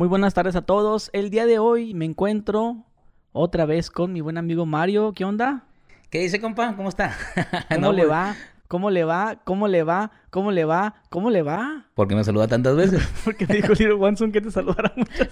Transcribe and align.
Muy 0.00 0.08
buenas 0.08 0.32
tardes 0.32 0.56
a 0.56 0.62
todos. 0.62 1.10
El 1.12 1.28
día 1.28 1.44
de 1.44 1.58
hoy 1.58 1.92
me 1.92 2.06
encuentro 2.06 2.86
otra 3.32 3.66
vez 3.66 3.90
con 3.90 4.14
mi 4.14 4.22
buen 4.22 4.38
amigo 4.38 4.64
Mario. 4.64 5.12
¿Qué 5.12 5.26
onda? 5.26 5.64
¿Qué 6.08 6.20
dice, 6.20 6.40
compa? 6.40 6.74
¿Cómo 6.74 6.88
está? 6.88 7.14
¿Cómo 7.68 7.80
No, 7.82 7.92
le 7.92 8.04
pues, 8.04 8.10
va? 8.10 8.36
¿Cómo 8.66 8.90
le 8.90 9.04
va? 9.04 9.40
¿Cómo 9.44 9.68
le 9.68 9.82
va? 9.82 10.10
¿Cómo 10.30 10.52
le 10.52 10.64
va? 10.64 10.94
¿Cómo 11.10 11.28
le 11.28 11.42
va? 11.42 11.84
¿Por 11.92 12.08
qué 12.08 12.14
me 12.14 12.24
saluda 12.24 12.48
tantas 12.48 12.76
veces? 12.76 13.06
Porque 13.26 13.46
me 13.46 13.56
dijo 13.56 13.74
Little 13.74 13.92
Wanson 13.92 14.32
que 14.32 14.40
te 14.40 14.50
saludara 14.50 14.90
muchas 14.96 15.28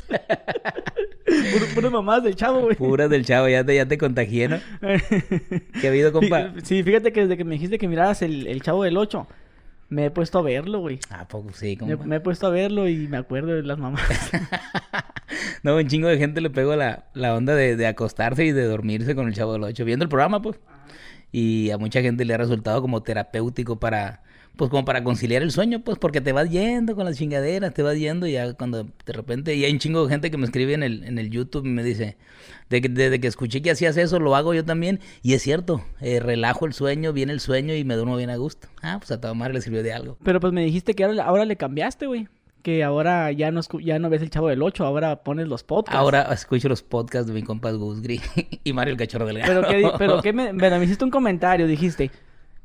puras 1.74 1.90
mamás 1.90 2.22
del 2.22 2.37
chavo, 2.37 2.60
güey. 2.60 2.76
Puras 2.76 3.08
del 3.08 3.24
chavo, 3.24 3.48
ya 3.48 3.64
te, 3.64 3.74
ya 3.74 3.87
te 3.87 3.96
contagié, 3.96 4.48
¿no? 4.48 4.58
¿Qué 5.80 5.87
ha 5.87 5.88
habido, 5.88 6.12
compa? 6.12 6.53
Sí, 6.62 6.82
fíjate 6.82 7.10
que 7.14 7.22
desde 7.22 7.38
que 7.38 7.44
me 7.44 7.54
dijiste 7.54 7.78
que 7.78 7.88
miraras 7.88 8.21
el, 8.21 8.46
el 8.46 8.60
chavo 8.60 8.85
del 8.85 8.98
8, 8.98 9.26
me 9.88 10.06
he 10.06 10.10
puesto 10.10 10.38
a 10.38 10.42
verlo, 10.42 10.80
güey. 10.80 11.00
¿A 11.10 11.26
poco 11.28 11.52
sí, 11.52 11.78
Me, 11.80 11.96
compa? 11.96 12.04
me 12.04 12.16
he 12.16 12.20
puesto 12.20 12.46
a 12.46 12.50
verlo 12.50 12.88
y 12.88 13.08
me 13.08 13.16
acuerdo 13.16 13.54
de 13.54 13.62
las 13.62 13.78
mamás. 13.78 14.02
No, 15.62 15.76
un 15.76 15.87
chingo 15.88 16.09
de 16.09 16.18
gente 16.18 16.41
le 16.41 16.51
pegó 16.51 16.77
la, 16.77 17.06
la 17.15 17.34
onda 17.34 17.55
de, 17.55 17.77
de 17.77 17.87
acostarse 17.87 18.45
y 18.45 18.52
de 18.52 18.65
dormirse 18.65 19.15
con 19.15 19.27
el 19.27 19.34
chavo 19.34 19.52
del 19.55 19.65
8, 19.65 19.84
viendo 19.84 20.05
el 20.05 20.09
programa, 20.09 20.41
pues. 20.41 20.59
Y 21.32 21.70
a 21.70 21.79
mucha 21.79 22.01
gente 22.01 22.24
le 22.24 22.32
ha 22.32 22.38
resultado 22.38 22.80
como 22.80 23.02
terapéutico 23.02 23.79
para, 23.79 24.23
pues 24.59 24.71
como 24.71 24.85
para 24.85 25.05
conciliar 25.05 25.43
el 25.43 25.53
sueño, 25.53 25.80
pues, 25.80 25.98
porque 25.98 26.21
te 26.21 26.33
vas 26.33 26.51
yendo 26.51 26.97
con 26.97 27.05
las 27.05 27.16
chingaderas, 27.16 27.73
te 27.73 27.83
vas 27.85 27.97
yendo 27.97 28.27
y 28.27 28.33
ya 28.33 28.53
cuando 28.55 28.89
de 29.07 29.12
repente, 29.12 29.55
y 29.55 29.65
hay 29.65 29.73
un 29.73 29.79
chingo 29.79 30.03
de 30.03 30.11
gente 30.11 30.33
que 30.33 30.37
me 30.37 30.47
escribe 30.47 30.75
en 30.75 30.83
el, 30.83 31.05
en 31.05 31.16
el 31.16 31.30
YouTube 31.30 31.65
y 31.65 31.71
me 31.71 31.85
dice, 31.85 32.16
de 32.69 32.83
que, 32.83 32.89
desde 32.89 33.21
que 33.21 33.29
escuché 33.29 33.63
que 33.63 33.71
hacías 33.71 33.97
eso, 33.97 34.19
lo 34.19 34.35
hago 34.35 34.55
yo 34.55 34.65
también, 34.65 34.99
y 35.23 35.35
es 35.35 35.43
cierto, 35.43 35.85
eh, 36.01 36.19
relajo 36.19 36.66
el 36.66 36.73
sueño, 36.73 37.13
viene 37.13 37.33
el 37.33 37.39
sueño 37.39 37.73
y 37.73 37.85
me 37.85 37.95
duermo 37.95 38.16
bien 38.16 38.30
a 38.30 38.37
gusto. 38.37 38.66
Ah, 38.83 38.99
pues 38.99 39.13
a 39.13 39.35
madre 39.35 39.55
le 39.55 39.61
sirvió 39.61 39.85
de 39.85 39.93
algo. 39.93 40.19
Pero 40.25 40.41
pues 40.41 40.52
me 40.52 40.65
dijiste 40.65 40.95
que 40.95 41.05
ahora, 41.05 41.25
ahora 41.25 41.45
le 41.45 41.57
cambiaste, 41.57 42.07
güey. 42.07 42.27
Que 42.63 42.83
ahora 42.83 43.30
ya 43.30 43.52
no, 43.52 43.61
ya 43.80 44.01
no 44.01 44.11
ves 44.11 44.23
el 44.23 44.30
chavo 44.30 44.49
del 44.49 44.61
8, 44.61 44.85
ahora 44.85 45.23
pones 45.23 45.47
los 45.47 45.63
podcasts. 45.63 45.97
Ahora 45.97 46.23
escucho 46.33 46.69
los 46.69 46.83
podcasts 46.83 47.29
de 47.29 47.33
mi 47.33 47.45
compa 47.45 47.71
Gus 47.71 48.02
Gris 48.02 48.23
y 48.65 48.73
Mario 48.73 48.95
el 48.95 48.99
Cachorro 48.99 49.25
Delgado. 49.25 49.63
Pero 49.69 49.69
que, 49.69 49.99
pero 49.99 50.21
que 50.21 50.32
me, 50.32 50.52
pero 50.54 50.79
me 50.79 50.85
hiciste 50.85 51.04
un 51.04 51.13
comentario, 51.13 51.69
dijiste, 51.69 52.10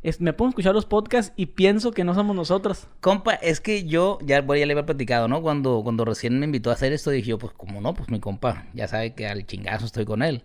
es- 0.04 0.22
me 0.22 0.34
pongo 0.34 0.50
a 0.50 0.52
escuchar 0.52 0.73
los 0.76 0.86
podcasts 0.86 1.34
y 1.36 1.48
pienso 1.48 1.92
que 1.92 2.04
no 2.04 2.14
somos 2.14 2.36
nosotros. 2.36 2.88
Compa, 3.02 3.34
es 3.36 3.59
que 3.62 3.86
yo, 3.86 4.20
ya, 4.23 4.42
bueno, 4.42 4.60
ya 4.60 4.66
le 4.66 4.73
había 4.73 4.86
platicado, 4.86 5.28
¿no? 5.28 5.42
Cuando, 5.42 5.82
cuando 5.84 6.06
recién 6.06 6.40
me 6.40 6.45
invitó 6.45 6.70
a 6.70 6.73
hacer 6.73 6.94
esto, 6.94 7.10
dije 7.10 7.30
yo, 7.30 7.38
pues, 7.38 7.54
como 7.54 7.82
no? 7.82 7.94
Pues 7.94 8.10
mi 8.10 8.20
compa, 8.20 8.68
ya 8.73 8.88
sabe 8.88 9.14
que 9.16 9.28
al 9.28 9.45
chingazo 9.48 9.86
estoy 9.86 10.06
con 10.06 10.22
él. 10.22 10.44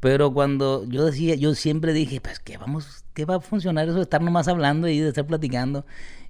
Pero 0.00 0.32
cuando 0.32 0.84
yo 0.88 1.04
decía, 1.04 1.34
yo 1.34 1.54
siempre 1.54 1.92
dije, 1.92 2.20
pues, 2.22 2.38
¿qué 2.40 2.56
vamos, 2.56 3.04
qué 3.12 3.26
va 3.26 3.36
a 3.36 3.40
funcionar 3.40 3.86
eso 3.86 3.96
de 3.96 4.02
estar 4.02 4.22
nomás 4.22 4.48
hablando 4.48 4.88
y 4.88 4.98
de 4.98 5.08
estar 5.08 5.26
platicando? 5.26 5.84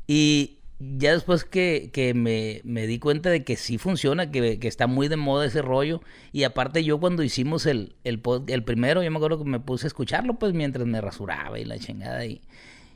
Y 0.08 0.56
ya 0.80 1.12
después 1.12 1.44
que, 1.44 1.90
que 1.92 2.14
me, 2.14 2.62
me 2.64 2.86
di 2.88 2.98
cuenta 2.98 3.30
de 3.30 3.44
que 3.44 3.56
sí 3.56 3.78
funciona, 3.78 4.30
que, 4.32 4.58
que 4.58 4.66
está 4.66 4.86
muy 4.88 5.06
de 5.08 5.16
moda 5.16 5.46
ese 5.46 5.62
rollo. 5.62 6.00
Y 6.32 6.42
aparte 6.44 6.82
yo 6.82 6.98
cuando 6.98 7.22
hicimos 7.22 7.64
el, 7.66 7.94
el, 8.02 8.20
el 8.48 8.64
primero, 8.64 9.02
yo 9.04 9.10
me 9.12 9.18
acuerdo 9.18 9.38
que 9.44 9.48
me 9.48 9.60
puse 9.60 9.86
a 9.86 9.88
escucharlo, 9.88 10.34
pues, 10.38 10.52
mientras 10.52 10.86
me 10.86 11.00
rasuraba 11.00 11.58
y 11.60 11.64
la 11.64 11.78
chingada 11.78 12.24
y... 12.26 12.40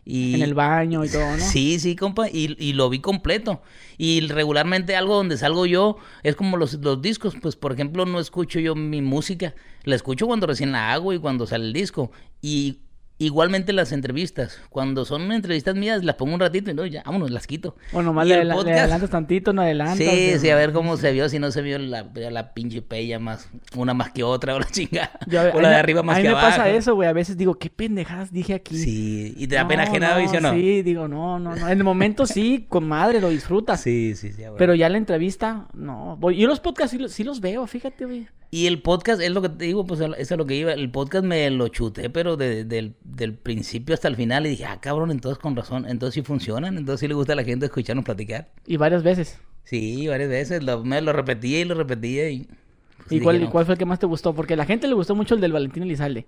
y 0.05 0.35
En 0.35 0.43
el 0.43 0.55
baño 0.55 1.05
y 1.05 1.09
todo, 1.09 1.37
¿no? 1.37 1.39
Sí, 1.39 1.79
sí, 1.79 1.97
compa, 1.97 2.29
y, 2.29 2.57
y 2.59 2.75
lo 2.75 2.91
vi 2.91 3.01
completo. 3.01 3.63
Y 3.97 4.21
regularmente 4.21 4.97
algo 4.97 5.17
donde 5.17 5.39
salgo 5.39 5.67
yo 5.67 5.97
es 6.23 6.37
como 6.37 6.57
los, 6.57 6.75
los 6.75 7.01
discos. 7.01 7.35
Pues, 7.41 7.57
por 7.57 7.73
ejemplo, 7.73 8.05
no 8.05 8.21
escucho 8.21 8.61
yo 8.61 8.75
mi 8.75 9.01
música. 9.01 9.55
La 9.85 9.95
escucho 9.95 10.27
cuando 10.27 10.47
recién 10.47 10.73
la 10.73 10.93
hago 10.93 11.13
y 11.13 11.19
cuando 11.19 11.47
sale 11.47 11.65
el 11.65 11.73
disco. 11.73 12.11
Y 12.43 12.81
igualmente 13.25 13.73
las 13.73 13.93
entrevistas. 13.93 14.61
Cuando 14.71 15.05
son 15.05 15.31
entrevistas 15.33 15.75
mías, 15.75 16.05
las 16.05 16.17
pongo 16.17 16.35
un 16.35 16.41
ratito 16.41 16.71
y 16.71 16.75
no, 16.75 16.85
ya, 16.87 17.03
vámonos, 17.05 17.31
las 17.31 17.47
quito. 17.47 17.77
O 17.93 18.03
nomás 18.03 18.27
Y 18.27 18.31
le, 18.31 18.41
el 18.43 18.49
le 18.49 18.55
podcast- 18.55 18.79
adelantas 18.81 19.11
tantito, 19.11 19.53
no 19.53 19.63
adelantas. 19.63 19.99
Sí, 19.99 20.05
pero- 20.09 20.39
sí, 20.41 20.51
a 20.51 20.57
ver 20.57 20.73
cómo 20.73 20.97
se 20.97 21.13
vio, 21.13 21.29
si 21.29 21.39
no 21.39 21.51
se 21.51 21.63
vio 21.63 21.79
la, 21.79 22.07
la 22.15 22.55
pinche 22.55 22.83
pella 22.83 23.19
más, 23.19 23.49
una 23.77 23.95
más 23.95 24.11
que 24.13 24.23
otra, 24.23 24.55
o 24.57 24.59
la 24.61 24.67
chingada. 24.67 25.11
Yo, 25.27 25.41
a- 25.41 25.51
o 25.55 25.59
a 25.59 25.63
la 25.63 25.69
de 25.71 25.75
arriba 25.77 26.03
más 26.03 26.17
a 26.17 26.19
mí 26.19 26.23
que 26.25 26.29
me 26.31 26.35
abajo. 26.39 26.49
pasa 26.57 26.69
eso, 26.71 26.95
güey. 26.95 27.09
A 27.09 27.13
veces 27.13 27.37
digo, 27.37 27.55
¿qué 27.59 27.71
pendejadas 27.71 28.33
dije 28.33 28.55
aquí? 28.55 28.77
Sí, 28.79 29.35
y 29.37 29.47
te 29.47 29.55
da 29.57 29.63
No, 29.63 29.69
pena 29.69 29.83
ajena, 29.85 30.19
no, 30.19 30.29
¿sí 30.31 30.37
o 30.37 30.41
no? 30.41 30.53
Sí, 30.53 30.83
digo, 30.83 31.09
no, 31.09 31.39
no, 31.39 31.55
no. 31.57 31.69
En 31.69 31.79
el 31.79 31.85
momento 31.85 32.27
sí, 32.27 32.67
con 32.69 32.87
madre, 32.87 33.21
lo 33.21 33.31
disfrutas. 33.31 33.81
sí, 33.81 34.15
sí, 34.17 34.33
sí, 34.33 34.43
a 34.43 34.47
huevo. 34.47 34.57
Pero 34.59 34.75
ya 34.75 34.89
la 34.89 34.99
entrevista, 34.99 35.69
no. 35.75 36.17
Voy, 36.19 36.37
yo 36.37 36.47
los 36.47 36.61
podcasts 36.61 36.93
sí, 36.93 36.99
los- 36.99 37.13
sí 37.13 37.25
los 37.25 37.41
veo, 37.41 37.67
fíjate, 37.67 38.05
güey. 38.05 38.27
Y 38.51 38.69
el 38.69 38.83
podcast, 38.83 39.21
es 39.21 39.33
lo 39.33 39.43
que 39.43 39.49
te 39.49 39.65
digo, 39.65 39.85
pues 39.85 39.99
eso 40.01 40.15
es 40.17 40.31
lo 40.39 40.47
que 40.47 40.55
iba. 40.55 40.73
El 40.73 40.89
podcast 40.93 41.25
me 41.25 41.51
lo 41.51 41.67
chuté, 41.69 42.09
pero 42.09 42.37
de- 42.37 42.65
del, 42.65 42.95
del 43.17 43.35
principio 43.35 43.95
hasta 43.95 44.09
el 44.09 44.17
final. 44.17 44.47
Y 44.47 44.51
dije, 44.51 44.65
ah, 44.65 44.81
cabrón, 44.81 45.11
entonces 45.11 45.39
con 45.39 45.57
razón. 45.57 45.87
Entonces 45.89 46.15
sí 46.15 46.23
funcionan. 46.23 46.77
Entonces 46.77 47.01
sí 47.01 47.09
le 47.09 47.15
gusta 47.15 47.33
a 47.33 47.37
la 47.37 47.45
gente 47.45 47.67
escucharnos 47.67 48.05
platicar. 48.05 48.49
Y 48.67 48.77
varias 48.77 49.03
veces. 49.03 49.39
Sí, 49.65 50.07
varias 50.09 50.29
veces. 50.29 50.63
Lo, 50.63 50.85
me 50.85 51.01
lo 51.01 51.13
repetía 51.13 51.61
y 51.61 51.65
lo 51.65 51.75
repetía. 51.75 52.31
Y, 52.31 52.45
pues, 52.45 53.07
¿Y 53.11 53.15
dije, 53.15 53.25
cuál, 53.25 53.41
no. 53.43 53.51
cuál 53.51 53.65
fue 53.67 53.75
el 53.75 53.79
que 53.79 53.87
más 53.87 53.99
te 53.99 54.07
gustó? 54.07 54.35
Porque 54.35 54.55
a 54.55 54.57
la 54.57 54.67
gente 54.67 54.87
le 54.87 54.95
gustó 54.95 55.15
mucho 55.15 55.35
el 55.35 55.41
del 55.41 55.53
Valentín 55.53 55.83
Elizalde. 55.83 56.27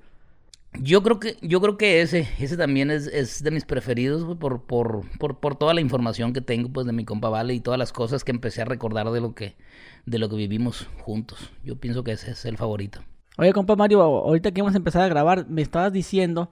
Yo 0.80 1.02
creo 1.02 1.18
que, 1.20 1.36
yo 1.40 1.60
creo 1.60 1.78
que 1.78 2.02
ese, 2.02 2.28
ese 2.38 2.56
también 2.56 2.90
es, 2.90 3.06
es 3.06 3.42
de 3.42 3.50
mis 3.50 3.64
preferidos, 3.64 4.24
güey, 4.24 4.36
por, 4.36 4.62
por, 4.66 5.08
por, 5.18 5.40
por 5.40 5.56
toda 5.56 5.72
la 5.72 5.80
información 5.80 6.32
que 6.34 6.42
tengo, 6.42 6.68
pues, 6.68 6.86
de 6.86 6.92
mi 6.92 7.04
compa 7.04 7.30
Vale 7.30 7.54
y 7.54 7.60
todas 7.60 7.78
las 7.78 7.92
cosas 7.92 8.24
que 8.24 8.30
empecé 8.30 8.62
a 8.62 8.66
recordar 8.66 9.10
de 9.10 9.20
lo 9.20 9.34
que, 9.34 9.56
de 10.04 10.18
lo 10.18 10.28
que 10.28 10.36
vivimos 10.36 10.86
juntos. 11.00 11.50
Yo 11.64 11.76
pienso 11.76 12.04
que 12.04 12.12
ese 12.12 12.32
es 12.32 12.44
el 12.44 12.58
favorito. 12.58 13.00
Oye, 13.38 13.52
compa 13.52 13.76
Mario, 13.76 14.02
ahorita 14.02 14.50
que 14.50 14.60
íbamos 14.60 14.74
a 14.74 14.78
empezar 14.78 15.02
a 15.02 15.08
grabar, 15.08 15.46
me 15.48 15.62
estabas 15.62 15.92
diciendo 15.92 16.50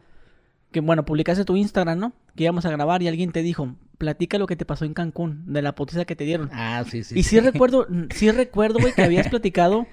que, 0.75 0.81
bueno, 0.81 1.05
publicaste 1.07 1.45
tu 1.45 1.57
Instagram, 1.57 1.99
¿no? 1.99 2.12
Que 2.35 2.43
íbamos 2.45 2.67
a 2.67 2.71
grabar 2.71 3.01
y 3.01 3.09
alguien 3.09 3.31
te 3.33 3.43
dijo, 3.43 3.77
platica 3.97 4.37
lo 4.39 4.47
que 4.49 4.57
te 4.57 4.67
pasó 4.67 4.85
en 4.85 4.93
Cancún, 4.93 5.45
de 5.47 5.62
la 5.62 5.75
potiza 5.75 6.05
que 6.05 6.17
te 6.17 6.25
dieron. 6.25 6.51
Ah, 6.53 6.85
sí, 6.91 7.05
sí. 7.05 7.17
y 7.19 7.23
sí 7.23 7.39
recuerdo, 7.41 7.87
sí 8.11 8.31
recuerdo, 8.33 8.81
güey, 8.81 8.93
que 8.93 9.03
habías 9.03 9.29
platicado 9.29 9.87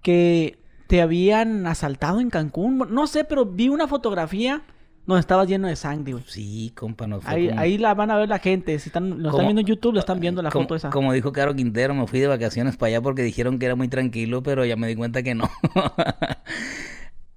que 0.00 0.56
te 0.86 1.02
habían 1.02 1.66
asaltado 1.66 2.20
en 2.20 2.30
Cancún. 2.30 2.78
No 2.90 3.06
sé, 3.08 3.24
pero 3.24 3.44
vi 3.44 3.68
una 3.68 3.88
fotografía 3.88 4.62
donde 5.04 5.20
estabas 5.20 5.48
lleno 5.48 5.66
de 5.66 5.74
sangre, 5.74 6.12
güey. 6.12 6.24
Sí, 6.28 6.72
compa, 6.76 7.06
no 7.08 7.20
fue 7.20 7.34
Ahí, 7.34 7.48
como- 7.48 7.60
ahí 7.60 7.78
la 7.78 7.94
van 7.94 8.10
a 8.12 8.16
ver 8.18 8.28
la 8.28 8.38
gente. 8.38 8.78
Si 8.78 8.88
están, 8.90 9.20
lo 9.22 9.30
están 9.30 9.46
viendo 9.46 9.60
en 9.62 9.66
YouTube, 9.66 9.94
lo 9.94 10.00
están 10.00 10.20
viendo 10.20 10.40
la 10.42 10.50
foto 10.52 10.76
esa. 10.76 10.90
Como 10.90 11.12
dijo 11.12 11.32
Caro 11.32 11.54
Quintero, 11.56 11.92
me 11.94 12.06
fui 12.06 12.20
de 12.20 12.28
vacaciones 12.28 12.76
para 12.76 12.88
allá 12.88 13.00
porque 13.02 13.22
dijeron 13.22 13.58
que 13.58 13.66
era 13.66 13.74
muy 13.74 13.88
tranquilo, 13.88 14.42
pero 14.44 14.64
ya 14.64 14.76
me 14.76 14.86
di 14.86 14.94
cuenta 14.94 15.22
que 15.24 15.34
no. 15.34 15.50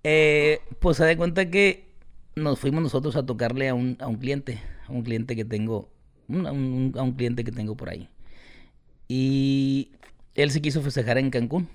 Eh, 0.03 0.61
pues 0.79 0.97
se 0.97 1.05
da 1.05 1.15
cuenta 1.15 1.49
que 1.51 1.90
nos 2.35 2.59
fuimos 2.59 2.81
nosotros 2.83 3.15
a 3.15 3.25
tocarle 3.25 3.69
a 3.69 3.73
un, 3.73 3.97
a 3.99 4.07
un 4.07 4.15
cliente, 4.15 4.59
a 4.87 4.91
un 4.91 5.03
cliente 5.03 5.35
que 5.35 5.45
tengo, 5.45 5.89
a 6.29 6.51
un, 6.51 6.93
a 6.97 7.15
cliente 7.15 7.43
que 7.43 7.51
tengo 7.51 7.75
por 7.75 7.89
ahí. 7.89 8.09
Y 9.07 9.91
él 10.35 10.51
se 10.51 10.61
quiso 10.61 10.81
festejar 10.81 11.17
en 11.17 11.29
Cancún. 11.29 11.67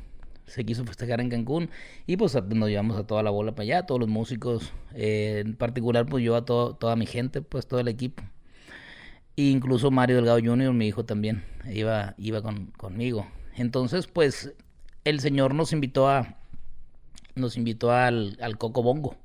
Se 0.47 0.65
quiso 0.65 0.84
festejar 0.84 1.21
en 1.21 1.28
Cancún 1.28 1.71
y 2.06 2.16
pues 2.16 2.37
a- 2.37 2.41
nos 2.41 2.69
llevamos 2.69 2.97
a 2.97 3.05
toda 3.05 3.22
la 3.25 3.31
bola 3.31 3.53
para 3.56 3.65
allá, 3.65 3.83
todos 3.83 4.00
los 4.00 4.09
músicos, 4.09 4.72
eh, 4.95 5.43
en 5.45 5.56
particular 5.56 6.06
pues 6.06 6.22
yo 6.25 6.37
a 6.37 6.45
toda 6.45 6.95
mi 6.95 7.05
gente, 7.06 7.43
pues 7.43 7.66
todo 7.66 7.81
el 7.81 7.89
equipo. 7.89 8.22
E 9.37 9.43
incluso 9.50 9.91
Mario 9.91 10.16
Delgado 10.16 10.39
Jr., 10.43 10.72
mi 10.72 10.87
hijo 10.87 11.05
también, 11.05 11.43
iba, 11.71 12.15
iba 12.16 12.43
con, 12.43 12.66
conmigo. 12.77 13.27
Entonces, 13.56 14.06
pues, 14.06 14.55
el 15.05 15.21
señor 15.21 15.55
nos 15.55 15.72
invitó 15.72 16.09
a, 16.09 16.37
nos 17.34 17.56
invitó 17.56 17.91
al, 17.93 18.39
al 18.41 18.56
Coco 18.56 18.83
Bongo, 18.83 19.16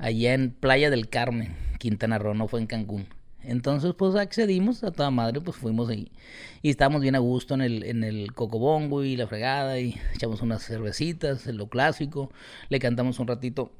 allá 0.00 0.34
en 0.34 0.50
Playa 0.50 0.90
del 0.90 1.08
Carmen, 1.08 1.54
Quintana 1.78 2.18
Roo, 2.18 2.34
no 2.34 2.48
fue 2.48 2.60
en 2.60 2.66
Cancún. 2.66 3.06
Entonces, 3.42 3.94
pues 3.96 4.16
accedimos 4.16 4.84
a 4.84 4.90
toda 4.90 5.10
madre, 5.10 5.40
pues 5.40 5.56
fuimos 5.56 5.88
ahí. 5.88 6.12
Y 6.60 6.68
estábamos 6.70 7.00
bien 7.00 7.14
a 7.14 7.20
gusto 7.20 7.54
en 7.54 7.62
el, 7.62 7.84
en 7.84 8.04
el 8.04 8.34
Cocobongo 8.34 9.02
y 9.02 9.16
la 9.16 9.26
fregada, 9.26 9.80
y 9.80 9.94
echamos 10.14 10.42
unas 10.42 10.62
cervecitas, 10.62 11.46
en 11.46 11.56
lo 11.56 11.68
clásico. 11.68 12.30
Le 12.68 12.78
cantamos 12.78 13.18
un 13.18 13.28
ratito 13.28 13.72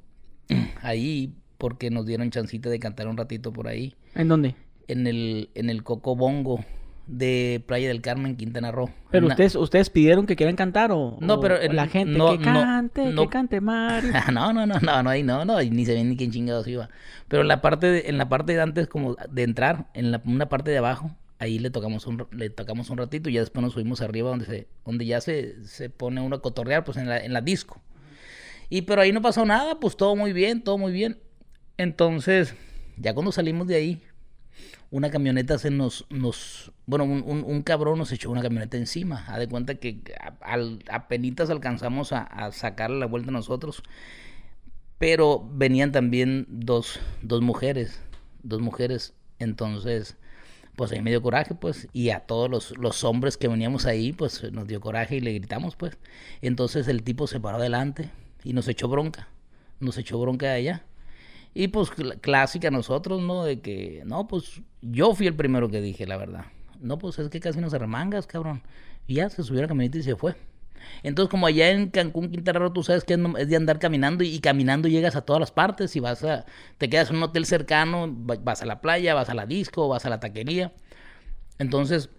ahí, 0.83 1.35
porque 1.59 1.91
nos 1.91 2.07
dieron 2.07 2.31
chancita 2.31 2.71
de 2.71 2.79
cantar 2.79 3.07
un 3.07 3.19
ratito 3.19 3.53
por 3.53 3.69
ahí 3.69 3.95
¿En 4.15 4.29
dónde? 4.29 4.55
en 4.89 5.07
el, 5.07 5.51
en 5.55 5.69
el 5.69 5.83
Cocobongo 5.85 6.65
de 7.11 7.63
Playa 7.67 7.89
del 7.89 8.01
Carmen, 8.01 8.37
Quintana 8.37 8.71
Roo. 8.71 8.89
Pero 9.11 9.27
Una- 9.27 9.35
ustedes, 9.35 9.57
ustedes 9.57 9.91
pidieron 9.91 10.27
que 10.27 10.37
quieran 10.37 10.55
cantar 10.55 10.93
o, 10.93 11.19
No, 11.21 11.41
pero, 11.41 11.57
o 11.57 11.59
eh, 11.59 11.73
la 11.73 11.89
gente 11.89 12.17
no, 12.17 12.39
que 12.39 12.45
cante, 12.45 13.07
no. 13.07 13.23
que 13.23 13.29
cante 13.29 13.61
Mario. 13.61 14.13
no, 14.33 14.53
no, 14.53 14.65
no, 14.67 14.79
no, 14.79 15.03
no, 15.03 15.11
ahí 15.11 15.23
no, 15.25 15.45
no, 15.45 15.61
ni 15.61 15.85
se 15.85 15.95
ve 15.95 16.05
ni 16.05 16.17
quién 16.17 16.31
chingados 16.31 16.69
iba. 16.69 16.89
Pero 17.27 17.43
en 17.43 17.49
la 17.49 17.61
parte 17.61 17.89
de, 17.89 18.05
en 18.09 18.17
la 18.17 18.29
parte 18.29 18.53
de 18.55 18.61
antes, 18.61 18.87
como 18.87 19.17
de 19.29 19.43
entrar, 19.43 19.89
en 19.95 20.13
la, 20.13 20.23
una 20.25 20.49
parte 20.49 20.71
de 20.71 20.79
abajo, 20.79 21.11
ahí 21.41 21.59
le 21.59 21.71
tocamos 21.71 22.07
un, 22.07 22.27
le 22.31 22.49
tocamos 22.51 22.91
un 22.91 22.99
ratito 22.99 23.29
y 23.29 23.33
ya 23.33 23.41
después 23.41 23.63
nos 23.65 23.73
subimos 23.73 24.01
arriba 24.03 24.29
donde 24.31 24.45
se, 24.47 24.69
donde 24.85 25.05
ya 25.05 25.21
se, 25.21 25.65
se 25.67 25.91
pone 25.91 26.21
uno 26.21 26.37
a 26.37 26.43
cotorrear, 26.43 26.85
pues 26.85 26.97
en 26.97 27.09
la, 27.09 27.19
en 27.19 27.33
la 27.33 27.41
disco. 27.41 27.83
Y 28.69 28.83
pero 28.83 29.03
ahí 29.03 29.11
no 29.11 29.21
pasó 29.21 29.45
nada, 29.45 29.81
pues 29.81 29.97
todo 29.97 30.15
muy 30.15 30.33
bien, 30.33 30.63
todo 30.63 30.79
muy 30.79 30.93
bien. 30.93 31.19
Entonces, 31.77 32.55
ya 32.99 33.15
cuando 33.15 33.33
salimos 33.33 33.67
de 33.67 33.75
ahí, 33.75 34.03
una 34.93 35.11
camioneta 35.11 35.57
se 35.59 35.71
nos, 35.71 36.05
nos 36.11 36.73
bueno, 36.91 37.05
un, 37.05 37.45
un, 37.47 37.63
cabrón 37.63 37.99
nos 37.99 38.13
echó 38.13 38.31
una 38.31 38.43
camioneta 38.43 38.77
encima. 38.77 39.25
Haz 39.29 39.39
de 39.39 39.49
cuenta 39.49 39.77
que 39.77 40.03
a- 40.21 40.35
al, 40.53 40.85
apenitas 40.91 41.51
alcanzamos 41.51 42.13
a, 42.13 42.23
a 42.23 42.53
sacarle 42.53 42.99
la 42.99 43.07
vuelta 43.07 43.31
nosotros. 43.31 43.83
Pero 44.99 45.49
venían 45.53 45.93
también 45.93 46.47
dos, 46.49 47.01
dos 47.23 47.41
mujeres, 47.41 48.01
dos 48.43 48.61
mujeres. 48.61 49.15
Entonces, 49.39 50.17
pues 50.77 50.93
a 50.93 50.97
mí 50.97 51.03
me 51.03 51.11
dio 51.11 51.23
coraje, 51.23 51.55
pues, 51.55 51.89
y 51.93 52.11
a 52.11 52.21
todos 52.21 52.51
los, 52.51 52.79
los 52.79 53.05
hombres 53.05 53.37
que 53.39 53.49
veníamos 53.49 53.87
ahí, 53.87 54.13
pues 54.13 54.53
nos 54.53 54.67
dio 54.69 54.81
coraje 54.81 55.17
y 55.17 55.21
le 55.21 55.35
gritamos, 55.35 55.77
pues. 55.77 55.99
Entonces 56.43 56.89
el 56.89 57.03
tipo 57.05 57.27
se 57.27 57.41
paró 57.41 57.59
adelante 57.59 58.11
y 58.45 58.53
nos 58.55 58.69
echó 58.69 58.89
bronca, 58.89 59.29
nos 59.81 59.99
echó 59.99 60.21
bronca 60.21 60.47
de 60.49 60.53
allá. 60.55 60.85
Y 61.55 61.69
pues 61.69 61.91
cl- 61.91 62.21
clásica 62.21 62.71
nosotros, 62.71 63.23
¿no? 63.23 63.45
De 63.45 63.61
que, 63.61 64.03
no, 64.07 64.29
pues 64.29 64.63
yo 64.83 65.15
fui 65.15 65.27
el 65.29 65.37
primero 65.37 65.71
que 65.71 65.81
dije, 65.83 66.07
la 66.07 66.17
verdad. 66.19 66.47
No, 66.81 66.99
pues 66.99 67.19
es 67.19 67.29
que 67.29 67.41
casi 67.41 67.61
nos 67.61 67.75
arremangas, 67.75 68.27
cabrón. 68.27 68.63
Y 69.07 69.15
ya 69.15 69.29
se 69.31 69.43
subió 69.43 69.61
a 69.61 69.63
la 69.63 69.69
camioneta 69.69 69.99
y 69.99 70.03
se 70.03 70.17
fue. 70.17 70.37
Entonces, 71.03 71.31
como 71.31 71.47
allá 71.47 71.71
en 71.71 71.91
Cancún, 71.91 72.31
Quintana 72.31 72.73
tú 72.73 72.83
sabes 72.83 73.05
que 73.05 73.15
es 73.39 73.49
de 73.49 73.57
andar 73.57 73.79
caminando 73.79 74.25
y, 74.25 74.41
caminando 74.41 74.89
llegas 74.89 75.15
a 75.17 75.23
todas 75.23 75.41
las 75.41 75.53
partes 75.53 75.95
y 75.97 76.01
vas 76.01 76.25
a, 76.25 76.47
te 76.79 76.89
quedas 76.89 77.11
en 77.11 77.17
un 77.17 77.25
hotel 77.25 77.45
cercano, 77.47 78.09
va- 78.27 78.37
vas 78.43 78.63
a 78.63 78.67
la 78.67 78.81
playa, 78.81 79.15
vas 79.15 79.29
a 79.29 79.35
la 79.35 79.47
disco, 79.47 79.89
vas 79.89 80.07
a 80.07 80.11
la 80.11 80.21
taquería. 80.21 80.73
Entonces, 81.59 82.11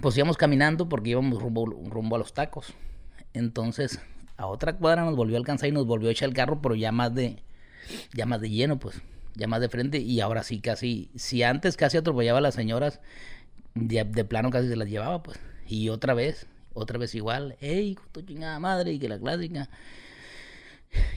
pues 0.00 0.16
íbamos 0.16 0.36
caminando 0.36 0.88
porque 0.88 1.10
íbamos 1.10 1.40
rumbo, 1.42 1.66
rumbo 1.66 2.16
a 2.16 2.18
los 2.18 2.34
tacos. 2.34 2.74
Entonces, 3.34 4.00
a 4.36 4.46
otra 4.46 4.76
cuadra 4.76 5.04
nos 5.04 5.16
volvió 5.16 5.36
a 5.36 5.40
alcanzar 5.40 5.68
y 5.68 5.72
nos 5.72 5.86
volvió 5.86 6.08
a 6.08 6.12
echar 6.12 6.28
el 6.28 6.34
carro, 6.34 6.60
pero 6.62 6.74
ya 6.74 6.92
más 6.92 7.14
de, 7.14 7.42
ya 8.14 8.26
más 8.26 8.40
de 8.40 8.50
lleno, 8.50 8.78
pues, 8.78 9.00
ya 9.34 9.46
más 9.48 9.60
de 9.60 9.68
frente. 9.68 9.98
Y 9.98 10.20
ahora 10.20 10.42
sí, 10.42 10.60
casi, 10.60 11.10
si 11.16 11.42
antes 11.42 11.76
casi 11.76 11.96
atropellaba 11.98 12.38
a 12.38 12.42
las 12.42 12.54
señoras, 12.54 13.00
de, 13.74 14.24
plano 14.24 14.50
casi 14.50 14.68
se 14.68 14.76
las 14.76 14.88
llevaba, 14.88 15.22
pues. 15.22 15.38
Y 15.66 15.88
otra 15.88 16.14
vez, 16.14 16.46
otra 16.74 16.98
vez 16.98 17.14
igual, 17.14 17.56
ey, 17.60 17.96
tu 18.12 18.22
chingada 18.22 18.58
madre, 18.58 18.92
y 18.92 18.98
que 18.98 19.08
la 19.08 19.18
clásica. 19.18 19.68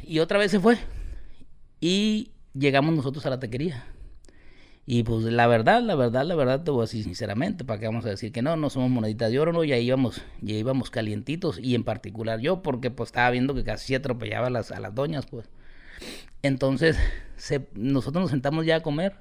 Y 0.03 0.19
otra 0.19 0.37
vez 0.37 0.51
se 0.51 0.59
fue. 0.59 0.77
Y 1.81 2.31
llegamos 2.53 2.95
nosotros 2.95 3.25
a 3.25 3.29
la 3.29 3.39
taquería. 3.39 3.85
Y 4.87 5.03
pues 5.03 5.23
la 5.23 5.47
verdad, 5.47 5.81
la 5.81 5.95
verdad, 5.95 6.25
la 6.25 6.35
verdad, 6.35 6.63
te 6.63 6.69
voy 6.69 6.81
a 6.81 6.83
decir 6.83 7.03
sinceramente, 7.03 7.65
para 7.65 7.79
qué 7.79 7.87
vamos 7.87 8.05
a 8.05 8.09
decir 8.09 8.31
que 8.31 8.43
no, 8.43 8.55
no 8.55 8.69
somos 8.69 8.91
moneditas 8.91 9.31
de 9.31 9.39
oro, 9.39 9.51
no, 9.51 9.63
ya 9.63 9.77
íbamos, 9.79 10.21
ya 10.41 10.53
íbamos 10.53 10.91
calientitos, 10.91 11.57
y 11.59 11.73
en 11.73 11.83
particular 11.83 12.39
yo, 12.39 12.61
porque 12.61 12.91
pues 12.91 13.07
estaba 13.07 13.31
viendo 13.31 13.55
que 13.55 13.63
casi 13.63 13.95
atropellaba 13.95 14.47
a 14.47 14.51
las, 14.51 14.71
a 14.71 14.79
las 14.79 14.93
doñas, 14.93 15.25
pues. 15.25 15.49
Entonces, 16.43 16.97
nosotros 17.73 18.21
nos 18.21 18.31
sentamos 18.31 18.63
ya 18.67 18.75
a 18.75 18.81
comer, 18.81 19.15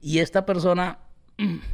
y 0.00 0.20
esta 0.20 0.46
persona 0.46 0.98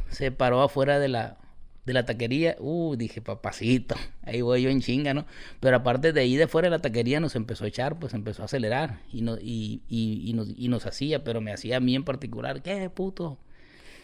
se 0.09 0.31
paró 0.31 0.61
afuera 0.61 0.99
de 0.99 1.07
la, 1.07 1.37
de 1.85 1.93
la 1.93 2.05
taquería. 2.05 2.55
Uh, 2.59 2.95
dije, 2.95 3.21
papacito, 3.21 3.95
ahí 4.23 4.41
voy 4.41 4.61
yo 4.61 4.69
en 4.69 4.81
chinga, 4.81 5.13
¿no? 5.13 5.25
Pero 5.59 5.77
aparte 5.77 6.13
de 6.13 6.21
ahí 6.21 6.35
de 6.35 6.47
fuera 6.47 6.67
de 6.67 6.71
la 6.71 6.81
taquería 6.81 7.19
nos 7.19 7.35
empezó 7.35 7.65
a 7.65 7.67
echar, 7.67 7.97
pues 7.99 8.13
empezó 8.13 8.41
a 8.41 8.45
acelerar 8.45 8.99
y, 9.11 9.21
no, 9.21 9.37
y, 9.37 9.81
y, 9.89 10.29
y 10.29 10.33
nos, 10.33 10.49
y 10.55 10.67
nos 10.67 10.85
hacía, 10.85 11.23
pero 11.23 11.41
me 11.41 11.53
hacía 11.53 11.77
a 11.77 11.79
mí 11.79 11.95
en 11.95 12.03
particular, 12.03 12.61
¿qué 12.61 12.89
puto? 12.89 13.37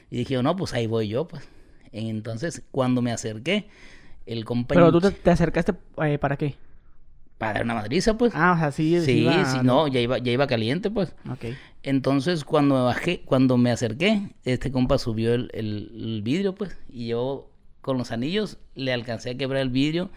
Y 0.09 0.17
dije, 0.17 0.41
no, 0.43 0.55
pues 0.55 0.73
ahí 0.73 0.87
voy 0.87 1.07
yo, 1.07 1.27
pues. 1.27 1.47
Entonces, 1.93 2.63
cuando 2.71 3.01
me 3.01 3.11
acerqué, 3.11 3.67
el 4.25 4.45
compañero... 4.45 4.87
Pero 4.87 4.99
tú 4.99 5.09
te, 5.09 5.15
te 5.15 5.29
acercaste 5.29 5.73
eh, 6.03 6.17
para 6.17 6.37
qué? 6.37 6.55
Para 7.41 7.53
dar 7.53 7.63
una 7.63 7.73
madriza, 7.73 8.17
pues. 8.17 8.33
Ah, 8.35 8.53
o 8.55 8.59
sea, 8.59 8.71
sí. 8.71 9.01
sí, 9.01 9.11
iba- 9.23 9.45
sí, 9.45 9.57
no, 9.63 9.87
ya 9.87 9.99
iba, 9.99 10.19
ya 10.19 10.31
iba 10.31 10.45
caliente, 10.45 10.91
pues. 10.91 11.15
Ok. 11.29 11.45
Entonces, 11.81 12.45
cuando 12.45 12.75
me 12.75 12.81
bajé, 12.81 13.21
cuando 13.25 13.57
me 13.57 13.71
acerqué, 13.71 14.29
este 14.45 14.71
compa 14.71 14.99
subió 14.99 15.33
el, 15.33 15.49
el- 15.53 15.91
el 15.95 16.21
vidrio, 16.21 16.53
pues, 16.53 16.77
y 16.87 17.07
yo 17.07 17.49
con 17.81 17.97
los 17.97 18.11
anillos 18.11 18.59
le 18.75 18.93
alcancé 18.93 19.31
a 19.31 19.37
quebrar 19.37 19.63
el 19.63 19.71
vidrio 19.71 20.11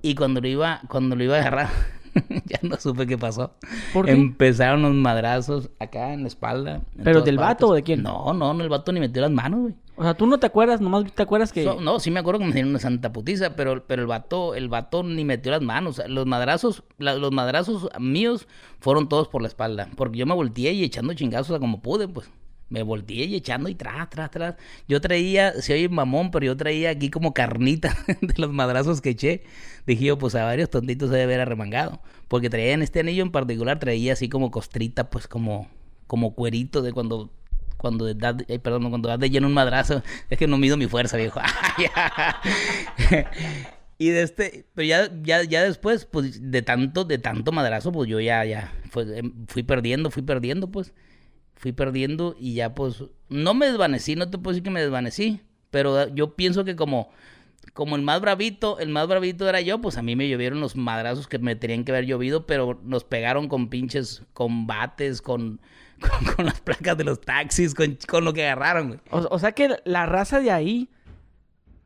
y 0.00 0.14
cuando 0.14 0.40
lo 0.40 0.46
iba, 0.46 0.80
cuando 0.88 1.16
lo 1.16 1.24
iba 1.24 1.34
a 1.36 1.40
agarrar, 1.40 1.68
ya 2.46 2.58
no 2.62 2.76
supe 2.78 3.06
qué 3.06 3.18
pasó. 3.18 3.52
¿Por 3.92 4.06
qué? 4.06 4.12
Empezaron 4.12 4.82
los 4.82 4.94
madrazos 4.94 5.70
acá 5.78 6.12
en 6.12 6.22
la 6.22 6.28
espalda. 6.28 6.76
en 6.96 7.04
¿Pero 7.04 7.22
del 7.22 7.36
partes. 7.36 7.54
vato 7.54 7.68
o 7.68 7.74
de 7.74 7.82
quién? 7.82 8.02
No, 8.02 8.32
no, 8.32 8.54
no, 8.54 8.62
el 8.62 8.68
vato 8.68 8.92
ni 8.92 9.00
metió 9.00 9.20
las 9.22 9.30
manos, 9.30 9.60
güey. 9.60 9.74
O 9.96 10.02
sea, 10.02 10.14
tú 10.14 10.26
no 10.26 10.38
te 10.38 10.46
acuerdas, 10.46 10.80
nomás 10.80 11.04
te 11.12 11.22
acuerdas 11.22 11.52
que... 11.52 11.62
So- 11.62 11.80
no, 11.80 12.00
sí 12.00 12.10
me 12.10 12.18
acuerdo 12.18 12.40
que 12.40 12.46
me 12.46 12.52
dieron 12.52 12.70
una 12.70 12.80
santa 12.80 13.12
putiza, 13.12 13.54
pero, 13.54 13.84
pero 13.86 14.02
el 14.02 14.08
vato, 14.08 14.56
el 14.56 14.68
vato 14.68 15.04
ni 15.04 15.24
metió 15.24 15.52
las 15.52 15.62
manos. 15.62 16.02
Los 16.08 16.26
madrazos, 16.26 16.82
la- 16.98 17.14
los 17.14 17.30
madrazos 17.30 17.88
míos 18.00 18.48
fueron 18.80 19.08
todos 19.08 19.28
por 19.28 19.40
la 19.42 19.48
espalda. 19.48 19.88
Porque 19.96 20.18
yo 20.18 20.26
me 20.26 20.34
volteé 20.34 20.72
y 20.72 20.82
echando 20.82 21.14
chingazos 21.14 21.56
a 21.56 21.60
como 21.60 21.80
pude, 21.80 22.08
pues. 22.08 22.28
Me 22.70 22.82
volteé 22.82 23.24
y 23.26 23.34
echando 23.36 23.68
y 23.68 23.74
tras, 23.74 24.08
tras, 24.10 24.30
tras. 24.30 24.54
Yo 24.88 25.00
traía, 25.00 25.52
se 25.60 25.74
oye 25.74 25.88
mamón, 25.88 26.30
pero 26.30 26.46
yo 26.46 26.56
traía 26.56 26.90
aquí 26.90 27.10
como 27.10 27.34
carnita 27.34 27.96
de 28.20 28.34
los 28.36 28.52
madrazos 28.52 29.00
que 29.00 29.10
eché. 29.10 29.42
Dije 29.86 30.06
yo, 30.06 30.18
pues 30.18 30.34
a 30.34 30.44
varios 30.44 30.70
tontitos 30.70 31.10
se 31.10 31.16
debe 31.16 31.24
haber 31.34 31.40
arremangado. 31.42 32.00
Porque 32.28 32.50
traía 32.50 32.72
en 32.72 32.82
este 32.82 33.00
anillo 33.00 33.22
en 33.22 33.30
particular, 33.30 33.78
traía 33.78 34.14
así 34.14 34.28
como 34.28 34.50
costrita, 34.50 35.10
pues 35.10 35.28
como, 35.28 35.68
como 36.06 36.34
cuerito 36.34 36.82
de 36.82 36.92
cuando 36.92 37.30
cuando 37.76 38.12
das, 38.14 38.36
eh, 38.48 38.58
perdón, 38.58 38.88
cuando 38.88 39.10
das 39.10 39.18
de 39.20 39.28
lleno 39.28 39.46
un 39.46 39.52
madrazo, 39.52 40.02
es 40.30 40.38
que 40.38 40.46
no 40.46 40.56
mido 40.56 40.78
mi 40.78 40.86
fuerza, 40.86 41.18
viejo. 41.18 41.38
y 43.98 44.08
de 44.08 44.22
este, 44.22 44.66
pero 44.74 44.86
ya, 44.86 45.10
ya, 45.22 45.42
ya 45.44 45.62
después, 45.62 46.04
pues, 46.06 46.50
de 46.50 46.62
tanto, 46.62 47.04
de 47.04 47.18
tanto 47.18 47.52
madrazo, 47.52 47.92
pues 47.92 48.08
yo 48.08 48.20
ya, 48.20 48.44
ya, 48.44 48.72
fue- 48.90 49.18
em, 49.18 49.46
fui 49.46 49.62
perdiendo, 49.62 50.10
fui 50.10 50.22
perdiendo, 50.22 50.70
pues, 50.70 50.92
fui 51.56 51.72
perdiendo 51.72 52.34
y 52.38 52.54
ya, 52.54 52.74
pues, 52.74 53.04
no 53.28 53.54
me 53.54 53.66
desvanecí, 53.66 54.16
no 54.16 54.30
te 54.30 54.38
puedo 54.38 54.52
decir 54.52 54.62
que 54.62 54.70
me 54.70 54.80
desvanecí, 54.80 55.40
pero 55.70 56.08
yo 56.08 56.34
pienso 56.36 56.64
que 56.64 56.76
como, 56.76 57.10
como 57.72 57.96
el 57.96 58.02
más 58.02 58.20
bravito, 58.20 58.78
el 58.78 58.90
más 58.90 59.08
bravito 59.08 59.48
era 59.48 59.60
yo, 59.60 59.80
pues 59.80 59.96
a 59.96 60.02
mí 60.02 60.16
me 60.16 60.28
llovieron 60.28 60.60
los 60.60 60.76
madrazos 60.76 61.26
que 61.26 61.38
me 61.38 61.56
tenían 61.56 61.84
que 61.84 61.92
haber 61.92 62.06
llovido, 62.06 62.46
pero 62.46 62.80
nos 62.84 63.04
pegaron 63.04 63.48
con 63.48 63.68
pinches 63.68 64.22
combates, 64.32 65.22
con, 65.22 65.60
con, 66.00 66.34
con 66.34 66.46
las 66.46 66.60
placas 66.60 66.96
de 66.96 67.04
los 67.04 67.20
taxis, 67.20 67.74
con, 67.74 67.98
con 68.08 68.24
lo 68.24 68.32
que 68.32 68.44
agarraron, 68.44 68.88
güey. 68.88 69.00
O, 69.10 69.34
o 69.34 69.38
sea 69.38 69.52
que 69.52 69.76
la 69.84 70.06
raza 70.06 70.40
de 70.40 70.50
ahí 70.50 70.90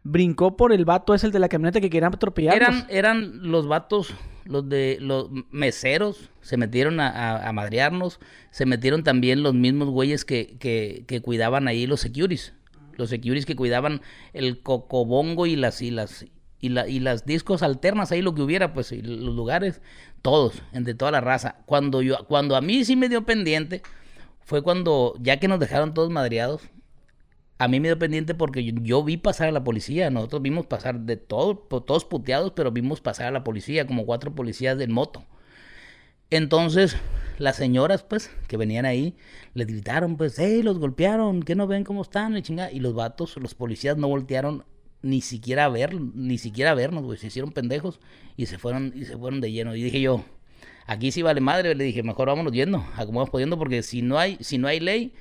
brincó 0.02 0.56
por 0.56 0.72
el 0.72 0.84
vato 0.84 1.14
ese 1.14 1.26
el 1.26 1.32
de 1.32 1.38
la 1.38 1.48
camioneta 1.48 1.80
que 1.80 1.90
querían 1.90 2.14
atropellarnos. 2.14 2.60
Eran, 2.60 2.86
eran 2.88 3.50
los 3.50 3.66
vatos, 3.66 4.14
los 4.48 4.68
de 4.68 4.98
los 5.00 5.28
meseros, 5.50 6.30
se 6.40 6.56
metieron 6.56 7.00
a, 7.00 7.46
a, 7.46 7.52
madrearnos, 7.52 8.18
se 8.50 8.64
metieron 8.64 9.04
también 9.04 9.42
los 9.42 9.54
mismos 9.54 9.90
güeyes 9.90 10.24
que, 10.24 10.56
que, 10.58 11.04
que 11.06 11.20
cuidaban 11.20 11.68
ahí 11.68 11.86
los 11.86 12.00
securities, 12.00 12.54
los 12.96 13.10
securities 13.10 13.44
que 13.44 13.56
cuidaban 13.56 14.00
el 14.32 14.62
cocobongo 14.62 15.46
y 15.46 15.54
las 15.54 15.82
y 15.82 15.90
las 15.90 16.26
y, 16.60 16.70
la, 16.70 16.88
y 16.88 16.98
las 16.98 17.26
discos 17.26 17.62
alternas 17.62 18.10
ahí 18.10 18.22
lo 18.22 18.34
que 18.34 18.42
hubiera 18.42 18.72
pues 18.72 18.90
y 18.90 19.02
los 19.02 19.34
lugares 19.34 19.80
todos 20.22 20.62
entre 20.72 20.94
toda 20.94 21.10
la 21.10 21.20
raza. 21.20 21.56
Cuando 21.66 22.02
yo 22.02 22.24
cuando 22.26 22.56
a 22.56 22.60
mí 22.60 22.84
sí 22.84 22.96
me 22.96 23.08
dio 23.08 23.24
pendiente 23.24 23.82
fue 24.40 24.62
cuando 24.62 25.14
ya 25.20 25.38
que 25.38 25.46
nos 25.46 25.60
dejaron 25.60 25.94
todos 25.94 26.10
madreados 26.10 26.62
a 27.58 27.68
mí 27.68 27.80
me 27.80 27.88
dio 27.88 27.98
pendiente 27.98 28.34
porque 28.34 28.64
yo, 28.82 29.02
vi 29.04 29.16
pasar 29.16 29.48
a 29.48 29.52
la 29.52 29.64
policía. 29.64 30.10
Nosotros 30.10 30.42
vimos 30.42 30.66
pasar 30.66 31.00
de 31.00 31.16
todo, 31.16 31.68
po- 31.68 31.82
todos 31.82 32.04
puteados, 32.04 32.52
pero 32.52 32.70
vimos 32.72 33.00
pasar 33.00 33.26
a 33.26 33.30
la 33.32 33.44
policía, 33.44 33.86
como 33.86 34.06
cuatro 34.06 34.34
policías 34.34 34.80
en 34.80 34.92
moto. 34.92 35.24
Entonces, 36.30 36.96
las 37.38 37.56
señoras, 37.56 38.02
pues, 38.02 38.30
que 38.48 38.56
venían 38.56 38.84
ahí, 38.84 39.16
les 39.54 39.66
gritaron, 39.66 40.16
pues, 40.16 40.38
hey, 40.38 40.62
los 40.62 40.78
golpearon, 40.78 41.42
¿qué 41.42 41.54
no 41.54 41.66
ven 41.66 41.84
cómo 41.84 42.02
están? 42.02 42.36
Y, 42.36 42.42
chingada. 42.42 42.70
y 42.70 42.80
los 42.80 42.94
vatos, 42.94 43.36
los 43.38 43.54
policías 43.54 43.96
no 43.96 44.08
voltearon 44.08 44.64
ni 45.00 45.20
siquiera 45.20 45.64
a 45.64 45.68
ver, 45.68 45.94
ni 46.00 46.38
siquiera 46.38 46.72
a 46.72 46.74
vernos, 46.74 47.04
güey. 47.04 47.18
Se 47.18 47.28
hicieron 47.28 47.52
pendejos 47.52 48.00
y 48.36 48.46
se 48.46 48.58
fueron, 48.58 48.92
y 48.94 49.04
se 49.04 49.16
fueron 49.16 49.40
de 49.40 49.52
lleno. 49.52 49.74
Y 49.74 49.82
dije 49.82 50.00
yo, 50.00 50.22
aquí 50.86 51.12
sí 51.12 51.22
vale 51.22 51.40
madre, 51.40 51.74
le 51.74 51.84
dije, 51.84 52.02
mejor 52.02 52.28
vámonos 52.28 52.52
yendo, 52.52 52.84
acomodamos 52.96 53.30
pudiendo, 53.30 53.56
porque 53.58 53.82
si 53.82 54.02
no 54.02 54.18
hay, 54.18 54.36
si 54.40 54.58
no 54.58 54.68
hay 54.68 54.80
ley, 54.80 55.14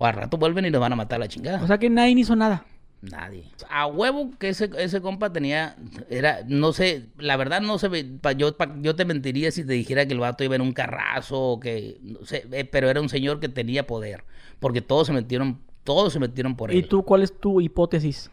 o 0.00 0.06
al 0.06 0.14
rato 0.14 0.38
vuelven 0.38 0.64
y 0.64 0.70
nos 0.70 0.80
van 0.80 0.94
a 0.94 0.96
matar 0.96 1.16
a 1.16 1.20
la 1.20 1.28
chingada. 1.28 1.62
O 1.62 1.66
sea 1.66 1.76
que 1.78 1.90
nadie 1.90 2.12
hizo 2.18 2.34
nada. 2.34 2.64
Nadie. 3.02 3.44
A 3.68 3.86
huevo 3.86 4.30
que 4.38 4.48
ese, 4.48 4.70
ese 4.78 5.00
compa 5.00 5.30
tenía, 5.32 5.76
era, 6.08 6.40
no 6.48 6.72
sé, 6.72 7.06
la 7.18 7.36
verdad 7.36 7.60
no 7.60 7.78
sé, 7.78 7.88
yo, 8.36 8.56
yo 8.80 8.96
te 8.96 9.04
mentiría 9.04 9.50
si 9.50 9.64
te 9.64 9.72
dijera 9.74 10.06
que 10.06 10.12
el 10.14 10.20
vato 10.20 10.42
iba 10.42 10.54
en 10.56 10.62
un 10.62 10.72
carrazo 10.72 11.38
o 11.40 11.60
que, 11.60 11.98
no 12.02 12.24
sé, 12.24 12.46
eh, 12.52 12.64
pero 12.64 12.88
era 12.90 13.00
un 13.00 13.08
señor 13.08 13.40
que 13.40 13.48
tenía 13.48 13.86
poder, 13.86 14.24
porque 14.58 14.80
todos 14.82 15.06
se 15.06 15.12
metieron, 15.12 15.60
todos 15.84 16.12
se 16.12 16.18
metieron 16.18 16.56
por 16.56 16.70
él. 16.70 16.76
¿Y 16.78 16.82
tú 16.82 17.02
cuál 17.04 17.22
es 17.22 17.38
tu 17.38 17.60
hipótesis? 17.60 18.30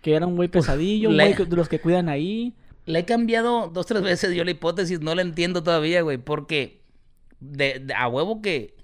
Que 0.00 0.14
era 0.14 0.26
un 0.26 0.36
güey 0.36 0.48
pesadillo, 0.48 1.10
un 1.10 1.16
güey 1.16 1.34
de 1.34 1.56
los 1.56 1.68
que 1.68 1.80
cuidan 1.80 2.08
ahí. 2.08 2.54
Le 2.86 3.00
he 3.00 3.04
cambiado 3.04 3.68
dos, 3.68 3.86
tres 3.86 4.02
veces 4.02 4.34
yo 4.34 4.42
la 4.44 4.50
hipótesis, 4.50 5.00
no 5.00 5.14
la 5.14 5.22
entiendo 5.22 5.62
todavía, 5.62 6.02
güey, 6.02 6.18
porque 6.18 6.80
de, 7.40 7.78
de- 7.78 7.94
a 7.94 8.08
huevo 8.08 8.42
que 8.42 8.74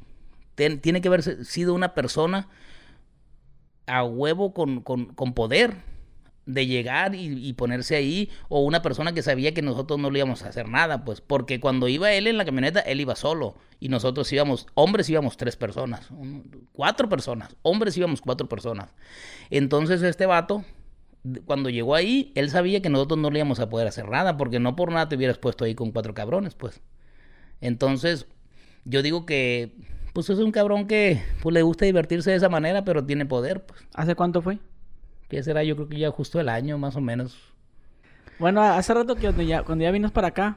tiene 0.81 1.01
que 1.01 1.09
haber 1.09 1.23
sido 1.45 1.75
una 1.75 1.95
persona 1.95 2.49
a 3.87 4.05
huevo 4.05 4.53
con, 4.53 4.83
con, 4.83 5.33
poder 5.35 5.77
de 6.47 6.67
llegar 6.67 7.15
y, 7.15 7.49
y 7.49 7.53
ponerse 7.55 7.97
ahí, 7.97 8.31
o 8.49 8.61
una 8.61 8.83
persona 8.83 9.13
que 9.13 9.23
sabía 9.23 9.55
que 9.55 9.63
nosotros 9.63 9.99
no 9.99 10.11
le 10.11 10.19
íbamos 10.19 10.43
a 10.43 10.49
hacer 10.49 10.69
nada, 10.69 11.05
pues, 11.05 11.21
porque 11.21 11.61
cuando 11.61 11.89
iba 11.89 12.13
él 12.13 12.27
en 12.27 12.39
la 12.39 12.45
camioneta, 12.45 12.81
él 12.81 13.01
iba 13.01 13.17
solo, 13.17 13.55
y 13.81 13.89
nosotros 13.89 14.31
íbamos, 14.33 14.67
hombres 14.75 15.09
íbamos 15.09 15.37
tres 15.37 15.57
personas, 15.57 16.09
cuatro 16.73 17.09
personas, 17.09 17.57
hombres 17.63 17.97
íbamos 17.97 18.21
cuatro 18.21 18.49
personas. 18.49 18.91
Entonces 19.51 20.03
este 20.03 20.27
vato, 20.27 20.65
cuando 21.45 21.71
llegó 21.71 21.95
ahí, 21.95 22.33
él 22.35 22.51
sabía 22.51 22.83
que 22.83 22.91
nosotros 22.91 23.19
no 23.19 23.31
le 23.31 23.39
íbamos 23.39 23.61
a 23.61 23.69
poder 23.69 23.87
hacer 23.87 24.09
nada, 24.09 24.37
porque 24.37 24.59
no 24.59 24.77
por 24.77 24.91
nada 24.93 25.09
te 25.09 25.17
hubieras 25.17 25.39
puesto 25.39 25.65
ahí 25.65 25.75
con 25.75 25.93
cuatro 25.93 26.15
cabrones, 26.15 26.55
pues. 26.55 26.81
Entonces, 27.61 28.27
yo 28.85 29.03
digo 29.03 29.27
que, 29.27 29.73
Pues 30.19 30.31
es 30.31 30.41
un 30.41 30.51
cabrón 30.51 30.89
que 30.89 31.23
pues, 31.41 31.55
le 31.55 31.63
gusta 31.63 31.85
divertirse 31.85 32.33
de 32.33 32.39
esa 32.39 32.49
manera, 32.49 32.83
pero 32.83 33.05
tiene 33.05 33.25
poder, 33.25 33.65
pues. 33.65 33.81
¿Hace 33.95 34.17
cuánto 34.17 34.43
fue? 34.43 34.59
¿Qué 35.29 35.45
será? 35.45 35.63
Yo 35.63 35.77
creo 35.77 35.89
que 35.89 35.97
ya 35.97 36.11
justo 36.11 36.41
el 36.41 36.49
año, 36.49 36.77
más 36.77 36.97
o 36.97 37.01
menos. 37.01 37.39
Bueno, 38.41 38.61
hace 38.61 38.93
rato 38.95 39.15
que 39.15 39.29
cuando 39.29 39.43
ya, 39.43 39.63
cuando 39.63 39.85
ya 39.85 39.93
vienes 39.93 40.11
para 40.11 40.27
acá, 40.27 40.57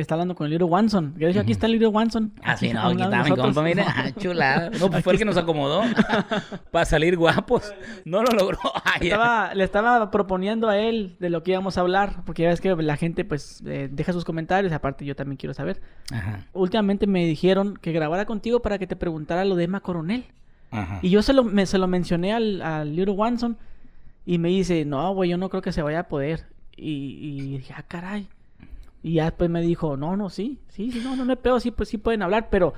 está 0.00 0.14
hablando 0.14 0.34
con 0.34 0.46
el 0.46 0.52
Little 0.52 0.66
Wanson. 0.66 1.14
Que 1.14 1.24
de 1.26 1.30
hecho, 1.32 1.40
aquí 1.40 1.52
está 1.52 1.66
el 1.66 1.72
Little 1.72 1.88
Wanson. 1.88 2.32
Ah, 2.42 2.56
sí, 2.56 2.72
no, 2.72 2.80
aquí 2.82 3.02
está 3.02 3.22
mi 3.24 3.30
compa, 3.30 3.62
mire. 3.62 3.82
Ah, 3.86 4.10
chulada. 4.16 4.70
No, 4.78 4.90
pues 4.90 5.02
fue 5.04 5.12
el 5.14 5.18
que 5.18 5.24
nos 5.24 5.36
acomodó 5.36 5.82
para 6.70 6.84
salir 6.84 7.16
guapos. 7.16 7.72
No 8.04 8.22
lo 8.22 8.30
logró. 8.32 8.58
Ay, 8.84 9.08
Estaba- 9.08 9.54
le 9.54 9.64
estaba 9.64 10.10
proponiendo 10.10 10.68
a 10.68 10.78
él 10.78 11.16
de 11.20 11.30
lo 11.30 11.42
que 11.42 11.52
íbamos 11.52 11.78
a 11.78 11.80
hablar, 11.82 12.22
porque 12.24 12.42
ya 12.42 12.48
ves 12.50 12.60
que 12.60 12.74
la 12.76 12.96
gente 12.96 13.24
pues 13.24 13.62
eh, 13.66 13.88
deja 13.90 14.12
sus 14.12 14.24
comentarios, 14.24 14.72
aparte 14.72 15.04
yo 15.04 15.14
también 15.16 15.36
quiero 15.36 15.54
saber. 15.54 15.80
Ajá, 16.12 16.46
Últimamente 16.52 17.06
me 17.06 17.24
dijeron 17.26 17.76
que 17.76 17.92
grabara 17.92 18.24
contigo 18.26 18.60
para 18.62 18.78
que 18.78 18.86
te 18.86 18.96
preguntara 18.96 19.44
lo 19.44 19.56
de 19.56 19.64
Emma 19.64 19.80
Coronel. 19.80 20.24
ajá. 20.70 21.00
Y 21.02 21.10
yo 21.10 21.22
se 21.22 21.32
lo, 21.32 21.44
me, 21.44 21.66
se 21.66 21.78
lo 21.78 21.86
mencioné 21.88 22.32
al, 22.32 22.62
al 22.62 22.94
Little 22.94 23.14
Wanson 23.14 23.56
y 24.26 24.38
me 24.38 24.48
dice, 24.50 24.84
no, 24.84 25.12
güey, 25.14 25.30
yo 25.30 25.38
no 25.38 25.48
creo 25.48 25.62
que 25.62 25.72
se 25.72 25.82
vaya 25.82 26.00
a 26.00 26.08
poder. 26.08 26.46
Y, 26.76 27.18
y 27.20 27.58
dije, 27.58 27.74
ah, 27.76 27.82
caray. 27.88 28.28
Y 29.02 29.14
ya 29.14 29.24
después 29.24 29.48
me 29.50 29.60
dijo, 29.60 29.96
no, 29.96 30.16
no, 30.16 30.30
sí, 30.30 30.58
sí, 30.68 30.90
sí, 30.90 31.00
no, 31.02 31.16
no 31.16 31.24
me 31.24 31.36
pego, 31.36 31.60
sí, 31.60 31.70
pues 31.70 31.88
sí 31.88 31.98
pueden 31.98 32.22
hablar, 32.22 32.48
pero 32.50 32.74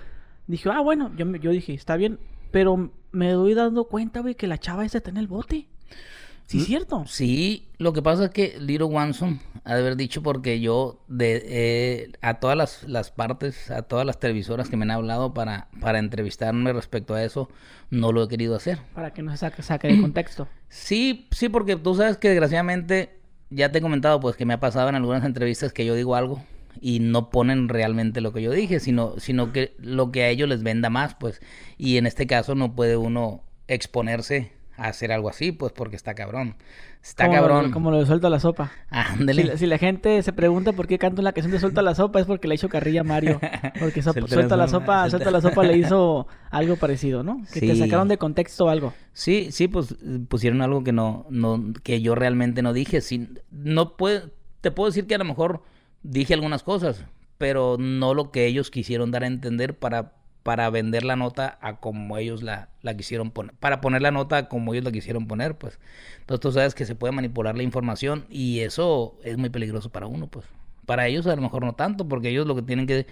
dije, 0.47 0.69
ah, 0.71 0.81
bueno, 0.81 1.11
yo, 1.17 1.25
yo 1.37 1.51
dije, 1.51 1.73
está 1.73 1.97
bien, 1.97 2.19
pero 2.51 2.91
me 3.13 3.31
doy 3.31 3.55
dando 3.55 3.85
cuenta, 3.85 4.21
güey, 4.21 4.35
que 4.35 4.47
la 4.47 4.59
chava 4.59 4.85
esa 4.85 4.99
está 4.99 5.11
en 5.11 5.17
el 5.17 5.29
bote. 5.29 5.67
Sí, 6.51 6.59
es 6.59 6.67
cierto. 6.67 7.05
Sí, 7.07 7.69
lo 7.79 7.93
que 7.93 8.03
pasa 8.03 8.25
es 8.25 8.31
que 8.31 8.57
Little 8.59 8.87
Wanson 8.87 9.41
ha 9.63 9.75
de 9.75 9.81
haber 9.83 9.95
dicho 9.95 10.21
porque 10.21 10.59
yo 10.59 11.01
de 11.07 11.45
eh, 11.47 12.13
a 12.23 12.41
todas 12.41 12.57
las, 12.57 12.83
las 12.89 13.13
partes, 13.13 13.71
a 13.71 13.83
todas 13.83 14.05
las 14.05 14.19
televisoras 14.19 14.69
que 14.69 14.77
me 14.77 14.83
han 14.83 14.91
hablado 14.91 15.33
para, 15.33 15.69
para 15.81 16.01
entrevistarme 16.01 16.73
respecto 16.73 17.15
a 17.15 17.23
eso, 17.23 17.49
no 17.91 18.11
lo 18.11 18.25
he 18.25 18.29
querido 18.29 18.57
hacer. 18.57 18.81
Para 18.95 19.13
que 19.13 19.23
no 19.23 19.31
se 19.31 19.37
saque, 19.37 19.63
saque 19.63 19.89
de 19.89 20.01
contexto. 20.01 20.49
Sí, 20.73 21.27
sí, 21.33 21.49
porque 21.49 21.75
tú 21.75 21.97
sabes 21.97 22.17
que 22.17 22.29
desgraciadamente 22.29 23.20
ya 23.51 23.73
te 23.73 23.79
he 23.79 23.83
comentado 23.83 24.21
pues 24.21 24.37
que 24.37 24.47
me 24.47 24.55
ha 24.55 24.61
pasado 24.61 24.89
en 24.89 24.95
algunas 24.95 25.25
entrevistas 25.25 25.73
que 25.73 25.85
yo 25.85 25.95
digo 25.95 26.17
algo 26.17 26.43
y 26.81 27.01
no 27.01 27.31
ponen 27.31 27.69
realmente 27.69 28.21
lo 28.21 28.33
que 28.33 28.43
yo 28.43 28.53
dije, 28.53 28.81
sino, 28.81 29.19
sino 29.19 29.53
que 29.53 29.75
lo 29.79 30.13
que 30.13 30.23
a 30.23 30.29
ellos 30.29 30.49
les 30.49 30.63
venda 30.63 30.89
más, 30.89 31.15
pues. 31.15 31.41
Y 31.77 31.97
en 31.97 32.07
este 32.07 32.27
caso 32.27 32.55
no 32.55 32.75
puede 32.75 32.97
uno 32.97 33.43
exponerse 33.69 34.53
a 34.77 34.89
hacer 34.89 35.13
algo 35.13 35.29
así, 35.29 35.53
pues 35.53 35.73
porque 35.73 35.97
está 35.97 36.15
cabrón. 36.15 36.57
Está 37.03 37.25
como, 37.27 37.37
cabrón. 37.39 37.71
Como 37.71 37.91
lo 37.91 37.99
de 37.99 38.05
suelta 38.07 38.29
la 38.29 38.39
sopa. 38.41 38.71
Ándale. 38.91 39.41
Si, 39.43 39.49
la- 39.49 39.57
si 39.57 39.67
la 39.67 39.79
gente 39.79 40.23
se 40.23 40.33
pregunta 40.35 40.73
por 40.75 40.87
qué 40.87 40.99
canto 40.99 41.23
la 41.23 41.33
canción 41.33 41.51
de 41.53 41.59
Suelta 41.59 41.81
la 41.81 41.95
Sopa, 41.95 42.21
es 42.21 42.27
porque 42.27 42.47
le 42.47 42.57
hizo 42.57 42.69
carrilla 42.69 43.01
a 43.01 43.05
Mario. 43.05 43.41
Porque 43.81 44.03
so- 44.03 44.13
Suelta 44.13 44.57
la 44.57 44.65
la 44.65 44.69
sopa, 44.69 45.09
suelta- 45.09 45.11
Suelta 45.11 45.31
la 45.31 45.41
Sopa 45.41 45.63
le 45.65 45.79
hizo 45.79 46.27
algo 46.51 46.77
parecido, 46.77 47.23
¿no? 47.23 47.43
Que 47.53 47.61
te 47.61 47.75
sacaron 47.77 48.09
de 48.09 48.19
contexto 48.19 48.69
algo. 48.69 48.93
Sí, 49.15 49.49
sí, 49.51 49.67
pues 49.67 49.97
pusieron 50.29 50.61
algo 50.61 50.85
que 50.85 50.93
no, 50.93 51.25
no, 51.31 51.73
que 51.83 52.03
yo 52.03 52.15
realmente 52.15 52.61
no 52.63 52.73
dije. 52.75 53.01
Sin, 53.01 53.39
no 53.51 53.97
puedo, 53.97 54.31
te 54.61 54.71
puedo 54.71 54.91
decir 54.91 55.07
que 55.07 55.15
a 55.15 55.19
lo 55.19 55.25
mejor 55.25 55.63
dije 56.03 56.35
algunas 56.35 56.63
cosas, 56.63 57.07
pero 57.39 57.77
no 57.79 58.13
lo 58.13 58.31
que 58.31 58.45
ellos 58.47 58.71
quisieron 58.71 59.11
dar 59.11 59.25
a 59.25 59.27
entender 59.27 59.79
para, 59.79 60.13
para 60.51 60.69
vender 60.69 61.05
la 61.05 61.15
nota 61.15 61.59
a 61.61 61.77
como 61.77 62.19
ellos 62.19 62.43
la, 62.43 62.71
quisieron 62.97 63.31
poner, 63.31 63.55
para 63.55 63.81
poner 63.81 64.03
la 64.03 64.11
nota 64.11 64.49
como 64.49 64.75
ellos 64.75 64.85
la 64.85 64.91
quisieron 64.91 65.29
poner, 65.29 65.57
pues. 65.57 65.79
Entonces 66.19 66.41
tú 66.41 66.51
sabes 66.51 66.75
que 66.75 66.85
se 66.87 66.97
puede 66.97 67.13
manipular 67.13 67.57
la 67.57 67.63
información 67.63 68.27
y 68.29 68.59
eso 68.59 69.17
es 69.23 69.39
muy 69.39 69.49
peligroso 69.49 69.91
para 69.91 70.09
uno, 70.09 70.27
pues. 70.27 70.47
Para 70.87 71.07
ellos 71.07 71.29
a 71.29 71.37
lo 71.37 71.43
mejor 71.43 71.65
no 71.65 71.75
tanto, 71.75 72.09
porque 72.09 72.31
ellos 72.31 72.49
lo 72.49 72.57
que 72.57 72.63
tienen 72.63 72.89
que 72.89 73.07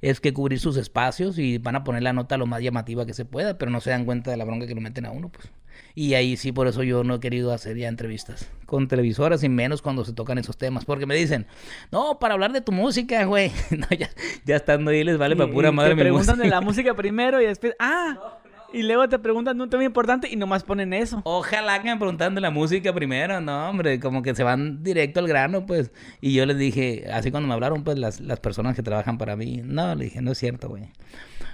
es 0.00 0.18
que 0.18 0.32
cubrir 0.32 0.60
sus 0.60 0.78
espacios 0.78 1.38
y 1.38 1.58
van 1.58 1.76
a 1.76 1.84
poner 1.84 2.02
la 2.02 2.14
nota 2.14 2.38
lo 2.38 2.46
más 2.46 2.62
llamativa 2.62 3.04
que 3.04 3.12
se 3.12 3.26
pueda, 3.26 3.58
pero 3.58 3.70
no 3.70 3.82
se 3.82 3.90
dan 3.90 4.06
cuenta 4.06 4.30
de 4.30 4.38
la 4.38 4.46
bronca 4.46 4.66
que 4.66 4.74
lo 4.74 4.80
meten 4.80 5.04
a 5.04 5.10
uno, 5.10 5.28
pues. 5.28 5.52
Y 5.94 6.14
ahí 6.14 6.36
sí, 6.36 6.52
por 6.52 6.68
eso 6.68 6.82
yo 6.82 7.04
no 7.04 7.16
he 7.16 7.20
querido 7.20 7.52
hacer 7.52 7.76
ya 7.76 7.88
entrevistas 7.88 8.50
con 8.66 8.86
televisoras 8.86 9.42
y 9.42 9.48
menos 9.48 9.82
cuando 9.82 10.04
se 10.04 10.12
tocan 10.12 10.38
esos 10.38 10.56
temas, 10.56 10.84
porque 10.84 11.06
me 11.06 11.14
dicen, 11.14 11.46
no, 11.90 12.18
para 12.18 12.34
hablar 12.34 12.52
de 12.52 12.60
tu 12.60 12.70
música, 12.70 13.24
güey. 13.24 13.50
No, 13.70 13.86
ya, 13.96 14.10
ya 14.44 14.56
estando 14.56 14.90
ahí 14.90 15.04
les 15.04 15.18
vale 15.18 15.36
para 15.36 15.50
pura 15.50 15.72
madre 15.72 15.90
Te 15.90 15.96
mi 15.96 16.02
preguntan 16.02 16.38
de 16.38 16.48
la 16.48 16.60
música 16.60 16.94
primero 16.94 17.40
y 17.40 17.46
después, 17.46 17.74
ah, 17.80 18.38
y 18.72 18.82
luego 18.82 19.08
te 19.08 19.18
preguntan 19.18 19.58
un 19.60 19.70
tema 19.70 19.84
importante 19.84 20.28
y 20.30 20.36
nomás 20.36 20.62
ponen 20.62 20.92
eso. 20.92 21.22
Ojalá 21.24 21.80
que 21.80 21.88
me 21.88 21.96
preguntan 21.96 22.34
de 22.34 22.40
la 22.40 22.50
música 22.50 22.92
primero, 22.92 23.40
no, 23.40 23.70
hombre, 23.70 23.98
como 23.98 24.22
que 24.22 24.34
se 24.34 24.42
van 24.42 24.82
directo 24.82 25.20
al 25.20 25.28
grano, 25.28 25.64
pues. 25.64 25.90
Y 26.20 26.34
yo 26.34 26.44
les 26.44 26.58
dije, 26.58 27.06
así 27.12 27.30
cuando 27.30 27.48
me 27.48 27.54
hablaron, 27.54 27.82
pues, 27.82 27.98
las, 27.98 28.20
las 28.20 28.40
personas 28.40 28.76
que 28.76 28.82
trabajan 28.82 29.16
para 29.16 29.36
mí, 29.36 29.62
no, 29.64 29.94
le 29.94 30.04
dije, 30.04 30.20
no 30.20 30.32
es 30.32 30.38
cierto, 30.38 30.68
güey. 30.68 30.90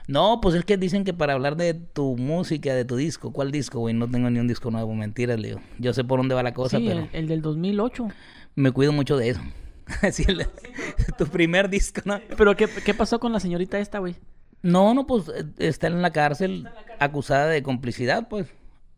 No, 0.06 0.40
pues 0.42 0.54
es 0.54 0.64
que 0.64 0.76
dicen 0.76 1.04
que 1.04 1.14
para 1.14 1.32
hablar 1.32 1.56
de 1.56 1.72
tu 1.74 2.16
música, 2.16 2.74
de 2.74 2.84
tu 2.84 2.96
disco, 2.96 3.32
¿cuál 3.32 3.50
disco, 3.50 3.78
güey? 3.80 3.94
No 3.94 4.08
tengo 4.08 4.28
ni 4.28 4.38
un 4.38 4.46
disco 4.48 4.70
nuevo, 4.70 4.94
mentiras, 4.94 5.40
le 5.40 5.48
digo. 5.48 5.60
Yo 5.78 5.94
sé 5.94 6.04
por 6.04 6.18
dónde 6.20 6.34
va 6.34 6.42
la 6.42 6.52
cosa, 6.52 6.76
sí, 6.78 6.84
pero 6.86 7.00
el, 7.00 7.08
el 7.12 7.28
del 7.28 7.40
2008. 7.42 8.08
me 8.54 8.70
cuido 8.70 8.92
mucho 8.92 9.16
de 9.16 9.30
eso. 9.30 9.40
Sí, 10.12 10.24
el- 10.28 10.46
tu 11.18 11.26
primer 11.26 11.68
disco, 11.70 12.00
¿no? 12.04 12.18
Pero 12.36 12.56
¿qué, 12.56 12.68
qué 12.84 12.94
pasó 12.94 13.18
con 13.20 13.32
la 13.32 13.40
señorita 13.40 13.78
esta, 13.78 13.98
güey? 13.98 14.16
No, 14.62 14.94
no, 14.94 15.06
pues 15.06 15.28
eh, 15.28 15.44
está 15.58 15.86
en 15.88 16.00
la 16.02 16.10
cárcel 16.10 16.68
acusada 16.98 17.46
de 17.48 17.62
complicidad, 17.62 18.28
pues. 18.28 18.46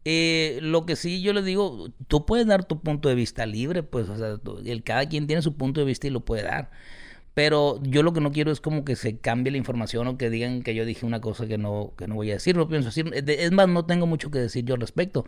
Eh, 0.04 0.60
lo 0.62 0.86
que 0.86 0.94
sí 0.94 1.20
yo 1.22 1.32
le 1.32 1.42
digo, 1.42 1.88
tú 2.06 2.24
puedes 2.24 2.46
dar 2.46 2.64
tu 2.64 2.80
punto 2.80 3.08
de 3.08 3.16
vista 3.16 3.44
libre, 3.46 3.82
pues, 3.82 4.08
o 4.08 4.16
sea, 4.16 4.36
el, 4.64 4.82
cada 4.84 5.06
quien 5.08 5.26
tiene 5.26 5.42
su 5.42 5.56
punto 5.56 5.80
de 5.80 5.86
vista 5.86 6.06
y 6.06 6.10
lo 6.10 6.20
puede 6.24 6.44
dar. 6.44 6.70
Pero 7.36 7.78
yo 7.82 8.02
lo 8.02 8.14
que 8.14 8.22
no 8.22 8.32
quiero 8.32 8.50
es 8.50 8.62
como 8.62 8.82
que 8.82 8.96
se 8.96 9.18
cambie 9.18 9.50
la 9.50 9.58
información 9.58 10.06
o 10.06 10.16
que 10.16 10.30
digan 10.30 10.62
que 10.62 10.74
yo 10.74 10.86
dije 10.86 11.04
una 11.04 11.20
cosa 11.20 11.46
que 11.46 11.58
no, 11.58 11.92
que 11.98 12.08
no 12.08 12.14
voy 12.14 12.30
a 12.30 12.34
decir, 12.34 12.56
no 12.56 12.66
pienso 12.66 12.88
decir. 12.88 13.10
Es 13.12 13.26
de- 13.26 13.44
Es 13.44 13.52
más, 13.52 13.68
no 13.68 13.84
tengo 13.84 14.06
mucho 14.06 14.30
que 14.30 14.38
decir 14.38 14.64
yo 14.64 14.72
al 14.74 14.80
respecto. 14.80 15.26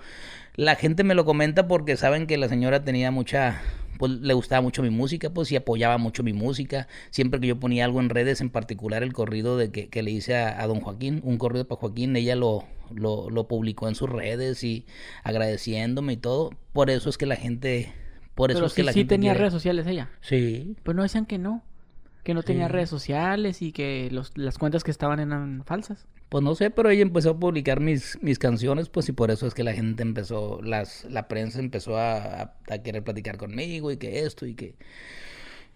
La 0.57 0.75
gente 0.75 1.05
me 1.05 1.15
lo 1.15 1.27
comenta 1.27 1.69
porque 1.69 1.99
saben 1.99 2.27
que 2.27 2.39
la 2.39 2.49
señora 2.49 2.83
tenía 2.83 3.11
mucha, 3.11 3.61
pues 3.99 4.11
le 4.13 4.33
gustaba 4.33 4.63
mucho 4.63 4.83
mi 4.83 4.89
música, 4.89 5.29
pues 5.29 5.53
y 5.53 5.57
apoyaba 5.57 5.99
mucho 5.99 6.23
mi 6.23 6.33
música. 6.33 6.89
Siempre 7.11 7.41
que 7.41 7.47
yo 7.49 7.61
ponía 7.61 7.85
algo 7.85 8.01
en 8.01 8.09
redes, 8.09 8.41
en 8.41 8.49
particular 8.49 9.03
el 9.03 9.13
corrido 9.13 9.59
de 9.59 9.71
que, 9.71 9.91
que 9.91 10.03
le 10.03 10.11
hice 10.11 10.35
a, 10.35 10.63
a 10.63 10.67
don 10.67 10.81
Joaquín, 10.81 11.21
un 11.25 11.37
corrido 11.37 11.69
para 11.69 11.79
Joaquín, 11.79 12.17
ella 12.17 12.37
lo, 12.37 12.65
lo, 12.91 13.29
lo 13.29 13.49
publicó 13.49 13.87
en 13.87 13.95
sus 13.95 14.09
redes 14.09 14.65
y 14.65 14.87
agradeciéndome 15.25 16.15
y 16.15 16.17
todo. 16.17 16.53
Por 16.73 16.89
eso 16.89 17.11
es 17.11 17.19
que 17.19 17.27
la 17.27 17.37
gente, 17.37 17.93
por 18.35 18.51
eso 18.51 18.61
Pero 18.61 18.67
es 18.69 18.73
que 18.73 18.81
sí, 18.81 18.87
la 18.87 18.93
sí 18.95 19.01
gente 19.01 19.15
tenía 19.17 19.33
quiere- 19.33 19.41
redes 19.41 19.53
sociales 19.53 19.87
ella. 19.87 20.09
Sí, 20.23 20.75
Pues 20.83 20.97
no 20.97 21.03
decían 21.03 21.27
que 21.27 21.37
no. 21.37 21.63
Que 22.29 22.35
no 22.35 22.43
tenía 22.43 22.67
Sí. 22.67 22.73
redes 22.75 22.91
sociales 22.91 23.63
y 23.63 23.73
que 23.73 24.11
los, 24.13 24.37
las 24.37 24.59
cuentas 24.59 24.85
que 24.85 24.91
estaban 24.91 25.19
eran 25.19 25.63
falsas. 25.65 26.07
Pues 26.29 26.45
no 26.45 26.55
sé, 26.55 26.71
pero 26.71 26.91
ella 26.91 27.01
empezó 27.01 27.31
a 27.31 27.39
publicar 27.39 27.81
mis, 27.81 28.19
mis 28.21 28.39
canciones, 28.39 28.91
pues 28.91 29.09
y 29.09 29.13
por 29.13 29.31
eso 29.31 29.47
es 29.47 29.55
que 29.55 29.65
la 29.65 29.73
gente 29.73 30.03
empezó, 30.03 30.61
las, 30.63 31.07
la 31.07 31.27
prensa 31.27 31.59
empezó 31.59 31.97
a, 31.97 32.17
a- 32.43 32.55
a 32.69 32.79
querer 32.83 33.03
platicar 33.03 33.39
conmigo 33.39 33.91
y 33.91 33.97
que 33.97 34.27
esto 34.27 34.45
y 34.45 34.53
que... 34.55 34.75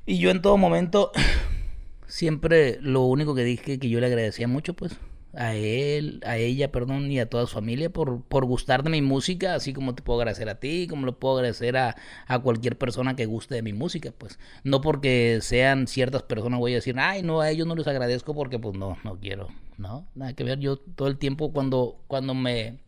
Y 0.05 0.19
yo 0.19 0.29
en 0.31 0.43
todo 0.43 0.59
momento 0.59 1.11
siempre 2.07 2.77
lo 2.83 3.01
único 3.05 3.35
que 3.35 3.45
dije 3.45 3.79
que 3.79 3.89
yo 3.89 3.99
le 4.01 4.07
agradecía 4.09 4.47
mucho, 4.47 4.75
pues, 4.75 4.93
a 5.35 5.55
él, 5.55 6.21
a 6.27 6.37
ella, 6.37 6.71
perdón, 6.71 7.11
y 7.11 7.19
a 7.19 7.29
toda 7.29 7.47
su 7.47 7.55
familia 7.55 7.91
por, 7.91 8.23
por 8.23 8.45
gustar 8.45 8.83
de 8.83 8.91
mi 8.91 9.01
música, 9.01 9.55
así 9.55 9.73
como 9.73 9.95
te 9.95 10.03
puedo 10.03 10.21
agradecer 10.21 10.49
a 10.49 10.61
ti, 10.61 10.87
como 10.89 11.07
lo 11.07 11.19
puedo 11.19 11.37
agradecer 11.37 11.77
a, 11.77 11.97
a 12.27 12.39
cualquier 12.41 12.77
persona 12.77 13.17
que 13.17 13.27
guste 13.27 13.55
de 13.55 13.63
mi 13.63 13.73
música, 13.73 14.13
pues. 14.17 14.39
No 14.63 14.81
porque 14.81 15.39
sean 15.41 15.87
ciertas 15.87 16.23
personas 16.23 16.61
voy 16.61 16.73
a 16.73 16.77
decir, 16.77 16.99
ay, 16.99 17.23
no, 17.23 17.41
a 17.41 17.51
ellos 17.51 17.67
no 17.67 17.75
les 17.75 17.87
agradezco 17.87 18.35
porque, 18.35 18.59
pues, 18.59 18.77
no, 18.77 18.99
no 19.05 19.19
quiero, 19.19 19.49
no, 19.79 20.07
nada 20.15 20.35
que 20.35 20.45
ver. 20.45 20.59
Yo 20.59 20.77
todo 20.77 21.09
el 21.09 21.19
tiempo 21.19 21.53
cuando, 21.53 21.97
cuando 22.09 22.35
me, 22.35 22.79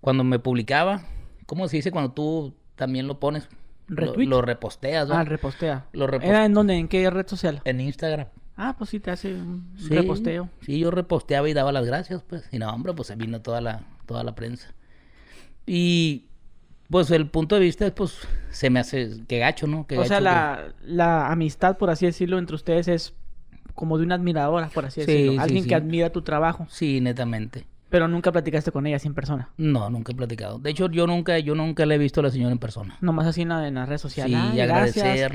cuando 0.00 0.24
me 0.24 0.38
publicaba, 0.38 1.02
¿cómo 1.46 1.68
se 1.68 1.76
dice? 1.76 1.90
Cuando 1.90 2.12
tú 2.12 2.54
también 2.76 3.06
lo 3.06 3.20
pones, 3.20 3.48
lo, 3.88 4.16
lo 4.16 4.40
reposteas, 4.40 5.08
¿no? 5.08 5.14
Ah, 5.14 5.24
repostea. 5.24 5.86
Lo 5.92 6.08
¿Era 6.08 6.46
en 6.46 6.54
dónde? 6.54 6.74
¿En 6.74 6.88
qué 6.88 7.08
red 7.10 7.26
social? 7.26 7.60
en 7.64 7.80
Instagram. 7.80 8.28
Ah, 8.56 8.74
pues 8.78 8.90
sí, 8.90 9.00
te 9.00 9.10
hace 9.10 9.34
un 9.34 9.66
Sí, 9.78 9.94
reposteo. 9.96 10.48
Sí, 10.60 10.78
yo 10.78 10.90
reposteaba 10.90 11.48
y 11.48 11.52
daba 11.54 11.72
las 11.72 11.84
gracias, 11.86 12.22
pues. 12.22 12.48
Y 12.52 12.58
no, 12.58 12.70
hombre, 12.70 12.92
pues 12.94 13.08
se 13.08 13.16
vino 13.16 13.40
toda 13.40 13.60
la, 13.60 13.80
toda 14.06 14.22
la 14.24 14.34
prensa. 14.34 14.68
Y 15.66 16.24
pues 16.90 17.10
el 17.10 17.28
punto 17.28 17.54
de 17.56 17.62
vista, 17.62 17.92
pues, 17.94 18.18
se 18.50 18.70
me 18.70 18.80
hace 18.80 19.22
que 19.26 19.38
gacho, 19.38 19.66
¿no? 19.66 19.86
O 19.96 20.04
sea, 20.04 20.20
la, 20.20 20.74
la 20.84 21.30
amistad, 21.32 21.76
por 21.78 21.90
así 21.90 22.06
decirlo, 22.06 22.38
entre 22.38 22.54
ustedes 22.56 22.88
es 22.88 23.14
como 23.74 23.98
de 23.98 24.04
una 24.04 24.14
admiradora, 24.14 24.68
por 24.68 24.84
así 24.86 25.00
Sí, 25.02 25.12
decirlo. 25.12 25.32
sí, 25.32 25.38
Alguien 25.38 25.64
que 25.66 25.74
admira 25.74 26.10
tu 26.10 26.22
trabajo, 26.22 26.66
Sí, 26.70 27.00
netamente. 27.00 27.66
pero 27.90 28.06
nunca 28.08 28.30
platicaste 28.30 28.70
con 28.70 28.86
ella 28.86 28.96
así 28.96 29.08
en 29.08 29.14
persona. 29.14 29.48
No, 29.56 29.88
nunca 29.90 30.12
he 30.12 30.14
platicado. 30.14 30.58
De 30.58 30.70
hecho, 30.70 30.88
yo 30.90 31.06
nunca, 31.06 31.38
yo 31.38 31.54
nunca 31.54 31.86
le 31.86 31.94
he 31.96 31.98
visto 31.98 32.20
a 32.20 32.24
la 32.24 32.30
señora 32.30 32.52
en 32.52 32.58
persona. 32.58 32.96
Nomás 33.00 33.26
así 33.26 33.42
en, 33.42 33.48
la- 33.48 33.66
en 33.66 33.74
las 33.74 33.88
redes 33.88 34.00
sociales. 34.02 34.30
Sí, 34.40 34.46
Ay, 34.50 34.60
y 34.60 34.66
gracias. 34.66 35.32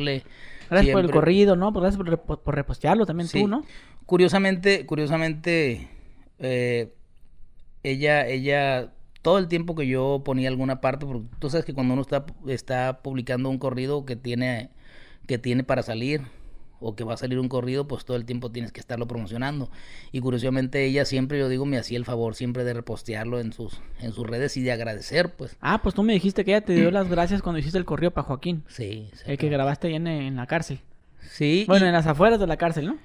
Gracias 0.70 0.94
por 0.94 1.06
el 1.06 1.12
corrido, 1.12 1.56
¿no? 1.56 1.72
Pues 1.74 1.96
Gracias 1.96 2.20
por, 2.22 2.40
por 2.42 2.56
repostearlo 2.56 3.06
también 3.06 3.28
Sí. 3.28 3.42
tú, 3.42 3.48
¿no? 3.48 3.64
Curiosamente, 4.06 4.86
curiosamente, 4.86 5.88
eh, 6.40 6.94
ella, 7.84 8.28
ella, 8.28 8.92
todo 9.22 9.38
el 9.38 9.48
tiempo 9.48 9.76
que 9.76 9.88
yo 9.88 10.22
ponía 10.26 10.50
alguna 10.50 10.82
parte, 10.82 11.06
porque 11.06 11.26
tú 11.40 11.50
sabes 11.50 11.66
que 11.66 11.74
cuando 11.74 11.94
uno 11.94 12.02
está, 12.02 12.26
está 12.48 13.02
publicando 13.02 13.50
un 13.50 13.58
corrido 13.58 14.06
que 14.06 14.16
tiene, 14.16 14.70
que 15.28 15.38
tiene 15.38 15.64
para 15.64 15.84
salir, 15.84 16.22
o 16.82 16.96
que 16.96 17.04
va 17.04 17.14
a 17.14 17.18
salir 17.18 17.40
un 17.40 17.50
corrido, 17.50 17.88
pues 17.88 18.06
todo 18.06 18.18
el 18.18 18.26
tiempo 18.26 18.52
tienes 18.52 18.72
que 18.72 18.80
estarlo 18.80 19.08
promocionando. 19.08 19.70
Y 20.12 20.20
curiosamente 20.22 20.86
ella 20.86 21.06
siempre, 21.06 21.40
yo 21.40 21.50
digo, 21.50 21.66
me 21.66 21.78
hacía 21.78 21.98
el 21.98 22.06
favor 22.06 22.36
siempre 22.36 22.64
de 22.64 22.74
repostearlo 22.74 23.40
en 23.40 23.54
sus, 23.54 23.82
en 24.00 24.12
sus 24.14 24.26
redes 24.28 24.56
y 24.58 24.62
de 24.62 24.72
agradecer, 24.72 25.36
pues. 25.36 25.58
Ah, 25.62 25.82
pues 25.82 25.96
tú 25.96 26.04
me 26.04 26.14
dijiste 26.14 26.46
que 26.46 26.52
ella 26.52 26.62
te 26.66 26.74
dio 26.74 26.92
las 26.92 27.10
gracias 27.10 27.42
cuando 27.42 27.60
hiciste 27.60 27.78
el 27.78 27.86
corrido 27.86 28.12
para 28.12 28.26
Joaquín. 28.28 28.64
Sí, 28.68 29.10
El 29.26 29.38
que 29.38 29.50
grabaste 29.50 29.88
ahí 29.88 29.96
en, 29.96 30.08
en 30.08 30.36
la 30.36 30.48
cárcel. 30.48 30.80
Sí. 31.32 31.66
Bueno, 31.68 31.86
y- 31.86 31.90
en 31.90 31.94
las 31.94 32.08
afueras 32.08 32.40
de 32.40 32.48
la 32.48 32.58
cárcel, 32.58 32.88
¿no? 32.88 32.98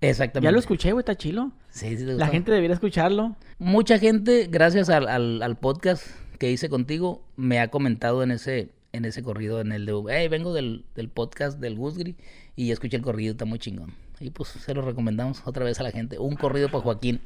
Exactamente. 0.00 0.44
Ya 0.44 0.52
lo 0.52 0.58
escuché, 0.60 0.92
güey, 0.92 1.00
está 1.02 1.16
chilo. 1.16 1.50
Sí, 1.70 1.96
sí 1.96 2.04
La 2.04 2.28
gente 2.28 2.52
debería 2.52 2.74
escucharlo. 2.74 3.34
Mucha 3.58 3.98
gente, 3.98 4.46
gracias 4.48 4.88
al, 4.90 5.08
al, 5.08 5.42
al 5.42 5.56
podcast 5.58 6.06
que 6.38 6.52
hice 6.52 6.68
contigo, 6.68 7.24
me 7.34 7.58
ha 7.58 7.68
comentado 7.68 8.22
en 8.22 8.30
ese, 8.30 8.68
en 8.92 9.04
ese 9.04 9.22
corrido, 9.22 9.60
en 9.60 9.72
el 9.72 9.86
de, 9.86 9.94
hey, 10.08 10.28
vengo 10.28 10.52
del, 10.52 10.84
del 10.94 11.08
podcast 11.08 11.58
del 11.58 11.76
Gusgri 11.76 12.16
y 12.56 12.70
escuché 12.70 12.96
el 12.96 13.02
corrido, 13.02 13.32
está 13.32 13.44
muy 13.44 13.58
chingón. 13.58 13.94
Y 14.20 14.30
pues 14.30 14.48
se 14.50 14.74
lo 14.74 14.82
recomendamos 14.82 15.42
otra 15.44 15.64
vez 15.64 15.78
a 15.80 15.82
la 15.82 15.90
gente. 15.90 16.18
Un 16.18 16.36
corrido 16.36 16.68
para 16.68 16.82
Joaquín. 16.82 17.20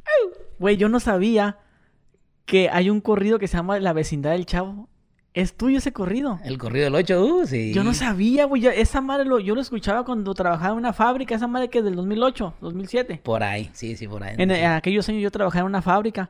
Güey, 0.58 0.76
yo 0.76 0.88
no 0.88 1.00
sabía 1.00 1.58
que 2.44 2.68
hay 2.68 2.90
un 2.90 3.00
corrido 3.00 3.38
que 3.38 3.48
se 3.48 3.56
llama 3.56 3.78
La 3.80 3.92
vecindad 3.92 4.32
del 4.32 4.46
chavo. 4.46 4.88
¿Es 5.34 5.56
tuyo 5.56 5.78
ese 5.78 5.94
corrido? 5.94 6.38
El 6.44 6.58
corrido 6.58 6.84
del 6.84 6.94
8, 6.94 7.24
uh, 7.24 7.46
sí. 7.46 7.72
Yo 7.72 7.84
no 7.84 7.94
sabía, 7.94 8.44
güey. 8.44 8.66
Esa 8.66 9.00
madre 9.00 9.24
lo, 9.24 9.40
yo 9.40 9.54
lo 9.54 9.62
escuchaba 9.62 10.04
cuando 10.04 10.34
trabajaba 10.34 10.72
en 10.72 10.78
una 10.78 10.92
fábrica. 10.92 11.34
Esa 11.34 11.46
madre 11.46 11.68
que 11.68 11.78
es 11.78 11.84
del 11.84 11.96
2008, 11.96 12.54
2007. 12.60 13.20
Por 13.22 13.42
ahí, 13.42 13.70
sí, 13.72 13.96
sí, 13.96 14.06
por 14.06 14.22
ahí. 14.22 14.34
En, 14.36 14.50
en 14.50 14.72
aquellos 14.72 15.08
años 15.08 15.22
yo 15.22 15.30
trabajaba 15.30 15.62
en 15.62 15.66
una 15.68 15.80
fábrica. 15.80 16.28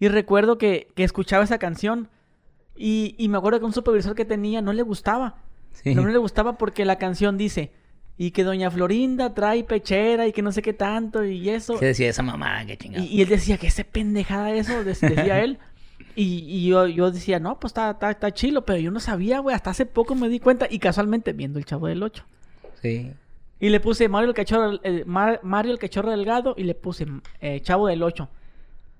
Y 0.00 0.08
recuerdo 0.08 0.58
que, 0.58 0.88
que 0.96 1.04
escuchaba 1.04 1.44
esa 1.44 1.58
canción. 1.58 2.08
Y, 2.76 3.14
y 3.18 3.28
me 3.28 3.38
acuerdo 3.38 3.58
que 3.60 3.66
un 3.66 3.72
supervisor 3.72 4.14
que 4.14 4.24
tenía 4.24 4.62
no 4.62 4.72
le 4.72 4.82
gustaba. 4.82 5.36
Sí. 5.72 5.94
No 5.94 6.06
le 6.06 6.18
gustaba 6.18 6.56
porque 6.58 6.84
la 6.84 6.96
canción 6.96 7.36
dice. 7.38 7.72
Y 8.16 8.32
que 8.32 8.44
doña 8.44 8.70
Florinda 8.70 9.32
trae 9.34 9.64
pechera 9.64 10.26
y 10.26 10.32
que 10.32 10.42
no 10.42 10.52
sé 10.52 10.60
qué 10.60 10.72
tanto 10.74 11.24
y 11.24 11.48
eso. 11.48 11.78
¿Qué 11.78 11.86
decía 11.86 12.08
esa 12.10 12.22
mamá? 12.22 12.64
Qué 12.66 12.76
chingada. 12.76 13.04
Y, 13.04 13.08
y 13.08 13.22
él 13.22 13.28
decía 13.28 13.56
que 13.56 13.68
ese 13.68 13.84
pendejada 13.84 14.52
eso, 14.52 14.84
de- 14.84 14.94
decía 14.94 15.40
él. 15.42 15.58
Y, 16.16 16.44
y 16.46 16.66
yo, 16.66 16.86
yo 16.86 17.10
decía, 17.10 17.38
no, 17.40 17.58
pues 17.58 17.70
está, 17.70 17.92
está, 17.92 18.10
está 18.10 18.30
chilo, 18.32 18.64
pero 18.66 18.78
yo 18.78 18.90
no 18.90 19.00
sabía, 19.00 19.38
güey. 19.38 19.54
Hasta 19.54 19.70
hace 19.70 19.86
poco 19.86 20.14
me 20.14 20.28
di 20.28 20.38
cuenta 20.38 20.66
y 20.68 20.78
casualmente 20.80 21.32
viendo 21.32 21.58
el 21.58 21.64
chavo 21.64 21.86
del 21.86 22.02
8. 22.02 22.24
Sí. 22.82 23.10
Y 23.58 23.68
le 23.70 23.80
puse 23.80 24.08
Mario 24.08 24.28
el 24.30 24.34
cachorro, 24.34 24.80
eh, 24.82 25.04
Mar- 25.06 25.40
Mario 25.42 25.72
el 25.72 25.78
cachorro 25.78 26.10
delgado 26.10 26.54
y 26.58 26.64
le 26.64 26.74
puse 26.74 27.06
eh, 27.40 27.60
chavo 27.62 27.86
del 27.86 28.02
8. 28.02 28.28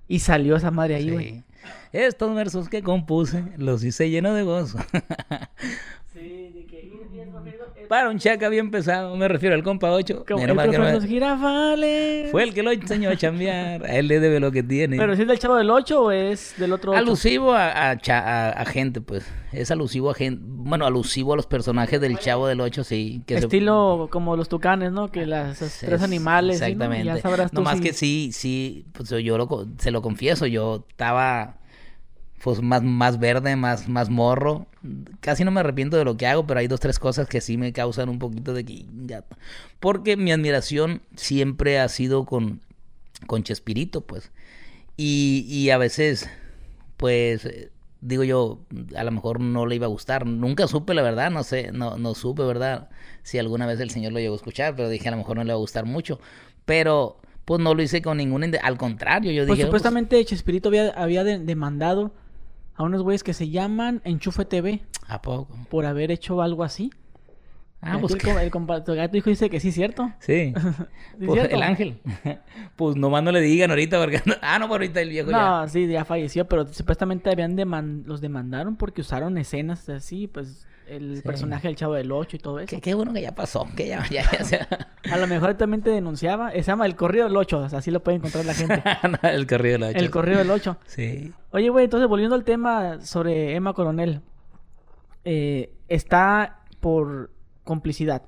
Y 0.09 0.21
salió 0.21 0.57
esa 0.57 0.71
madre 0.71 0.95
ahí, 0.95 1.11
güey. 1.11 1.29
sí. 1.31 1.45
Estos 1.93 2.35
versos 2.35 2.69
que 2.69 2.83
compuse 2.83 3.45
los 3.57 3.85
hice 3.85 4.11
lleno 4.11 4.35
de 4.35 4.43
gozo. 4.43 4.79
Sí, 6.21 6.50
de 6.55 6.67
que... 6.67 6.91
Para 7.89 8.09
un 8.09 8.19
chaca 8.19 8.49
bien 8.49 8.71
pesado, 8.71 9.17
me 9.17 9.27
refiero 9.27 9.55
al 9.55 9.62
compa 9.65 9.91
8. 9.91 10.25
Como 10.29 10.45
el 10.45 10.55
profe 10.55 10.79
no- 10.79 10.93
los 10.93 11.05
girafales. 11.05 12.31
Fue 12.31 12.43
el 12.45 12.55
que 12.55 12.62
lo 12.62 12.71
enseñó 12.71 13.11
a 13.11 13.17
chambear. 13.17 13.85
A 13.85 13.97
él 13.97 14.07
le 14.09 14.21
debe 14.21 14.39
lo 14.41 14.53
que 14.53 14.62
tiene. 14.62 14.97
Pero 14.97 15.17
si 15.17 15.23
es 15.23 15.29
del 15.29 15.39
chavo 15.39 15.57
del 15.57 15.71
8 15.71 16.00
o 16.03 16.11
es 16.12 16.55
del 16.59 16.73
otro 16.73 16.93
8. 16.93 16.99
Alusivo 17.00 17.53
a, 17.53 17.91
a, 17.91 17.99
cha- 17.99 18.21
a- 18.21 18.50
a 18.53 18.65
gente, 18.65 19.00
pues. 19.00 19.27
Es 19.53 19.71
alusivo 19.73 20.11
a 20.11 20.15
gente. 20.15 20.41
Bueno, 20.47 20.87
alusivo 20.87 21.33
a 21.33 21.37
los 21.37 21.47
personajes 21.47 22.00
del 22.00 22.17
Chavo 22.19 22.47
del 22.47 22.61
8, 22.61 22.85
sí. 22.85 23.23
Que 23.27 23.35
se- 23.39 23.41
Estilo 23.47 24.09
como 24.12 24.37
los 24.37 24.49
tucanes, 24.49 24.93
¿no? 24.93 25.11
Que 25.11 25.27
las 25.27 25.59
tres 25.59 25.83
Es- 25.83 26.03
animales. 26.03 26.59
¿sí, 26.59 26.61
no? 26.62 26.67
Exactamente. 26.69 27.07
Ya 27.07 27.17
sabrás 27.19 27.50
tú 27.50 27.57
No 27.57 27.62
más 27.62 27.79
si- 27.79 27.83
que 27.83 27.93
sí, 27.93 28.31
sí. 28.33 28.87
Pues 28.93 29.09
yo 29.11 29.37
lo 29.37 29.49
se 29.79 29.91
lo 29.91 30.03
confieso. 30.03 30.47
Yo 30.47 30.87
estaba. 30.89 31.57
Pues 32.42 32.62
más, 32.62 32.82
más 32.82 33.18
verde, 33.18 33.54
más, 33.56 33.88
más 33.88 34.09
morro. 34.09 34.66
Casi 35.20 35.44
no 35.44 35.50
me 35.50 35.61
arrepiento 35.61 35.97
de 35.99 36.04
lo 36.04 36.16
que 36.16 36.26
hago, 36.26 36.47
pero 36.47 36.61
hay 36.61 36.68
dos, 36.68 36.80
tres 36.80 36.99
cosas 36.99 37.28
que 37.28 37.40
sí 37.42 37.59
me 37.59 37.73
causan 37.73 38.09
un 38.09 38.18
poquito 38.18 38.54
de 38.54 38.64
que. 38.64 38.87
Porque 39.78 40.16
mi 40.16 40.32
admiración 40.32 41.02
siempre 41.16 41.78
ha 41.78 41.88
sido 41.88 42.25
con, 42.25 42.61
con 43.26 43.42
Chespirito, 43.42 44.00
pues. 44.00 44.30
Y, 44.97 45.44
y 45.49 45.68
a 45.70 45.76
veces, 45.78 46.30
pues, 46.97 47.44
eh, 47.44 47.70
digo 48.00 48.25
yo, 48.25 48.61
a 48.97 49.04
lo 49.04 49.11
mejor 49.11 49.40
no 49.40 49.66
le 49.66 49.75
iba 49.76 49.85
a 49.87 49.90
gustar. 49.90 50.25
Nunca 50.26 50.66
supe, 50.66 50.94
la 50.94 51.02
verdad, 51.02 51.30
no 51.30 51.42
sé, 51.44 51.73
no, 51.73 51.99
no 51.99 52.14
supe, 52.14 52.42
¿verdad? 52.42 52.88
Si 53.23 53.38
alguna 53.38 53.66
vez 53.66 53.80
el 53.80 53.90
señor 53.90 54.12
lo 54.12 54.18
llegó 54.18 54.32
a 54.32 54.37
escuchar, 54.37 54.75
pero 54.76 54.88
dije, 54.88 55.09
a 55.09 55.11
lo 55.11 55.18
mejor 55.18 55.37
no 55.37 55.44
le 55.44 55.52
va 55.52 55.56
a 55.56 55.61
gustar 55.61 55.85
mucho. 55.85 56.20
Pero, 56.65 57.21
pues 57.45 57.60
no 57.60 57.75
lo 57.75 57.82
hice 57.82 58.00
con 58.00 58.17
ningún... 58.17 58.45
Al 58.62 58.78
contrario, 58.78 59.30
yo 59.30 59.47
Pues 59.47 59.58
dije... 59.58 59.67
supuestamente 59.67 60.25
Chespirito 60.25 60.71
había, 60.71 60.88
había 60.91 61.23
de- 61.25 61.38
demandado 61.38 62.12
a 62.80 62.82
unos 62.82 63.02
güeyes 63.02 63.23
que 63.23 63.34
se 63.34 63.50
llaman 63.50 64.00
Enchufe 64.04 64.47
TV 64.47 64.80
pues, 64.88 65.10
¿A 65.10 65.21
poco? 65.21 65.54
por 65.69 65.84
haber 65.84 66.10
hecho 66.10 66.40
algo 66.40 66.64
así. 66.64 66.90
Ah, 67.82 67.99
pues... 68.00 68.14
el, 68.14 68.21
el 68.38 68.50
tu 69.10 69.16
hijo 69.19 69.28
dice 69.30 69.50
que 69.50 69.60
sí, 69.60 69.71
¿cierto? 69.73 70.10
Sí. 70.19 70.52
¿Sí, 71.19 71.26
Pues, 71.26 71.32
cierto? 71.32 71.56
el 71.56 71.62
ángel. 71.62 72.00
pues 72.76 72.97
nomás 72.97 73.23
no 73.23 73.32
le 73.32 73.40
digan 73.40 73.69
ahorita 73.71 73.99
porque... 74.00 74.23
Ah, 74.40 74.58
no, 74.58 74.66
por 74.69 74.80
ahorita 74.80 75.00
el 75.02 75.10
viejo 75.10 75.30
ya... 75.30 75.36
No, 75.62 75.69
sí, 75.69 75.86
ya 75.88 76.04
falleció, 76.06 76.47
pero 76.49 76.66
supuestamente 76.73 77.30
habían 77.30 77.56
deman- 77.56 78.04
los 78.04 78.21
demandaron 78.23 78.76
porque 78.76 79.02
usaron 79.02 79.36
escenas 79.36 79.88
así, 79.90 80.26
pues 80.26 80.66
el 80.97 81.17
Sí. 81.17 81.23
personaje 81.23 81.69
del 81.69 81.76
Chavo 81.76 81.95
del 81.95 82.11
8 82.13 82.37
y 82.37 82.39
todo 82.41 82.59
eso. 82.61 82.69
Qué, 82.69 82.81
qué 82.81 82.95
bueno 82.95 83.13
que 83.13 83.23
ya 83.23 83.35
pasó, 83.35 83.67
que 83.76 83.89
ya, 83.89 84.05
ya, 84.11 84.23
ya 84.31 84.45
se- 84.45 84.59
A 85.13 85.17
lo 85.19 85.26
mejor 85.26 85.55
también 85.55 85.83
te 85.83 85.91
denunciaba. 85.91 86.50
Se 86.53 86.63
llama 86.63 86.87
El 86.87 86.97
Corrido 86.97 87.25
del 87.26 87.37
8, 87.37 87.59
o 87.59 87.69
sea, 87.69 87.79
así 87.79 87.91
lo 87.91 88.03
puede 88.03 88.19
encontrar 88.19 88.45
la 88.45 88.55
gente. 88.55 88.83
No, 89.23 89.29
el 89.29 89.47
corrido 89.47 89.73
de 89.75 89.79
la 89.79 89.91
El 89.91 90.11
Corrido 90.11 90.39
del 90.39 90.50
8. 90.50 90.76
Sí. 90.87 91.33
Oye, 91.53 91.69
güey, 91.69 91.85
entonces 91.85 92.09
volviendo 92.09 92.35
al 92.37 92.45
tema 92.45 93.00
sobre 93.00 93.55
Emma 93.55 93.73
Coronel. 93.73 94.21
eh, 95.25 95.73
está 95.89 96.61
por 96.81 97.31
complicidad. 97.65 98.23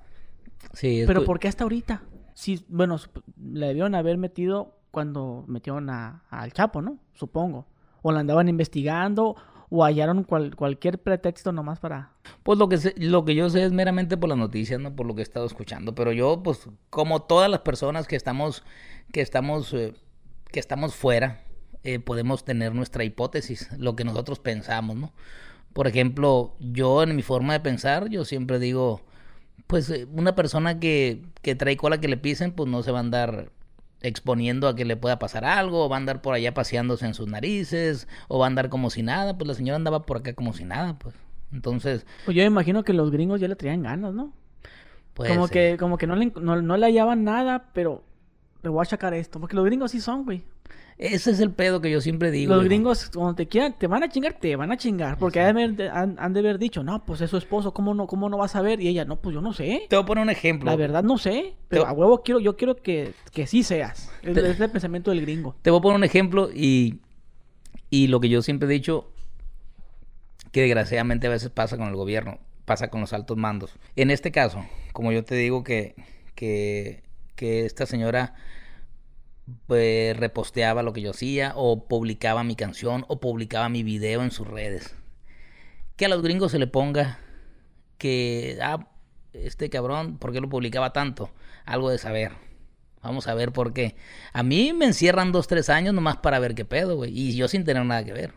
Sí, 0.75 1.01
es 1.01 1.07
Pero 1.07 1.25
¿por 1.25 1.39
qué 1.39 1.49
hasta 1.49 1.65
ahorita? 1.65 2.03
Sí, 2.35 2.65
bueno, 2.69 2.97
la 3.43 3.67
debieron 3.69 3.95
haber 3.95 4.19
metido 4.19 4.77
cuando 4.91 5.45
metieron 5.49 5.89
a- 5.91 6.23
al 6.31 6.53
Chapo, 6.53 6.83
¿no? 6.83 6.99
Supongo. 7.15 7.67
O 8.03 8.13
la 8.13 8.21
andaban 8.21 8.49
investigando 8.49 9.37
o 9.75 9.85
hallaron 9.85 10.23
cual- 10.25 10.55
cualquier 10.55 10.99
pretexto 11.01 11.51
nomás 11.51 11.81
para... 11.81 12.13
Pues 12.43 12.59
lo 12.59 12.69
que 12.69 12.77
sé- 12.77 12.95
lo 12.99 13.25
que 13.25 13.35
yo 13.35 13.49
sé 13.49 13.65
es 13.65 13.73
meramente 13.73 14.17
por 14.19 14.29
las 14.29 14.37
noticias, 14.39 14.79
no 14.79 14.95
por 14.95 15.07
lo 15.07 15.15
que 15.15 15.21
he 15.21 15.25
estado 15.25 15.47
escuchando. 15.47 15.95
Pero 15.95 16.13
yo, 16.13 16.43
pues, 16.43 16.69
como 16.91 17.23
todas 17.23 17.51
las 17.51 17.61
personas 17.61 18.07
que 18.07 18.17
estamos, 18.17 18.65
que 19.13 19.23
estamos, 19.23 19.73
eh, 19.73 19.95
que 20.51 20.61
estamos 20.61 20.95
fuera, 20.95 21.41
eh, 21.85 21.99
podemos 21.99 22.45
tener 22.45 22.75
nuestra 22.75 23.03
hipótesis, 23.05 23.71
lo 23.79 23.97
que 23.97 24.05
nosotros 24.05 24.39
pensamos, 24.39 24.97
¿no? 24.97 25.13
Por 25.73 25.87
ejemplo, 25.87 26.55
yo 26.61 27.03
en 27.03 27.17
mi 27.17 27.23
forma 27.23 27.55
de 27.55 27.61
pensar, 27.61 28.11
yo 28.11 28.27
siempre 28.27 28.59
digo, 28.59 29.01
pues 29.67 29.89
eh, 29.89 30.07
una 30.13 30.35
persona 30.35 30.79
que, 30.81 31.23
que 31.41 31.55
trae 31.55 31.79
cola 31.79 31.99
que 31.99 32.09
le 32.09 32.19
pisen, 32.19 32.53
pues 32.53 32.69
no 32.69 32.83
se 32.83 32.93
va 32.93 32.99
a 32.99 33.01
andar 33.01 33.51
exponiendo 34.03 34.69
a 34.69 34.77
que 34.77 34.85
le 34.85 34.97
pueda 34.97 35.19
pasar 35.19 35.45
algo, 35.45 35.85
o 35.85 35.89
va 35.89 35.97
a 35.97 35.99
andar 35.99 36.23
por 36.23 36.35
allá 36.35 36.55
paseándose 36.55 37.07
en 37.07 37.15
sus 37.15 37.29
narices, 37.29 38.09
o 38.29 38.39
va 38.39 38.47
a 38.47 38.49
andar 38.49 38.69
como 38.69 38.91
si 38.91 39.03
nada, 39.03 39.37
pues 39.37 39.49
la 39.49 39.55
señora 39.55 39.77
andaba 39.77 40.03
por 40.03 40.19
acá 40.19 40.35
como 40.35 40.53
si 40.53 40.65
nada, 40.65 40.99
pues. 40.99 41.15
Entonces, 41.53 42.07
Pues 42.25 42.37
yo 42.37 42.43
me 42.43 42.47
imagino 42.47 42.83
que 42.83 42.93
los 42.93 43.11
gringos 43.11 43.41
ya 43.41 43.49
le 43.49 43.57
traían 43.57 43.83
ganas, 43.83 44.15
¿no? 44.15 44.33
pues... 45.15 45.31
como, 45.31 45.47
eh, 45.47 45.51
que, 45.51 45.77
como 45.79 45.99
que 45.99 46.07
no 46.07 46.17
le, 46.17 46.33
no, 46.41 46.63
no 46.63 46.77
le 46.77 46.87
hallaban 46.87 47.25
nada, 47.25 47.71
pero 47.73 48.03
le 48.63 48.71
voy 48.71 48.83
a 48.83 48.87
sacar 48.87 49.15
esto. 49.15 49.41
Porque 49.41 49.57
los 49.57 49.65
gringos 49.65 49.91
sí 49.91 50.01
son, 50.01 50.25
güey. 50.25 50.45
Ese 50.99 51.33
es 51.33 51.41
el 51.41 51.51
pedo 51.51 51.81
que 51.81 51.91
yo 51.91 52.01
siempre 52.01 52.31
digo. 52.31 52.55
Los 52.55 52.65
gringos, 52.65 53.11
cuando 53.13 53.35
te 53.35 53.49
quieran, 53.49 53.75
te 53.77 53.89
van 53.89 54.05
a 54.05 54.09
chingar, 54.09 54.35
te 54.39 54.55
van 54.55 54.71
a 54.71 54.77
chingar. 54.77 55.19
Porque 55.19 55.41
han, 55.41 55.57
de 55.57 55.65
haber- 55.65 55.91
han- 55.91 56.17
han 56.21 56.33
de 56.33 56.41
haber 56.41 56.59
dicho, 56.59 56.85
no, 56.85 57.05
pues 57.05 57.21
es 57.23 57.31
su 57.31 57.37
esposo, 57.39 57.75
¿cómo 57.75 57.93
no, 57.93 58.07
cómo 58.07 58.29
no 58.29 58.37
vas 58.39 58.55
a 58.55 58.63
ver? 58.63 58.81
Y 58.81 58.87
ella, 58.87 59.05
no, 59.05 59.17
pues 59.17 59.35
yo 59.35 59.41
no 59.41 59.53
sé. 59.53 59.87
Te 59.89 59.97
voy 59.97 60.05
a 60.05 60.07
poner 60.07 60.23
un 60.23 60.31
ejemplo. 60.31 60.71
La 60.71 60.77
verdad 60.77 61.03
no 61.03 61.19
sé. 61.19 61.55
Pero 61.69 61.83
Te- 61.83 61.89
a 61.89 61.93
huevo 61.93 62.23
quiero, 62.23 62.39
yo 62.39 62.57
quiero 62.57 62.77
que, 62.77 63.15
que 63.33 63.49
sí 63.49 63.65
seas. 63.65 64.13
Es, 64.23 64.35
Te- 64.35 64.51
es 64.51 64.61
el 64.61 64.71
pensamiento 64.71 65.11
del 65.11 65.23
gringo. 65.23 65.57
Te 65.63 65.71
voy 65.71 65.79
a 65.81 65.83
poner 65.83 65.97
un 65.97 66.05
ejemplo 66.05 66.51
y, 66.55 67.01
y 67.91 68.07
lo 68.07 68.21
que 68.21 68.29
yo 68.29 68.41
siempre 68.43 68.69
he 68.69 68.73
dicho, 68.73 69.11
que 70.53 70.61
desgraciadamente 70.63 71.27
a 71.27 71.31
veces 71.31 71.51
pasa 71.51 71.77
con 71.79 71.89
el 71.89 71.97
gobierno, 71.97 72.39
pasa 72.65 72.89
con 72.89 73.01
los 73.01 73.13
altos 73.13 73.37
mandos. 73.37 73.73
En 73.97 74.11
este 74.13 74.31
caso, 74.31 74.65
como 74.93 75.11
yo 75.11 75.25
te 75.25 75.35
digo 75.35 75.65
que, 75.65 75.95
que, 76.35 77.03
que 77.35 77.65
esta 77.65 77.87
señora 77.87 78.35
pues, 79.67 80.17
reposteaba 80.17 80.83
lo 80.83 80.93
que 80.93 81.03
yo 81.03 81.11
hacía 81.11 81.53
o 81.57 81.87
publicaba 81.89 82.45
mi 82.45 82.57
canción 82.57 83.05
o 83.09 83.21
publicaba 83.21 83.69
mi 83.69 83.83
video 83.83 84.23
en 84.23 84.31
sus 84.31 84.47
redes. 84.47 84.95
Que 85.97 86.07
a 86.07 86.09
los 86.09 86.23
gringos 86.23 86.53
se 86.53 86.59
le 86.59 86.67
ponga 86.67 87.19
que, 87.99 88.59
ah, 88.63 88.89
este 89.33 89.71
cabrón, 89.71 90.19
¿por 90.19 90.33
qué 90.33 90.41
lo 90.41 90.49
publicaba 90.49 90.93
tanto? 90.93 91.31
Algo 91.65 91.91
de 91.91 91.99
saber. 91.99 92.33
Vamos 93.03 93.27
a 93.27 93.35
ver 93.35 93.53
por 93.53 93.73
qué. 93.73 93.97
A 94.33 94.43
mí 94.43 94.73
me 94.73 94.85
encierran 94.87 95.33
dos, 95.33 95.49
tres 95.49 95.69
años 95.69 95.95
nomás 95.95 96.19
para 96.19 96.39
ver 96.39 96.55
qué 96.55 96.65
pedo, 96.65 96.97
güey. 96.97 97.19
Y 97.19 97.35
yo 97.35 97.49
sin 97.49 97.65
tener 97.65 97.85
nada 97.85 98.05
que 98.05 98.13
ver. 98.13 98.35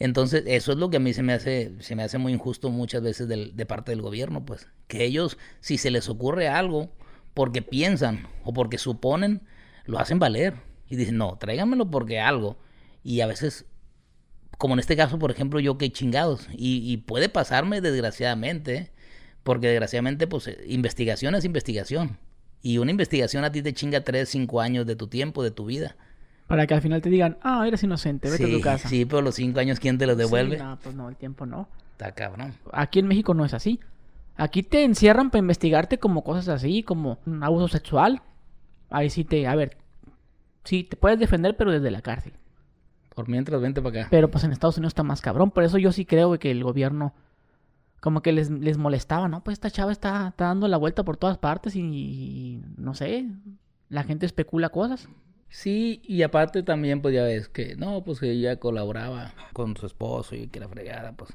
Entonces, 0.00 0.44
eso 0.46 0.72
es 0.72 0.78
lo 0.78 0.90
que 0.90 0.98
a 0.98 1.00
mí 1.00 1.12
se 1.12 1.22
me 1.22 1.32
hace, 1.32 1.72
se 1.80 1.96
me 1.96 2.02
hace 2.04 2.18
muy 2.18 2.32
injusto 2.32 2.70
muchas 2.70 3.02
veces 3.02 3.28
del- 3.28 3.56
de 3.56 3.66
parte 3.66 3.90
del 3.92 4.02
gobierno, 4.02 4.44
pues. 4.44 4.68
Que 4.86 5.04
ellos, 5.04 5.38
si 5.60 5.78
se 5.78 5.90
les 5.90 6.08
ocurre 6.08 6.48
algo, 6.48 6.90
porque 7.34 7.62
piensan 7.62 8.28
o 8.44 8.52
porque 8.52 8.78
suponen, 8.78 9.42
lo 9.88 9.98
hacen 9.98 10.20
valer. 10.20 10.54
Y 10.88 10.96
dicen, 10.96 11.16
no, 11.16 11.36
tráiganmelo 11.36 11.90
porque 11.90 12.20
algo. 12.20 12.56
Y 13.02 13.20
a 13.20 13.26
veces, 13.26 13.66
como 14.56 14.74
en 14.74 14.80
este 14.80 14.96
caso, 14.96 15.18
por 15.18 15.30
ejemplo, 15.30 15.58
yo 15.58 15.76
que 15.76 15.90
chingados. 15.90 16.48
Y, 16.52 16.90
y 16.90 16.98
puede 16.98 17.28
pasarme 17.28 17.80
desgraciadamente, 17.80 18.92
porque 19.42 19.68
desgraciadamente, 19.68 20.26
pues, 20.26 20.46
eh, 20.46 20.58
investigación 20.68 21.34
es 21.34 21.44
investigación. 21.44 22.18
Y 22.62 22.78
una 22.78 22.90
investigación 22.90 23.44
a 23.44 23.52
ti 23.52 23.62
te 23.62 23.72
chinga 23.72 24.02
3, 24.02 24.28
5 24.28 24.60
años 24.60 24.86
de 24.86 24.94
tu 24.94 25.08
tiempo, 25.08 25.42
de 25.42 25.50
tu 25.50 25.66
vida. 25.66 25.96
Para 26.46 26.66
que 26.66 26.74
al 26.74 26.80
final 26.80 27.02
te 27.02 27.10
digan, 27.10 27.38
ah, 27.42 27.66
eres 27.66 27.82
inocente, 27.82 28.30
vete 28.30 28.46
sí, 28.46 28.52
a 28.52 28.56
tu 28.56 28.62
casa. 28.62 28.88
Sí, 28.88 29.04
pero 29.04 29.22
los 29.22 29.34
5 29.34 29.58
años, 29.60 29.80
¿quién 29.80 29.98
te 29.98 30.06
los 30.06 30.16
devuelve? 30.16 30.56
Sí, 30.56 30.62
no, 30.62 30.78
pues 30.82 30.94
no, 30.94 31.08
el 31.08 31.16
tiempo 31.16 31.44
no. 31.44 31.68
Está 31.92 32.12
cabrón. 32.12 32.54
Aquí 32.72 32.98
en 33.00 33.06
México 33.06 33.34
no 33.34 33.44
es 33.44 33.54
así. 33.54 33.80
Aquí 34.36 34.62
te 34.62 34.84
encierran 34.84 35.30
para 35.30 35.40
investigarte 35.40 35.98
como 35.98 36.24
cosas 36.24 36.48
así, 36.48 36.82
como 36.82 37.18
un 37.26 37.42
abuso 37.42 37.68
sexual. 37.68 38.22
Ahí 38.90 39.10
sí 39.10 39.24
te, 39.24 39.46
a 39.46 39.54
ver, 39.54 39.76
sí, 40.64 40.84
te 40.84 40.96
puedes 40.96 41.18
defender, 41.18 41.56
pero 41.56 41.72
desde 41.72 41.90
la 41.90 42.02
cárcel. 42.02 42.32
Por 43.14 43.28
mientras, 43.28 43.60
vente 43.60 43.82
para 43.82 44.02
acá. 44.02 44.08
Pero 44.10 44.30
pues 44.30 44.44
en 44.44 44.52
Estados 44.52 44.78
Unidos 44.78 44.90
está 44.90 45.02
más 45.02 45.20
cabrón. 45.20 45.50
Por 45.50 45.64
eso 45.64 45.78
yo 45.78 45.92
sí 45.92 46.04
creo 46.04 46.28
güey, 46.28 46.38
que 46.38 46.50
el 46.50 46.62
gobierno 46.62 47.14
como 48.00 48.22
que 48.22 48.32
les, 48.32 48.48
les 48.50 48.78
molestaba, 48.78 49.28
¿no? 49.28 49.42
Pues 49.42 49.54
esta 49.54 49.70
chava 49.70 49.90
está, 49.90 50.28
está 50.28 50.46
dando 50.46 50.68
la 50.68 50.76
vuelta 50.76 51.04
por 51.04 51.16
todas 51.16 51.36
partes 51.36 51.74
y, 51.74 51.80
y 51.80 52.62
no 52.76 52.94
sé, 52.94 53.26
la 53.88 54.04
gente 54.04 54.24
especula 54.24 54.68
cosas. 54.68 55.08
Sí, 55.48 56.00
y 56.04 56.22
aparte 56.22 56.62
también, 56.62 57.00
pues 57.00 57.14
ya 57.14 57.24
ves 57.24 57.48
que, 57.48 57.74
no, 57.76 58.04
pues 58.04 58.20
que 58.20 58.30
ella 58.30 58.56
colaboraba 58.60 59.34
con 59.52 59.76
su 59.76 59.86
esposo 59.86 60.36
y 60.36 60.46
que 60.46 60.60
la 60.60 60.68
fregada, 60.68 61.12
pues 61.12 61.30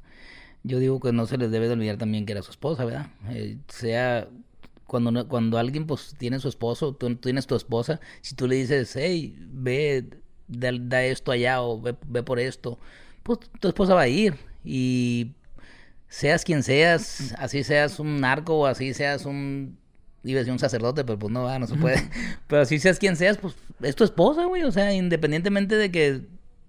yo 0.63 0.79
digo 0.79 0.99
que 0.99 1.11
no 1.11 1.25
se 1.25 1.37
les 1.37 1.51
debe 1.51 1.67
de 1.67 1.73
olvidar 1.73 1.97
también 1.97 2.25
que 2.25 2.31
era 2.31 2.41
su 2.41 2.51
esposa, 2.51 2.85
¿verdad? 2.85 3.07
Eh, 3.29 3.57
sea 3.67 4.29
cuando 4.87 5.27
cuando 5.27 5.57
alguien 5.57 5.87
pues 5.87 6.15
tiene 6.17 6.39
su 6.39 6.49
esposo, 6.49 6.93
tú, 6.93 7.09
tú 7.09 7.15
tienes 7.15 7.47
tu 7.47 7.55
esposa, 7.55 7.99
si 8.21 8.35
tú 8.35 8.47
le 8.47 8.55
dices, 8.55 8.95
hey, 8.95 9.35
ve, 9.51 10.05
da, 10.47 10.71
da 10.73 11.03
esto 11.03 11.31
allá 11.31 11.61
o 11.61 11.81
ve, 11.81 11.95
ve 12.07 12.23
por 12.23 12.39
esto, 12.39 12.79
pues 13.23 13.39
tu 13.59 13.67
esposa 13.67 13.93
va 13.95 14.01
a 14.01 14.07
ir 14.07 14.35
y 14.63 15.31
seas 16.09 16.43
quien 16.43 16.63
seas, 16.63 17.33
así 17.37 17.63
seas 17.63 17.99
un 17.99 18.21
narco 18.21 18.59
o 18.59 18.65
así 18.65 18.93
seas 18.93 19.25
un 19.25 19.77
iba 20.23 20.37
a 20.37 20.41
decir 20.41 20.53
un 20.53 20.59
sacerdote, 20.59 21.03
pero 21.03 21.19
pues 21.19 21.31
no, 21.31 21.43
va, 21.43 21.59
no 21.59 21.67
se 21.67 21.75
puede. 21.75 21.97
Pero 22.47 22.61
así 22.61 22.79
seas 22.79 22.97
quien 22.99 23.15
seas, 23.15 23.37
pues 23.37 23.55
es 23.81 23.95
tu 23.95 24.03
esposa, 24.03 24.45
güey. 24.45 24.63
O 24.63 24.71
sea, 24.71 24.93
independientemente 24.93 25.75
de 25.75 25.91
que, 25.91 26.21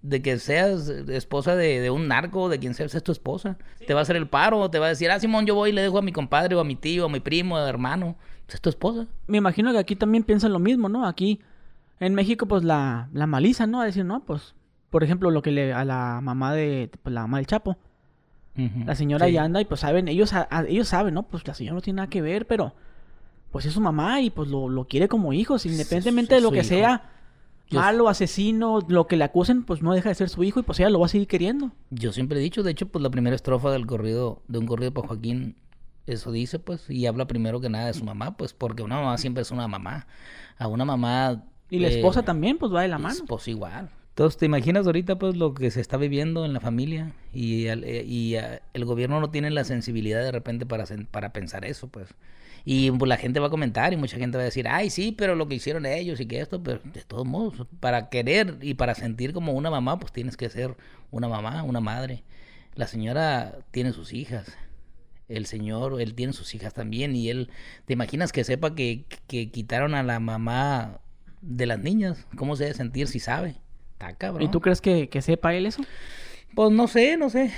de 0.07 0.21
que 0.21 0.39
seas 0.39 0.89
esposa 0.89 1.57
de, 1.57 1.81
de 1.81 1.89
un 1.91 2.09
narco 2.09 2.51
de 2.51 2.59
quien 2.59 2.75
seas, 2.75 2.95
es 2.95 3.03
tu 3.03 3.11
esposa. 3.11 3.57
Te 3.87 3.95
va 3.95 4.01
a 4.01 4.03
hacer 4.03 4.17
el 4.17 4.29
paro, 4.29 4.69
te 4.71 4.79
va 4.79 4.87
a 4.87 4.89
decir, 4.91 5.11
ah, 5.11 5.19
Simón, 5.19 5.47
yo 5.47 5.55
voy 5.55 5.71
y 5.71 5.73
le 5.73 5.81
dejo 5.81 5.97
a 5.97 6.03
mi 6.03 6.13
compadre 6.13 6.55
o 6.55 6.61
a 6.61 6.65
mi 6.65 6.77
tío, 6.77 7.07
a 7.07 7.09
mi 7.09 7.21
primo, 7.21 7.57
a 7.57 7.63
mi 7.63 7.69
hermano. 7.71 8.17
Pues 8.45 8.57
es 8.57 8.61
tu 8.61 8.69
esposa. 8.69 9.07
Me 9.27 9.39
imagino 9.39 9.73
que 9.73 9.79
aquí 9.79 9.97
también 9.97 10.23
piensan 10.23 10.53
lo 10.53 10.59
mismo, 10.59 10.91
¿no? 10.91 11.07
Aquí 11.07 11.41
en 12.01 12.15
México 12.15 12.47
pues 12.47 12.63
la, 12.65 13.09
la 13.15 13.27
maliza, 13.27 13.67
¿no? 13.67 13.81
A 13.81 13.87
decir, 13.87 14.05
no, 14.05 14.21
pues, 14.25 14.55
por 14.91 15.03
ejemplo, 15.03 15.31
lo 15.31 15.41
que 15.41 15.51
le 15.51 15.73
a 15.73 15.87
la 15.87 16.21
mamá 16.23 16.53
de, 16.53 16.91
pues, 17.03 17.15
la 17.15 17.23
mamá 17.23 17.39
del 17.39 17.47
Chapo. 17.47 17.79
La 18.87 18.95
señora 18.95 19.27
Sí. 19.27 19.33
ya 19.33 19.43
anda 19.43 19.61
y 19.61 19.65
pues 19.65 19.81
saben, 19.81 20.07
ellos, 20.07 20.33
a- 20.33 20.47
a- 20.49 20.63
ellos 20.65 20.87
saben, 20.87 21.15
¿no? 21.15 21.25
Pues 21.25 21.45
la 21.49 21.55
señora 21.55 21.75
no 21.75 21.81
tiene 21.81 21.97
nada 21.97 22.09
que 22.11 22.23
ver, 22.23 22.47
pero 22.47 22.73
pues 23.51 23.65
es 23.67 23.73
su 23.73 23.81
mamá 23.81 24.21
y 24.21 24.31
pues 24.31 24.49
lo, 24.49 24.69
lo 24.69 24.85
quiere 24.87 25.09
como 25.09 25.33
hijos, 25.33 25.67
independientemente 25.67 26.37
de 26.37 26.41
lo 26.41 26.53
que 26.53 26.59
hijo. 26.59 26.69
sea, 26.69 27.11
Yo- 27.71 27.81
malo, 27.81 28.09
asesino, 28.09 28.81
lo 28.89 29.07
que 29.07 29.17
le 29.17 29.25
acusen, 29.25 29.65
pues 29.65 29.83
no 29.83 29.93
deja 29.95 30.09
de 30.11 30.15
ser 30.15 30.29
su 30.29 30.45
hijo 30.45 30.61
y 30.61 30.63
pues 30.63 30.79
ella 30.81 30.91
lo 30.91 31.01
va 31.01 31.07
a 31.07 31.09
seguir 31.09 31.27
queriendo. 31.29 31.73
Yo 31.91 32.13
siempre 32.13 32.39
he 32.39 32.43
dicho, 32.43 32.63
de 32.63 32.71
hecho, 32.71 32.87
pues 32.89 33.03
la 33.03 33.11
primera 33.11 33.35
estrofa 33.35 33.71
del 33.71 33.87
corrido, 33.87 34.43
de 34.49 34.59
un 34.59 34.67
corrido 34.67 34.93
para 34.93 35.09
Joaquín, 35.09 35.57
eso 36.07 36.31
dice, 36.33 36.59
pues, 36.59 36.89
y 36.91 37.07
habla 37.07 37.27
primero 37.27 37.61
que 37.61 37.71
nada 37.71 37.87
de 37.87 37.95
su 37.95 38.05
mamá, 38.05 38.37
pues, 38.37 38.53
porque 38.53 38.83
una 38.83 38.97
mamá 38.97 39.17
siempre 39.19 39.43
es 39.43 39.51
una 39.51 39.67
mamá. 39.69 40.07
A 40.59 40.69
una 40.69 40.85
mamá. 40.85 41.45
Y 41.71 41.79
la 41.79 41.89
eh, 41.89 41.97
esposa 41.97 42.23
también, 42.23 42.59
pues 42.59 42.73
va 42.73 42.83
de 42.83 42.89
la 42.89 42.99
mano. 42.99 43.21
Pues 43.27 43.49
igual. 43.49 43.89
Entonces, 44.11 44.39
¿te 44.39 44.47
imaginas 44.47 44.87
ahorita 44.87 45.19
pues 45.19 45.35
lo 45.37 45.55
que 45.55 45.73
se 45.73 45.81
está 45.81 45.97
viviendo 45.97 46.45
en 46.45 46.53
la 46.53 46.61
familia? 46.61 47.13
Y, 47.33 47.67
al- 47.67 47.83
eh, 47.83 48.05
y 48.07 48.37
eh, 48.37 48.61
el 48.73 48.85
gobierno 48.85 49.19
no 49.19 49.31
tiene 49.31 49.51
la 49.51 49.65
sensibilidad 49.65 50.23
de 50.23 50.31
repente 50.31 50.67
para, 50.67 50.85
para 51.11 51.33
pensar 51.33 51.65
eso, 51.65 51.89
pues. 51.89 52.15
Y 52.65 52.91
pues, 52.91 53.09
la 53.09 53.17
gente 53.17 53.41
va 53.41 53.49
a 53.49 53.51
comentar 53.51 53.93
y 53.93 53.97
mucha 53.97 54.17
gente 54.17 54.39
va 54.39 54.43
a 54.43 54.47
decir, 54.47 54.67
ay, 54.69 54.89
sí, 54.89 55.13
pero 55.13 55.35
lo 55.35 55.49
que 55.49 55.55
hicieron 55.55 55.85
ellos 55.85 56.19
y 56.21 56.27
que 56.27 56.41
esto, 56.41 56.63
pero 56.63 56.81
de 56.83 57.03
todos 57.03 57.27
modos, 57.27 57.67
para 57.81 58.09
querer 58.09 58.59
y 58.63 58.75
para 58.75 58.95
sentir 58.95 59.33
como 59.33 59.53
una 59.53 59.71
mamá, 59.71 59.99
pues 59.99 60.13
tienes 60.13 60.37
que 60.37 60.49
ser 60.49 60.77
una 61.11 61.29
mamá, 61.29 61.63
una 61.63 61.81
madre. 61.81 62.25
La 62.75 62.87
señora 62.87 63.59
tiene 63.71 63.93
sus 63.93 64.13
hijas. 64.13 64.57
El 65.29 65.47
señor, 65.47 66.01
él 66.01 66.15
tiene 66.15 66.33
sus 66.33 66.55
hijas 66.55 66.75
también 66.75 67.17
y 67.17 67.29
él, 67.31 67.51
¿te 67.87 67.93
imaginas 67.93 68.33
que 68.33 68.45
sepa 68.45 68.75
que, 68.75 69.05
que 69.27 69.51
quitaron 69.51 69.95
a 69.95 70.03
la 70.03 70.21
mamá 70.21 71.01
de 71.41 71.67
las 71.67 71.79
niñas? 71.79 72.27
¿Cómo 72.37 72.57
se 72.57 72.65
debe 72.65 72.77
sentir 72.77 73.09
si 73.09 73.21
sabe? 73.21 73.57
Está 73.93 74.15
cabrón. 74.15 74.43
¿Y 74.43 74.51
tú 74.51 74.61
crees 74.61 74.81
que, 74.81 75.09
que 75.09 75.23
sepa 75.23 75.55
él 75.55 75.67
eso? 75.67 75.83
Pues 76.55 76.71
no 76.71 76.89
sé, 76.89 77.17
no 77.17 77.31
sé. 77.31 77.53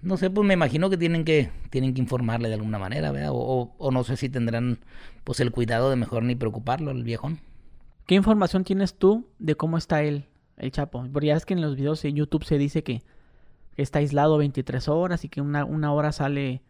No 0.00 0.16
sé, 0.16 0.30
pues 0.30 0.46
me 0.46 0.54
imagino 0.54 0.90
que 0.90 0.96
tienen 0.96 1.24
que 1.24 1.50
tienen 1.70 1.92
que 1.92 2.00
informarle 2.00 2.48
de 2.48 2.54
alguna 2.54 2.78
manera, 2.78 3.10
¿verdad? 3.10 3.30
O, 3.32 3.36
o- 3.38 3.74
o 3.78 3.90
no 3.90 4.04
sé 4.04 4.16
si 4.16 4.28
tendrán 4.28 4.78
pues 5.24 5.40
el 5.40 5.50
cuidado 5.50 5.90
de 5.90 5.96
mejor 5.96 6.22
ni 6.22 6.34
preocuparlo 6.36 6.90
al 6.90 7.02
viejón. 7.02 7.40
¿Qué 8.06 8.14
información 8.14 8.64
tienes 8.64 8.94
tú 8.94 9.26
de 9.38 9.54
cómo 9.56 9.76
está 9.76 10.02
él, 10.02 10.26
el 10.56 10.70
Chapo? 10.70 11.04
Porque 11.12 11.26
ya 11.28 11.36
es 11.36 11.44
que 11.44 11.54
en 11.54 11.60
los 11.60 11.76
videos 11.76 12.04
en 12.04 12.14
YouTube 12.16 12.44
se 12.44 12.56
dice 12.58 12.82
que 12.82 13.02
está 13.76 13.98
aislado 13.98 14.38
23 14.38 14.88
horas 14.88 15.24
y 15.24 15.28
que 15.28 15.40
una, 15.40 15.64
una 15.64 15.92
hora 15.92 16.12
sale 16.12 16.62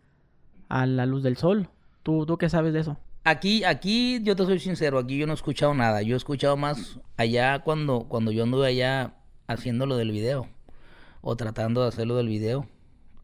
a 0.69 0.87
la 0.87 1.07
luz 1.07 1.23
del 1.23 1.37
sol. 1.37 1.69
¿Tú, 2.03 2.25
¿Tú 2.27 2.39
qué 2.39 2.49
sabes 2.49 2.73
de 2.73 2.81
eso? 2.81 2.97
Aquí, 3.25 3.63
aquí, 3.65 4.21
yo 4.23 4.35
te 4.37 4.45
soy 4.47 4.59
sincero, 4.59 4.99
aquí 4.99 5.19
yo 5.19 5.27
no 5.27 5.33
he 5.33 5.37
escuchado 5.37 5.75
nada. 5.75 6.01
Yo 6.03 6.15
he 6.15 6.17
escuchado 6.17 6.57
más 6.57 6.99
allá 7.19 7.59
cuando, 7.61 8.05
cuando 8.09 8.33
yo 8.33 8.45
anduve 8.45 8.67
allá 8.69 9.15
haciendo 9.47 9.85
lo 9.87 9.97
del 9.97 10.11
video. 10.13 10.49
O 11.21 11.37
tratando 11.37 11.83
de 11.83 11.89
hacerlo 11.89 12.17
del 12.17 12.29
video. 12.29 12.67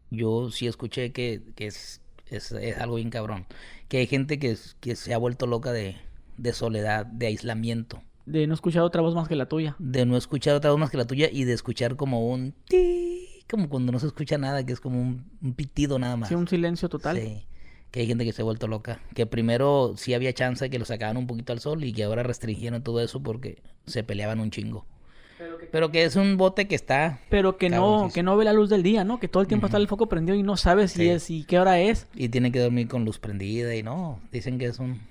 Yo 0.09 0.51
sí 0.51 0.67
escuché 0.67 1.11
que, 1.11 1.41
que 1.55 1.67
es, 1.67 2.01
es, 2.27 2.51
es 2.51 2.77
algo 2.77 2.95
bien 2.95 3.09
cabrón. 3.09 3.45
Que 3.87 3.97
hay 3.97 4.07
gente 4.07 4.39
que, 4.39 4.57
que 4.79 4.95
se 4.95 5.13
ha 5.13 5.17
vuelto 5.17 5.47
loca 5.47 5.71
de, 5.71 5.97
de 6.37 6.53
soledad, 6.53 7.05
de 7.05 7.27
aislamiento. 7.27 8.01
De 8.25 8.47
no 8.47 8.53
escuchar 8.53 8.83
otra 8.83 9.01
voz 9.01 9.13
más 9.13 9.27
que 9.27 9.35
la 9.35 9.47
tuya. 9.47 9.75
De 9.77 10.05
no 10.05 10.17
escuchar 10.17 10.55
otra 10.55 10.71
voz 10.71 10.79
más 10.79 10.89
que 10.89 10.97
la 10.97 11.05
tuya 11.05 11.29
y 11.31 11.43
de 11.43 11.53
escuchar 11.53 11.95
como 11.95 12.27
un 12.27 12.53
ti, 12.67 13.43
como 13.49 13.69
cuando 13.69 13.91
no 13.91 13.99
se 13.99 14.07
escucha 14.07 14.37
nada, 14.37 14.65
que 14.65 14.73
es 14.73 14.79
como 14.79 14.99
un, 14.99 15.25
un 15.41 15.53
pitido 15.53 15.99
nada 15.99 16.17
más. 16.17 16.29
Sí, 16.29 16.35
un 16.35 16.47
silencio 16.47 16.89
total. 16.89 17.17
Sí, 17.17 17.45
que 17.91 17.99
hay 17.99 18.07
gente 18.07 18.25
que 18.25 18.33
se 18.33 18.41
ha 18.41 18.45
vuelto 18.45 18.67
loca. 18.67 18.99
Que 19.13 19.27
primero 19.27 19.93
sí 19.95 20.13
había 20.15 20.33
chance 20.33 20.65
de 20.65 20.69
que 20.71 20.79
lo 20.79 20.85
sacaban 20.85 21.17
un 21.17 21.27
poquito 21.27 21.53
al 21.53 21.59
sol 21.59 21.83
y 21.83 21.93
que 21.93 22.03
ahora 22.03 22.23
restringieron 22.23 22.81
todo 22.81 22.99
eso 22.99 23.21
porque 23.21 23.61
se 23.85 24.03
peleaban 24.03 24.39
un 24.39 24.49
chingo. 24.49 24.87
Pero 25.71 25.91
que 25.91 26.03
es 26.05 26.15
un 26.15 26.37
bote 26.37 26.67
que 26.67 26.75
está 26.75 27.19
Pero 27.29 27.57
que 27.57 27.69
no, 27.69 28.09
que 28.13 28.23
no 28.23 28.37
ve 28.37 28.45
la 28.45 28.53
luz 28.53 28.69
del 28.69 28.83
día, 28.83 29.03
¿no? 29.03 29.19
Que 29.19 29.27
todo 29.27 29.41
el 29.41 29.47
tiempo 29.47 29.65
está 29.67 29.77
el 29.77 29.87
foco 29.87 30.07
prendido 30.07 30.37
y 30.37 30.43
no 30.43 30.55
sabe 30.57 30.87
si 30.87 30.99
Sí. 30.99 31.09
es 31.09 31.29
y 31.29 31.43
qué 31.43 31.59
hora 31.59 31.79
es. 31.79 32.07
y 32.15 32.29
tiene 32.29 32.51
que 32.51 32.59
dormir 32.59 32.87
con 32.87 33.03
luz 33.05 33.19
prendida 33.19 33.75
y 33.75 33.83
no, 33.83 34.19
dicen 34.31 34.57
que 34.59 34.65
es 34.67 34.79
un 34.79 35.01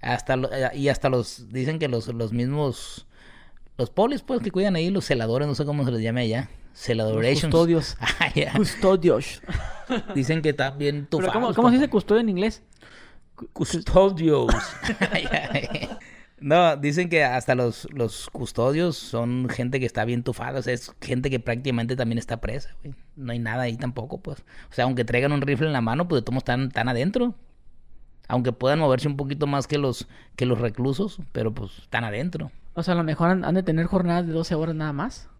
hasta 0.00 0.36
lo- 0.36 0.52
eh, 0.52 0.70
y 0.74 0.88
hasta 0.88 1.08
los 1.08 1.50
dicen 1.52 1.78
que 1.78 1.88
los, 1.88 2.08
los 2.08 2.32
mismos 2.32 3.06
los 3.76 3.90
polis 3.90 4.22
pues 4.22 4.40
que 4.40 4.50
cuidan 4.52 4.76
ahí 4.76 4.90
los 4.90 5.04
celadores, 5.06 5.48
no 5.48 5.54
sé 5.56 5.64
cómo 5.64 5.84
se 5.84 5.90
les 5.90 6.00
llame 6.02 6.20
allá, 6.22 6.48
Los 6.70 6.80
celadorations. 6.80 7.52
custodios. 7.52 7.96
Ah, 8.20 8.30
ya. 8.34 8.52
Custodios. 8.54 9.42
Dicen 10.14 10.42
que 10.42 10.50
están 10.50 10.78
bien 10.78 11.08
Pero 11.10 11.24
tufados. 11.24 11.32
¿cómo, 11.32 11.54
cómo 11.54 11.68
se 11.70 11.74
dice 11.76 11.88
custodio 11.90 12.20
en 12.20 12.28
inglés? 12.28 12.62
Custodios. 13.52 14.54
no, 16.44 16.76
dicen 16.76 17.08
que 17.08 17.24
hasta 17.24 17.54
los, 17.54 17.88
los 17.90 18.28
custodios 18.28 18.98
son 18.98 19.48
gente 19.48 19.80
que 19.80 19.86
está 19.86 20.04
bien 20.04 20.22
tufada, 20.22 20.58
o 20.58 20.62
sea, 20.62 20.74
es 20.74 20.94
gente 21.00 21.30
que 21.30 21.40
prácticamente 21.40 21.96
también 21.96 22.18
está 22.18 22.42
presa, 22.42 22.76
güey. 22.82 22.94
No 23.16 23.32
hay 23.32 23.38
nada 23.38 23.62
ahí 23.62 23.78
tampoco, 23.78 24.18
pues. 24.18 24.40
O 24.70 24.74
sea, 24.74 24.84
aunque 24.84 25.06
traigan 25.06 25.32
un 25.32 25.40
rifle 25.40 25.68
en 25.68 25.72
la 25.72 25.80
mano, 25.80 26.06
pues 26.06 26.20
de 26.20 26.26
todos 26.26 26.36
están, 26.36 26.64
están 26.64 26.90
adentro. 26.90 27.34
Aunque 28.28 28.52
puedan 28.52 28.78
moverse 28.78 29.08
un 29.08 29.16
poquito 29.16 29.46
más 29.46 29.66
que 29.66 29.78
los, 29.78 30.06
que 30.36 30.44
los 30.44 30.60
reclusos, 30.60 31.18
pero 31.32 31.54
pues 31.54 31.78
están 31.78 32.04
adentro. 32.04 32.52
O 32.74 32.82
sea, 32.82 32.92
a 32.92 32.96
lo 32.98 33.04
mejor 33.04 33.30
han, 33.30 33.42
han 33.42 33.54
de 33.54 33.62
tener 33.62 33.86
jornadas 33.86 34.26
de 34.26 34.34
12 34.34 34.54
horas 34.54 34.74
nada 34.74 34.92
más. 34.92 35.30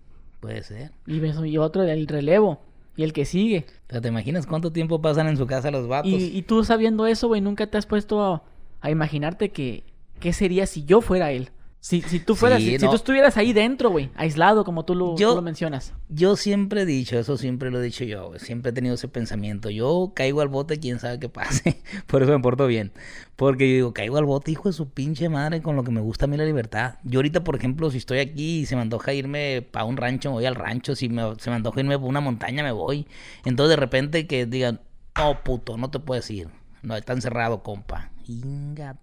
Puede 0.41 0.63
ser. 0.63 0.93
Y, 1.07 1.23
eso, 1.23 1.45
y 1.45 1.59
otro 1.59 1.83
del 1.83 2.07
relevo. 2.07 2.63
Y 2.97 3.03
el 3.03 3.13
que 3.13 3.27
sigue. 3.27 3.67
Pero 3.89 4.01
te 4.01 4.09
imaginas 4.09 4.47
cuánto 4.47 4.73
tiempo 4.73 5.03
pasan 5.03 5.29
en 5.29 5.37
su 5.37 5.47
casa 5.47 5.71
los 5.71 5.87
vatos. 5.87 6.11
Y, 6.11 6.35
y 6.35 6.43
tú 6.43 6.65
sabiendo 6.65 7.07
eso, 7.07 7.29
güey, 7.29 7.43
nunca 7.43 7.67
te 7.67 7.77
has 7.77 7.85
puesto 7.85 8.23
a, 8.23 8.43
a 8.81 8.91
imaginarte 8.91 9.51
que 9.51 9.85
qué 10.25 10.33
sería 10.33 10.65
si 10.67 10.87
yo 10.87 11.03
fuera 11.03 11.33
él. 11.33 11.51
Si, 11.81 12.01
si 12.01 12.19
tú 12.19 12.35
fueras, 12.35 12.61
Sí, 12.63 12.79
si, 12.79 12.87
tú 12.87 12.95
estuvieras 12.95 13.37
ahí 13.37 13.53
dentro, 13.53 13.91
güey, 13.91 14.09
aislado 14.15 14.65
como 14.65 14.87
tú 14.87 14.95
lo, 14.95 15.19
Yo- 15.19 15.29
tú 15.29 15.35
lo 15.37 15.43
mencionas. 15.43 15.93
Yo 16.09 16.35
siempre 16.35 16.81
he 16.81 16.87
dicho, 16.87 17.19
eso 17.19 17.37
siempre 17.37 17.71
lo 17.71 17.79
he 17.79 17.83
dicho 17.85 18.05
yo, 18.05 18.29
güey, 18.29 18.41
siempre 18.41 18.71
he 18.71 18.73
tenido 18.73 18.95
ese 18.95 19.07
pensamiento. 19.07 19.69
Yo 19.69 20.13
caigo 20.17 20.41
al 20.41 20.49
bote, 20.49 20.79
quién 20.81 20.99
sabe 20.99 21.19
qué 21.19 21.29
pase. 21.29 21.83
Por 22.07 22.23
eso 22.23 22.33
me 22.33 22.41
porto 22.41 22.67
bien. 22.67 22.91
Porque 23.37 23.69
yo 23.69 23.75
digo, 23.75 23.93
caigo 23.93 24.17
al 24.17 24.25
bote, 24.25 24.51
hijo 24.51 24.71
de 24.71 24.73
su 24.73 24.89
pinche 24.89 25.29
madre, 25.29 25.61
con 25.61 25.77
lo 25.77 25.85
que 25.85 25.91
me 25.91 26.01
gusta 26.01 26.25
a 26.25 26.29
mí 26.29 26.39
la 26.39 26.47
libertad. 26.47 26.95
Yo 27.05 27.19
ahorita, 27.19 27.45
por 27.45 27.55
ejemplo, 27.55 27.91
si 27.91 27.99
estoy 27.99 28.21
aquí 28.21 28.61
y 28.61 28.65
se 28.67 28.77
me 28.77 28.81
antoja 28.81 29.13
irme 29.13 29.61
para 29.61 29.85
un 29.85 29.99
rancho, 29.99 30.31
me 30.31 30.37
voy 30.37 30.47
al 30.47 30.55
rancho. 30.55 30.97
Si 30.97 31.11
me- 31.11 31.35
se 31.39 31.51
me 31.51 31.57
antoja 31.57 31.81
irme 31.81 31.99
para 31.99 32.09
una 32.09 32.21
montaña, 32.23 32.63
me 32.63 32.73
voy. 32.73 33.07
Entonces, 33.45 33.69
de 33.77 33.77
repente, 33.77 34.27
que 34.27 34.47
digan, 34.47 34.81
no, 35.19 35.43
puto, 35.45 35.77
no 35.77 35.91
te 35.91 35.99
puedes 36.01 36.31
ir. 36.31 36.49
No, 36.83 36.97
está 36.97 37.13
encerrado, 37.13 37.63
compa. 37.63 38.11
Inga. 38.27 38.97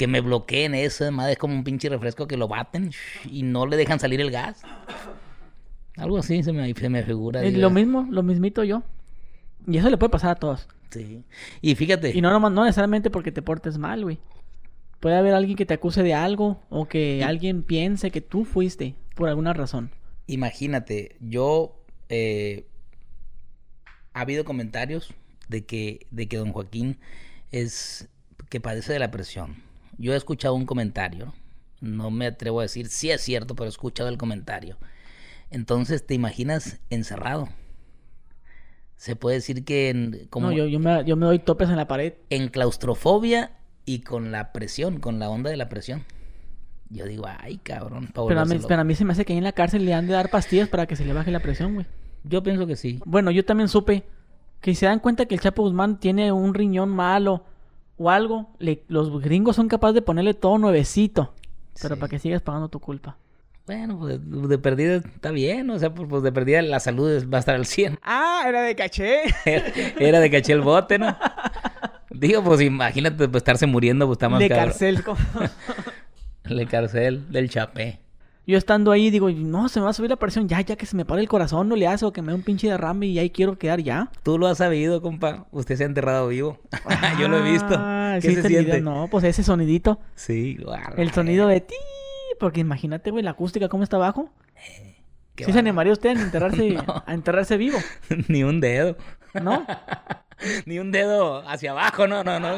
Que 0.00 0.06
me 0.06 0.22
bloqueen 0.22 0.74
eso, 0.74 1.12
madre, 1.12 1.32
es 1.32 1.38
como 1.38 1.52
un 1.54 1.62
pinche 1.62 1.90
refresco 1.90 2.26
que 2.26 2.38
lo 2.38 2.48
baten 2.48 2.90
y 3.30 3.42
no 3.42 3.66
le 3.66 3.76
dejan 3.76 4.00
salir 4.00 4.18
el 4.22 4.30
gas. 4.30 4.62
Algo 5.98 6.16
así 6.16 6.42
se 6.42 6.54
me, 6.54 6.72
se 6.72 6.88
me 6.88 7.02
figura. 7.02 7.42
Es 7.44 7.52
diga. 7.52 7.60
lo 7.60 7.68
mismo, 7.68 8.08
lo 8.10 8.22
mismito 8.22 8.64
yo. 8.64 8.82
Y 9.66 9.76
eso 9.76 9.90
le 9.90 9.98
puede 9.98 10.08
pasar 10.08 10.30
a 10.30 10.34
todos. 10.36 10.68
Sí. 10.88 11.22
Y 11.60 11.74
fíjate, 11.74 12.16
Y 12.16 12.22
no, 12.22 12.30
nomás- 12.30 12.50
no 12.50 12.64
necesariamente 12.64 13.10
porque 13.10 13.30
te 13.30 13.42
portes 13.42 13.76
mal, 13.76 14.02
güey. 14.04 14.18
Puede 15.00 15.16
haber 15.18 15.34
alguien 15.34 15.54
que 15.58 15.66
te 15.66 15.74
acuse 15.74 16.02
de 16.02 16.14
algo 16.14 16.62
o 16.70 16.86
que 16.88 17.22
alguien 17.22 17.62
piense 17.62 18.10
que 18.10 18.22
tú 18.22 18.46
fuiste 18.46 18.94
por 19.14 19.28
alguna 19.28 19.52
razón. 19.52 19.90
Imagínate, 20.26 21.16
yo 21.20 21.76
eh, 22.08 22.64
ha 24.14 24.22
habido 24.22 24.46
comentarios 24.46 25.12
de 25.48 25.66
que, 25.66 26.06
de 26.10 26.26
que 26.26 26.38
don 26.38 26.52
Joaquín 26.52 26.96
es 27.52 28.08
que 28.48 28.60
padece 28.60 28.94
de 28.94 28.98
la 28.98 29.10
presión. 29.10 29.68
Yo 30.00 30.14
he 30.14 30.16
escuchado 30.16 30.54
un 30.54 30.64
comentario, 30.64 31.34
no 31.82 32.10
me 32.10 32.26
atrevo 32.26 32.60
a 32.60 32.62
decir 32.62 32.88
si 32.88 33.10
es 33.10 33.20
cierto, 33.20 33.54
pero 33.54 33.66
he 33.66 33.68
escuchado 33.68 34.08
el 34.08 34.16
comentario. 34.16 34.78
Entonces, 35.50 36.06
¿te 36.06 36.14
imaginas 36.14 36.80
encerrado? 36.88 37.50
Se 38.96 39.14
puede 39.14 39.36
decir 39.36 39.62
que 39.62 39.90
en, 39.90 40.26
como 40.30 40.46
No, 40.46 40.52
yo, 40.54 40.66
yo, 40.66 40.78
me, 40.78 41.04
yo 41.04 41.16
me 41.16 41.26
doy 41.26 41.38
topes 41.38 41.68
en 41.68 41.76
la 41.76 41.86
pared. 41.86 42.14
en 42.30 42.48
claustrofobia 42.48 43.52
y 43.84 44.00
con 44.00 44.32
la 44.32 44.52
presión, 44.52 45.00
con 45.00 45.18
la 45.18 45.28
onda 45.28 45.50
de 45.50 45.58
la 45.58 45.68
presión. 45.68 46.06
Yo 46.88 47.04
digo, 47.04 47.26
ay, 47.26 47.58
cabrón. 47.58 48.08
Pero 48.14 48.22
a, 48.22 48.24
mí, 48.24 48.34
volverse 48.34 48.54
loco". 48.54 48.68
pero 48.68 48.80
a 48.80 48.84
mí 48.84 48.94
se 48.94 49.04
me 49.04 49.12
hace 49.12 49.26
que 49.26 49.34
ahí 49.34 49.38
en 49.38 49.44
la 49.44 49.52
cárcel 49.52 49.84
le 49.84 49.92
han 49.92 50.06
de 50.06 50.14
dar 50.14 50.30
pastillas 50.30 50.70
para 50.70 50.86
que 50.86 50.96
se 50.96 51.04
le 51.04 51.12
baje 51.12 51.30
la 51.30 51.40
presión, 51.40 51.74
güey. 51.74 51.86
Yo 52.24 52.42
pienso 52.42 52.66
que 52.66 52.76
sí. 52.76 53.00
Bueno, 53.04 53.30
yo 53.30 53.44
también 53.44 53.68
supe 53.68 54.04
que 54.62 54.74
se 54.74 54.86
dan 54.86 54.98
cuenta 54.98 55.26
que 55.26 55.34
el 55.34 55.42
Chapo 55.42 55.62
Guzmán 55.62 56.00
tiene 56.00 56.32
un 56.32 56.54
riñón 56.54 56.88
malo 56.88 57.44
o 58.02 58.08
algo, 58.08 58.48
le- 58.58 58.82
los 58.88 59.20
gringos 59.20 59.56
son 59.56 59.68
capaces 59.68 59.94
de 59.94 60.00
ponerle 60.02 60.32
todo 60.32 60.56
nuevecito. 60.56 61.34
Pero 61.82 61.94
Sí. 61.96 62.00
para 62.00 62.08
que 62.10 62.18
sigas 62.18 62.40
pagando 62.40 62.68
tu 62.68 62.80
culpa. 62.80 63.16
Bueno, 63.66 63.98
pues 63.98 64.18
de, 64.18 64.48
de 64.48 64.58
perdida 64.58 64.96
está 64.96 65.30
bien, 65.30 65.68
o 65.70 65.78
sea, 65.78 65.94
pues, 65.94 66.08
pues 66.08 66.22
de 66.22 66.32
perdida 66.32 66.62
la 66.62 66.80
salud 66.80 67.08
va 67.32 67.36
a 67.36 67.40
estar 67.40 67.54
al 67.54 67.66
100. 67.66 67.98
Ah, 68.02 68.42
era 68.48 68.62
de 68.62 68.74
caché. 68.74 69.20
Era 69.98 70.18
de 70.18 70.30
caché 70.30 70.54
el 70.54 70.62
bote, 70.62 70.98
¿no? 70.98 71.14
Digo, 72.10 72.42
pues 72.42 72.60
imagínate 72.62 73.28
pues, 73.28 73.40
estarse 73.42 73.66
muriendo, 73.66 74.06
pues 74.06 74.16
está 74.16 74.28
más 74.30 74.40
de 74.40 74.48
cabrón. 74.48 74.66
cárcel. 74.68 75.04
como- 75.04 75.18
Le 76.44 76.66
cárcel 76.66 77.30
del 77.30 77.48
chapé. 77.50 78.00
Yo 78.50 78.58
estando 78.58 78.90
ahí 78.92 79.10
digo, 79.10 79.30
no, 79.30 79.68
se 79.68 79.78
me 79.80 79.84
va 79.84 79.90
a 79.90 79.94
subir 79.94 80.10
la 80.10 80.16
presión. 80.16 80.48
Ya, 80.48 80.60
ya 80.60 80.76
que 80.76 80.84
se 80.86 80.96
me 80.96 81.04
para 81.04 81.20
el 81.20 81.28
corazón, 81.28 81.68
no 81.68 81.76
le 81.76 81.86
hace 81.86 82.04
o 82.04 82.12
que 82.12 82.20
me 82.22 82.28
dé 82.32 82.34
un 82.34 82.42
pinche 82.42 82.68
derrame 82.68 83.06
y 83.06 83.18
ahí 83.18 83.30
quiero 83.30 83.56
quedar 83.58 83.80
ya. 83.80 84.10
Tú 84.22 84.38
lo 84.38 84.46
has 84.48 84.58
sabido, 84.58 85.00
compa. 85.00 85.46
Usted 85.52 85.76
se 85.76 85.84
ha 85.84 85.86
enterrado 85.86 86.28
vivo. 86.28 86.58
Yo 87.20 87.28
lo 87.28 87.38
he 87.38 87.50
visto. 87.50 87.74
Ah, 87.78 88.18
¿Qué 88.20 88.28
sí, 88.28 88.34
se 88.34 88.42
te 88.42 88.46
olvidé. 88.48 88.62
siente? 88.64 88.80
No, 88.80 89.08
pues 89.10 89.24
ese 89.24 89.42
sonidito. 89.42 90.00
Sí, 90.14 90.56
guarda. 90.62 91.00
El 91.00 91.12
sonido 91.12 91.46
de 91.48 91.60
ti. 91.60 91.74
Porque 92.38 92.60
imagínate, 92.60 93.10
güey, 93.10 93.22
la 93.22 93.30
acústica 93.32 93.68
cómo 93.68 93.82
está 93.84 93.96
abajo. 93.96 94.30
Qué 95.34 95.44
¿Sí 95.44 95.52
se 95.52 95.58
bárbaro. 95.58 95.58
animaría 95.60 95.92
usted 95.92 96.10
a 96.18 96.22
enterrarse, 96.22 96.70
No. 96.86 97.02
a 97.06 97.14
enterrarse 97.14 97.56
vivo? 97.56 97.78
Ni 98.28 98.42
un 98.42 98.60
dedo. 98.60 98.96
¿No? 99.40 99.64
Ni 100.66 100.78
un 100.78 100.90
dedo 100.90 101.46
hacia 101.48 101.70
abajo, 101.70 102.08
no, 102.08 102.24
no, 102.24 102.40
no. 102.40 102.56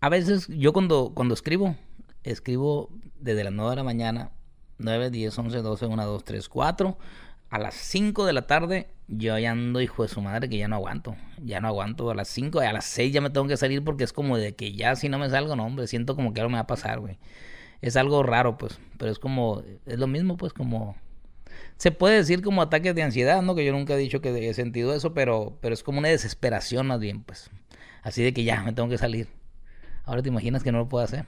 A 0.00 0.08
veces 0.08 0.46
yo 0.48 0.72
cuando, 0.72 1.12
cuando 1.14 1.34
escribo, 1.34 1.76
escribo 2.24 2.90
desde 3.20 3.44
las 3.44 3.52
9 3.52 3.70
de 3.70 3.76
la 3.76 3.84
mañana, 3.84 4.30
9, 4.78 5.10
10, 5.10 5.38
11, 5.38 5.62
12, 5.62 5.86
1, 5.86 6.06
2, 6.06 6.24
3, 6.24 6.48
4. 6.48 6.98
A 7.50 7.58
las 7.58 7.74
5 7.74 8.26
de 8.26 8.32
la 8.32 8.46
tarde 8.46 8.88
yo 9.08 9.38
ya 9.38 9.52
ando, 9.52 9.80
hijo 9.80 10.02
de 10.02 10.08
su 10.08 10.20
madre, 10.20 10.48
que 10.48 10.58
ya 10.58 10.68
no 10.68 10.76
aguanto. 10.76 11.16
Ya 11.42 11.60
no 11.60 11.68
aguanto. 11.68 12.10
A 12.10 12.14
las 12.14 12.28
5, 12.28 12.60
a 12.60 12.72
las 12.72 12.84
6 12.84 13.12
ya 13.12 13.20
me 13.20 13.30
tengo 13.30 13.48
que 13.48 13.56
salir 13.56 13.82
porque 13.82 14.04
es 14.04 14.12
como 14.12 14.36
de 14.36 14.54
que 14.54 14.72
ya 14.72 14.96
si 14.96 15.08
no 15.08 15.18
me 15.18 15.30
salgo, 15.30 15.56
no, 15.56 15.64
hombre, 15.64 15.86
siento 15.86 16.14
como 16.14 16.32
que 16.32 16.40
algo 16.40 16.50
me 16.50 16.56
va 16.56 16.62
a 16.62 16.66
pasar, 16.66 17.00
güey. 17.00 17.18
Es 17.80 17.96
algo 17.96 18.22
raro, 18.22 18.58
pues, 18.58 18.78
pero 18.98 19.10
es 19.10 19.18
como, 19.18 19.62
es 19.86 19.98
lo 19.98 20.06
mismo, 20.06 20.36
pues, 20.36 20.52
como... 20.52 20.96
Se 21.76 21.92
puede 21.92 22.16
decir 22.16 22.42
como 22.42 22.60
ataques 22.60 22.94
de 22.94 23.02
ansiedad, 23.02 23.40
¿no? 23.40 23.54
Que 23.54 23.64
yo 23.64 23.72
nunca 23.72 23.94
he 23.94 23.96
dicho 23.96 24.20
que 24.20 24.48
he 24.48 24.54
sentido 24.54 24.94
eso, 24.94 25.14
pero, 25.14 25.56
pero 25.60 25.74
es 25.74 25.82
como 25.84 25.98
una 25.98 26.08
desesperación 26.08 26.88
más 26.88 26.98
bien, 26.98 27.22
pues. 27.22 27.50
Así 28.02 28.22
de 28.22 28.32
que 28.32 28.44
ya, 28.44 28.62
me 28.62 28.72
tengo 28.72 28.88
que 28.88 28.98
salir. 28.98 29.28
Ahora 30.04 30.22
te 30.22 30.28
imaginas 30.28 30.62
que 30.62 30.72
no 30.72 30.78
lo 30.78 30.88
puedo 30.88 31.04
hacer. 31.04 31.26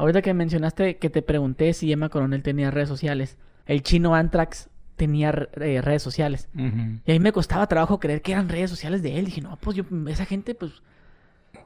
Ahorita 0.00 0.22
que 0.22 0.32
mencionaste 0.34 0.96
que 0.96 1.10
te 1.10 1.20
pregunté 1.22 1.72
si 1.74 1.92
Emma 1.92 2.08
Coronel 2.08 2.42
tenía 2.42 2.70
redes 2.70 2.88
sociales. 2.88 3.36
El 3.66 3.82
chino 3.82 4.14
Antrax 4.14 4.70
tenía 4.96 5.28
eh, 5.60 5.80
redes 5.82 6.02
sociales. 6.02 6.48
Y 6.54 7.10
a 7.10 7.14
mí 7.14 7.20
me 7.20 7.32
costaba 7.32 7.66
trabajo 7.66 8.00
creer 8.00 8.22
que 8.22 8.32
eran 8.32 8.48
redes 8.48 8.70
sociales 8.70 9.02
de 9.02 9.18
él. 9.18 9.26
Dije, 9.26 9.40
no, 9.42 9.56
pues 9.60 9.76
yo, 9.76 9.84
esa 10.08 10.24
gente, 10.24 10.54
pues, 10.54 10.82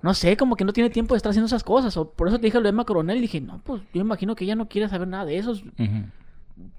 no 0.02 0.14
sé, 0.14 0.36
como 0.36 0.56
que 0.56 0.64
no 0.64 0.72
tiene 0.72 0.90
tiempo 0.90 1.14
de 1.14 1.18
estar 1.18 1.30
haciendo 1.30 1.46
esas 1.46 1.62
cosas. 1.62 1.96
O 1.96 2.10
por 2.10 2.26
eso 2.26 2.38
te 2.38 2.46
dije 2.46 2.58
lo 2.58 2.64
de 2.64 2.70
Emma 2.70 2.84
Coronel. 2.84 3.20
Dije, 3.20 3.40
no, 3.40 3.60
pues 3.62 3.82
yo 3.94 4.00
imagino 4.00 4.34
que 4.34 4.44
ella 4.44 4.56
no 4.56 4.68
quiere 4.68 4.88
saber 4.88 5.06
nada 5.06 5.24
de 5.24 5.38
eso. 5.38 5.54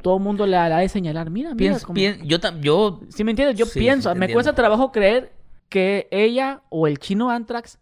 Todo 0.01 0.17
el 0.17 0.23
mundo 0.23 0.45
le 0.45 0.57
ha 0.57 0.77
de 0.77 0.89
señalar, 0.89 1.29
mira, 1.29 1.53
mira. 1.55 1.75
Piens- 1.75 1.83
como- 1.83 1.97
yo, 1.99 2.37
yo 2.61 2.99
Si 3.09 3.23
me 3.23 3.31
entiendes, 3.31 3.57
yo 3.57 3.65
Sí, 3.65 3.79
pienso, 3.79 4.11
sí, 4.13 4.19
me 4.19 4.31
cuesta 4.31 4.53
trabajo 4.53 4.91
creer 4.91 5.33
que 5.69 6.07
ella 6.11 6.61
o 6.69 6.87
el 6.87 6.99
chino 6.99 7.29
Antrax 7.29 7.79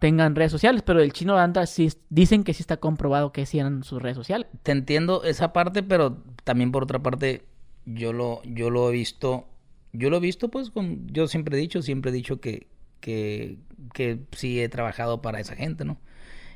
tengan 0.00 0.34
redes 0.34 0.50
sociales, 0.50 0.82
pero 0.82 1.00
el 1.00 1.12
chino 1.12 1.38
Antrax 1.38 1.70
sí 1.70 1.92
dicen 2.08 2.42
que 2.42 2.54
sí 2.54 2.62
está 2.62 2.78
comprobado 2.78 3.32
que 3.32 3.46
sí 3.46 3.58
eran 3.58 3.84
sus 3.84 4.02
redes 4.02 4.16
sociales. 4.16 4.48
te 4.64 4.72
entiendo 4.72 5.22
esa 5.22 5.52
parte, 5.52 5.82
pero 5.82 6.24
también 6.42 6.72
por 6.72 6.82
otra 6.82 7.00
parte, 7.00 7.44
yo 7.84 8.12
lo, 8.12 8.42
yo 8.44 8.70
lo 8.70 8.88
he 8.88 8.92
visto, 8.92 9.46
yo 9.92 10.08
lo 10.10 10.16
he 10.16 10.20
visto, 10.20 10.48
pues, 10.48 10.70
con, 10.70 11.06
yo 11.08 11.28
siempre 11.28 11.56
he 11.56 11.60
dicho, 11.60 11.82
siempre 11.82 12.10
he 12.10 12.14
dicho 12.14 12.40
que, 12.40 12.66
que, 13.00 13.58
que 13.92 14.20
sí 14.32 14.60
he 14.60 14.70
trabajado 14.70 15.20
para 15.20 15.38
esa 15.38 15.54
gente, 15.54 15.84
¿no? 15.84 15.98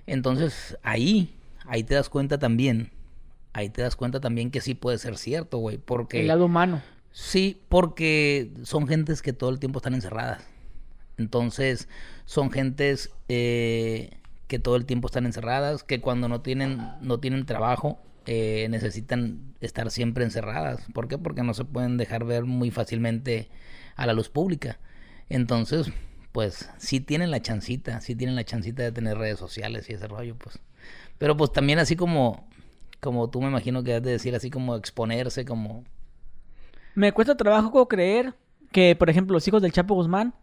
Entonces, 0.06 0.78
ahí, 0.82 1.34
ahí 1.66 1.84
te 1.84 1.94
das 1.94 2.08
cuenta 2.08 2.38
también, 2.38 2.92
ahí 3.52 3.68
te 3.68 3.82
das 3.82 3.94
cuenta 3.94 4.20
también 4.20 4.50
que 4.50 4.62
sí 4.62 4.74
puede 4.74 4.96
ser 4.96 5.18
cierto, 5.18 5.58
güey, 5.58 5.76
porque... 5.76 6.22
El 6.22 6.28
lado 6.28 6.46
humano. 6.46 6.82
Sí, 7.12 7.60
porque 7.68 8.52
son 8.62 8.88
gentes 8.88 9.20
que 9.20 9.34
todo 9.34 9.50
el 9.50 9.58
tiempo 9.58 9.80
están 9.80 9.94
encerradas. 9.94 10.42
Entonces, 11.16 11.88
son 12.24 12.50
gentes 12.50 13.10
eh, 13.28 14.18
que 14.46 14.58
todo 14.58 14.76
el 14.76 14.86
tiempo 14.86 15.06
están 15.06 15.26
encerradas, 15.26 15.82
que 15.82 16.00
cuando 16.00 16.28
no 16.28 16.40
tienen, 16.40 16.80
no 17.00 17.18
tienen 17.20 17.46
trabajo, 17.46 17.98
eh, 18.26 18.66
necesitan 18.70 19.54
estar 19.60 19.90
siempre 19.90 20.24
encerradas. 20.24 20.84
¿Por 20.92 21.08
qué? 21.08 21.18
Porque 21.18 21.42
no 21.42 21.54
se 21.54 21.64
pueden 21.64 21.96
dejar 21.96 22.24
ver 22.24 22.44
muy 22.44 22.70
fácilmente 22.70 23.48
a 23.96 24.06
la 24.06 24.12
luz 24.12 24.28
pública. 24.28 24.78
Entonces, 25.28 25.90
pues, 26.32 26.70
sí 26.78 27.00
tienen 27.00 27.30
la 27.30 27.40
chancita, 27.40 28.00
sí 28.00 28.14
tienen 28.14 28.36
la 28.36 28.44
chancita 28.44 28.82
de 28.82 28.92
tener 28.92 29.16
redes 29.18 29.38
sociales 29.38 29.88
y 29.88 29.94
ese 29.94 30.08
rollo, 30.08 30.36
pues. 30.36 30.58
Pero 31.18 31.36
pues 31.36 31.52
también 31.52 31.78
así 31.78 31.96
como, 31.96 32.46
como 33.00 33.30
tú 33.30 33.40
me 33.40 33.48
imagino 33.48 33.82
que 33.82 33.94
has 33.94 34.02
de 34.02 34.12
decir, 34.12 34.34
así 34.34 34.50
como 34.50 34.76
exponerse, 34.76 35.44
como... 35.44 35.84
Me 36.94 37.12
cuesta 37.12 37.36
trabajo 37.36 37.88
creer 37.88 38.34
que, 38.72 38.96
por 38.96 39.10
ejemplo, 39.10 39.34
los 39.34 39.46
hijos 39.46 39.62
del 39.62 39.72
Chapo 39.72 39.94
Guzmán 39.94 40.34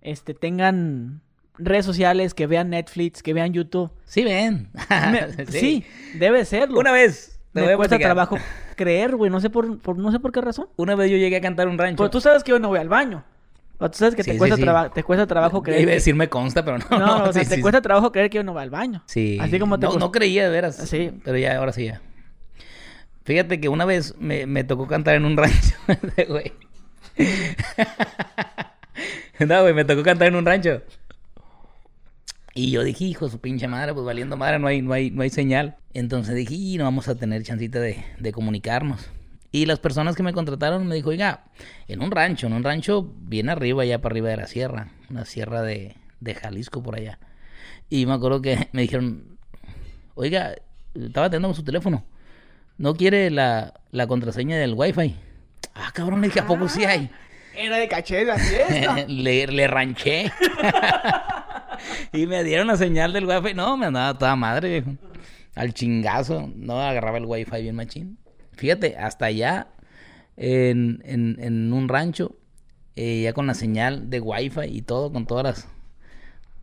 este, 0.00 0.34
tengan 0.34 1.22
redes 1.58 1.84
sociales, 1.84 2.34
que 2.34 2.46
vean 2.46 2.70
Netflix, 2.70 3.22
que 3.22 3.34
vean 3.34 3.52
YouTube. 3.52 3.90
Sí, 4.04 4.24
ven. 4.24 4.70
Me- 5.10 5.46
sí. 5.46 5.84
debe 6.14 6.44
serlo. 6.44 6.78
Una 6.80 6.92
vez. 6.92 7.38
te 7.52 7.60
voy 7.60 7.68
Me 7.68 7.72
a 7.74 7.76
cuesta 7.76 7.96
platicar. 7.96 8.08
trabajo 8.14 8.38
creer, 8.76 9.16
güey. 9.16 9.30
No 9.30 9.40
sé 9.40 9.50
por, 9.50 9.78
por- 9.78 9.98
no 9.98 10.10
sé 10.12 10.18
por 10.20 10.32
qué 10.32 10.40
razón. 10.40 10.68
Una 10.76 10.94
vez 10.94 11.10
yo 11.10 11.16
llegué 11.16 11.36
a 11.36 11.40
cantar 11.40 11.68
un 11.68 11.78
rancho. 11.78 11.96
Pues 11.98 12.10
tú 12.10 12.20
sabes 12.20 12.42
que 12.44 12.50
yo 12.50 12.58
no 12.58 12.68
voy 12.68 12.78
al 12.78 12.88
baño. 12.88 13.24
O 13.78 13.90
tú 13.90 13.98
sabes 13.98 14.14
que 14.14 14.22
te, 14.22 14.32
sí, 14.32 14.38
cuesta 14.38 14.56
sí. 14.56 14.62
traba- 14.62 14.90
te 14.92 15.02
cuesta 15.02 15.26
trabajo 15.26 15.60
creer. 15.62 15.80
Iba 15.82 15.88
a 15.88 15.90
que- 15.90 15.94
decir 15.96 16.14
me 16.14 16.28
consta, 16.28 16.64
pero 16.64 16.78
no. 16.78 16.84
No, 16.90 16.98
no, 17.18 17.24
o 17.24 17.32
sea, 17.32 17.44
te 17.44 17.60
cuesta 17.60 17.82
trabajo 17.82 18.12
creer 18.12 18.30
que 18.30 18.36
yo 18.36 18.44
no 18.44 18.52
voy 18.52 18.62
al 18.62 18.70
baño. 18.70 19.02
Sí. 19.06 19.38
Así 19.40 19.58
como 19.58 19.78
te 19.78 19.86
no, 19.86 19.94
no 19.96 20.12
creía 20.12 20.44
de 20.44 20.50
veras. 20.50 20.76
Sí. 20.76 21.10
Pero 21.24 21.36
ya, 21.36 21.56
ahora 21.58 21.72
sí 21.72 21.86
ya. 21.86 22.00
Fíjate 23.24 23.60
que 23.60 23.68
una 23.68 23.84
vez 23.84 24.14
me, 24.18 24.46
me 24.46 24.64
tocó 24.64 24.86
cantar 24.88 25.14
en 25.16 25.24
un 25.24 25.36
rancho. 25.36 25.76
güey. 26.28 26.52
no, 29.46 29.62
güey, 29.62 29.74
me 29.74 29.84
tocó 29.84 30.02
cantar 30.02 30.28
en 30.28 30.36
un 30.36 30.46
rancho. 30.46 30.82
Y 32.54 32.70
yo 32.70 32.84
dije, 32.84 33.04
hijo 33.04 33.28
su 33.28 33.40
pinche 33.40 33.66
madre, 33.66 33.94
pues 33.94 34.04
valiendo 34.04 34.36
madre, 34.36 34.58
no 34.58 34.66
hay, 34.66 34.82
no 34.82 34.92
hay, 34.92 35.10
no 35.10 35.22
hay 35.22 35.30
señal. 35.30 35.76
Entonces 35.94 36.34
dije, 36.34 36.54
y 36.54 36.76
no 36.76 36.84
vamos 36.84 37.08
a 37.08 37.14
tener 37.14 37.42
chancita 37.42 37.80
de, 37.80 38.04
de 38.18 38.32
comunicarnos. 38.32 39.08
Y 39.50 39.66
las 39.66 39.78
personas 39.78 40.16
que 40.16 40.22
me 40.22 40.32
contrataron 40.32 40.86
me 40.86 40.94
dijo, 40.94 41.10
oiga, 41.10 41.44
en 41.88 42.02
un 42.02 42.10
rancho, 42.10 42.46
en 42.46 42.54
un 42.54 42.62
rancho 42.64 43.12
bien 43.20 43.48
arriba, 43.50 43.82
allá 43.82 44.00
para 44.00 44.12
arriba 44.14 44.30
de 44.30 44.36
la 44.38 44.46
sierra, 44.46 44.88
una 45.10 45.24
sierra 45.24 45.62
de, 45.62 45.96
de 46.20 46.34
Jalisco 46.34 46.82
por 46.82 46.96
allá. 46.96 47.18
Y 47.90 48.06
me 48.06 48.14
acuerdo 48.14 48.40
que 48.40 48.68
me 48.72 48.82
dijeron, 48.82 49.38
oiga, 50.14 50.54
estaba 50.94 51.26
atendiendo 51.26 51.54
su 51.54 51.64
teléfono, 51.64 52.04
¿no 52.78 52.94
quiere 52.94 53.30
la, 53.30 53.74
la 53.90 54.06
contraseña 54.06 54.56
del 54.56 54.74
wifi? 54.74 55.16
Ah, 55.74 55.90
cabrón, 55.92 56.20
le 56.20 56.28
dije, 56.28 56.40
¿a 56.40 56.46
poco 56.46 56.68
sí 56.68 56.84
hay? 56.84 57.10
Era 57.54 57.76
de 57.76 57.88
caché 57.88 58.24
la 58.24 58.38
fiesta. 58.38 59.04
le, 59.08 59.46
le 59.46 59.66
ranché. 59.68 60.32
y 62.12 62.26
me 62.26 62.44
dieron 62.44 62.66
la 62.66 62.76
señal 62.76 63.12
del 63.12 63.26
wifi. 63.26 63.54
No, 63.54 63.76
me 63.76 63.86
andaba 63.86 64.16
toda 64.18 64.36
madre, 64.36 64.68
viejo. 64.68 64.96
Al 65.54 65.74
chingazo. 65.74 66.50
No 66.54 66.80
agarraba 66.80 67.18
el 67.18 67.26
wifi 67.26 67.62
bien 67.62 67.76
machín. 67.76 68.18
Fíjate, 68.52 68.96
hasta 68.96 69.26
allá 69.26 69.68
en, 70.36 71.02
en, 71.04 71.36
en 71.40 71.72
un 71.72 71.88
rancho, 71.88 72.36
eh, 72.96 73.22
ya 73.22 73.32
con 73.32 73.46
la 73.46 73.54
señal 73.54 74.10
de 74.10 74.20
wifi 74.20 74.64
y 74.66 74.82
todo, 74.82 75.12
con 75.12 75.26
todas 75.26 75.44
las 75.44 75.68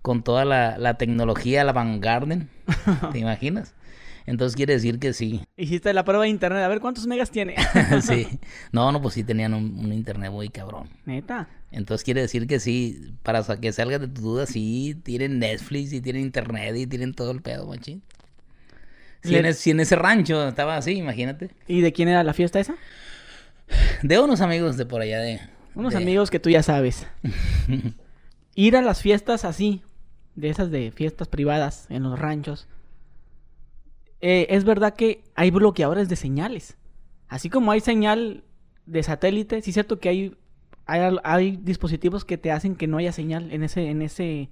con 0.02 0.24
toda 0.24 0.46
la, 0.46 0.78
la 0.78 0.98
tecnología, 0.98 1.64
la 1.66 1.74
vanguardia, 1.74 2.48
¿te 3.12 3.20
imaginas? 3.20 3.76
Entonces 4.30 4.56
quiere 4.56 4.74
decir 4.74 5.00
que 5.00 5.14
sí. 5.14 5.42
Hiciste 5.58 5.92
la 5.94 6.06
prueba 6.06 6.24
de 6.24 6.30
internet, 6.30 6.62
a 6.64 6.68
ver 6.68 6.80
cuántos 6.82 7.08
megas 7.08 7.32
tiene. 7.32 7.56
sí. 8.02 8.28
No, 8.72 8.92
no, 8.92 9.02
pues 9.02 9.16
sí 9.16 9.24
tenían 9.24 9.54
un, 9.56 9.80
un 9.80 9.92
internet 9.92 10.32
muy 10.32 10.50
cabrón. 10.50 10.88
Neta. 11.06 11.48
Entonces 11.72 12.04
quiere 12.06 12.22
decir 12.22 12.46
que 12.48 12.60
sí, 12.60 13.14
para 13.24 13.44
que 13.60 13.72
salgas 13.72 14.02
de 14.02 14.08
tu 14.08 14.22
duda, 14.22 14.46
sí, 14.46 14.96
tienen 15.04 15.40
Netflix 15.40 15.94
y 15.94 16.02
tienen 16.02 16.22
internet 16.24 16.76
y 16.76 16.86
tienen 16.88 17.14
todo 17.14 17.32
el 17.32 17.42
pedo, 17.42 17.66
machín. 17.68 18.02
Si, 19.24 19.32
Le- 19.32 19.40
en, 19.50 19.54
si 19.54 19.72
en 19.72 19.80
ese 19.80 19.96
rancho 19.96 20.48
estaba 20.48 20.78
así, 20.78 20.92
imagínate. 20.92 21.50
¿Y 21.68 21.82
de 21.82 21.92
quién 21.92 22.08
era 22.08 22.24
la 22.24 22.34
fiesta 22.34 22.60
esa? 22.60 22.76
De 24.02 24.20
unos 24.20 24.42
amigos 24.42 24.78
de 24.78 24.86
por 24.86 25.02
allá 25.02 25.20
de... 25.20 25.40
Unos 25.76 25.94
de- 25.94 25.98
amigos 26.00 26.30
que 26.32 26.40
tú 26.40 26.50
ya 26.50 26.64
sabes. 26.64 27.06
Ir 28.56 28.76
a 28.76 28.82
las 28.82 29.02
fiestas 29.02 29.46
así, 29.46 29.82
de 30.36 30.50
esas 30.50 30.72
de 30.72 30.92
fiestas 30.92 31.28
privadas 31.28 31.86
en 31.90 32.04
los 32.04 32.18
ranchos. 32.20 32.68
Eh, 34.22 34.48
es 34.50 34.64
verdad 34.64 34.96
que 34.96 35.24
hay 35.36 35.52
bloqueadores 35.52 36.10
de 36.10 36.16
señales. 36.16 36.78
Así 37.28 37.50
como 37.50 37.72
hay 37.72 37.80
señal 37.80 38.44
de 38.86 39.04
satélite, 39.04 39.62
sí 39.62 39.70
es 39.70 39.74
cierto 39.76 40.00
que 40.00 40.10
hay, 40.10 40.36
hay, 40.86 41.58
dispositivos 41.58 42.26
que 42.26 42.38
te 42.38 42.52
hacen 42.52 42.76
que 42.76 42.88
no 42.88 42.98
haya 42.98 43.12
señal 43.12 43.52
en 43.52 43.64
ese, 43.64 43.90
en 43.90 44.02
ese, 44.02 44.50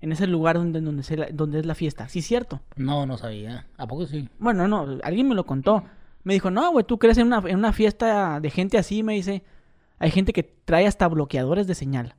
en 0.00 0.12
ese 0.12 0.26
lugar 0.26 0.56
donde, 0.56 0.80
donde, 0.80 1.02
se 1.02 1.16
la- 1.16 1.28
donde 1.32 1.60
es 1.60 1.66
la 1.66 1.74
fiesta. 1.74 2.08
Sí 2.08 2.20
es 2.20 2.26
cierto. 2.26 2.60
No, 2.76 3.06
no 3.06 3.18
sabía. 3.18 3.66
¿A 3.76 3.86
poco 3.86 4.06
sí? 4.06 4.28
Bueno, 4.38 4.66
no, 4.68 4.98
alguien 5.02 5.28
me 5.28 5.34
lo 5.34 5.44
contó. 5.44 5.84
Me 6.24 6.34
dijo, 6.34 6.50
no, 6.50 6.70
güey, 6.70 6.84
tú 6.86 6.98
crees 6.98 7.18
en 7.18 7.26
una, 7.26 7.42
en 7.46 7.58
una 7.58 7.72
fiesta 7.72 8.40
de 8.40 8.50
gente 8.50 8.78
así, 8.78 9.02
me 9.02 9.14
dice. 9.14 9.42
Hay 9.98 10.10
gente 10.10 10.32
que 10.32 10.42
trae 10.42 10.86
hasta 10.86 11.06
bloqueadores 11.08 11.66
de 11.66 11.74
señal. 11.74 12.16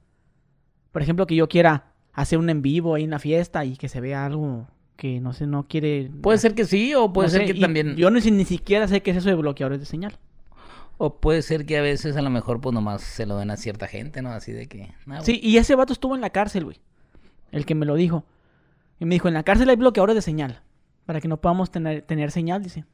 Por 0.91 1.01
ejemplo, 1.01 1.25
que 1.25 1.35
yo 1.35 1.49
quiera 1.49 1.93
hacer 2.13 2.37
un 2.37 2.49
en 2.49 2.61
vivo 2.61 2.95
ahí 2.95 3.03
en 3.03 3.09
la 3.09 3.19
fiesta 3.19 3.65
y 3.65 3.75
que 3.75 3.89
se 3.89 3.99
vea 3.99 4.25
algo 4.25 4.67
que 4.95 5.19
no 5.19 5.33
sé, 5.33 5.47
no 5.47 5.67
quiere. 5.67 6.09
Puede 6.21 6.37
ser 6.37 6.53
que 6.55 6.65
sí, 6.65 6.93
o 6.93 7.11
puede 7.11 7.27
no 7.27 7.31
ser 7.31 7.47
sé, 7.47 7.53
que 7.53 7.59
también... 7.59 7.95
Yo 7.95 8.09
no, 8.11 8.19
sé- 8.21 8.31
ni 8.31 8.45
siquiera 8.45 8.87
sé 8.87 9.01
qué 9.01 9.11
es 9.11 9.17
eso 9.17 9.29
de 9.29 9.35
bloqueadores 9.35 9.79
de 9.79 9.85
señal. 9.85 10.17
O 10.97 11.15
puede 11.19 11.41
ser 11.41 11.65
que 11.65 11.77
a 11.77 11.81
veces 11.81 12.15
a 12.15 12.21
lo 12.21 12.29
mejor 12.29 12.61
pues 12.61 12.73
nomás 12.73 13.01
se 13.01 13.25
lo 13.25 13.37
den 13.37 13.49
a 13.51 13.57
cierta 13.57 13.87
gente, 13.87 14.21
¿no? 14.21 14.29
Así 14.29 14.51
de 14.51 14.67
que... 14.67 14.93
ah, 15.07 15.21
Sí, 15.21 15.39
y 15.41 15.57
ese 15.57 15.75
vato 15.75 15.91
estuvo 15.93 16.15
en 16.15 16.21
la 16.21 16.29
cárcel, 16.29 16.65
güey. 16.65 16.79
El 17.51 17.65
que 17.65 17.75
me 17.75 17.85
lo 17.85 17.95
dijo. 17.95 18.23
Y 18.99 19.05
me 19.05 19.15
dijo, 19.15 19.27
en 19.27 19.33
la 19.33 19.43
cárcel 19.43 19.69
hay 19.69 19.75
bloqueadores 19.75 20.15
de 20.15 20.21
señal. 20.21 20.61
Para 21.05 21.19
que 21.19 21.27
no 21.27 21.37
podamos 21.37 21.71
tener, 21.71 22.03
tener 22.03 22.31
señal, 22.31 22.61
dice. 22.63 22.85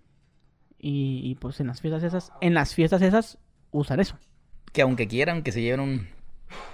Y, 0.80 1.22
y, 1.26 1.36
pues 1.36 1.60
en 1.60 1.68
las 1.68 1.82
fiestas 1.82 2.04
esas, 2.04 2.32
en 2.40 2.54
las 2.54 2.74
fiestas 2.74 3.02
esas, 3.02 3.38
usar 3.72 4.00
eso. 4.00 4.18
Que 4.72 4.82
aunque 4.82 5.08
quieran, 5.08 5.44
que 5.44 5.52
se 5.52 5.62
lleven 5.62 5.82
un, 5.82 6.08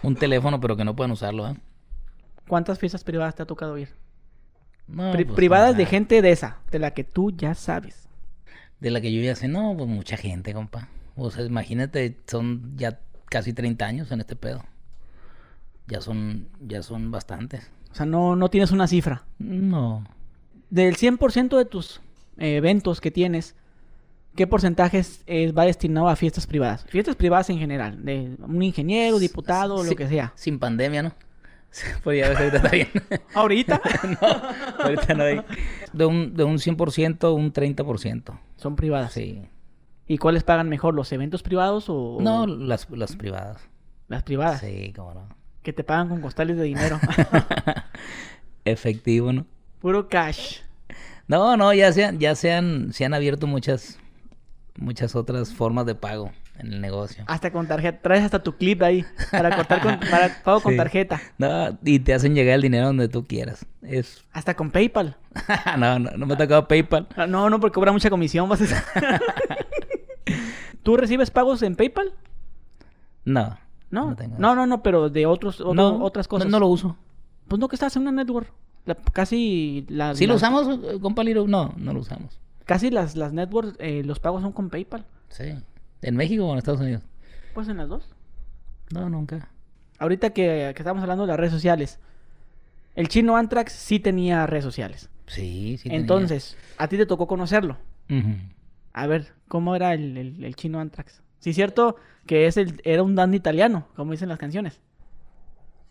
un 0.03 0.15
teléfono, 0.15 0.61
pero 0.61 0.77
que 0.77 0.85
no 0.85 0.95
puedan 0.95 1.11
usarlo, 1.11 1.47
¿eh? 1.49 1.55
¿Cuántas 2.47 2.77
fiestas 2.77 3.03
privadas 3.03 3.33
te 3.35 3.41
ha 3.41 3.47
tocado 3.47 3.77
ir? 3.79 3.89
No, 4.87 5.11
Pri- 5.13 5.25
pues, 5.25 5.35
privadas 5.35 5.75
de 5.77 5.85
gente 5.85 6.21
de 6.21 6.31
esa, 6.31 6.59
de 6.71 6.79
la 6.79 6.91
que 6.91 7.03
tú 7.03 7.31
ya 7.31 7.53
sabes. 7.55 8.07
De 8.79 8.91
la 8.91 9.01
que 9.01 9.11
yo 9.11 9.21
ya 9.21 9.35
sé, 9.35 9.47
no, 9.47 9.73
pues 9.77 9.89
mucha 9.89 10.17
gente, 10.17 10.53
compa. 10.53 10.89
O 11.15 11.31
sea, 11.31 11.43
imagínate, 11.45 12.17
son 12.27 12.73
ya 12.77 12.99
casi 13.29 13.53
30 13.53 13.85
años 13.85 14.11
en 14.11 14.19
este 14.19 14.35
pedo. 14.35 14.63
Ya 15.87 16.01
son, 16.01 16.47
ya 16.59 16.81
son 16.83 17.11
bastantes. 17.11 17.69
O 17.91 17.95
sea, 17.95 18.05
no, 18.05 18.35
no 18.35 18.49
tienes 18.49 18.71
una 18.71 18.87
cifra. 18.87 19.23
No. 19.39 20.03
Del 20.69 20.95
100% 20.97 21.57
de 21.57 21.65
tus 21.65 22.01
eh, 22.37 22.57
eventos 22.57 22.99
que 22.99 23.11
tienes, 23.11 23.55
¿qué 24.35 24.45
porcentaje 24.47 24.99
es- 24.99 25.23
es- 25.25 25.55
va 25.55 25.63
destinado 25.65 26.09
a 26.09 26.15
fiestas 26.15 26.47
privadas? 26.47 26.85
Fiestas 26.89 27.15
privadas 27.15 27.49
en 27.49 27.59
general, 27.59 28.03
de 28.03 28.35
un 28.39 28.61
ingeniero, 28.61 29.19
diputado, 29.19 29.83
Sí, 29.83 29.89
lo 29.91 29.95
que 29.95 30.07
sea. 30.09 30.33
Sin 30.35 30.59
pandemia, 30.59 31.03
¿no? 31.03 31.13
Ya 32.05 32.29
ves, 32.29 32.37
ahorita 32.37 32.57
está 32.57 32.69
bien. 32.69 32.87
Ahorita 33.33 33.81
no, 34.21 34.83
ahorita 34.85 35.13
no 35.13 35.23
hay. 35.23 35.41
De 35.93 36.05
un, 36.05 36.33
de 36.35 36.43
un 36.43 36.57
100%, 36.57 37.33
un 37.33 37.51
30%. 37.53 38.39
son 38.57 38.75
privadas. 38.75 39.13
Sí. 39.13 39.41
¿Y 40.07 40.17
cuáles 40.17 40.43
pagan 40.43 40.69
mejor, 40.69 40.93
los 40.93 41.11
eventos 41.11 41.41
privados 41.43 41.85
o 41.89 42.19
No, 42.21 42.45
las, 42.47 42.89
las 42.91 43.15
privadas. 43.15 43.61
las 44.07 44.23
privadas? 44.23 44.61
Sí, 44.61 44.93
cómo 44.95 45.13
no. 45.13 45.27
Que 45.63 45.73
te 45.73 45.83
pagan 45.83 46.09
con 46.09 46.21
costales 46.21 46.57
de 46.57 46.63
dinero. 46.63 46.99
Efectivo, 48.65 49.33
¿no? 49.33 49.45
Puro 49.79 50.07
cash. 50.07 50.59
No, 51.27 51.57
no, 51.57 51.73
ya 51.73 51.91
se 51.91 52.05
han, 52.05 52.19
ya 52.19 52.35
se 52.35 52.53
han, 52.53 52.93
se 52.93 53.03
han 53.03 53.13
abierto 53.15 53.47
muchas, 53.47 53.97
muchas 54.77 55.15
otras 55.15 55.53
formas 55.53 55.87
de 55.87 55.95
pago 55.95 56.31
en 56.59 56.73
el 56.73 56.81
negocio. 56.81 57.23
Hasta 57.27 57.51
con 57.51 57.67
tarjeta. 57.67 58.01
Traes 58.01 58.23
hasta 58.23 58.41
tu 58.43 58.55
clip 58.57 58.81
ahí 58.81 59.05
para 59.31 59.55
cortar 59.55 59.81
con, 59.81 59.99
para 60.09 60.29
pago 60.43 60.61
con 60.61 60.75
tarjeta. 60.77 61.21
No, 61.37 61.77
y 61.83 61.99
te 61.99 62.13
hacen 62.13 62.33
llegar 62.35 62.55
el 62.55 62.61
dinero 62.61 62.87
donde 62.87 63.07
tú 63.07 63.25
quieras. 63.25 63.65
Es... 63.81 64.23
Hasta 64.33 64.55
con 64.55 64.71
PayPal. 64.71 65.15
no, 65.77 65.99
no, 65.99 66.11
no 66.11 66.25
me 66.25 66.33
ha 66.33 66.37
tocado 66.37 66.67
PayPal. 66.67 67.07
Ah, 67.15 67.27
No, 67.27 67.49
no, 67.49 67.59
porque 67.59 67.75
cobra 67.75 67.91
mucha 67.91 68.09
comisión. 68.09 68.47
vas 68.49 68.61
a- 68.61 69.19
¿Tú 70.83 70.97
recibes 70.97 71.31
pagos 71.31 71.61
en 71.63 71.75
PayPal? 71.75 72.13
No. 73.23 73.57
No, 73.91 74.09
no, 74.09 74.15
tengo 74.15 74.35
no, 74.37 74.65
no, 74.67 74.83
pero 74.83 75.09
de 75.09 75.25
otros, 75.25 75.61
otro- 75.61 75.73
No, 75.73 76.03
otras 76.03 76.27
cosas. 76.27 76.47
No, 76.47 76.51
no 76.51 76.59
lo 76.59 76.67
uso. 76.67 76.97
Pues 77.47 77.59
no, 77.59 77.67
que 77.67 77.75
estás 77.75 77.95
en 77.95 78.03
una 78.03 78.11
network. 78.11 78.51
La- 78.85 78.95
casi 78.95 79.85
la, 79.89 80.13
¿Sí 80.15 80.27
lo 80.27 80.35
usamos, 80.35 80.67
eh, 80.83 80.99
compa 81.01 81.23
Liro? 81.23 81.47
No, 81.47 81.73
no 81.77 81.93
lo 81.93 81.99
usamos. 82.01 82.39
Casi 82.65 82.89
las, 82.91 83.15
las 83.15 83.31
networks, 83.33 83.75
eh, 83.79 84.03
los 84.05 84.19
pagos 84.19 84.41
son 84.41 84.51
con 84.51 84.69
PayPal. 84.69 85.05
Sí. 85.29 85.55
¿En 86.01 86.15
México 86.15 86.45
o 86.45 86.51
en 86.51 86.57
Estados 86.57 86.81
Unidos? 86.81 87.03
Pues 87.53 87.67
en 87.67 87.77
las 87.77 87.89
dos. 87.89 88.07
No, 88.93 89.09
nunca. 89.09 89.49
Ahorita 89.97 90.31
que, 90.31 90.71
que 90.75 90.81
estamos 90.81 91.01
hablando 91.01 91.23
de 91.23 91.29
las 91.29 91.37
redes 91.39 91.53
sociales. 91.53 91.99
El 92.95 93.07
chino 93.09 93.35
Antrax 93.37 93.71
sí 93.73 93.99
tenía 93.99 94.45
redes 94.45 94.63
sociales. 94.63 95.09
Sí, 95.27 95.77
sí. 95.77 95.83
tenía. 95.83 95.99
Entonces, 95.99 96.57
a 96.77 96.87
ti 96.87 96.97
te 96.97 97.05
tocó 97.05 97.27
conocerlo. 97.27 97.77
A 98.93 99.07
ver, 99.07 99.33
¿cómo 99.47 99.75
era 99.75 99.93
el, 99.93 100.17
el- 100.17 100.43
el 100.43 100.55
chino 100.55 100.79
Antrax? 100.79 101.21
Sí, 101.39 101.49
es 101.49 101.55
cierto 101.55 101.97
que 102.25 102.47
es 102.47 102.57
el, 102.57 102.81
era 102.85 103.03
un 103.03 103.15
dandy 103.15 103.37
italiano, 103.37 103.87
como 103.95 104.11
dicen 104.11 104.29
las 104.29 104.37
canciones. 104.39 104.79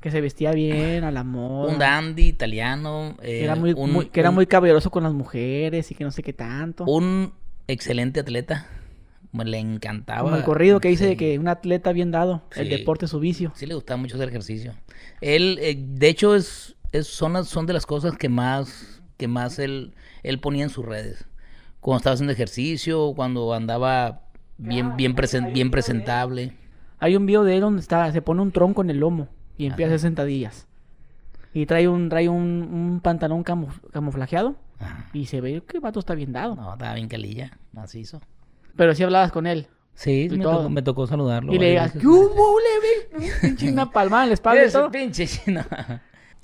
Que 0.01 0.11
se 0.11 0.21
vestía 0.21 0.53
bien, 0.53 1.03
a 1.05 1.11
la 1.11 1.25
moda. 1.25 1.73
Un 1.73 1.79
dandy 1.79 2.29
italiano. 2.29 3.17
Que 3.21 3.41
eh, 3.41 3.45
era 3.45 3.55
muy, 3.57 3.73
un- 3.73 3.91
muy- 3.93 4.07
que 4.07 4.21
era 4.21 4.29
un- 4.31 4.35
muy 4.35 4.47
caballeroso 4.47 4.91
con 4.91 5.03
las 5.03 5.13
mujeres 5.13 5.91
y 5.91 5.95
que 5.95 6.05
no 6.05 6.11
sé 6.11 6.23
qué 6.23 6.33
tanto. 6.33 6.85
Un 6.85 7.33
excelente 7.67 8.21
atleta. 8.21 8.69
Me 9.35 9.45
le 9.45 9.59
encantaba. 9.59 10.23
Como 10.23 10.37
el 10.37 10.45
corrido 10.45 10.79
que 10.81 10.89
dice 10.89 11.05
Sí. 11.05 11.11
de 11.11 11.17
que 11.17 11.39
un 11.41 11.49
atleta 11.49 11.93
bien 11.93 12.11
dado, 12.13 12.43
el 12.55 12.69
deporte 12.71 13.07
es 13.07 13.11
su 13.11 13.19
vicio. 13.19 13.53
Sí 13.57 13.67
le 13.67 13.75
gustaba 13.75 13.97
mucho 14.01 14.15
hacer 14.15 14.29
ejercicio. 14.29 14.75
Él, 15.21 15.59
eh, 15.61 15.77
de 15.77 16.09
hecho, 16.09 16.37
es, 16.37 16.77
es 16.93 17.09
son, 17.09 17.33
las- 17.33 17.49
son 17.49 17.67
de 17.67 17.73
las 17.73 17.85
cosas 17.85 18.17
que 18.17 18.29
más, 18.29 19.03
que 19.17 19.27
más 19.27 19.59
él, 19.59 19.93
él 20.23 20.39
ponía 20.39 20.63
en 20.63 20.71
sus 20.71 20.85
redes. 20.87 21.27
Cuando 21.81 21.99
estaba 21.99 22.15
haciendo 22.15 22.33
ejercicio, 22.33 23.13
cuando 23.17 23.53
andaba 23.55 24.23
bien, 24.57 24.97
bien, 24.97 25.17
presen- 25.17 25.53
bien 25.53 25.73
presentable. 25.73 26.53
Hay 27.01 27.17
un 27.17 27.27
video 27.27 27.43
de 27.43 27.57
él 27.57 27.61
donde 27.61 27.81
está, 27.81 28.11
se 28.13 28.23
pone 28.23 28.41
un 28.41 28.53
tronco 28.53 28.83
en 28.83 28.91
el 28.91 28.99
lomo 29.01 29.27
y 29.59 29.67
empieza 29.67 29.91
a 29.91 29.97
hacer 29.97 30.01
sentadillas. 30.09 30.69
Y 31.53 31.67
trae 31.67 31.89
un, 31.89 32.09
trae 32.09 32.29
un, 32.29 32.63
un 32.73 33.01
pantalón 33.01 33.45
camu- 33.45 33.81
camuflajeado 33.93 34.55
Ajá. 34.79 35.11
y 35.13 35.27
se 35.27 35.41
ve 35.41 35.63
que 35.67 35.77
el 35.79 35.81
vato 35.81 35.99
está 35.99 36.15
bien 36.15 36.33
dado. 36.33 36.55
No, 36.55 36.73
estaba 36.73 36.95
bien 36.95 37.09
calilla, 37.09 37.59
macizo. 37.73 38.21
Pero 38.77 38.95
si 38.95 39.03
hablabas 39.03 39.33
con 39.33 39.47
él. 39.47 39.67
Sí, 39.95 40.29
Y 40.31 40.37
me 40.37 40.43
tocó, 40.45 40.69
me 40.71 40.83
tocó 40.83 41.07
saludarlo. 41.07 41.53
y 41.55 41.59
le 41.59 41.71
digas. 41.71 41.93
¿qué 41.93 42.07
hubo? 42.07 42.57
Pinche 43.41 43.71
una 43.73 43.91
palmada 43.91 44.25
en 44.25 44.31
la 44.31 44.35
espalda 44.35 44.71
todo. 44.71 44.91
pinche 44.91 45.27
chino. 45.27 45.63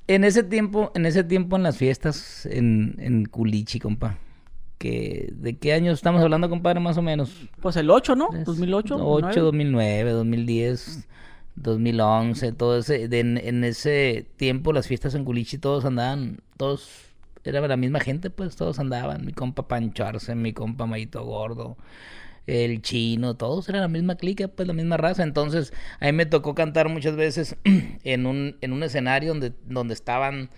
En 0.07 0.23
ese 0.25 0.43
tiempo, 0.43 0.91
en 0.95 1.05
ese 1.05 1.23
tiempo 1.23 1.55
en 1.55 1.63
las 1.63 1.77
fiestas 1.77 2.45
en, 2.45 2.95
en 2.97 3.25
Culichi, 3.25 3.79
compa. 3.79 4.17
Que, 4.77 5.29
¿De 5.33 5.57
qué 5.57 5.71
años 5.73 5.93
estamos 5.99 6.21
hablando, 6.21 6.49
compadre? 6.49 6.79
Más 6.81 6.97
o 6.97 7.01
menos. 7.01 7.47
Pues 7.61 7.77
el 7.77 7.89
8, 7.89 8.15
¿no? 8.15 8.27
Es 8.33 8.43
2008. 8.43 8.97
8, 8.99 9.41
2009. 9.41 10.11
2009, 10.11 10.11
2010, 10.11 11.07
2011, 11.55 12.51
todo 12.53 12.77
ese, 12.79 13.07
de- 13.07 13.19
en, 13.19 13.37
en 13.37 13.63
ese 13.63 14.25
tiempo 14.37 14.73
las 14.73 14.87
fiestas 14.87 15.15
en 15.15 15.23
Culichi 15.23 15.57
todos 15.59 15.85
andaban, 15.85 16.39
todos, 16.57 16.89
era 17.43 17.65
la 17.67 17.77
misma 17.77 17.99
gente, 17.99 18.29
pues 18.29 18.55
todos 18.55 18.79
andaban, 18.79 19.25
mi 19.25 19.33
compa 19.33 19.67
Pancho 19.67 20.03
Arce, 20.05 20.35
mi 20.35 20.51
compa 20.51 20.85
Mayito 20.87 21.23
Gordo, 21.23 21.77
el 22.47 22.81
chino, 22.81 23.35
todos 23.35 23.69
eran 23.69 23.81
la 23.81 23.87
misma 23.87 24.15
clica, 24.15 24.47
pues 24.47 24.67
la 24.67 24.73
misma 24.73 24.97
raza, 24.97 25.23
entonces 25.23 25.73
a 25.99 26.05
mí 26.05 26.11
me 26.13 26.25
tocó 26.25 26.55
cantar 26.55 26.89
muchas 26.89 27.15
veces 27.15 27.55
en 28.03 28.25
un, 28.25 28.57
en 28.61 28.73
un 28.73 28.83
escenario 28.83 29.29
donde, 29.29 29.53
donde 29.65 29.93
estaban 29.93 30.49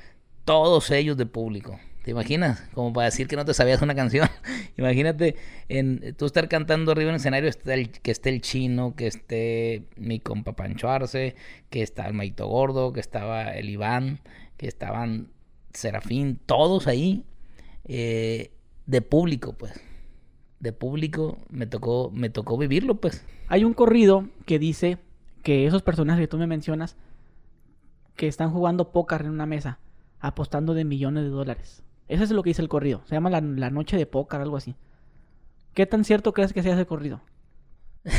todos 0.46 0.92
ellos 0.92 1.18
de 1.18 1.26
público. 1.26 1.80
¿Te 2.04 2.12
imaginas? 2.12 2.62
Como 2.74 2.92
para 2.92 3.06
decir 3.06 3.28
que 3.30 3.38
no 3.38 3.46
te 3.46 3.54
sabías 3.54 3.82
una 3.82 3.96
canción. 3.96 4.28
Imagínate 4.78 5.38
en 5.70 6.14
tú 6.18 6.26
estar 6.26 6.50
cantando 6.50 6.92
arriba 6.92 7.10
en 7.10 7.16
el 7.16 7.20
escenario 7.22 7.50
que 8.02 8.12
esté 8.12 8.30
el 8.30 8.42
chino, 8.42 8.94
que 8.94 9.08
esté 9.08 9.84
mi 9.96 10.20
compa 10.20 10.54
Pancho 10.54 10.90
Arce, 10.90 11.36
que 11.70 11.82
está 11.82 12.06
el 12.06 12.14
Maito 12.14 12.46
Gordo, 12.48 12.92
que 12.92 13.00
estaba 13.00 13.54
el 13.54 13.70
Iván, 13.70 14.20
que 14.58 14.68
estaban 14.68 15.30
Serafín, 15.74 16.40
todos 16.46 16.88
ahí 16.88 17.24
eh, 17.86 18.52
de 18.86 19.02
público, 19.02 19.54
pues. 19.54 19.74
De 20.64 20.72
público 20.72 21.38
me 21.50 21.68
tocó 21.68 22.10
me 22.14 22.30
tocó 22.30 22.58
vivirlo, 22.58 22.96
pues. 22.96 23.26
Hay 23.50 23.66
un 23.66 23.74
corrido 23.74 24.30
que 24.46 24.60
dice 24.60 24.98
que 25.44 25.68
esos 25.68 25.82
personajes 25.82 26.22
que 26.24 26.28
tú 26.30 26.38
me 26.38 26.48
mencionas 26.48 26.96
que 28.16 28.28
están 28.28 28.52
jugando 28.52 28.92
póker 28.94 29.22
en 29.24 29.32
una 29.32 29.46
mesa, 29.46 29.80
apostando 30.22 30.74
de 30.74 30.86
millones 30.86 31.24
de 31.26 31.30
dólares. 31.32 31.84
Eso 32.08 32.24
es 32.24 32.32
lo 32.32 32.44
que 32.44 32.52
dice 32.52 32.62
el 32.62 32.70
corrido. 32.70 33.02
Se 33.08 33.16
llama 33.16 33.30
la, 33.30 33.42
la 33.42 33.70
noche 33.72 33.98
de 33.98 34.06
pócar, 34.06 34.40
algo 34.42 34.56
así. 34.56 34.76
¿Qué 35.74 35.86
tan 35.86 36.06
cierto 36.06 36.32
crees 36.34 36.54
que 36.54 36.64
sea 36.64 36.74
ese 36.76 36.86
corrido? 36.86 37.22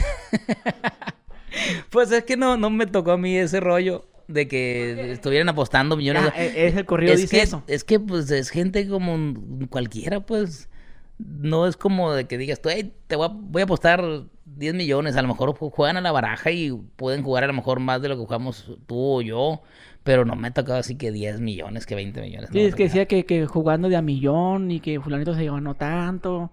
Pues 1.90 2.10
es 2.12 2.24
que 2.24 2.36
no, 2.36 2.56
no 2.56 2.68
me 2.68 2.86
tocó 2.86 3.12
a 3.12 3.16
mí 3.18 3.36
ese 3.36 3.60
rollo 3.60 4.04
de 4.26 4.48
que 4.48 5.12
estuvieran 5.12 5.48
apostando 5.48 5.96
millones 5.96 6.24
Ah, 6.26 6.38
de... 6.38 6.46
e- 6.46 6.66
es 6.66 6.76
el 6.76 6.84
corrido 6.84 7.12
es 7.14 7.20
dice 7.20 7.36
que, 7.36 7.42
eso. 7.42 7.62
Es 7.68 7.84
que, 7.84 8.00
pues, 8.00 8.30
es 8.30 8.50
gente 8.50 8.88
como 8.88 9.34
cualquiera, 9.70 10.20
pues. 10.26 10.68
No 11.18 11.66
es 11.66 11.76
como 11.76 12.12
de 12.12 12.26
que 12.26 12.38
digas 12.38 12.60
tú, 12.60 12.68
"Ey, 12.68 12.92
te 13.06 13.16
voy 13.16 13.26
a, 13.26 13.30
voy 13.32 13.60
a 13.62 13.64
apostar 13.64 14.02
10 14.46 14.74
millones. 14.74 15.16
A 15.16 15.22
lo 15.22 15.28
mejor 15.28 15.50
ju- 15.50 15.70
juegan 15.70 15.96
a 15.96 16.00
la 16.00 16.12
baraja 16.12 16.50
y 16.50 16.72
pueden 16.96 17.22
jugar 17.22 17.44
a 17.44 17.46
lo 17.46 17.52
mejor 17.52 17.80
más 17.80 18.02
de 18.02 18.08
lo 18.08 18.16
que 18.16 18.24
jugamos 18.24 18.70
tú 18.86 18.96
o 19.18 19.22
yo. 19.22 19.62
Pero 20.02 20.24
no 20.26 20.36
me 20.36 20.48
ha 20.48 20.50
tocado 20.50 20.78
así 20.78 20.96
que 20.96 21.10
10 21.12 21.40
millones, 21.40 21.86
que 21.86 21.94
20 21.94 22.20
millones. 22.20 22.50
Sí, 22.52 22.58
no, 22.60 22.68
es 22.68 22.74
que 22.74 22.82
no. 22.84 22.88
decía 22.88 23.06
que, 23.06 23.24
que 23.24 23.46
jugando 23.46 23.88
de 23.88 23.96
a 23.96 24.02
millón 24.02 24.70
y 24.70 24.80
que 24.80 25.00
fulanito 25.00 25.34
se 25.34 25.46
ganó 25.46 25.74
tanto. 25.74 26.50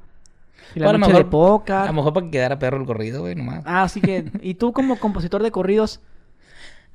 Y 0.75 0.79
O 0.79 0.83
la 0.83 0.89
a 0.91 0.93
lo 0.93 0.99
noche 0.99 1.11
mejor- 1.11 1.25
de 1.25 1.31
póker. 1.31 1.75
A 1.75 1.85
lo 1.87 1.93
mejor 1.93 2.13
para 2.13 2.25
que 2.27 2.31
quedara 2.31 2.59
perro 2.59 2.77
el 2.79 2.85
corrido, 2.85 3.21
güey, 3.21 3.35
nomás. 3.35 3.63
Ah, 3.65 3.83
así 3.83 3.99
que... 3.99 4.25
¿Y 4.41 4.53
tú 4.53 4.71
como 4.71 4.97
compositor 4.99 5.43
de 5.43 5.51
corridos? 5.51 5.99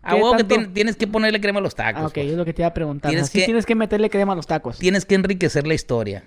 A 0.03 0.15
¿qué 0.15 0.23
huevo 0.23 0.37
que 0.37 0.45
tienes 0.73 0.97
que 0.97 1.07
ponerle 1.09 1.41
crema 1.41 1.59
a 1.59 1.63
los 1.63 1.75
tacos. 1.75 2.01
Ah, 2.03 2.07
ok, 2.07 2.15
pues. 2.15 2.27
es 2.31 2.37
lo 2.37 2.45
que 2.45 2.55
te 2.55 2.63
iba 2.63 2.69
a 2.69 2.75
preguntar. 2.75 3.11
Tienes 3.11 3.29
Así 3.29 3.41
que- 3.41 3.45
tienes 3.45 3.67
que 3.67 3.75
meterle 3.75 4.09
crema 4.09 4.33
a 4.33 4.37
los 4.37 4.47
tacos. 4.47 4.79
Tienes 4.79 5.05
que 5.05 5.17
enriquecer 5.17 5.67
la 5.67 5.75
historia. 5.75 6.23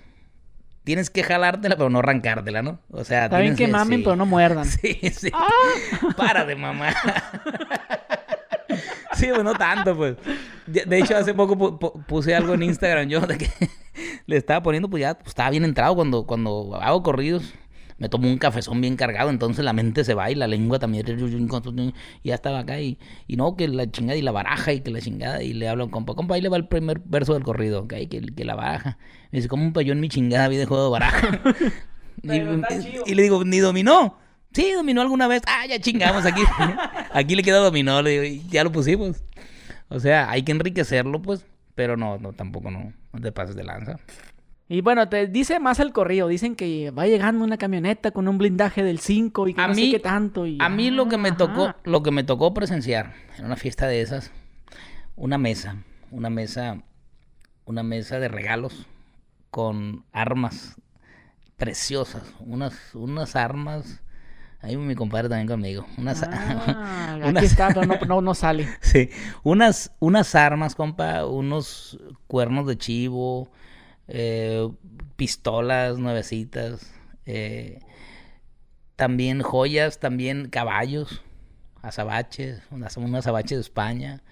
Tienes 0.90 1.08
que 1.08 1.22
jalártela, 1.22 1.76
pero 1.76 1.88
no 1.88 2.00
arrancártela, 2.00 2.62
¿no? 2.62 2.80
O 2.90 3.04
sea, 3.04 3.26
Está 3.26 3.38
bien 3.38 3.54
tienes 3.54 3.72
que 3.72 3.78
mamen, 3.78 3.98
sí. 4.00 4.04
pero 4.04 4.16
no 4.16 4.26
muerdan. 4.26 4.64
Sí, 4.66 4.98
sí. 5.12 5.30
Para 6.16 6.44
de 6.44 6.56
mamá. 6.56 6.88
sí, 9.14 9.28
pues 9.28 9.44
no 9.44 9.54
tanto, 9.54 9.96
pues. 9.96 10.16
De 10.66 10.98
hecho, 10.98 11.16
hace 11.16 11.32
poco 11.32 11.54
pu- 11.56 11.78
pu- 11.78 12.04
puse 12.06 12.34
algo 12.34 12.54
en 12.54 12.64
Instagram 12.64 13.08
yo 13.08 13.20
de 13.20 13.38
que 13.38 13.48
le 14.26 14.36
estaba 14.36 14.64
poniendo, 14.64 14.90
pues 14.90 15.02
ya 15.02 15.14
pues, 15.14 15.28
estaba 15.28 15.50
bien 15.50 15.62
entrado 15.64 15.94
cuando, 15.94 16.26
cuando 16.26 16.76
hago 16.82 17.04
corridos. 17.04 17.54
Me 18.00 18.08
tomo 18.08 18.26
un 18.26 18.38
cafezón 18.38 18.80
bien 18.80 18.96
cargado, 18.96 19.28
entonces 19.28 19.62
la 19.62 19.74
mente 19.74 20.04
se 20.04 20.14
va 20.14 20.30
y 20.30 20.34
la 20.34 20.46
lengua 20.46 20.78
también. 20.78 21.04
Y 22.22 22.28
ya 22.28 22.34
estaba 22.34 22.60
acá 22.60 22.80
y, 22.80 22.98
y 23.26 23.36
no, 23.36 23.56
que 23.56 23.68
la 23.68 23.90
chingada 23.90 24.16
y 24.16 24.22
la 24.22 24.32
baraja 24.32 24.72
y 24.72 24.80
que 24.80 24.90
la 24.90 25.02
chingada. 25.02 25.42
Y 25.42 25.52
le 25.52 25.68
hablo 25.68 25.82
a 25.82 25.86
un 25.86 25.92
compa, 25.92 26.14
compa, 26.14 26.34
ahí 26.34 26.40
le 26.40 26.48
va 26.48 26.56
el 26.56 26.66
primer 26.66 26.98
verso 27.04 27.34
del 27.34 27.42
corrido, 27.42 27.82
¿ok? 27.82 27.92
Que, 28.10 28.22
que 28.34 28.44
la 28.46 28.54
baraja. 28.54 28.96
Me 29.30 29.38
dice, 29.38 29.48
como 29.48 29.64
un 29.64 29.74
payón 29.74 30.00
mi 30.00 30.08
chingada 30.08 30.48
vida 30.48 30.60
de 30.60 30.66
juego 30.66 30.84
de 30.84 30.90
baraja. 30.90 31.40
y, 32.22 33.14
le 33.14 33.22
digo, 33.22 33.44
ni 33.44 33.58
dominó. 33.58 34.16
Sí, 34.54 34.72
dominó 34.72 35.02
alguna 35.02 35.28
vez. 35.28 35.42
Ah, 35.46 35.66
ya 35.68 35.78
chingamos 35.78 36.24
aquí. 36.24 36.40
aquí 37.12 37.36
le 37.36 37.42
queda 37.42 37.58
dominó, 37.58 38.00
le 38.00 38.10
digo, 38.12 38.24
y 38.24 38.48
ya 38.48 38.64
lo 38.64 38.72
pusimos. 38.72 39.22
O 39.90 40.00
sea, 40.00 40.30
hay 40.30 40.42
que 40.42 40.52
enriquecerlo, 40.52 41.20
pues. 41.20 41.44
Pero 41.74 41.98
no, 41.98 42.16
no, 42.16 42.32
tampoco 42.32 42.70
no. 42.70 42.94
No 43.12 43.20
te 43.20 43.30
pases 43.30 43.56
de 43.56 43.64
lanza. 43.64 43.96
Y 44.72 44.82
bueno, 44.82 45.08
te 45.08 45.26
dice 45.26 45.58
más 45.58 45.80
el 45.80 45.92
corrido. 45.92 46.28
Dicen 46.28 46.54
que 46.54 46.92
va 46.92 47.06
llegando 47.08 47.44
una 47.44 47.58
camioneta 47.58 48.12
con 48.12 48.28
un 48.28 48.38
blindaje 48.38 48.84
del 48.84 49.00
5 49.00 49.48
y 49.48 49.54
que 49.54 49.60
A 49.60 49.66
no 49.66 49.74
mí- 49.74 49.86
sé 49.86 49.90
qué 49.90 49.98
tanto. 49.98 50.46
Y... 50.46 50.58
A 50.60 50.68
mí 50.68 50.90
lo 50.92 51.08
que 51.08 51.18
me 51.18 51.30
Ajá. 51.30 51.38
tocó, 51.38 51.74
lo 51.82 52.02
que 52.04 52.12
me 52.12 52.22
tocó 52.22 52.54
presenciar 52.54 53.12
en 53.36 53.46
una 53.46 53.56
fiesta 53.56 53.88
de 53.88 54.00
esas, 54.00 54.30
una 55.16 55.38
mesa, 55.38 55.78
una 56.12 56.30
mesa, 56.30 56.82
una 57.64 57.82
mesa 57.82 58.20
de 58.20 58.28
regalos 58.28 58.86
con 59.50 60.04
armas 60.12 60.76
preciosas, 61.56 62.22
unas, 62.38 62.94
unas 62.94 63.34
armas. 63.34 64.00
Ahí 64.62 64.76
mi 64.76 64.94
compadre 64.94 65.28
también 65.28 65.48
conmigo. 65.48 65.84
Unas, 65.98 66.22
Ah, 66.22 67.14
aquí 67.18 67.22
unas- 67.28 67.42
está, 67.44 67.68
pero 67.68 67.86
no, 67.86 67.96
no, 68.06 68.20
no 68.20 68.34
sale. 68.34 68.68
Sí, 68.82 69.10
unas, 69.42 69.90
unas 69.98 70.34
armas, 70.36 70.76
compa, 70.76 71.26
unos 71.26 71.98
cuernos 72.28 72.66
de 72.68 72.78
chivo, 72.78 73.50
eh, 74.10 74.68
pistolas 75.16 75.98
nuevecitas, 75.98 76.92
eh, 77.26 77.80
también 78.96 79.42
joyas, 79.42 79.98
también 79.98 80.48
caballos, 80.48 81.22
azabaches, 81.82 82.62
un 82.70 83.14
azabache 83.14 83.54
de 83.54 83.60
España, 83.60 84.22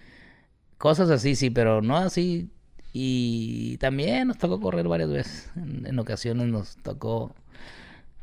cosas 0.79 1.11
así, 1.11 1.35
sí, 1.37 1.51
pero 1.51 1.83
no 1.83 1.97
así. 1.97 2.51
Y 2.93 3.77
también 3.79 4.29
nos 4.29 4.39
tocó 4.39 4.61
correr 4.61 4.89
varias 4.89 5.11
veces. 5.11 5.51
En, 5.57 5.87
en 5.87 5.99
ocasiones 5.99 6.49
nos 6.49 6.77
tocó 6.79 7.35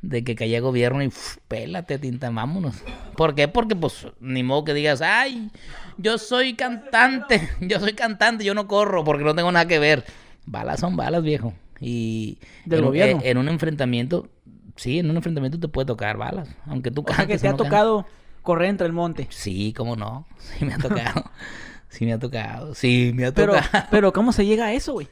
de 0.10 0.24
que 0.24 0.36
caía 0.36 0.60
gobierno 0.62 1.02
y 1.04 1.08
uf, 1.08 1.38
pélate, 1.48 2.00
tinta, 2.00 2.30
vámonos. 2.30 2.76
¿Por 3.16 3.36
qué? 3.36 3.48
Porque 3.48 3.76
pues 3.76 4.08
ni 4.20 4.44
modo 4.44 4.66
que 4.66 4.74
digas, 4.74 5.02
ay, 5.02 5.50
yo 5.98 6.18
soy 6.18 6.54
cantante, 6.56 7.50
yo 7.62 7.80
soy 7.80 7.94
cantante, 7.94 8.44
yo 8.44 8.54
no 8.54 8.68
corro 8.68 9.04
porque 9.04 9.24
no 9.24 9.36
tengo 9.36 9.52
nada 9.52 9.68
que 9.68 9.80
ver. 9.80 10.06
Balas 10.46 10.80
son 10.80 10.96
balas, 10.96 11.24
viejo. 11.24 11.54
Y 11.80 12.38
Del 12.66 12.80
en, 12.80 12.86
un- 12.86 12.90
gobierno. 12.90 13.22
en 13.24 13.38
un 13.38 13.50
enfrentamiento, 13.50 14.30
sí, 14.76 15.00
en 15.00 15.10
un 15.10 15.18
enfrentamiento 15.18 15.60
te 15.60 15.68
puede 15.68 15.86
tocar 15.86 16.18
balas, 16.18 16.48
aunque 16.68 16.92
tú 16.92 17.02
O 17.02 17.08
sea 17.08 17.18
cantes. 17.18 17.38
que 17.38 17.42
te 17.42 17.48
ha 17.48 17.52
no 17.52 17.58
cantes. 17.58 17.72
tocado 17.72 18.06
correr 18.44 18.70
entre 18.70 18.88
el 18.88 18.94
monte. 18.94 19.28
Sí, 19.32 19.74
cómo 19.76 19.96
no, 19.96 20.26
sí 20.38 20.66
me 20.66 20.74
ha 20.74 20.78
tocado. 20.78 21.32
sí 21.90 22.06
me 22.06 22.14
ha 22.14 22.20
tocado, 22.20 22.76
sí 22.76 23.12
me 23.16 23.26
ha 23.26 23.32
Pero, 23.34 23.54
tocado. 23.56 23.86
pero 23.92 24.14
¿cómo 24.14 24.32
se 24.32 24.46
llega 24.46 24.66
a 24.66 24.74
eso, 24.74 24.94
güey? 24.94 25.08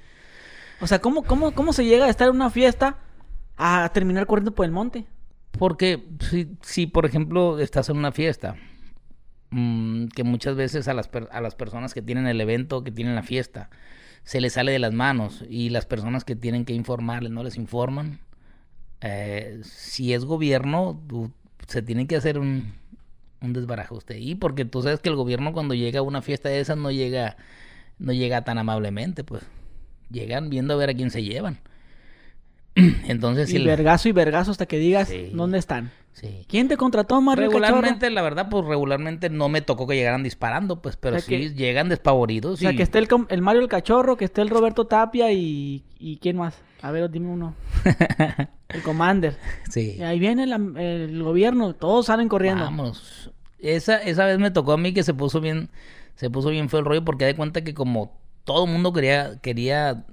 O 0.81 0.87
sea, 0.87 0.99
¿cómo, 0.99 1.23
cómo, 1.23 1.53
¿cómo 1.53 1.71
se 1.73 1.85
llega 1.85 2.05
a 2.05 2.09
estar 2.09 2.27
en 2.29 2.35
una 2.35 2.49
fiesta 2.49 2.97
a 3.57 3.89
terminar 3.93 4.25
corriendo 4.27 4.53
por 4.53 4.65
el 4.65 4.71
monte? 4.71 5.05
Porque 5.51 6.03
si, 6.29 6.49
si 6.61 6.87
por 6.87 7.05
ejemplo, 7.05 7.59
estás 7.59 7.89
en 7.89 7.97
una 7.97 8.11
fiesta, 8.11 8.55
mm, 9.51 10.07
que 10.07 10.23
muchas 10.23 10.55
veces 10.55 10.87
a 10.87 10.93
las, 10.93 11.07
per- 11.07 11.29
a 11.31 11.41
las 11.41 11.55
personas 11.55 11.93
que 11.93 12.01
tienen 12.01 12.27
el 12.27 12.41
evento, 12.41 12.83
que 12.83 12.91
tienen 12.91 13.15
la 13.15 13.23
fiesta, 13.23 13.69
se 14.23 14.41
les 14.41 14.53
sale 14.53 14.71
de 14.71 14.79
las 14.79 14.93
manos 14.93 15.43
y 15.49 15.69
las 15.69 15.85
personas 15.85 16.23
que 16.23 16.35
tienen 16.35 16.65
que 16.65 16.73
informarles 16.73 17.31
no 17.31 17.43
les 17.43 17.57
informan, 17.57 18.19
eh, 19.01 19.59
si 19.63 20.13
es 20.13 20.25
gobierno, 20.25 21.01
se 21.67 21.81
tiene 21.81 22.07
que 22.07 22.15
hacer 22.15 22.39
un, 22.39 22.73
un 23.41 23.53
desbarajuste. 23.53 24.19
Y 24.19 24.35
porque 24.35 24.65
tú 24.65 24.81
sabes 24.81 24.99
que 25.01 25.09
el 25.09 25.15
gobierno 25.15 25.53
cuando 25.53 25.73
llega 25.73 25.99
a 25.99 26.03
una 26.03 26.21
fiesta 26.21 26.49
de 26.49 26.59
esas 26.59 26.77
no 26.77 26.91
llega, 26.91 27.37
no 27.99 28.13
llega 28.13 28.43
tan 28.43 28.57
amablemente, 28.57 29.23
pues. 29.23 29.43
Llegan 30.09 30.49
viendo 30.49 30.73
a 30.73 30.77
ver 30.77 30.89
a 30.89 30.93
quién 30.93 31.11
se 31.11 31.23
llevan. 31.23 31.59
Entonces, 33.07 33.53
y 33.53 33.63
vergazo 33.63 34.09
y 34.09 34.11
vergazo 34.11 34.51
hasta 34.51 34.65
que 34.65 34.77
digas 34.77 35.09
Sí. 35.09 35.29
dónde 35.33 35.57
están. 35.59 35.91
sí. 36.13 36.45
¿Quién 36.47 36.67
te 36.67 36.77
contrató, 36.77 37.19
Mario 37.21 37.45
Regularmente, 37.45 38.09
la 38.09 38.21
verdad, 38.21 38.47
pues 38.49 38.65
regularmente 38.65 39.29
no 39.29 39.49
me 39.49 39.61
tocó 39.61 39.85
que 39.87 39.95
llegaran 39.95 40.23
disparando, 40.23 40.81
pues, 40.81 40.95
pero 40.97 41.17
O 41.17 41.19
sea 41.19 41.27
sí 41.27 41.49
que- 41.49 41.53
llegan 41.55 41.89
despavoridos. 41.89 42.53
O 42.53 42.57
sea, 42.57 42.71
y- 42.71 42.75
que 42.75 42.83
esté 42.83 42.99
el, 42.99 43.07
el 43.29 43.41
Mario 43.41 43.61
el 43.61 43.67
Cachorro, 43.67 44.17
que 44.17 44.25
esté 44.25 44.41
el 44.41 44.49
Roberto 44.49 44.85
Tapia 44.87 45.31
y, 45.31 45.83
y 45.99 46.17
¿quién 46.17 46.37
más? 46.37 46.55
A 46.81 46.91
ver, 46.91 47.09
dime 47.09 47.29
uno. 47.29 47.55
El 48.69 48.81
Commander. 48.81 49.37
sí. 49.69 49.95
Y 49.99 50.01
ahí 50.03 50.19
viene 50.19 50.47
la- 50.47 50.55
el 50.81 51.21
gobierno, 51.21 51.73
todos 51.73 52.07
salen 52.07 52.27
corriendo. 52.27 52.63
Vamos. 52.65 53.31
Esa, 53.59 53.97
esa 53.97 54.25
vez 54.25 54.39
me 54.39 54.51
tocó 54.51 54.73
a 54.73 54.77
mí 54.77 54.93
que 54.93 55.03
se 55.03 55.13
puso 55.13 55.39
bien, 55.39 55.69
se 56.15 56.29
puso 56.29 56.49
bien 56.49 56.69
feo 56.69 56.79
el 56.79 56.85
rollo 56.85 57.05
porque 57.05 57.25
de 57.25 57.35
cuenta 57.35 57.63
que 57.63 57.73
como 57.73 58.17
todo 58.43 58.65
el 58.65 58.71
mundo 58.71 58.91
quería, 58.91 59.39
quería, 59.41 60.05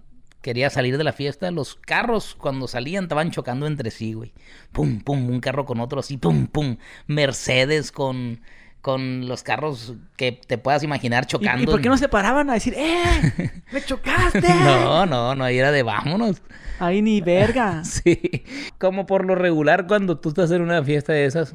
quería 0.43 0.71
salir 0.71 0.99
de 0.99 1.05
la 1.05 1.13
fiesta, 1.13 1.51
los 1.51 1.75
carros 1.75 2.35
cuando 2.35 2.69
salían 2.69 3.05
estaban 3.05 3.31
chocando 3.31 3.67
entre 3.67 3.91
sí, 3.91 4.15
güey. 4.15 4.33
Pum, 4.73 5.01
pum, 5.01 5.29
un 5.29 5.41
carro 5.41 5.65
con 5.65 5.81
otro 5.81 6.01
así, 6.01 6.17
pum, 6.17 6.47
pum. 6.47 6.77
Mercedes 7.07 7.93
con, 7.93 8.41
con 8.81 9.29
los 9.29 9.43
carros 9.43 9.95
que 10.17 10.33
te 10.33 10.59
puedas 10.59 10.83
imaginar 10.83 11.25
¿Y, 11.25 11.27
chocando. 11.27 11.63
y 11.63 11.67
por 11.67 11.81
qué 11.81 11.89
no 11.89 11.99
se 11.99 12.09
paraban 12.09 12.49
a 12.51 12.55
decir, 12.55 12.75
¡eh! 12.77 13.63
¡Me 13.73 13.83
chocaste! 13.83 14.41
No, 14.65 15.07
no, 15.07 15.35
no, 15.35 15.45
ahí 15.45 15.59
era 15.59 15.73
de 15.73 15.83
vámonos. 15.83 16.43
Ahí 16.79 17.03
ni 17.03 17.21
verga. 17.21 17.83
Sí. 17.85 18.45
Como 18.79 19.07
por 19.07 19.27
lo 19.27 19.35
regular, 19.35 19.87
cuando 19.87 20.19
tú 20.19 20.31
estás 20.31 20.51
en 20.51 20.63
una 20.63 20.83
fiesta 20.83 21.13
de 21.13 21.27
esas, 21.27 21.55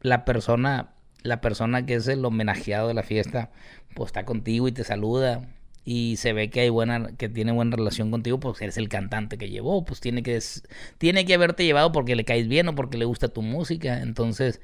la 0.00 0.24
persona, 0.24 0.90
la 1.22 1.40
persona 1.40 1.86
que 1.86 1.94
es 1.94 2.08
el 2.08 2.24
homenajeado 2.24 2.88
de 2.88 2.94
la 2.94 3.02
fiesta, 3.04 3.50
pues 3.94 4.08
está 4.08 4.24
contigo 4.24 4.66
y 4.66 4.72
te 4.72 4.82
saluda. 4.82 5.42
Y 5.84 6.16
se 6.16 6.32
ve 6.32 6.50
que 6.50 6.60
hay 6.60 6.70
buena, 6.70 7.14
que 7.16 7.28
tiene 7.28 7.52
buena 7.52 7.76
relación 7.76 8.10
contigo, 8.10 8.40
pues 8.40 8.60
eres 8.62 8.78
el 8.78 8.88
cantante 8.88 9.36
que 9.36 9.50
llevó, 9.50 9.84
pues 9.84 10.00
tiene 10.00 10.22
que, 10.22 10.40
tiene 10.98 11.26
que 11.26 11.34
haberte 11.34 11.64
llevado 11.64 11.92
porque 11.92 12.16
le 12.16 12.24
caes 12.24 12.48
bien 12.48 12.68
o 12.68 12.74
porque 12.74 12.98
le 12.98 13.04
gusta 13.04 13.28
tu 13.28 13.42
música. 13.42 14.00
Entonces, 14.00 14.60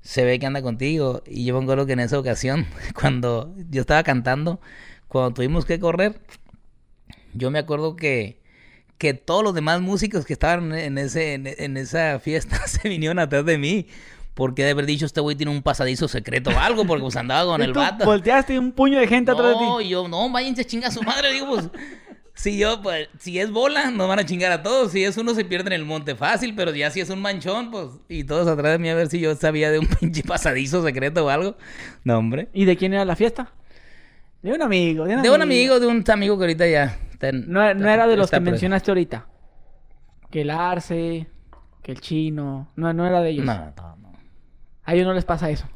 se 0.00 0.24
ve 0.24 0.38
que 0.38 0.46
anda 0.46 0.62
contigo. 0.62 1.22
Y 1.26 1.44
yo 1.44 1.56
me 1.56 1.64
acuerdo 1.64 1.86
que 1.86 1.94
en 1.94 2.00
esa 2.00 2.18
ocasión, 2.18 2.66
cuando 2.94 3.54
yo 3.70 3.80
estaba 3.82 4.02
cantando, 4.02 4.60
cuando 5.08 5.34
tuvimos 5.34 5.64
que 5.64 5.80
correr, 5.80 6.20
yo 7.34 7.50
me 7.50 7.58
acuerdo 7.58 7.96
que, 7.96 8.40
que 8.98 9.14
todos 9.14 9.42
los 9.44 9.54
demás 9.54 9.80
músicos 9.80 10.24
que 10.26 10.32
estaban 10.32 10.72
en, 10.72 10.98
ese, 10.98 11.34
en, 11.34 11.46
en 11.46 11.76
esa 11.76 12.18
fiesta 12.20 12.58
se 12.66 12.88
vinieron 12.88 13.18
atrás 13.18 13.44
de 13.44 13.58
mí. 13.58 13.86
Porque 14.34 14.64
de 14.64 14.70
haber 14.70 14.86
dicho, 14.86 15.04
este 15.06 15.20
güey 15.20 15.36
tiene 15.36 15.52
un 15.52 15.62
pasadizo 15.62 16.08
secreto 16.08 16.50
o 16.50 16.58
algo, 16.58 16.84
porque 16.86 17.02
pues 17.02 17.16
andaba 17.16 17.44
con 17.52 17.60
Y 17.62 17.64
el 17.64 17.72
tú 17.72 17.80
vato. 17.80 18.04
volteaste 18.04 18.58
un 18.58 18.72
puño 18.72 18.98
de 18.98 19.06
gente 19.06 19.30
atrás 19.30 19.48
de 19.48 19.54
ti. 19.54 19.60
No, 19.64 19.80
yo, 19.80 20.08
no, 20.08 20.30
váyanse 20.30 20.62
a 20.62 20.64
chingar 20.64 20.90
a 20.90 20.92
su 20.92 21.02
madre, 21.02 21.32
digo, 21.32 21.46
pues. 21.48 21.68
Si 22.32 22.56
yo, 22.56 22.80
pues, 22.80 23.08
si 23.18 23.38
es 23.38 23.50
bola, 23.50 23.90
nos 23.90 24.08
van 24.08 24.18
a 24.20 24.24
chingar 24.24 24.50
a 24.50 24.62
todos. 24.62 24.92
Si 24.92 25.04
es 25.04 25.18
uno, 25.18 25.34
se 25.34 25.44
pierde 25.44 25.66
en 25.68 25.72
el 25.74 25.84
monte 25.84 26.14
fácil, 26.14 26.54
pero 26.54 26.74
ya 26.74 26.90
si 26.90 27.00
es 27.00 27.10
un 27.10 27.20
manchón, 27.20 27.70
pues. 27.70 27.88
Y 28.08 28.24
todos 28.24 28.46
atrás 28.48 28.72
de 28.72 28.78
mí 28.78 28.88
a 28.88 28.94
ver 28.94 29.08
si 29.08 29.20
yo 29.20 29.34
sabía 29.34 29.70
de 29.70 29.78
un 29.78 29.86
pinche 30.00 30.22
pasadizo 30.22 30.82
secreto 30.82 31.26
o 31.26 31.28
algo. 31.28 31.56
No, 32.04 32.16
hombre. 32.16 32.48
¿Y 32.54 32.64
de 32.64 32.76
quién 32.78 32.94
era 32.94 33.04
la 33.04 33.14
fiesta? 33.16 33.52
De 34.40 34.52
un 34.54 34.62
amigo. 34.62 35.04
De 35.04 35.16
un 35.16 35.22
De 35.22 35.28
un 35.30 35.42
amigo, 35.42 35.80
de 35.80 35.86
un 35.86 36.02
amigo 36.10 36.38
que 36.38 36.44
ahorita 36.44 36.66
ya 36.66 36.96
No, 37.20 37.60
no 37.64 37.68
está- 37.68 37.92
era 37.92 38.06
de 38.06 38.16
los 38.16 38.30
que 38.30 38.36
preso. 38.38 38.50
mencionaste 38.52 38.90
ahorita. 38.90 39.26
Que 40.30 40.40
el 40.42 40.50
Arce, 40.50 41.26
que 41.82 41.92
el 41.92 42.00
chino. 42.00 42.70
No, 42.74 42.94
no 42.94 43.06
era 43.06 43.20
de 43.20 43.30
ellos. 43.30 43.44
No, 43.44 43.54
no, 43.76 43.96
no. 43.96 43.99
A 44.90 44.94
ellos 44.94 45.06
no 45.06 45.14
les 45.14 45.24
pasa 45.24 45.48
eso. 45.50 45.68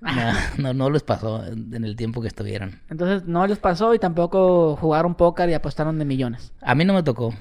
No, 0.00 0.10
no, 0.58 0.74
no 0.74 0.90
les 0.90 1.04
pasó 1.04 1.46
en 1.46 1.84
el 1.84 1.94
tiempo 1.94 2.20
que 2.20 2.26
estuvieron. 2.26 2.80
Entonces 2.90 3.28
no 3.28 3.46
les 3.46 3.58
pasó 3.58 3.94
y 3.94 4.00
tampoco 4.00 4.74
jugaron 4.74 5.14
póker 5.14 5.48
y 5.50 5.54
apostaron 5.54 6.00
de 6.00 6.04
millones. 6.04 6.52
A 6.60 6.74
mí 6.74 6.84
no 6.84 6.94
me 6.94 7.04
tocó. 7.04 7.32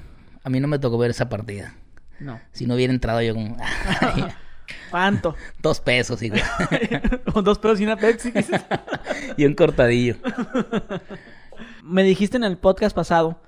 A 0.43 0.51
mí 0.51 0.59
no 0.59 0.67
me 0.67 0.77
tocó 0.77 0.99
ver 0.99 1.09
esa 1.09 1.29
partida. 1.29 1.73
No. 2.19 2.39
Si 2.51 2.67
no 2.67 2.75
hubiera 2.75 2.93
entrado 2.93 3.23
yo 3.23 3.33
como... 3.33 3.57
¿Cuánto? 4.91 5.35
dos 5.63 5.79
pesos, 5.81 6.21
hijo. 6.21 6.35
Con 7.33 7.43
dos 7.43 7.57
pesos 7.57 7.81
y 7.81 7.85
una 7.85 7.97
Pepsi. 7.97 8.31
y 9.35 9.45
un 9.45 9.55
cortadillo. 9.55 10.17
Me 11.81 12.03
dijiste 12.03 12.37
en 12.37 12.43
el 12.43 12.57
podcast 12.57 12.95
pasado, 12.95 13.41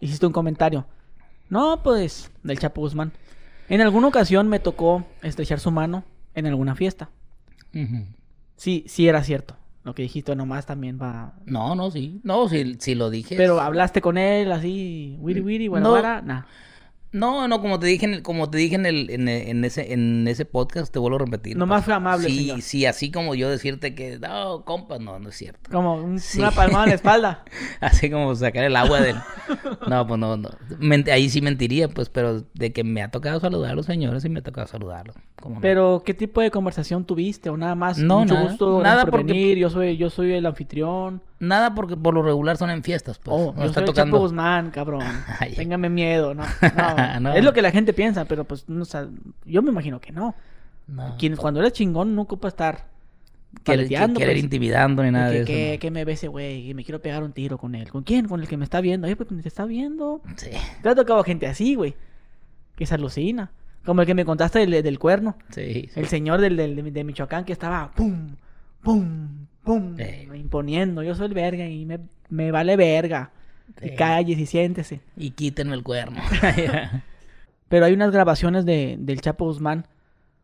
hiciste 0.00 0.26
un 0.26 0.34
comentario. 0.34 0.84
No, 1.48 1.82
pues, 1.82 2.30
del 2.42 2.58
Chapo 2.58 2.82
Guzmán. 2.82 3.14
En 3.70 3.80
alguna 3.80 4.08
ocasión 4.08 4.48
me 4.48 4.58
tocó 4.58 5.06
estrechar 5.22 5.60
su 5.60 5.70
mano 5.70 6.04
en 6.34 6.46
alguna 6.46 6.74
fiesta. 6.74 7.10
Sí, 8.56 8.84
sí 8.88 9.08
era 9.08 9.22
cierto. 9.24 9.56
Lo 9.84 9.94
que 9.94 10.02
dijiste 10.02 10.36
nomás 10.36 10.66
también 10.66 10.98
va... 11.00 11.34
No, 11.46 11.74
no, 11.74 11.90
sí. 11.90 12.20
No, 12.22 12.48
si, 12.48 12.76
si 12.80 12.94
lo 12.94 13.08
dije. 13.08 13.36
Pero 13.36 13.60
hablaste 13.60 14.02
con 14.02 14.18
él 14.18 14.52
así, 14.52 15.16
wiri 15.20 15.40
wiri, 15.40 15.64
No. 15.66 15.70
guarabara, 15.70 16.20
nah. 16.20 16.42
No, 17.12 17.48
no, 17.48 17.60
como 17.60 17.80
te 17.80 17.88
dije 17.88 18.06
en 18.06 18.14
el, 18.14 18.22
como 18.22 18.48
te 18.50 18.58
dije 18.58 18.76
en 18.76 18.86
el, 18.86 19.10
en, 19.10 19.26
en 19.28 19.64
ese, 19.64 19.92
en 19.92 20.28
ese 20.28 20.44
podcast, 20.44 20.92
te 20.92 21.00
vuelvo 21.00 21.16
a 21.16 21.20
repetir. 21.24 21.56
Nomás 21.56 21.84
fue 21.84 21.92
amable, 21.94 22.28
Sí, 22.28 22.36
señor. 22.38 22.62
sí, 22.62 22.86
así 22.86 23.10
como 23.10 23.34
yo 23.34 23.50
decirte 23.50 23.96
que, 23.96 24.18
no, 24.20 24.64
compa, 24.64 24.98
no, 25.00 25.18
no 25.18 25.28
es 25.30 25.36
cierto. 25.36 25.70
Como 25.72 25.94
un- 25.96 26.20
Sí. 26.20 26.38
una 26.38 26.52
palmada 26.52 26.84
en 26.84 26.90
la 26.90 26.94
espalda. 26.94 27.44
Así 27.80 28.10
como 28.10 28.32
sacar 28.36 28.62
el 28.64 28.76
agua 28.76 29.00
del... 29.00 29.16
No, 29.88 30.06
pues 30.06 30.20
no, 30.20 30.36
no. 30.36 30.50
Ahí 31.12 31.28
sí 31.30 31.40
mentiría, 31.40 31.88
pues, 31.88 32.08
pero 32.08 32.44
de 32.54 32.72
que 32.72 32.84
me 32.84 33.02
ha 33.02 33.10
tocado 33.10 33.40
saludar 33.40 33.72
a 33.72 33.74
los 33.74 33.86
señores, 33.86 34.22
sí 34.22 34.28
me 34.28 34.38
ha 34.38 34.42
tocado 34.42 34.68
saludarlos. 34.68 35.16
Pero, 35.60 36.02
¿qué 36.06 36.14
tipo 36.14 36.40
de 36.40 36.50
conversación 36.52 37.04
tuviste? 37.04 37.50
¿O 37.50 37.56
nada 37.56 37.74
más? 37.74 37.98
No, 37.98 38.20
mucho 38.20 38.34
nada. 38.34 38.46
gusto, 38.48 38.82
Nada 38.82 39.02
por 39.02 39.10
porque- 39.10 39.32
venir, 39.32 39.58
yo 39.58 39.68
soy, 39.70 39.96
yo 39.96 40.10
soy 40.10 40.32
el 40.34 40.46
anfitrión. 40.46 41.22
Nada 41.40 41.74
porque 41.74 41.96
por 41.96 42.14
lo 42.14 42.22
regular 42.22 42.56
son 42.56 42.70
en 42.70 42.82
fiestas, 42.84 43.18
pues. 43.18 43.34
oh, 43.36 43.52
no 43.54 43.60
yo 43.62 43.66
está 43.68 43.80
soy 43.80 43.86
tocando... 43.86 44.16
Chapo 44.16 44.22
Guzmán, 44.24 44.70
cabrón. 44.70 45.02
Ay. 45.40 45.54
Téngame 45.54 45.88
miedo, 45.88 46.34
no. 46.34 46.44
No. 46.76 47.20
No. 47.20 47.32
Es 47.34 47.42
lo 47.42 47.52
que 47.52 47.62
la 47.62 47.70
gente 47.72 47.92
piensa, 47.92 48.26
pero 48.26 48.44
pues, 48.44 48.68
no, 48.68 48.82
o 48.82 48.84
sea, 48.84 49.08
yo 49.46 49.62
me 49.62 49.70
imagino 49.70 50.00
que 50.00 50.12
no. 50.12 50.34
No. 50.86 51.16
Quien, 51.18 51.36
cuando 51.36 51.60
eres 51.60 51.72
chingón, 51.72 52.14
no 52.14 52.22
ocupa 52.22 52.48
estar 52.48 52.88
Querer, 53.64 53.88
querer 53.88 54.12
pues. 54.14 54.38
intimidando 54.38 55.02
ni 55.02 55.10
nada 55.10 55.30
que, 55.32 55.42
de 55.44 55.72
eso. 55.72 55.80
que, 55.80 55.90
me 55.90 56.04
ve 56.04 56.12
ese 56.12 56.28
güey, 56.28 56.68
que 56.68 56.74
me 56.74 56.84
quiero 56.84 57.00
pegar 57.02 57.22
un 57.24 57.32
tiro 57.32 57.58
con 57.58 57.74
él. 57.74 57.90
¿Con 57.90 58.04
quién? 58.04 58.28
Con 58.28 58.40
el 58.40 58.46
que 58.46 58.56
me 58.56 58.62
está 58.64 58.80
viendo. 58.80 59.06
Oye, 59.06 59.16
pues 59.16 59.28
te 59.28 59.48
está 59.48 59.64
viendo. 59.64 60.20
Sí, 60.36 60.50
Te 60.82 60.88
ha 60.88 60.94
tocado 60.94 61.24
gente 61.24 61.46
así, 61.48 61.74
güey. 61.74 61.96
Que 62.76 62.86
se 62.86 62.94
alucina. 62.94 63.50
Como 63.84 64.02
el 64.02 64.06
que 64.06 64.14
me 64.14 64.24
contaste 64.24 64.60
del, 64.60 64.82
del 64.82 64.98
cuerno. 65.00 65.36
sí, 65.48 65.88
sí. 65.92 65.98
El 65.98 66.06
señor 66.06 66.40
del, 66.40 66.56
del- 66.56 66.76
de, 66.76 66.90
de 66.90 67.04
Michoacán 67.04 67.44
que 67.44 67.52
estaba 67.52 67.90
pum, 67.92 68.36
pum, 68.82 69.46
pum, 69.64 69.96
imponiendo. 70.34 71.02
Yo 71.02 71.14
soy 71.14 71.26
el 71.26 71.34
verga 71.34 71.66
y 71.66 71.84
me, 71.86 72.00
me 72.28 72.50
vale 72.50 72.76
verga. 72.76 73.30
Y 73.82 73.94
calles 73.94 74.38
y 74.38 74.46
siéntese. 74.46 75.00
Y 75.16 75.30
quítenme 75.30 75.74
el 75.74 75.82
cuerno. 75.82 76.20
Pero 77.68 77.84
hay 77.84 77.92
unas 77.92 78.10
grabaciones 78.10 78.64
de, 78.64 78.96
del 78.98 79.20
Chapo 79.20 79.44
Guzmán. 79.44 79.86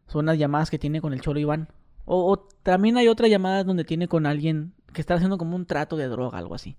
Son 0.06 0.24
unas 0.24 0.38
llamadas 0.38 0.70
que 0.70 0.78
tiene 0.78 1.00
con 1.00 1.12
el 1.12 1.20
Cholo 1.20 1.40
Iván. 1.40 1.68
O, 2.04 2.30
o 2.32 2.38
también 2.62 2.96
hay 2.96 3.08
otras 3.08 3.28
llamadas 3.30 3.66
donde 3.66 3.84
tiene 3.84 4.06
con 4.06 4.26
alguien 4.26 4.72
que 4.92 5.00
está 5.00 5.14
haciendo 5.14 5.36
como 5.38 5.56
un 5.56 5.66
trato 5.66 5.96
de 5.96 6.06
droga, 6.06 6.38
algo 6.38 6.54
así. 6.54 6.76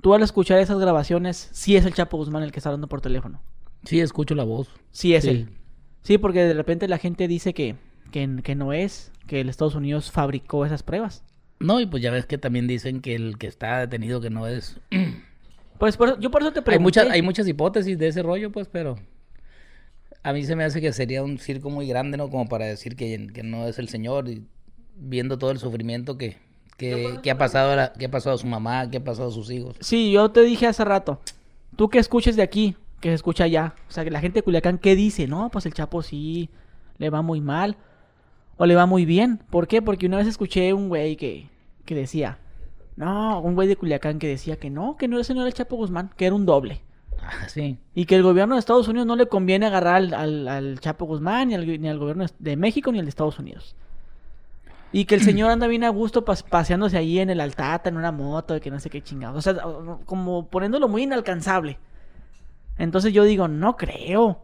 Tú 0.00 0.14
al 0.14 0.22
escuchar 0.22 0.58
esas 0.58 0.78
grabaciones, 0.78 1.50
sí 1.52 1.76
es 1.76 1.84
el 1.84 1.92
Chapo 1.92 2.16
Guzmán 2.16 2.42
el 2.42 2.50
que 2.52 2.60
está 2.60 2.70
hablando 2.70 2.88
por 2.88 3.02
teléfono. 3.02 3.40
sí, 3.84 4.00
escucho 4.00 4.34
la 4.34 4.44
voz. 4.44 4.68
Sí 4.90 5.14
es 5.14 5.24
Sí. 5.24 5.30
él. 5.30 5.48
Sí, 6.02 6.16
porque 6.16 6.40
de 6.44 6.54
repente 6.54 6.88
la 6.88 6.96
gente 6.96 7.28
dice 7.28 7.52
que, 7.52 7.76
que, 8.10 8.40
que 8.42 8.54
no 8.54 8.72
es, 8.72 9.12
que 9.28 9.40
el 9.40 9.48
Estados 9.48 9.76
Unidos 9.76 10.10
fabricó 10.10 10.66
esas 10.66 10.82
pruebas. 10.82 11.22
No, 11.60 11.78
y 11.80 11.86
pues 11.86 12.02
ya 12.02 12.10
ves 12.10 12.26
que 12.26 12.38
también 12.38 12.66
dicen 12.66 13.00
que 13.00 13.14
el 13.14 13.38
que 13.38 13.46
está 13.46 13.78
detenido 13.78 14.20
que 14.20 14.30
no 14.30 14.48
es... 14.48 14.76
Pues 15.78 15.96
por- 15.96 16.18
yo 16.18 16.32
por 16.32 16.42
eso 16.42 16.50
te 16.52 16.58
Hay 16.58 16.64
pregunté. 16.64 16.82
muchas, 16.82 17.08
hay 17.08 17.22
muchas 17.22 17.46
hipótesis 17.46 17.96
de 17.96 18.08
ese 18.08 18.20
rollo, 18.24 18.50
pues, 18.50 18.66
pero... 18.66 18.96
A 20.24 20.32
mí 20.32 20.42
se 20.44 20.56
me 20.56 20.64
hace 20.64 20.80
que 20.80 20.92
sería 20.92 21.22
un 21.22 21.38
circo 21.38 21.70
muy 21.70 21.86
grande, 21.86 22.16
¿no? 22.16 22.28
Como 22.30 22.48
para 22.48 22.64
decir 22.66 22.96
que, 22.96 23.28
que 23.32 23.44
no 23.44 23.64
es 23.68 23.78
el 23.78 23.88
señor, 23.88 24.28
y 24.28 24.44
viendo 24.96 25.38
todo 25.38 25.52
el 25.52 25.58
sufrimiento 25.60 26.18
que, 26.18 26.36
que, 26.76 27.20
que 27.22 27.30
ha 27.30 27.38
pasado 27.38 27.70
a 27.72 27.76
la- 27.76 27.92
que 27.92 28.06
ha 28.06 28.10
pasado 28.10 28.34
a 28.34 28.38
su 28.38 28.46
mamá, 28.48 28.90
que 28.90 28.96
ha 28.96 29.04
pasado 29.04 29.28
a 29.28 29.32
sus 29.32 29.50
hijos. 29.52 29.76
Sí, 29.80 30.10
yo 30.10 30.30
te 30.32 30.42
dije 30.42 30.66
hace 30.66 30.84
rato. 30.84 31.20
Tú 31.76 31.88
que 31.88 32.00
escuches 32.00 32.34
de 32.34 32.42
aquí, 32.42 32.74
que 33.00 33.10
se 33.10 33.14
escucha 33.14 33.44
allá. 33.44 33.76
O 33.88 33.92
sea, 33.92 34.02
que 34.02 34.10
la 34.10 34.20
gente 34.20 34.40
de 34.40 34.42
Culiacán, 34.42 34.78
¿qué 34.78 34.96
dice? 34.96 35.28
No, 35.28 35.48
pues 35.50 35.64
el 35.66 35.74
Chapo 35.74 36.02
sí 36.02 36.50
le 36.98 37.08
va 37.10 37.22
muy 37.22 37.40
mal. 37.40 37.76
O 38.58 38.66
le 38.66 38.74
va 38.74 38.84
muy 38.86 39.04
bien. 39.06 39.40
¿Por 39.50 39.66
qué? 39.68 39.80
Porque 39.80 40.06
una 40.06 40.18
vez 40.18 40.26
escuché 40.26 40.72
un 40.74 40.88
güey 40.88 41.16
que, 41.16 41.48
que 41.84 41.94
decía. 41.94 42.38
No, 42.96 43.40
un 43.40 43.54
güey 43.54 43.68
de 43.68 43.76
Culiacán 43.76 44.18
que 44.18 44.26
decía 44.26 44.56
que 44.58 44.68
no, 44.70 44.96
que 44.96 45.06
no 45.08 45.18
ese 45.20 45.32
no 45.32 45.40
era 45.40 45.48
el 45.48 45.54
Chapo 45.54 45.76
Guzmán, 45.76 46.10
que 46.16 46.26
era 46.26 46.34
un 46.34 46.44
doble. 46.44 46.82
Ah, 47.22 47.48
sí. 47.48 47.78
Y 47.94 48.06
que 48.06 48.16
el 48.16 48.22
gobierno 48.24 48.54
de 48.56 48.58
Estados 48.58 48.88
Unidos 48.88 49.06
no 49.06 49.14
le 49.16 49.26
conviene 49.28 49.66
agarrar 49.66 49.94
al, 49.96 50.14
al- 50.14 50.48
al 50.48 50.80
Chapo 50.80 51.06
Guzmán, 51.06 51.48
ni 51.48 51.54
al, 51.54 51.80
ni 51.80 51.88
al 51.88 51.98
gobierno 51.98 52.26
de 52.38 52.56
México, 52.56 52.90
ni 52.90 52.98
al 52.98 53.04
de 53.04 53.10
Estados 53.10 53.38
Unidos. 53.38 53.76
Y 54.92 55.04
que 55.04 55.14
el 55.14 55.20
señor 55.22 55.50
anda 55.52 55.68
bien 55.68 55.84
a 55.84 55.90
gusto 55.90 56.24
pas- 56.24 56.42
paseándose 56.42 56.96
ahí 56.96 57.20
en 57.20 57.30
el 57.30 57.40
Altata, 57.40 57.88
en 57.88 57.96
una 57.96 58.10
moto, 58.10 58.54
de 58.54 58.60
que 58.60 58.70
no 58.72 58.80
sé 58.80 58.90
qué 58.90 59.00
chingados. 59.02 59.36
O 59.38 59.42
sea, 59.42 59.62
como 60.04 60.46
poniéndolo 60.48 60.88
muy 60.88 61.04
inalcanzable. 61.04 61.78
Entonces 62.78 63.12
yo 63.12 63.22
digo, 63.24 63.46
no 63.48 63.76
creo. 63.76 64.42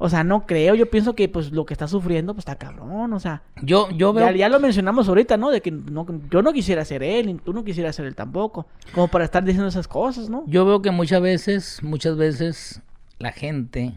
O 0.00 0.08
sea, 0.08 0.22
no 0.22 0.46
creo. 0.46 0.76
Yo 0.76 0.88
pienso 0.88 1.14
que 1.14 1.28
pues 1.28 1.50
lo 1.50 1.66
que 1.66 1.74
está 1.74 1.88
sufriendo, 1.88 2.32
pues 2.32 2.42
está 2.42 2.56
cabrón. 2.56 3.12
O 3.12 3.20
sea, 3.20 3.42
Yo, 3.62 3.90
yo 3.90 4.12
veo... 4.12 4.30
ya, 4.30 4.36
ya 4.36 4.48
lo 4.48 4.60
mencionamos 4.60 5.08
ahorita, 5.08 5.36
¿no? 5.36 5.50
De 5.50 5.60
que 5.60 5.72
no, 5.72 6.06
yo 6.30 6.40
no 6.40 6.52
quisiera 6.52 6.84
ser 6.84 7.02
él, 7.02 7.30
y 7.30 7.34
tú 7.34 7.52
no 7.52 7.64
quisieras 7.64 7.96
ser 7.96 8.06
él 8.06 8.14
tampoco. 8.14 8.66
Como 8.94 9.08
para 9.08 9.24
estar 9.24 9.42
diciendo 9.42 9.68
esas 9.68 9.88
cosas, 9.88 10.30
¿no? 10.30 10.44
Yo 10.46 10.64
veo 10.64 10.82
que 10.82 10.92
muchas 10.92 11.20
veces, 11.20 11.82
muchas 11.82 12.16
veces 12.16 12.80
la 13.18 13.32
gente 13.32 13.94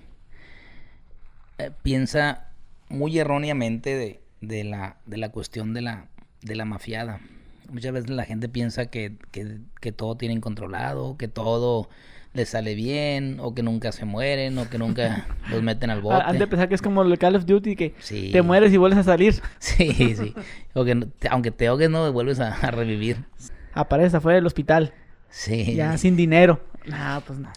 eh, 1.59 1.71
piensa 1.83 2.47
muy 2.89 3.19
erróneamente 3.19 3.95
de, 3.95 4.21
de 4.41 4.63
la, 4.63 4.97
de 5.05 5.17
la 5.17 5.29
cuestión 5.29 5.73
de 5.75 5.81
la, 5.81 6.07
de 6.41 6.55
la 6.55 6.65
mafiada. 6.65 7.21
Muchas 7.69 7.93
veces 7.93 8.09
la 8.09 8.25
gente 8.25 8.49
piensa 8.49 8.87
que, 8.87 9.17
que, 9.29 9.59
que 9.79 9.91
todo 9.91 10.15
tienen 10.17 10.41
controlado, 10.41 11.15
que 11.15 11.27
todo 11.27 11.89
les 12.33 12.49
sale 12.49 12.75
bien, 12.75 13.37
o 13.39 13.53
que 13.53 13.61
nunca 13.63 13.91
se 13.91 14.05
mueren, 14.05 14.57
o 14.57 14.69
que 14.69 14.77
nunca 14.77 15.27
los 15.51 15.61
meten 15.61 15.89
al 15.89 16.01
bote. 16.01 16.15
Ah, 16.15 16.25
Han 16.29 16.39
de 16.39 16.47
pensar 16.47 16.69
que 16.69 16.75
es 16.75 16.81
como 16.81 17.01
el 17.01 17.17
Call 17.17 17.35
of 17.35 17.45
Duty, 17.45 17.75
que 17.75 17.93
Sí. 17.99 18.29
te 18.31 18.41
mueres 18.41 18.71
y 18.73 18.77
vuelves 18.77 18.99
a 18.99 19.03
salir. 19.03 19.35
Sí, 19.59 20.15
sí. 20.15 20.33
O 20.73 20.85
que 20.85 21.07
aunque 21.29 21.51
te 21.51 21.67
ahogues, 21.67 21.89
no 21.89 22.11
vuelves 22.13 22.39
a, 22.39 22.53
a 22.55 22.71
revivir. 22.71 23.25
Apareces 23.73 24.15
afuera 24.15 24.35
del 24.35 24.45
hospital, 24.47 24.93
Sí. 25.29 25.75
ya 25.75 25.97
sin 25.97 26.15
dinero. 26.15 26.61
Nah, 26.85 27.19
pues 27.19 27.37
no. 27.37 27.49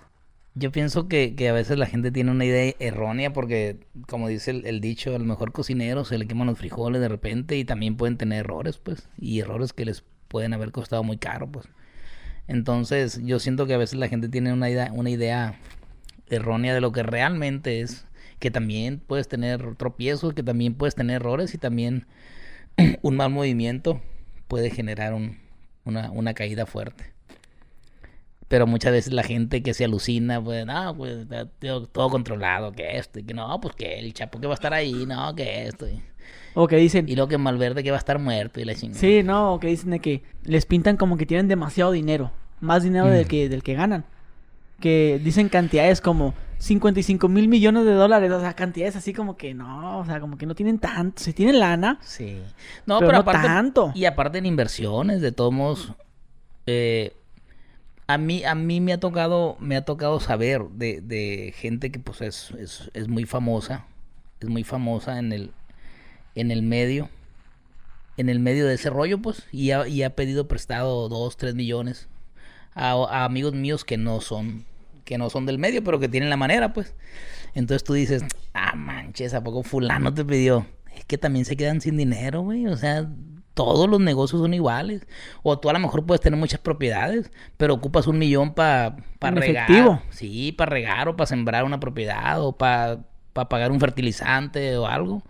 Yo 0.57 0.70
pienso 0.70 1.09
que, 1.09 1.35
que 1.35 1.49
a 1.49 1.53
veces 1.53 1.79
la 1.79 1.87
gente 1.87 2.12
tiene 2.12 2.31
una 2.31 2.45
idea 2.45 2.75
errónea 2.79 3.33
porque, 3.33 3.81
como 4.07 4.29
dice 4.29 4.51
el, 4.53 4.66
el 4.66 4.81
dicho, 4.81 5.16
al 5.16 5.25
mejor 5.25 5.51
cocinero 5.51 6.05
se 6.05 6.16
le 6.18 6.27
queman 6.29 6.47
los 6.47 6.59
frijoles 6.59 7.01
de 7.01 7.09
repente 7.09 7.57
y 7.57 7.64
también 7.64 7.97
pueden 7.97 8.16
tener 8.18 8.41
errores, 8.41 8.79
pues, 8.79 9.09
y 9.18 9.41
errores 9.41 9.72
que 9.72 9.85
les 9.85 10.05
pueden 10.29 10.53
haber 10.53 10.70
costado 10.70 11.03
muy 11.03 11.16
caro, 11.16 11.49
pues. 11.51 11.66
Entonces, 12.47 13.20
yo 13.24 13.38
siento 13.38 13.66
que 13.66 13.74
a 13.74 13.78
veces 13.78 13.99
la 13.99 14.09
gente 14.09 14.28
tiene 14.28 14.53
una 14.53 14.68
idea, 14.70 14.90
una 14.92 15.11
idea 15.11 15.59
errónea 16.28 16.74
de 16.74 16.80
lo 16.80 16.92
que 16.92 17.03
realmente 17.03 17.80
es, 17.80 18.07
que 18.38 18.51
también 18.51 19.01
puedes 19.07 19.28
tener 19.28 19.76
tropiezos, 19.76 20.34
que 20.34 20.42
también 20.42 20.74
puedes 20.74 20.95
tener 20.95 21.16
errores 21.16 21.55
y 21.55 21.59
también 21.59 22.07
un 23.03 23.16
mal 23.16 23.30
movimiento 23.30 24.01
puede 24.49 24.70
generar 24.70 25.14
un- 25.14 25.38
una, 25.84 26.11
una 26.11 26.34
caída 26.34 26.66
fuerte. 26.66 27.12
Pero 28.49 28.66
muchas 28.66 28.92
veces 28.92 29.12
la 29.12 29.22
gente 29.22 29.62
que 29.62 29.72
se 29.74 29.84
alucina, 29.84 30.42
pues, 30.42 30.66
no, 30.66 30.95
pues, 30.97 31.26
todo 31.92 32.11
controlado, 32.11 32.72
que 32.72 32.99
esto, 32.99 33.18
y 33.18 33.24
que 33.24 33.34
no, 33.34 33.59
pues 33.61 33.74
que 33.74 33.99
el 33.99 34.12
chapo 34.12 34.38
que 34.38 34.47
va 34.47 34.53
a 34.53 34.57
estar 34.57 34.74
ahí, 34.74 35.07
no, 35.07 35.34
que 35.34 35.66
esto. 35.66 35.88
Y, 35.88 36.03
O 36.55 36.68
que 36.68 36.77
dicen, 36.77 37.09
y 37.09 37.14
luego 37.16 37.29
que 37.29 37.39
Malverde 37.39 37.83
que 37.83 37.91
va 37.91 37.97
a 37.97 37.99
estar 37.99 38.18
muerto 38.18 38.61
y 38.61 38.64
la 38.64 38.75
chingada. 38.75 39.01
sí, 39.01 39.22
no, 39.22 39.55
o 39.55 39.61
que 39.61 39.66
dicen 39.68 39.91
de 39.91 39.99
que 40.01 40.22
les 40.45 40.66
pintan 40.66 40.97
como 40.97 41.16
que 41.16 41.27
tienen 41.27 41.49
demasiado 41.49 41.91
dinero, 41.93 42.31
más 42.61 42.83
dinero 42.85 43.07
del 43.07 43.25
Mm. 43.25 43.29
que 43.29 43.49
del 43.49 43.62
que 43.62 43.75
ganan. 43.75 44.05
Que 44.81 45.20
dicen 45.22 45.49
cantidades 45.49 46.01
como 46.01 46.35
55 46.59 47.29
mil 47.29 47.49
millones 47.49 47.85
de 47.85 47.93
dólares, 47.93 48.31
o 48.31 48.41
sea, 48.41 48.55
cantidades 48.55 48.97
así 48.97 49.12
como 49.12 49.37
que 49.37 49.53
no, 49.55 49.99
o 49.99 50.05
sea, 50.05 50.20
como 50.20 50.37
que 50.39 50.47
no 50.47 50.55
tienen 50.55 50.79
tanto, 50.79 51.22
si 51.22 51.33
tienen 51.33 51.59
lana, 51.61 51.99
Sí. 52.03 52.39
No, 52.87 52.99
Pero 52.99 53.09
pero, 53.11 53.12
no 53.12 53.18
aparte. 53.31 53.47
tanto. 53.49 53.93
Y 53.95 54.05
aparte 54.05 54.39
en 54.39 54.47
inversiones, 54.47 55.20
de 55.20 55.33
todos 55.33 55.53
modos. 55.53 55.93
eh, 56.66 57.12
a 58.07 58.18
mí, 58.18 58.45
a 58.45 58.55
mí 58.55 58.81
me 58.81 58.93
ha 58.93 59.01
tocado, 59.01 59.57
me 59.61 59.77
ha 59.77 59.85
tocado 59.85 60.20
saber 60.20 60.62
de, 60.70 61.01
de 61.01 61.55
gente 61.57 61.91
que 61.91 61.99
pues 61.99 62.20
es, 62.20 62.51
es, 62.59 62.91
es 62.95 63.09
muy 63.09 63.25
famosa. 63.25 63.87
Es 64.41 64.49
muy 64.51 64.62
famosa 64.62 65.18
en 65.18 65.33
el, 65.33 65.51
en 66.35 66.51
el 66.51 66.62
medio. 66.62 67.11
En 68.16 68.28
el 68.28 68.39
medio 68.39 68.66
de 68.66 68.74
ese 68.74 68.91
rollo, 68.91 69.18
pues. 69.18 69.47
Y 69.51 69.72
ha, 69.72 69.89
y 69.89 70.03
ha 70.03 70.14
pedido 70.14 70.47
prestado 70.47 71.09
dos, 71.09 71.37
tres 71.37 71.55
millones 71.55 72.09
a, 72.74 72.93
a 72.93 73.24
amigos 73.24 73.55
míos 73.55 73.85
que 73.85 73.97
no 73.97 74.20
son 74.20 74.64
que 75.05 75.18
no 75.18 75.30
son 75.30 75.47
del 75.47 75.59
medio, 75.59 75.85
pero 75.85 76.01
que 76.01 76.09
tienen 76.09 76.30
la 76.30 76.37
manera, 76.37 76.72
pues. 76.72 76.95
Entonces 77.55 77.85
tú 77.85 77.93
dices, 77.93 78.24
ah, 78.53 78.74
manches, 78.74 79.35
¿a 79.35 79.43
poco 79.43 79.62
fulano 79.62 80.12
te 80.12 80.24
pidió? 80.24 80.66
Es 80.97 81.05
que 81.05 81.18
también 81.18 81.45
se 81.45 81.57
quedan 81.57 81.80
sin 81.80 81.97
dinero, 81.97 82.43
güey. 82.43 82.66
O 82.66 82.76
sea, 82.76 83.09
todos 83.55 83.89
los 83.89 84.01
negocios 84.01 84.41
son 84.41 84.55
iguales. 84.55 85.07
O 85.43 85.59
tú 85.59 85.70
a 85.70 85.72
lo 85.72 85.78
mejor 85.78 86.05
puedes 86.05 86.20
tener 86.20 86.39
muchas 86.39 86.61
propiedades, 86.61 87.30
pero 87.57 87.74
ocupas 87.74 88.07
un 88.07 88.18
millón 88.18 88.55
para 88.55 88.97
pa 89.18 89.30
regar. 89.30 89.70
efectivo. 89.70 90.03
Sí, 90.11 90.53
para 90.53 90.70
regar 90.70 91.09
o 91.09 91.16
para 91.16 91.26
sembrar 91.26 91.64
una 91.64 91.80
propiedad 91.80 92.43
o 92.43 92.57
para 92.57 93.01
pagar 93.32 93.70
un 93.70 93.80
fertilizante 93.80 94.76
o 94.76 94.87
algo. 94.87 95.22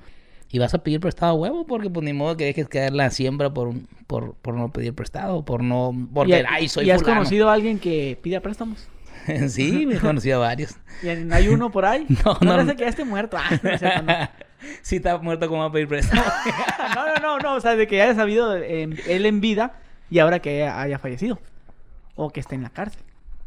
Y 0.54 0.60
vas 0.60 0.72
a 0.72 0.78
pedir 0.78 1.00
prestado 1.00 1.32
a 1.32 1.34
huevo 1.34 1.66
porque 1.66 1.90
pues 1.90 2.04
ni 2.04 2.12
modo 2.12 2.36
que 2.36 2.44
dejes 2.44 2.68
caer 2.68 2.92
la 2.92 3.10
siembra 3.10 3.52
por, 3.52 3.72
por, 4.06 4.34
por 4.36 4.54
no 4.54 4.70
pedir 4.70 4.94
prestado, 4.94 5.44
por 5.44 5.64
no... 5.64 5.90
Porque, 6.14 6.42
¿Y, 6.42 6.44
ay, 6.48 6.68
soy 6.68 6.86
y 6.86 6.90
has 6.92 7.00
fulano. 7.02 7.22
conocido 7.22 7.50
a 7.50 7.54
alguien 7.54 7.80
que 7.80 8.16
pida 8.22 8.38
préstamos? 8.38 8.86
sí, 9.48 9.84
me 9.84 9.96
he 9.96 9.98
conocido 9.98 10.36
a 10.36 10.46
varios. 10.46 10.76
¿Y 11.02 11.08
hay 11.08 11.48
uno 11.48 11.72
por 11.72 11.86
ahí? 11.86 12.06
No, 12.24 12.34
no. 12.34 12.38
no. 12.40 12.50
parece 12.52 12.76
que 12.76 12.82
ya 12.84 12.88
esté 12.88 13.04
muerto. 13.04 13.36
Ah, 13.36 13.50
no, 13.64 14.02
no. 14.02 14.28
sí 14.82 14.94
está 14.96 15.18
muerto 15.18 15.48
como 15.48 15.62
va 15.62 15.66
a 15.66 15.72
pedir 15.72 15.88
préstamo. 15.88 16.22
no, 16.94 17.06
no, 17.06 17.16
no, 17.16 17.38
no, 17.40 17.54
o 17.56 17.60
sea, 17.60 17.74
de 17.74 17.88
que 17.88 18.00
haya 18.00 18.14
sabido 18.14 18.56
eh, 18.56 18.88
él 19.08 19.26
en 19.26 19.40
vida 19.40 19.80
y 20.08 20.20
ahora 20.20 20.38
que 20.38 20.68
haya 20.68 21.00
fallecido. 21.00 21.40
O 22.14 22.30
que 22.30 22.38
esté 22.38 22.54
en 22.54 22.62
la 22.62 22.70
cárcel. 22.70 23.02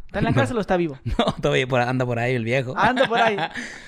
¿Está 0.08 0.20
en 0.20 0.26
la 0.26 0.34
cárcel 0.34 0.58
o 0.58 0.60
está 0.60 0.76
vivo? 0.76 1.00
no, 1.06 1.26
todavía 1.42 1.68
por- 1.68 1.80
anda 1.80 2.06
por 2.06 2.20
ahí 2.20 2.36
el 2.36 2.44
viejo. 2.44 2.74
Anda 2.78 3.08
por 3.08 3.22
ahí, 3.22 3.38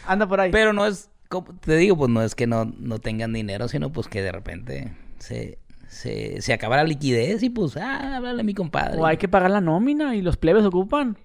anda 0.07 0.25
por 0.25 0.39
ahí. 0.39 0.51
Pero 0.51 0.71
no 0.71 0.85
es, 0.85 1.09
como 1.29 1.47
te 1.59 1.75
digo, 1.77 1.95
pues 1.95 2.09
no 2.09 2.21
es 2.23 2.33
que 2.35 2.47
no, 2.47 2.65
no 2.79 2.97
tengan 2.99 3.31
dinero, 3.33 3.67
sino 3.67 3.91
pues 3.91 4.07
que 4.07 4.21
de 4.23 4.31
repente 4.31 4.91
se, 5.19 5.59
se, 5.87 6.41
se 6.41 6.53
acaba 6.53 6.77
la 6.77 6.83
liquidez 6.83 7.43
y 7.43 7.49
pues, 7.51 7.77
ah, 7.77 8.17
háblale 8.17 8.41
a 8.41 8.43
mi 8.43 8.55
compadre. 8.55 8.97
O 8.99 9.05
hay 9.05 9.17
que 9.17 9.27
pagar 9.27 9.51
la 9.51 9.61
nómina 9.61 10.15
y 10.15 10.21
los 10.23 10.37
plebes 10.37 10.65
ocupan. 10.65 11.17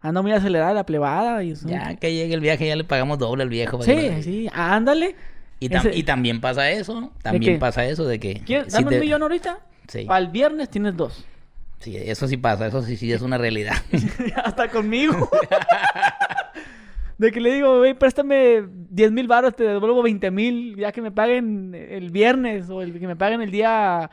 Anda 0.00 0.22
muy 0.22 0.32
acelerada 0.32 0.72
la 0.72 0.86
plebada 0.86 1.44
y 1.44 1.50
eso. 1.52 1.68
Ya 1.68 1.94
que 1.96 2.12
llegue 2.14 2.32
el 2.34 2.40
viaje 2.40 2.66
ya 2.66 2.74
le 2.76 2.82
pagamos 2.84 3.18
doble 3.18 3.42
al 3.42 3.50
viejo. 3.50 3.78
para 3.78 3.92
Sí, 3.92 4.22
sí, 4.22 4.48
ándale. 4.52 5.14
Y, 5.60 5.68
tam- 5.68 5.80
Ese- 5.86 5.96
y 5.96 6.02
también 6.02 6.40
pasa 6.40 6.70
eso, 6.70 6.98
¿no? 7.00 7.12
También 7.22 7.58
pasa 7.60 7.84
eso 7.84 8.04
de 8.06 8.18
que... 8.18 8.40
¿Quieres- 8.44 8.66
si 8.72 8.72
Dame 8.72 8.88
te- 8.88 8.94
un 8.96 9.00
millón 9.02 9.22
ahorita. 9.22 9.58
Sí. 9.86 10.06
Para 10.06 10.18
el 10.24 10.28
viernes 10.28 10.70
tienes 10.70 10.96
dos. 10.96 11.24
Sí, 11.78 11.94
eso 11.96 12.26
sí 12.26 12.36
pasa, 12.38 12.66
eso 12.68 12.82
sí, 12.82 12.96
sí 12.96 13.12
es 13.12 13.20
una 13.22 13.36
realidad. 13.38 13.74
Hasta 14.44 14.68
conmigo. 14.70 15.28
De 17.22 17.30
que 17.30 17.40
le 17.40 17.54
digo, 17.54 17.78
güey, 17.78 17.94
préstame 17.94 18.64
10 18.90 19.12
mil 19.12 19.28
baros, 19.28 19.54
te 19.54 19.62
devuelvo 19.64 20.02
20 20.02 20.30
mil, 20.32 20.76
ya 20.76 20.90
que 20.90 21.00
me 21.00 21.12
paguen 21.12 21.72
el 21.74 22.10
viernes 22.10 22.68
o 22.68 22.82
el 22.82 22.98
que 22.98 23.06
me 23.06 23.14
paguen 23.16 23.40
el 23.42 23.50
día, 23.52 24.10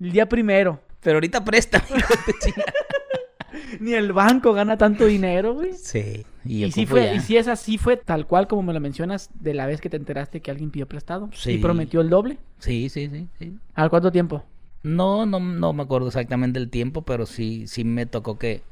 el 0.00 0.12
día 0.12 0.28
primero. 0.28 0.80
Pero 1.00 1.16
ahorita 1.16 1.44
préstame. 1.44 1.84
Ni 3.80 3.92
el 3.94 4.12
banco 4.12 4.52
gana 4.54 4.76
tanto 4.78 5.04
dinero, 5.06 5.54
güey. 5.54 5.72
sí. 5.74 6.24
Y, 6.44 6.64
Y 6.64 6.72
si, 6.72 6.86
fue, 6.86 7.04
ya. 7.04 7.14
y 7.14 7.20
si 7.20 7.36
es 7.36 7.46
así, 7.46 7.78
fue 7.78 7.96
tal 7.96 8.26
cual 8.26 8.48
como 8.48 8.62
me 8.64 8.72
lo 8.72 8.80
mencionas 8.80 9.30
de 9.34 9.54
la 9.54 9.66
vez 9.66 9.80
que 9.80 9.88
te 9.88 9.96
enteraste 9.96 10.40
que 10.40 10.50
alguien 10.50 10.70
pidió 10.72 10.88
prestado 10.88 11.30
Sí. 11.32 11.52
y 11.52 11.58
prometió 11.58 12.00
el 12.00 12.10
doble. 12.10 12.38
Sí, 12.58 12.88
sí, 12.88 13.08
sí, 13.08 13.28
sí. 13.38 13.54
¿Al 13.74 13.90
cuánto 13.90 14.10
tiempo? 14.10 14.44
No, 14.82 15.26
no, 15.26 15.38
no 15.40 15.72
me 15.72 15.82
acuerdo 15.82 16.08
exactamente 16.08 16.58
el 16.58 16.68
tiempo, 16.70 17.02
pero 17.02 17.26
sí, 17.26 17.66
sí 17.68 17.84
me 17.84 18.04
tocó 18.06 18.38
que, 18.38 18.62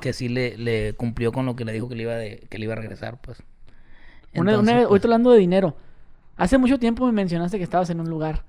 que 0.00 0.12
sí 0.12 0.28
le, 0.28 0.56
le 0.58 0.94
cumplió 0.94 1.30
con 1.32 1.46
lo 1.46 1.54
que 1.56 1.64
le 1.64 1.72
dijo 1.72 1.88
que 1.88 1.94
le 1.94 2.02
iba 2.02 2.14
de, 2.14 2.46
que 2.50 2.58
le 2.58 2.64
iba 2.64 2.72
a 2.72 2.76
regresar, 2.76 3.20
pues. 3.20 3.38
Una, 4.34 4.52
Entonces, 4.52 4.58
una 4.62 4.72
vez, 4.72 4.82
pues, 4.82 4.90
ahorita 4.90 5.06
hablando 5.06 5.30
de 5.30 5.38
dinero. 5.38 5.76
Hace 6.36 6.58
mucho 6.58 6.78
tiempo 6.78 7.06
me 7.06 7.12
mencionaste 7.12 7.56
que 7.58 7.64
estabas 7.64 7.90
en 7.90 8.00
un 8.00 8.08
lugar 8.08 8.44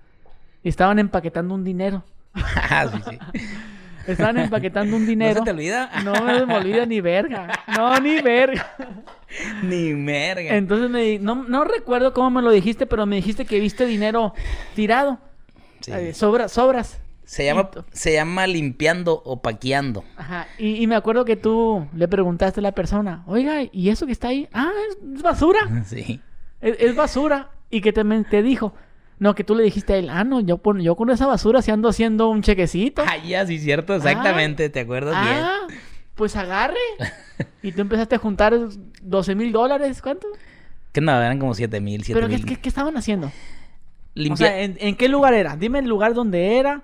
y 0.64 0.70
estaban 0.70 1.00
empaquetando 1.00 1.54
un 1.56 1.64
dinero. 1.64 2.04
ah, 2.34 2.88
sí, 2.92 3.02
sí. 3.10 3.20
Estaban 4.08 4.38
empaquetando 4.38 4.96
un 4.96 5.06
dinero. 5.06 5.36
¿No 5.42 5.46
se 5.46 5.46
te 5.46 5.52
olvida? 5.52 5.90
No 6.04 6.14
me 6.24 6.46
me 6.46 6.58
olvida 6.58 6.86
ni 6.86 7.02
verga. 7.02 7.48
No, 7.76 8.00
ni 8.00 8.22
verga. 8.22 8.66
Ni 9.64 9.94
merga. 9.94 10.56
Entonces 10.56 10.90
me 10.90 11.02
di- 11.04 11.20
no, 11.20 11.36
no 11.36 11.64
recuerdo 11.64 12.14
cómo 12.14 12.32
me 12.32 12.42
lo 12.42 12.50
dijiste, 12.50 12.88
pero 12.88 13.06
me 13.06 13.18
dijiste 13.18 13.46
que 13.46 13.60
viste 13.60 13.86
dinero 13.86 14.34
tirado. 14.76 15.20
Sí. 15.82 15.92
Eh, 15.92 16.14
sobras, 16.14 16.52
sobras. 16.52 17.00
Se 17.26 17.46
llama, 17.46 17.70
se 17.92 18.14
llama 18.14 18.48
limpiando 18.48 19.22
o 19.24 19.40
paqueando. 19.42 20.04
Ajá. 20.18 20.48
Y, 20.58 20.82
y 20.82 20.88
me 20.88 20.96
acuerdo 20.96 21.26
que 21.26 21.36
tú 21.36 21.88
le 21.94 22.08
preguntaste 22.08 22.60
a 22.60 22.64
la 22.64 22.72
persona, 22.72 23.24
oiga, 23.28 23.62
¿y 23.72 23.90
eso 23.90 24.08
que 24.08 24.12
está 24.12 24.30
ahí? 24.30 24.48
Ah, 24.52 24.72
es, 24.90 24.98
es 25.16 25.22
basura. 25.22 25.60
Sí. 25.86 26.20
Es, 26.60 26.76
es 26.80 26.96
basura. 26.96 27.52
Y 27.70 27.82
que 27.82 27.94
te, 27.94 28.04
te 28.24 28.42
dijo, 28.42 28.74
no, 29.20 29.36
que 29.36 29.44
tú 29.44 29.54
le 29.54 29.64
dijiste 29.64 29.94
a 29.94 29.98
él, 29.98 30.10
ah, 30.10 30.24
no, 30.24 30.40
yo, 30.40 30.60
yo 30.80 30.96
con 30.96 31.10
esa 31.12 31.28
basura 31.28 31.62
si 31.62 31.70
ando 31.70 31.90
haciendo 31.90 32.30
un 32.30 32.42
chequecito. 32.42 33.04
Ah, 33.06 33.18
ya, 33.18 33.46
sí, 33.46 33.60
cierto, 33.60 33.94
exactamente, 33.94 34.70
¿te 34.70 34.80
acuerdas 34.80 35.14
Ah, 35.16 35.68
pues 36.16 36.36
agarre. 36.36 36.76
y 37.62 37.72
tú 37.74 37.82
empezaste 37.82 38.16
a 38.16 38.18
juntar 38.18 38.58
12 39.04 39.36
mil 39.36 39.52
dólares, 39.52 40.02
¿cuánto? 40.02 40.28
bien? 40.30 40.42
Que 40.92 41.02
no, 41.02 41.12
eran 41.22 41.38
como 41.38 41.54
siete 41.54 41.80
mil, 41.80 42.04
siete 42.04 42.20
¿Pero 42.20 42.28
qué, 42.28 42.38
mil. 42.38 42.46
qué- 42.48 42.56
qué 42.56 42.70
estaban 42.70 42.98
haciendo? 42.98 43.32
Limpia- 44.20 44.34
O 44.34 44.38
sea, 44.38 44.62
¿en, 44.62 44.78
en 44.80 44.96
qué 44.96 45.08
lugar 45.10 45.34
era? 45.34 45.56
Dime 45.56 45.80
el 45.80 45.86
lugar 45.88 46.14
donde 46.14 46.58
era. 46.58 46.84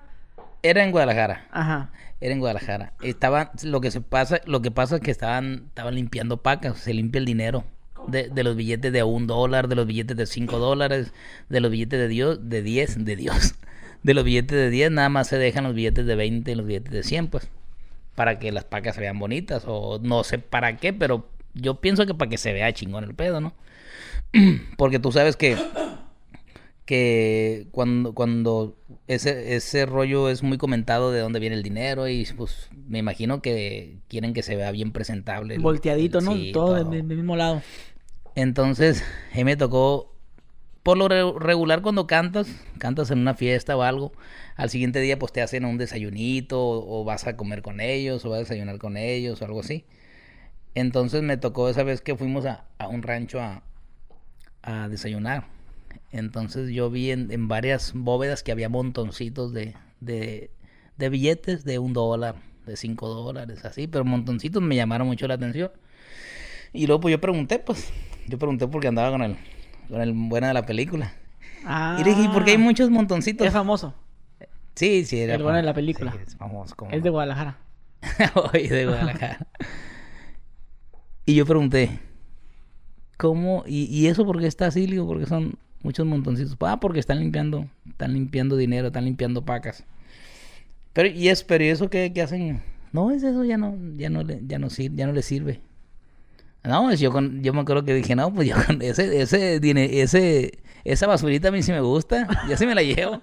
Era 0.62 0.82
en 0.84 0.90
Guadalajara. 0.90 1.46
Ajá. 1.50 1.90
Era 2.20 2.32
en 2.32 2.40
Guadalajara. 2.40 2.92
Estaban, 3.02 3.50
lo 3.62 3.80
que 3.80 3.90
se 3.90 4.00
pasa, 4.00 4.40
lo 4.46 4.62
que 4.62 4.70
pasa 4.70 4.96
es 4.96 5.00
que 5.02 5.10
estaban, 5.10 5.64
estaban 5.68 5.94
limpiando 5.94 6.38
pacas, 6.38 6.78
se 6.78 6.94
limpia 6.94 7.18
el 7.18 7.24
dinero. 7.26 7.64
De, 8.08 8.28
de 8.28 8.44
los 8.44 8.54
billetes 8.56 8.92
de 8.92 9.02
un 9.02 9.26
dólar, 9.26 9.66
de 9.68 9.74
los 9.74 9.86
billetes 9.86 10.16
de 10.16 10.26
cinco 10.26 10.58
dólares, 10.58 11.12
de 11.48 11.60
los 11.60 11.70
billetes 11.70 11.98
de 11.98 12.08
Dios, 12.08 12.48
de 12.48 12.62
10, 12.62 13.04
de 13.04 13.16
Dios. 13.16 13.54
De 14.02 14.14
los 14.14 14.22
billetes 14.22 14.56
de 14.56 14.70
10 14.70 14.92
nada 14.92 15.08
más 15.08 15.26
se 15.26 15.36
dejan 15.36 15.64
los 15.64 15.74
billetes 15.74 16.06
de 16.06 16.14
20 16.14 16.52
y 16.52 16.54
los 16.54 16.64
billetes 16.64 16.92
de 16.92 17.02
100, 17.02 17.26
pues. 17.26 17.48
Para 18.14 18.38
que 18.38 18.52
las 18.52 18.62
pacas 18.64 18.94
se 18.94 19.00
vean 19.00 19.18
bonitas. 19.18 19.64
O 19.66 19.98
no 20.00 20.22
sé 20.22 20.38
para 20.38 20.76
qué, 20.76 20.92
pero 20.92 21.28
yo 21.54 21.80
pienso 21.80 22.06
que 22.06 22.14
para 22.14 22.28
que 22.28 22.38
se 22.38 22.52
vea 22.52 22.72
chingón 22.72 23.02
el 23.02 23.14
pedo, 23.16 23.40
¿no? 23.40 23.52
Porque 24.76 25.00
tú 25.00 25.10
sabes 25.10 25.36
que 25.36 25.56
que 26.86 27.66
cuando, 27.72 28.14
cuando 28.14 28.76
ese, 29.08 29.56
ese 29.56 29.86
rollo 29.86 30.30
es 30.30 30.42
muy 30.42 30.56
comentado 30.58 31.12
de 31.12 31.20
dónde 31.20 31.40
viene 31.40 31.56
el 31.56 31.62
dinero 31.62 32.08
y 32.08 32.24
pues 32.36 32.68
me 32.88 32.98
imagino 32.98 33.42
que 33.42 33.98
quieren 34.08 34.32
que 34.34 34.42
se 34.42 34.56
vea 34.56 34.70
bien 34.70 34.92
presentable. 34.92 35.56
el- 35.56 35.62
Volteadito, 35.62 36.18
el- 36.20 36.24
¿no? 36.24 36.32
sí, 36.32 36.52
todo, 36.52 36.66
todo. 36.76 36.90
Del, 36.90 37.08
del 37.08 37.18
mismo 37.18 37.36
lado. 37.36 37.62
Entonces, 38.34 39.02
a 39.32 39.36
mí 39.36 39.44
me 39.44 39.56
tocó, 39.56 40.12
por 40.82 40.96
lo 40.98 41.08
re- 41.08 41.32
regular 41.38 41.82
cuando 41.82 42.06
cantas, 42.06 42.48
cantas 42.78 43.10
en 43.10 43.18
una 43.18 43.34
fiesta 43.34 43.76
o 43.76 43.82
algo, 43.82 44.12
al 44.56 44.70
siguiente 44.70 45.00
día 45.00 45.18
pues 45.18 45.32
te 45.32 45.42
hacen 45.42 45.64
un 45.64 45.78
desayunito 45.78 46.60
o, 46.60 47.00
o 47.00 47.04
vas 47.04 47.26
a 47.26 47.36
comer 47.36 47.62
con 47.62 47.80
ellos 47.80 48.24
o 48.24 48.30
vas 48.30 48.36
a 48.36 48.40
desayunar 48.40 48.78
con 48.78 48.96
ellos 48.96 49.42
o 49.42 49.44
algo 49.44 49.60
así. 49.60 49.84
Entonces 50.74 51.22
me 51.22 51.36
tocó 51.38 51.68
esa 51.68 51.82
vez 51.82 52.00
que 52.02 52.16
fuimos 52.16 52.46
a, 52.46 52.66
a 52.78 52.88
un 52.88 53.02
rancho 53.02 53.40
a, 53.40 53.62
a 54.62 54.88
desayunar. 54.88 55.46
Entonces 56.12 56.70
yo 56.70 56.90
vi 56.90 57.10
en, 57.10 57.30
en 57.30 57.48
varias 57.48 57.92
bóvedas 57.94 58.42
que 58.42 58.52
había 58.52 58.68
montoncitos 58.68 59.52
de, 59.52 59.74
de, 60.00 60.50
de 60.96 61.08
billetes 61.08 61.64
de 61.64 61.78
un 61.78 61.92
dólar, 61.92 62.36
de 62.66 62.76
cinco 62.76 63.08
dólares, 63.08 63.64
así, 63.64 63.86
pero 63.86 64.04
montoncitos 64.04 64.62
me 64.62 64.76
llamaron 64.76 65.06
mucho 65.06 65.26
la 65.28 65.34
atención. 65.34 65.70
Y 66.72 66.86
luego 66.86 67.00
pues 67.02 67.12
yo 67.12 67.20
pregunté, 67.20 67.58
pues, 67.58 67.92
yo 68.26 68.38
pregunté 68.38 68.66
porque 68.68 68.88
andaba 68.88 69.10
con 69.10 69.22
el, 69.22 69.36
con 69.88 70.00
el 70.00 70.12
bueno 70.12 70.46
de 70.48 70.54
la 70.54 70.66
película. 70.66 71.12
Ah, 71.64 71.96
Y 72.00 72.04
le 72.04 72.10
dije, 72.10 72.22
¿y 72.24 72.28
por 72.28 72.44
qué 72.44 72.52
hay 72.52 72.58
muchos 72.58 72.90
montoncitos? 72.90 73.46
Es 73.46 73.52
famoso. 73.52 73.94
Sí, 74.74 75.04
sí, 75.06 75.20
era 75.20 75.34
El 75.34 75.42
bueno 75.42 75.56
de 75.56 75.62
la 75.62 75.72
película. 75.74 76.12
sí, 76.12 76.18
es 76.26 76.36
famoso, 76.36 76.74
como 76.76 76.90
Es 76.90 77.02
de 77.02 77.08
Guadalajara. 77.10 77.58
Hoy 78.52 78.68
de 78.68 78.84
Guadalajara. 78.86 79.46
y 81.24 81.34
yo 81.34 81.46
pregunté, 81.46 81.98
¿cómo? 83.16 83.64
¿Y, 83.66 83.84
y 83.84 84.06
eso 84.08 84.24
por 84.26 84.38
qué 84.38 84.46
está 84.46 84.66
así? 84.66 84.86
Le 84.86 84.92
digo, 84.92 85.06
porque 85.06 85.26
son 85.26 85.58
muchos 85.86 86.04
montoncitos. 86.04 86.56
Ah, 86.60 86.78
porque 86.80 86.98
están 87.00 87.20
limpiando, 87.20 87.66
están 87.88 88.12
limpiando 88.12 88.56
dinero, 88.56 88.88
están 88.88 89.04
limpiando 89.04 89.44
pacas. 89.44 89.84
Pero, 90.92 91.08
¿y, 91.08 91.28
es, 91.28 91.44
pero 91.44 91.62
¿y 91.64 91.68
eso 91.68 91.88
qué, 91.88 92.12
qué 92.12 92.22
hacen? 92.22 92.60
No, 92.92 93.10
es 93.10 93.22
eso 93.22 93.44
ya 93.44 93.56
no, 93.56 93.76
ya 93.96 94.10
no 94.10 94.22
le, 94.24 94.40
ya 94.46 94.58
no 94.58 94.68
sir- 94.68 94.94
ya 94.94 95.06
no 95.06 95.12
le 95.12 95.22
sirve. 95.22 95.60
No, 96.64 96.90
es 96.90 96.98
yo 96.98 97.12
con, 97.12 97.42
yo 97.42 97.52
me 97.52 97.60
acuerdo 97.60 97.84
que 97.84 97.94
dije, 97.94 98.16
no, 98.16 98.32
pues 98.34 98.48
yo 98.48 98.56
con 98.66 98.82
ese, 98.82 99.20
ese, 99.22 99.60
ese, 100.02 100.58
esa 100.84 101.06
basurita 101.06 101.48
a 101.48 101.52
mí 101.52 101.62
sí 101.62 101.70
me 101.70 101.80
gusta, 101.80 102.26
ya 102.48 102.56
sí 102.56 102.66
me 102.66 102.74
la 102.74 102.82
llevo. 102.82 103.22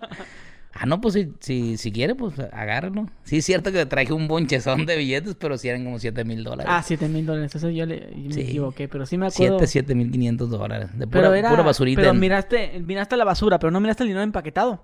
Ah, 0.76 0.88
no, 0.88 1.00
pues 1.02 1.14
si, 1.14 1.32
si, 1.40 1.78
si 1.78 1.92
quiere, 1.92 2.16
pues 2.16 2.34
agárralo. 2.52 3.08
Sí, 3.24 3.38
es 3.38 3.46
cierto 3.46 3.72
que 3.72 3.86
traje 3.86 4.12
un 4.12 4.28
bonchezón 4.28 4.88
de 4.88 4.98
billetes, 4.98 5.36
pero 5.36 5.56
sí 5.58 5.68
eran 5.70 5.84
como 5.84 6.00
7 6.00 6.24
mil 6.26 6.44
dólares. 6.44 6.66
Ah, 6.68 6.82
7 6.84 7.08
mil 7.10 7.26
dólares. 7.28 7.54
Eso 7.54 7.70
yo 7.70 7.86
le, 7.86 8.10
me 8.16 8.34
Sí. 8.34 8.42
equivoqué, 8.42 8.88
pero 8.88 9.06
sí 9.06 9.16
me 9.18 9.28
acuerdo. 9.28 9.60
7, 9.60 9.68
7 9.68 9.94
mil 9.96 10.10
500 10.12 10.50
dólares. 10.50 10.90
De 10.98 11.06
pura, 11.06 11.22
pero 11.22 11.34
era, 11.36 11.50
pura 11.52 11.62
basurita. 11.62 12.02
Pero 12.02 12.12
en- 12.14 12.20
miraste, 12.20 12.80
miraste 12.86 13.16
la 13.18 13.24
basura, 13.24 13.60
pero 13.60 13.70
no 13.70 13.80
miraste 13.80 14.02
el 14.04 14.10
dinero 14.10 14.24
empaquetado. 14.24 14.84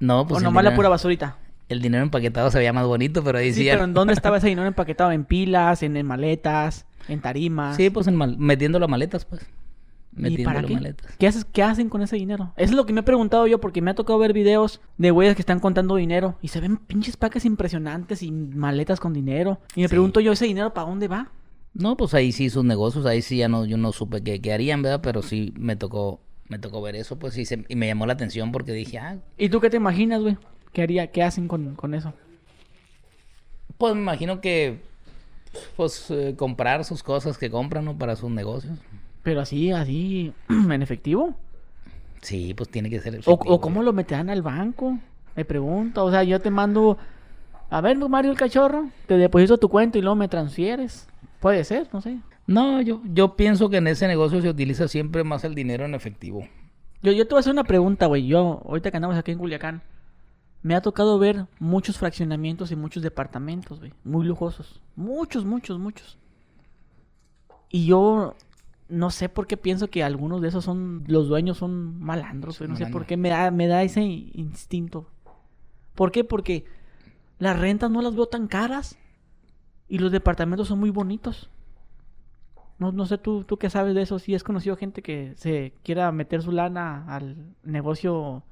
No, 0.00 0.26
pues 0.26 0.40
o 0.40 0.44
nomás 0.44 0.64
la 0.64 0.74
pura 0.74 0.88
basurita. 0.88 1.38
El 1.68 1.80
dinero 1.80 2.02
empaquetado 2.02 2.50
se 2.50 2.58
veía 2.58 2.72
más 2.72 2.86
bonito, 2.86 3.22
pero 3.24 3.38
ahí 3.38 3.52
sí. 3.52 3.64
Pero 3.70 3.84
¿en 3.84 3.94
dónde 3.94 4.12
estaba 4.12 4.38
ese 4.38 4.48
dinero 4.48 4.66
empaquetado? 4.66 5.12
¿En 5.12 5.24
pilas? 5.24 5.82
¿En, 5.84 5.96
en 5.96 6.06
maletas? 6.06 6.84
¿En 7.08 7.20
tarimas? 7.20 7.76
Sí, 7.76 7.90
pues 7.90 8.08
en 8.08 8.16
mal- 8.16 8.36
metiendo 8.38 8.78
las 8.80 8.88
maletas, 8.88 9.24
pues. 9.24 9.40
¿Y 10.16 10.44
para 10.44 10.62
qué? 10.62 10.74
maletas. 10.74 11.14
¿Qué, 11.18 11.26
haces, 11.26 11.44
¿Qué 11.44 11.62
hacen 11.62 11.88
con 11.88 12.00
ese 12.02 12.16
dinero? 12.16 12.52
Eso 12.56 12.70
es 12.70 12.76
lo 12.76 12.86
que 12.86 12.92
me 12.92 13.00
he 13.00 13.04
preguntado 13.04 13.46
yo, 13.46 13.60
porque 13.60 13.82
me 13.82 13.90
ha 13.90 13.94
tocado 13.94 14.18
ver 14.18 14.32
videos 14.32 14.80
de 14.98 15.10
güeyes 15.10 15.34
que 15.36 15.42
están 15.42 15.60
contando 15.60 15.96
dinero 15.96 16.38
y 16.40 16.48
se 16.48 16.60
ven 16.60 16.78
pinches 16.78 17.16
pacas 17.16 17.44
impresionantes 17.44 18.22
y 18.22 18.30
maletas 18.32 18.98
con 19.00 19.12
dinero. 19.12 19.58
Y 19.74 19.80
me 19.82 19.88
Sí. 19.88 19.90
pregunto 19.90 20.20
yo, 20.20 20.32
¿ese 20.32 20.46
dinero 20.46 20.72
para 20.72 20.88
dónde 20.88 21.08
va? 21.08 21.30
No, 21.74 21.96
pues 21.98 22.14
ahí 22.14 22.32
sí 22.32 22.48
sus 22.48 22.64
negocios, 22.64 23.04
ahí 23.04 23.20
sí 23.20 23.36
ya 23.36 23.48
no, 23.48 23.66
yo 23.66 23.76
no 23.76 23.92
supe 23.92 24.22
qué, 24.22 24.40
qué 24.40 24.52
harían, 24.54 24.80
¿verdad? 24.80 25.00
Pero 25.02 25.20
sí 25.22 25.52
me 25.58 25.76
tocó, 25.76 26.20
me 26.48 26.58
tocó 26.58 26.80
ver 26.80 26.96
eso, 26.96 27.18
pues, 27.18 27.36
y, 27.36 27.44
se- 27.44 27.66
y 27.68 27.76
me 27.76 27.86
llamó 27.86 28.06
la 28.06 28.14
atención 28.14 28.52
porque 28.52 28.72
dije, 28.72 28.98
ah, 28.98 29.18
¿Y 29.36 29.50
tú 29.50 29.60
qué 29.60 29.68
te 29.68 29.76
imaginas, 29.76 30.22
güey? 30.22 30.38
¿Qué 30.72 30.80
haría? 30.82 31.08
¿Qué 31.10 31.22
hacen 31.22 31.46
con, 31.48 31.74
con 31.74 31.92
eso? 31.94 32.14
pues 33.78 33.94
me 33.94 34.00
imagino 34.00 34.40
que, 34.40 34.80
pues, 35.76 36.10
eh, 36.10 36.34
comprar 36.38 36.84
sus 36.86 37.02
cosas 37.02 37.36
que 37.36 37.50
compran, 37.50 37.84
¿no? 37.84 37.98
Para 37.98 38.16
sus 38.16 38.30
negocios. 38.30 38.78
Pero 39.26 39.40
así, 39.40 39.72
así, 39.72 40.32
en 40.48 40.82
efectivo. 40.82 41.34
Sí, 42.22 42.54
pues 42.54 42.68
tiene 42.68 42.88
que 42.88 43.00
ser 43.00 43.14
O, 43.14 43.18
efectivo. 43.18 43.54
o 43.54 43.60
cómo 43.60 43.82
lo 43.82 43.92
meterán 43.92 44.30
al 44.30 44.40
banco. 44.40 45.00
Me 45.34 45.44
pregunto. 45.44 46.04
O 46.04 46.12
sea, 46.12 46.22
yo 46.22 46.40
te 46.40 46.48
mando. 46.48 46.96
A 47.68 47.80
ver, 47.80 47.96
Mario 47.96 48.30
el 48.30 48.36
cachorro. 48.36 48.88
Te 49.08 49.18
deposito 49.18 49.58
tu 49.58 49.68
cuenta 49.68 49.98
y 49.98 50.02
luego 50.02 50.14
me 50.14 50.28
transfieres. 50.28 51.08
Puede 51.40 51.64
ser, 51.64 51.88
no 51.92 52.00
sé. 52.00 52.20
No, 52.46 52.80
yo, 52.82 53.02
yo 53.12 53.34
pienso 53.34 53.68
que 53.68 53.78
en 53.78 53.88
ese 53.88 54.06
negocio 54.06 54.40
se 54.40 54.48
utiliza 54.48 54.86
siempre 54.86 55.24
más 55.24 55.42
el 55.42 55.56
dinero 55.56 55.84
en 55.86 55.96
efectivo. 55.96 56.46
Yo, 57.02 57.10
yo 57.10 57.26
te 57.26 57.30
voy 57.34 57.38
a 57.38 57.40
hacer 57.40 57.52
una 57.52 57.64
pregunta, 57.64 58.06
güey. 58.06 58.28
Yo, 58.28 58.62
ahorita 58.64 58.92
que 58.92 58.98
andamos 58.98 59.16
aquí 59.16 59.32
en 59.32 59.38
Culiacán, 59.38 59.82
me 60.62 60.76
ha 60.76 60.82
tocado 60.82 61.18
ver 61.18 61.46
muchos 61.58 61.98
fraccionamientos 61.98 62.70
y 62.70 62.76
muchos 62.76 63.02
departamentos, 63.02 63.80
güey. 63.80 63.92
Muy 64.04 64.24
lujosos. 64.24 64.80
Muchos, 64.94 65.44
muchos, 65.44 65.80
muchos. 65.80 66.16
Y 67.68 67.86
yo 67.86 68.36
no 68.88 69.10
sé 69.10 69.28
por 69.28 69.46
qué 69.46 69.56
pienso 69.56 69.88
que 69.88 70.04
algunos 70.04 70.40
de 70.40 70.48
esos 70.48 70.64
son. 70.64 71.04
Los 71.06 71.28
dueños 71.28 71.58
son 71.58 71.98
malandros, 72.00 72.58
güey. 72.58 72.70
No 72.70 72.76
sé 72.76 72.86
por 72.86 73.06
qué 73.06 73.16
me 73.16 73.30
da, 73.30 73.50
me 73.50 73.66
da 73.66 73.82
ese 73.82 74.02
instinto. 74.02 75.08
¿Por 75.94 76.12
qué? 76.12 76.24
Porque 76.24 76.64
las 77.38 77.58
rentas 77.58 77.90
no 77.90 78.02
las 78.02 78.14
veo 78.14 78.26
tan 78.26 78.46
caras. 78.46 78.98
Y 79.88 79.98
los 79.98 80.10
departamentos 80.10 80.68
son 80.68 80.80
muy 80.80 80.90
bonitos. 80.90 81.48
No, 82.78 82.92
no 82.92 83.06
sé 83.06 83.18
tú, 83.18 83.44
tú 83.44 83.56
qué 83.56 83.70
sabes 83.70 83.94
de 83.94 84.02
eso. 84.02 84.18
Si 84.18 84.34
has 84.34 84.42
conocido 84.42 84.76
gente 84.76 85.00
que 85.00 85.32
se 85.36 85.72
quiera 85.82 86.10
meter 86.12 86.42
su 86.42 86.52
lana 86.52 87.04
al 87.08 87.54
negocio 87.62 88.42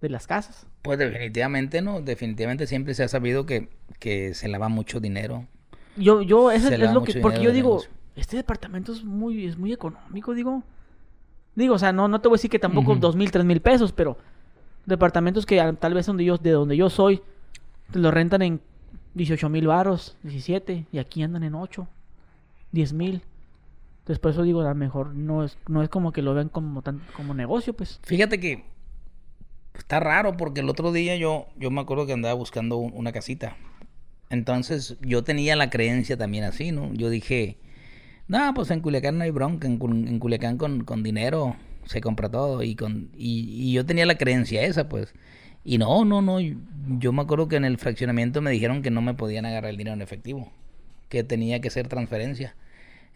de 0.00 0.08
las 0.08 0.26
casas. 0.26 0.66
Pues 0.82 0.98
definitivamente, 0.98 1.82
¿no? 1.82 2.00
Definitivamente 2.00 2.66
siempre 2.66 2.94
se 2.94 3.02
ha 3.02 3.08
sabido 3.08 3.46
que, 3.46 3.68
que 3.98 4.34
se 4.34 4.48
lava 4.48 4.68
mucho 4.68 5.00
dinero. 5.00 5.46
Yo, 5.96 6.22
yo, 6.22 6.50
eso 6.50 6.68
es, 6.68 6.78
lo 6.92 7.02
que, 7.02 7.20
porque 7.20 7.42
yo 7.42 7.52
digo, 7.52 7.70
negocio. 7.70 7.90
Este 8.20 8.36
departamento 8.36 8.92
es 8.92 9.04
muy, 9.04 9.46
es 9.46 9.56
muy 9.58 9.72
económico, 9.72 10.34
digo. 10.34 10.62
Digo, 11.54 11.74
o 11.74 11.78
sea, 11.78 11.92
no, 11.92 12.06
no 12.08 12.20
te 12.20 12.28
voy 12.28 12.36
a 12.36 12.38
decir 12.38 12.50
que 12.50 12.58
tampoco 12.58 12.94
dos 13.00 13.16
mil, 13.16 13.30
tres 13.30 13.44
mil 13.44 13.60
pesos, 13.60 13.92
pero 13.92 14.16
departamentos 14.86 15.44
que 15.46 15.60
a- 15.60 15.72
tal 15.72 15.94
vez 15.94 16.06
donde 16.06 16.24
yo, 16.24 16.36
de 16.38 16.50
donde 16.50 16.76
yo 16.76 16.88
soy, 16.90 17.22
te 17.90 17.98
lo 17.98 18.10
rentan 18.10 18.42
en 18.42 18.60
18 19.14 19.48
mil 19.48 19.66
varos, 19.66 20.16
17, 20.22 20.86
y 20.92 20.98
aquí 20.98 21.22
andan 21.22 21.42
en 21.42 21.54
8, 21.54 21.88
10 22.72 22.92
mil. 22.92 23.22
Entonces 24.00 24.18
por 24.20 24.30
eso 24.30 24.42
digo, 24.42 24.60
a 24.60 24.64
lo 24.68 24.74
mejor 24.74 25.14
no 25.14 25.44
es, 25.44 25.58
no 25.68 25.82
es 25.82 25.88
como 25.88 26.12
que 26.12 26.22
lo 26.22 26.34
vean 26.34 26.48
como 26.48 26.82
tan, 26.82 27.02
como 27.16 27.34
negocio, 27.34 27.72
pues. 27.74 27.98
Fíjate 28.04 28.38
que 28.40 28.64
está 29.74 29.98
raro 30.00 30.36
porque 30.36 30.60
el 30.60 30.68
otro 30.68 30.92
día 30.92 31.16
yo, 31.16 31.46
yo 31.58 31.70
me 31.70 31.80
acuerdo 31.80 32.06
que 32.06 32.12
andaba 32.12 32.34
buscando 32.34 32.76
un- 32.76 32.92
una 32.94 33.12
casita. 33.12 33.56
Entonces 34.30 34.96
yo 35.00 35.24
tenía 35.24 35.56
la 35.56 35.70
creencia 35.70 36.16
también 36.16 36.44
así, 36.44 36.70
¿no? 36.70 36.92
Yo 36.94 37.10
dije, 37.10 37.58
no, 38.30 38.54
pues 38.54 38.70
en 38.70 38.80
Culiacán 38.80 39.18
no 39.18 39.24
hay 39.24 39.30
bronca, 39.30 39.66
en, 39.66 39.78
en 40.08 40.18
Culiacán 40.18 40.56
con, 40.56 40.84
con 40.84 41.02
dinero 41.02 41.56
se 41.84 42.00
compra 42.00 42.28
todo 42.30 42.62
y 42.62 42.74
con 42.76 43.10
y, 43.16 43.40
y 43.68 43.72
yo 43.72 43.84
tenía 43.84 44.06
la 44.06 44.16
creencia 44.16 44.62
esa, 44.62 44.88
pues. 44.88 45.12
Y 45.64 45.78
no, 45.78 46.04
no, 46.04 46.22
no, 46.22 46.38
yo, 46.40 47.12
me 47.12 47.22
acuerdo 47.22 47.48
que 47.48 47.56
en 47.56 47.64
el 47.64 47.76
fraccionamiento 47.76 48.40
me 48.40 48.50
dijeron 48.50 48.82
que 48.82 48.90
no 48.90 49.02
me 49.02 49.14
podían 49.14 49.44
agarrar 49.46 49.70
el 49.70 49.76
dinero 49.76 49.94
en 49.94 50.02
efectivo, 50.02 50.50
que 51.08 51.24
tenía 51.24 51.60
que 51.60 51.70
ser 51.70 51.88
transferencia. 51.88 52.54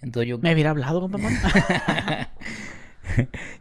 Entonces 0.03 0.29
yo 0.29 0.39
Me 0.39 0.53
hubiera 0.53 0.71
hablado, 0.71 1.01
compa. 1.01 1.19
mano. 1.19 1.37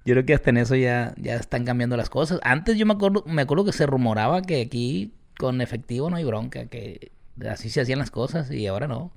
yo 0.05 0.13
creo 0.13 0.25
que 0.25 0.33
hasta 0.33 0.49
en 0.49 0.57
eso 0.57 0.75
ya, 0.75 1.13
ya 1.17 1.35
están 1.35 1.63
cambiando 1.65 1.97
las 1.97 2.09
cosas. 2.09 2.39
Antes 2.43 2.77
yo 2.77 2.85
me 2.85 2.93
acuerdo, 2.93 3.23
me 3.27 3.41
acuerdo 3.43 3.65
que 3.65 3.73
se 3.73 3.85
rumoraba 3.85 4.41
que 4.41 4.61
aquí 4.61 5.11
con 5.37 5.61
efectivo 5.61 6.09
no 6.09 6.15
hay 6.17 6.23
bronca, 6.23 6.65
que 6.65 7.11
así 7.49 7.69
se 7.69 7.81
hacían 7.81 7.99
las 7.99 8.11
cosas 8.11 8.51
y 8.51 8.67
ahora 8.67 8.87
no. 8.87 9.11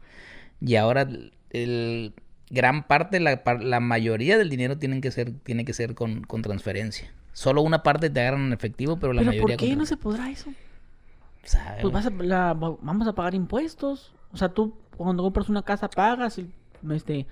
Y 0.61 0.77
ahora 0.77 1.09
el- 1.51 2.15
gran 2.51 2.87
parte, 2.87 3.21
la, 3.21 3.43
la 3.61 3.81
mayoría 3.81 4.39
del 4.39 4.49
dinero 4.51 4.79
tienen 4.79 5.01
que 5.01 5.11
ser, 5.11 5.33
tiene 5.33 5.65
que 5.65 5.73
ser 5.73 5.95
con, 5.95 6.23
con 6.23 6.43
transferencia. 6.43 7.13
Solo 7.33 7.63
una 7.63 7.83
parte 7.83 8.09
te 8.09 8.21
agarran 8.21 8.47
en 8.47 8.53
efectivo, 8.53 8.97
pero 8.99 9.13
la 9.13 9.21
Pero 9.21 9.31
mayoría 9.33 9.57
¿por 9.57 9.67
qué 9.67 9.77
no 9.77 9.85
se 9.87 9.97
podrá 9.97 10.31
eso? 10.31 10.53
Pues 11.81 11.93
vas 11.93 12.07
a, 12.07 12.11
la- 12.11 12.55
va- 12.55 12.77
vamos 12.81 13.07
a 13.07 13.15
pagar 13.15 13.35
impuestos. 13.35 14.13
O 14.33 14.37
sea, 14.37 14.49
tú 14.49 14.75
cuando 14.97 15.23
compras 15.23 15.49
una 15.49 15.63
casa 15.63 15.89
pagas. 15.89 16.39
y, 16.39 16.51
este, 16.93 17.27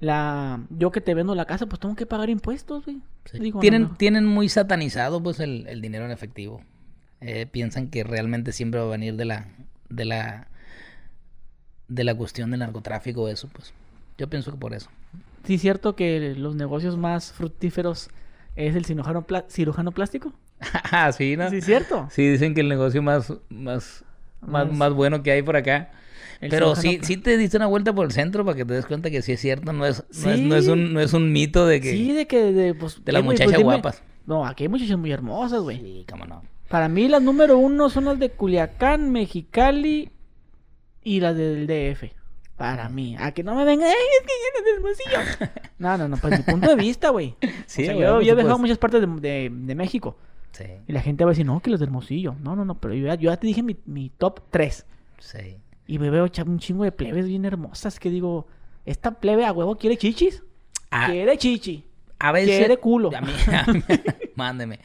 la, 0.00 0.60
yo 0.70 0.92
que 0.92 1.00
te 1.00 1.14
vendo 1.14 1.34
la 1.34 1.44
casa, 1.44 1.66
pues 1.66 1.80
tengo 1.80 1.96
que 1.96 2.06
pagar 2.06 2.30
impuestos, 2.30 2.84
güey. 2.84 3.00
Sí. 3.24 3.38
Digo, 3.40 3.56
no, 3.58 3.60
tienen, 3.60 3.82
no. 3.82 3.96
tienen 3.96 4.24
muy 4.26 4.48
satanizado 4.48 5.22
pues 5.22 5.40
el, 5.40 5.66
el 5.66 5.80
dinero 5.80 6.04
en 6.04 6.10
efectivo. 6.12 6.62
Eh, 7.20 7.46
piensan 7.46 7.88
que 7.88 8.04
realmente 8.04 8.52
siempre 8.52 8.78
va 8.80 8.86
a 8.86 8.90
venir 8.90 9.16
de 9.16 9.24
la, 9.24 9.48
de 9.88 10.04
la, 10.04 10.46
de 11.88 12.04
la 12.04 12.14
cuestión 12.14 12.50
del 12.50 12.60
narcotráfico 12.60 13.28
eso, 13.28 13.48
pues. 13.52 13.72
Yo 14.18 14.28
pienso 14.28 14.50
que 14.52 14.58
por 14.58 14.74
eso. 14.74 14.90
Sí, 15.44 15.54
es 15.54 15.60
cierto 15.62 15.96
que 15.96 16.34
los 16.36 16.54
negocios 16.56 16.96
más 16.98 17.32
fructíferos 17.32 18.10
es 18.56 18.74
el 18.76 18.84
cirujano, 18.84 19.24
cirujano 19.48 19.92
plástico. 19.92 20.32
Ah, 20.90 21.12
sí, 21.12 21.36
¿no? 21.36 21.48
Sí, 21.50 21.58
es 21.58 21.64
cierto. 21.64 22.08
Sí, 22.10 22.28
dicen 22.28 22.52
que 22.54 22.60
el 22.62 22.68
negocio 22.68 23.00
más, 23.00 23.30
más, 23.48 24.04
más, 24.40 24.66
Más- 24.66 24.72
más 24.76 24.92
bueno 24.92 25.22
que 25.22 25.30
hay 25.30 25.42
por 25.42 25.56
acá. 25.56 25.92
El 26.40 26.50
Pero 26.50 26.74
sí, 26.76 26.98
sí 27.02 27.16
te 27.16 27.36
diste 27.36 27.56
una 27.56 27.66
vuelta 27.66 27.92
por 27.92 28.04
el 28.06 28.12
centro 28.12 28.44
para 28.44 28.56
que 28.56 28.64
te 28.64 28.74
des 28.74 28.86
cuenta 28.86 29.10
que 29.10 29.22
sí 29.22 29.32
es 29.32 29.40
cierto, 29.40 29.72
no 29.72 29.86
es, 29.86 30.04
no 30.24 30.30
es, 30.32 30.40
no 30.40 30.54
es 30.56 30.64
Sí. 30.66 30.70
un, 30.70 30.92
no 30.92 31.00
es 31.00 31.12
un 31.12 31.32
mito 31.32 31.66
de 31.66 31.80
que 31.80 31.90
Sí, 31.92 32.12
de 32.12 32.26
que 32.26 32.52
de, 32.52 32.74
pues, 32.74 33.04
de 33.04 33.12
las 33.12 33.22
muchachas 33.24 33.54
pues, 33.54 33.64
guapas. 33.64 34.02
No, 34.26 34.44
aquí 34.46 34.64
hay 34.64 34.68
muchachas 34.68 34.98
muy 34.98 35.10
hermosas, 35.12 35.60
güey. 35.62 35.78
Sí, 35.80 36.06
cómo 36.10 36.26
no. 36.26 36.42
Para 36.68 36.88
mí 36.88 37.08
las 37.08 37.22
número 37.22 37.56
uno 37.58 37.88
son 37.88 38.04
las 38.04 38.18
de 38.18 38.30
Culiacán, 38.30 39.10
Mexicali 39.10 40.10
y 41.02 41.20
las 41.20 41.36
del 41.36 41.66
DF. 41.66 42.12
Para 42.58 42.88
mí. 42.90 43.16
A 43.18 43.32
que 43.32 43.42
no 43.42 43.54
me 43.54 43.64
vengan, 43.64 43.86
¡ay, 43.88 43.94
es 43.94 44.26
que 44.26 44.32
llenas 44.42 44.64
del 44.64 44.74
hermosillo! 44.76 45.58
No, 45.78 45.96
no, 45.96 46.08
no, 46.08 46.16
pues 46.16 46.36
mi 46.38 46.42
punto 46.44 46.68
de 46.68 46.74
vista, 46.76 47.08
güey. 47.10 47.36
Sí, 47.66 47.82
O 47.82 47.86
sea, 47.86 47.94
yo, 47.94 48.20
he 48.20 48.24
viajado 48.34 48.54
a 48.54 48.58
muchas 48.58 48.78
partes 48.78 49.00
de, 49.00 49.06
de- 49.06 49.48
de 49.50 49.74
México. 49.74 50.18
Sí, 50.52 50.64
Y 50.88 50.92
la 50.92 51.00
gente 51.00 51.24
va 51.24 51.30
a 51.30 51.32
decir, 51.34 51.46
no, 51.46 51.60
que 51.60 51.70
los 51.70 51.78
de 51.78 51.86
Hermosillo. 51.86 52.34
No, 52.42 52.56
no, 52.56 52.64
no, 52.64 52.74
pero 52.80 52.94
yo 52.94 53.06
ya, 53.06 53.14
yo 53.14 53.30
ya 53.30 53.36
te 53.36 53.46
dije 53.46 53.62
mi, 53.62 53.76
mi 53.86 54.10
top 54.10 54.40
3. 54.50 54.84
sí. 55.20 55.56
Y 55.86 55.98
me 55.98 56.10
veo 56.10 56.28
un 56.44 56.58
chingo 56.58 56.84
de 56.84 56.92
plebes 56.92 57.26
bien 57.26 57.46
hermosas 57.46 57.98
que 57.98 58.10
digo, 58.10 58.46
¿esta 58.84 59.12
plebe 59.12 59.46
a 59.46 59.52
huevo 59.52 59.78
quiere 59.78 59.96
chichis? 59.96 60.42
Ah, 60.90 61.06
Quiere 61.10 61.38
chichi. 61.38 61.82
A 62.18 62.30
veces. 62.32 62.58
Quiere 62.58 62.76
culo. 62.76 63.10
A 63.16 63.20
mí, 63.22 63.32
a 63.52 63.72
mí- 63.72 63.82
mándeme. 64.34 64.80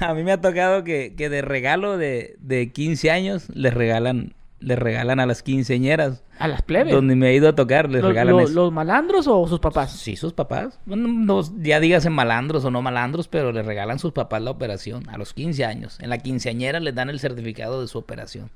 A 0.00 0.14
mí 0.14 0.22
me 0.22 0.32
ha 0.32 0.40
tocado 0.40 0.84
que, 0.84 1.14
que 1.16 1.28
de 1.28 1.42
regalo 1.42 1.98
de, 1.98 2.36
de 2.40 2.72
15 2.72 3.10
años 3.10 3.48
les 3.54 3.74
regalan, 3.74 4.34
les 4.64 4.78
regalan 4.78 5.20
a 5.20 5.26
las 5.26 5.42
quinceñeras. 5.42 6.24
A 6.38 6.48
las 6.48 6.62
plebes. 6.62 6.92
Donde 6.92 7.14
me 7.16 7.28
he 7.30 7.34
ido 7.34 7.48
a 7.48 7.54
tocar, 7.54 7.88
les 7.90 8.02
¿Los, 8.02 8.08
regalan 8.10 8.34
los- 8.36 8.50
eso. 8.50 8.54
los 8.62 8.72
malandros 8.72 9.26
o 9.28 9.46
sus 9.46 9.60
papás? 9.60 9.92
Sí, 9.92 10.16
sus 10.16 10.32
papás. 10.32 10.80
Bueno, 10.86 11.06
no, 11.08 11.42
ya 11.62 11.78
dígase 11.80 12.10
malandros 12.10 12.64
o 12.64 12.70
no 12.70 12.82
malandros, 12.82 13.28
pero 13.28 13.52
le 13.52 13.62
regalan 13.62 13.98
sus 13.98 14.12
papás 14.12 14.42
la 14.42 14.50
operación 14.50 15.08
a 15.08 15.18
los 15.18 15.32
15 15.34 15.64
años. 15.64 15.98
En 16.00 16.10
la 16.10 16.18
quinceañera 16.18 16.80
les 16.80 16.94
dan 16.94 17.10
el 17.10 17.20
certificado 17.20 17.80
de 17.80 17.88
su 17.88 17.98
operación. 17.98 18.50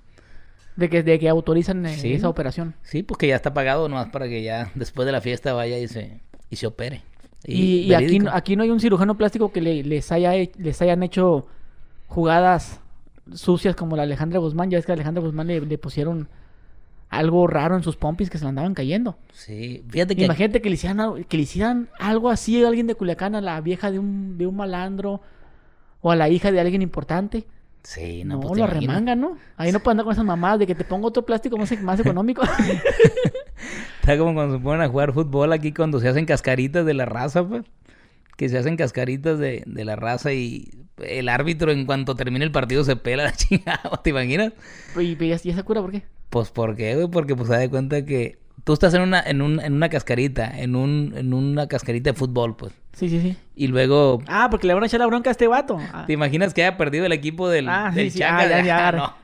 De 0.76 0.88
que, 0.88 1.02
de 1.02 1.18
que 1.18 1.28
autorizan 1.28 1.84
eh, 1.86 1.96
Sí. 1.96 2.12
esa 2.14 2.28
operación. 2.28 2.74
Sí, 2.82 3.02
pues 3.02 3.18
que 3.18 3.26
ya 3.28 3.36
está 3.36 3.52
pagado 3.52 3.88
nomás 3.88 4.08
para 4.10 4.28
que 4.28 4.42
ya 4.42 4.70
después 4.74 5.06
de 5.06 5.12
la 5.12 5.20
fiesta 5.20 5.52
vaya 5.52 5.78
y 5.78 5.88
se, 5.88 6.20
y 6.50 6.56
se 6.56 6.66
opere. 6.68 7.02
Y, 7.44 7.80
y 7.80 7.94
aquí, 7.94 8.04
verídico. 8.04 8.24
no- 8.26 8.30
aquí 8.34 8.56
no 8.56 8.62
hay 8.64 8.70
un 8.70 8.80
cirujano 8.80 9.16
plástico 9.16 9.52
que 9.52 9.60
le- 9.60 9.82
les, 9.84 10.10
haya, 10.12 10.32
les 10.56 10.82
hayan 10.82 11.02
hecho 11.02 11.46
jugadas 12.06 12.80
sucias 13.34 13.74
como 13.76 13.96
la 13.96 14.02
Alejandra 14.04 14.38
Guzmán. 14.38 14.70
Ya 14.70 14.78
es 14.78 14.86
que 14.86 14.92
a 14.92 14.94
Alejandra 14.94 15.22
Guzmán 15.22 15.46
le, 15.48 15.60
le 15.60 15.78
pusieron 15.78 16.28
algo 17.10 17.46
raro 17.46 17.74
en 17.76 17.82
sus 17.82 17.96
pompis 17.96 18.28
que 18.30 18.38
se 18.38 18.44
le 18.44 18.50
andaban 18.50 18.74
cayendo. 18.74 19.16
Sí, 19.32 19.82
fíjate 19.88 20.14
que... 20.14 20.24
Imagínate 20.24 20.60
que 20.60 20.68
le, 20.68 20.74
hicieran, 20.74 21.00
algo- 21.00 21.16
que 21.26 21.36
le 21.36 21.42
hicieran 21.44 21.88
algo 21.98 22.28
así 22.30 22.62
a 22.62 22.68
alguien 22.68 22.86
de 22.86 22.94
Culiacán, 22.94 23.34
a 23.34 23.40
la 23.40 23.60
vieja 23.60 23.90
de 23.90 23.98
un, 23.98 24.36
de 24.36 24.46
un 24.46 24.56
malandro 24.56 25.20
o 26.02 26.10
a 26.10 26.16
la 26.16 26.28
hija 26.28 26.52
de 26.52 26.60
alguien 26.60 26.82
importante. 26.82 27.46
Sí, 27.82 28.24
No, 28.24 28.34
no, 28.34 28.40
pues 28.40 28.58
lo 28.58 28.64
arremangan, 28.64 29.18
¿no? 29.20 29.38
Ahí 29.56 29.72
no 29.72 29.78
pueden 29.80 29.94
andar 29.94 30.04
con 30.04 30.12
esas 30.12 30.24
mamadas 30.24 30.58
de 30.58 30.66
que 30.66 30.74
te 30.74 30.84
pongo 30.84 31.08
otro 31.08 31.24
plástico 31.24 31.56
más, 31.56 31.80
más 31.80 31.98
económico. 32.00 32.42
Está 34.00 34.18
como 34.18 34.34
cuando 34.34 34.56
se 34.56 34.62
ponen 34.62 34.82
a 34.82 34.88
jugar 34.88 35.12
fútbol 35.12 35.52
aquí 35.52 35.72
cuando 35.72 36.00
se 36.00 36.08
hacen 36.08 36.26
cascaritas 36.26 36.84
de 36.86 36.94
la 36.94 37.04
raza, 37.06 37.46
pues. 37.46 37.64
Que 38.36 38.48
se 38.48 38.58
hacen 38.58 38.76
cascaritas 38.76 39.38
de, 39.38 39.62
de 39.66 39.84
la 39.84 39.96
raza 39.96 40.32
y 40.32 40.70
el 41.06 41.28
árbitro 41.28 41.70
en 41.72 41.86
cuanto 41.86 42.14
termine 42.14 42.44
el 42.44 42.50
partido 42.52 42.84
se 42.84 42.96
pela 42.96 43.24
la 43.24 43.32
chingada, 43.36 43.90
¿te 44.02 44.10
imaginas? 44.10 44.52
y, 44.96 45.00
y, 45.00 45.16
¿y 45.20 45.32
esa 45.50 45.62
cura 45.62 45.80
por 45.80 45.90
qué? 45.92 46.02
Pues 46.30 46.50
¿por 46.50 46.76
qué, 46.76 46.94
güey? 46.94 47.08
Porque 47.08 47.34
pues 47.36 47.48
se 47.48 47.54
da 47.56 47.68
cuenta 47.68 48.04
que 48.04 48.38
tú 48.64 48.72
estás 48.74 48.92
en 48.94 49.02
una, 49.02 49.20
en, 49.20 49.40
un, 49.40 49.60
en 49.60 49.72
una 49.72 49.88
cascarita, 49.88 50.58
en, 50.60 50.76
un, 50.76 51.14
en 51.16 51.32
una 51.32 51.66
cascarita 51.68 52.10
de 52.10 52.14
fútbol, 52.16 52.54
pues. 52.56 52.72
Sí, 52.92 53.08
sí, 53.08 53.20
sí. 53.20 53.36
Y 53.54 53.68
luego, 53.68 54.22
Ah, 54.26 54.48
porque 54.50 54.66
le 54.66 54.74
van 54.74 54.82
a 54.82 54.86
echar 54.86 55.00
la 55.00 55.06
bronca 55.06 55.30
a 55.30 55.32
este 55.32 55.46
vato. 55.46 55.78
Ah, 55.92 56.04
¿te 56.06 56.12
imaginas 56.12 56.52
que 56.52 56.64
haya 56.64 56.76
perdido 56.76 57.06
el 57.06 57.12
equipo 57.12 57.48
del, 57.48 57.68
Ah, 57.68 57.90
sí, 57.92 57.96
del 58.00 58.10
sí. 58.10 58.18
Chaca? 58.18 58.38
Ah, 58.40 58.48
ya, 58.48 58.62
ya. 58.64 58.92
No. 58.96 59.14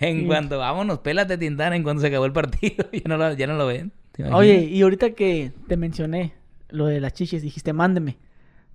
En 0.00 0.20
Sí. 0.20 0.26
cuanto, 0.26 0.58
vámonos, 0.58 1.00
pélate 1.00 1.36
Tintana, 1.36 1.74
en 1.76 1.82
cuanto 1.82 2.00
se 2.00 2.06
acabó 2.06 2.24
el 2.26 2.32
partido, 2.32 2.86
ya 2.92 3.02
no 3.06 3.16
lo, 3.16 3.34
ya 3.34 3.46
no 3.46 3.54
lo 3.54 3.66
ven. 3.66 3.92
Oye, 4.32 4.64
y 4.64 4.80
ahorita 4.82 5.10
que 5.10 5.50
te 5.66 5.76
mencioné 5.76 6.32
lo 6.70 6.86
de 6.86 7.00
las 7.00 7.12
chichis, 7.12 7.42
dijiste 7.42 7.72
mándeme. 7.72 8.16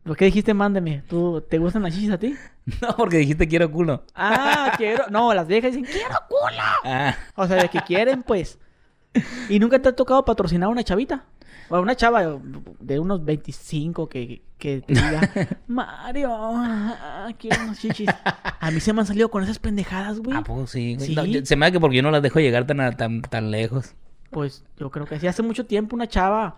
¿Por 0.03 0.15
qué 0.17 0.25
dijiste 0.25 0.53
mándeme? 0.53 1.03
¿Tú, 1.07 1.41
¿Te 1.47 1.57
gustan 1.59 1.83
las 1.83 1.93
chichis 1.93 2.11
a 2.11 2.17
ti? 2.17 2.35
No, 2.81 2.95
porque 2.95 3.17
dijiste 3.17 3.47
quiero 3.47 3.71
culo. 3.71 4.03
Ah, 4.15 4.73
quiero. 4.77 5.05
No, 5.09 5.33
las 5.33 5.47
viejas 5.47 5.73
dicen 5.73 5.91
quiero 5.91 6.15
culo. 6.27 6.61
Ah, 6.85 7.15
O 7.35 7.47
sea, 7.47 7.57
de 7.57 7.69
que 7.69 7.81
quieren, 7.81 8.21
pues. 8.23 8.59
¿Y 9.49 9.57
nunca 9.59 9.79
te 9.81 9.89
ha 9.89 9.95
tocado 9.95 10.23
patrocinar 10.23 10.67
a 10.67 10.71
una 10.71 10.83
chavita? 10.83 11.25
O 11.69 11.75
a 11.75 11.79
una 11.79 11.95
chava 11.95 12.21
de 12.79 12.99
unos 12.99 13.25
25 13.25 14.07
que, 14.07 14.43
que 14.59 14.81
te 14.81 14.93
diga, 14.93 15.31
Mario, 15.67 16.29
ah, 16.31 17.27
quiero 17.39 17.63
unos 17.63 17.79
chichis. 17.79 18.09
A 18.59 18.69
mí 18.71 18.79
se 18.79 18.93
me 18.93 19.01
han 19.01 19.07
salido 19.07 19.29
con 19.31 19.43
esas 19.43 19.57
pendejadas, 19.59 20.19
güey. 20.19 20.37
¿a 20.37 20.43
poco 20.43 20.67
sí? 20.67 20.95
No, 21.15 21.25
yo- 21.25 21.43
se 21.45 21.55
me 21.55 21.65
da 21.65 21.71
que 21.71 21.79
porque 21.79 21.97
yo 21.97 22.03
no 22.03 22.11
las 22.11 22.21
dejo 22.21 22.39
llegar 22.39 22.65
tan, 22.67 22.79
a- 22.81 22.91
tan, 22.95 23.21
tan 23.23 23.49
lejos. 23.51 23.95
Pues 24.29 24.63
yo 24.77 24.91
creo 24.91 25.05
que 25.07 25.19
sí. 25.19 25.25
Hace 25.27 25.41
mucho 25.41 25.65
tiempo 25.65 25.95
una 25.95 26.07
chava 26.07 26.57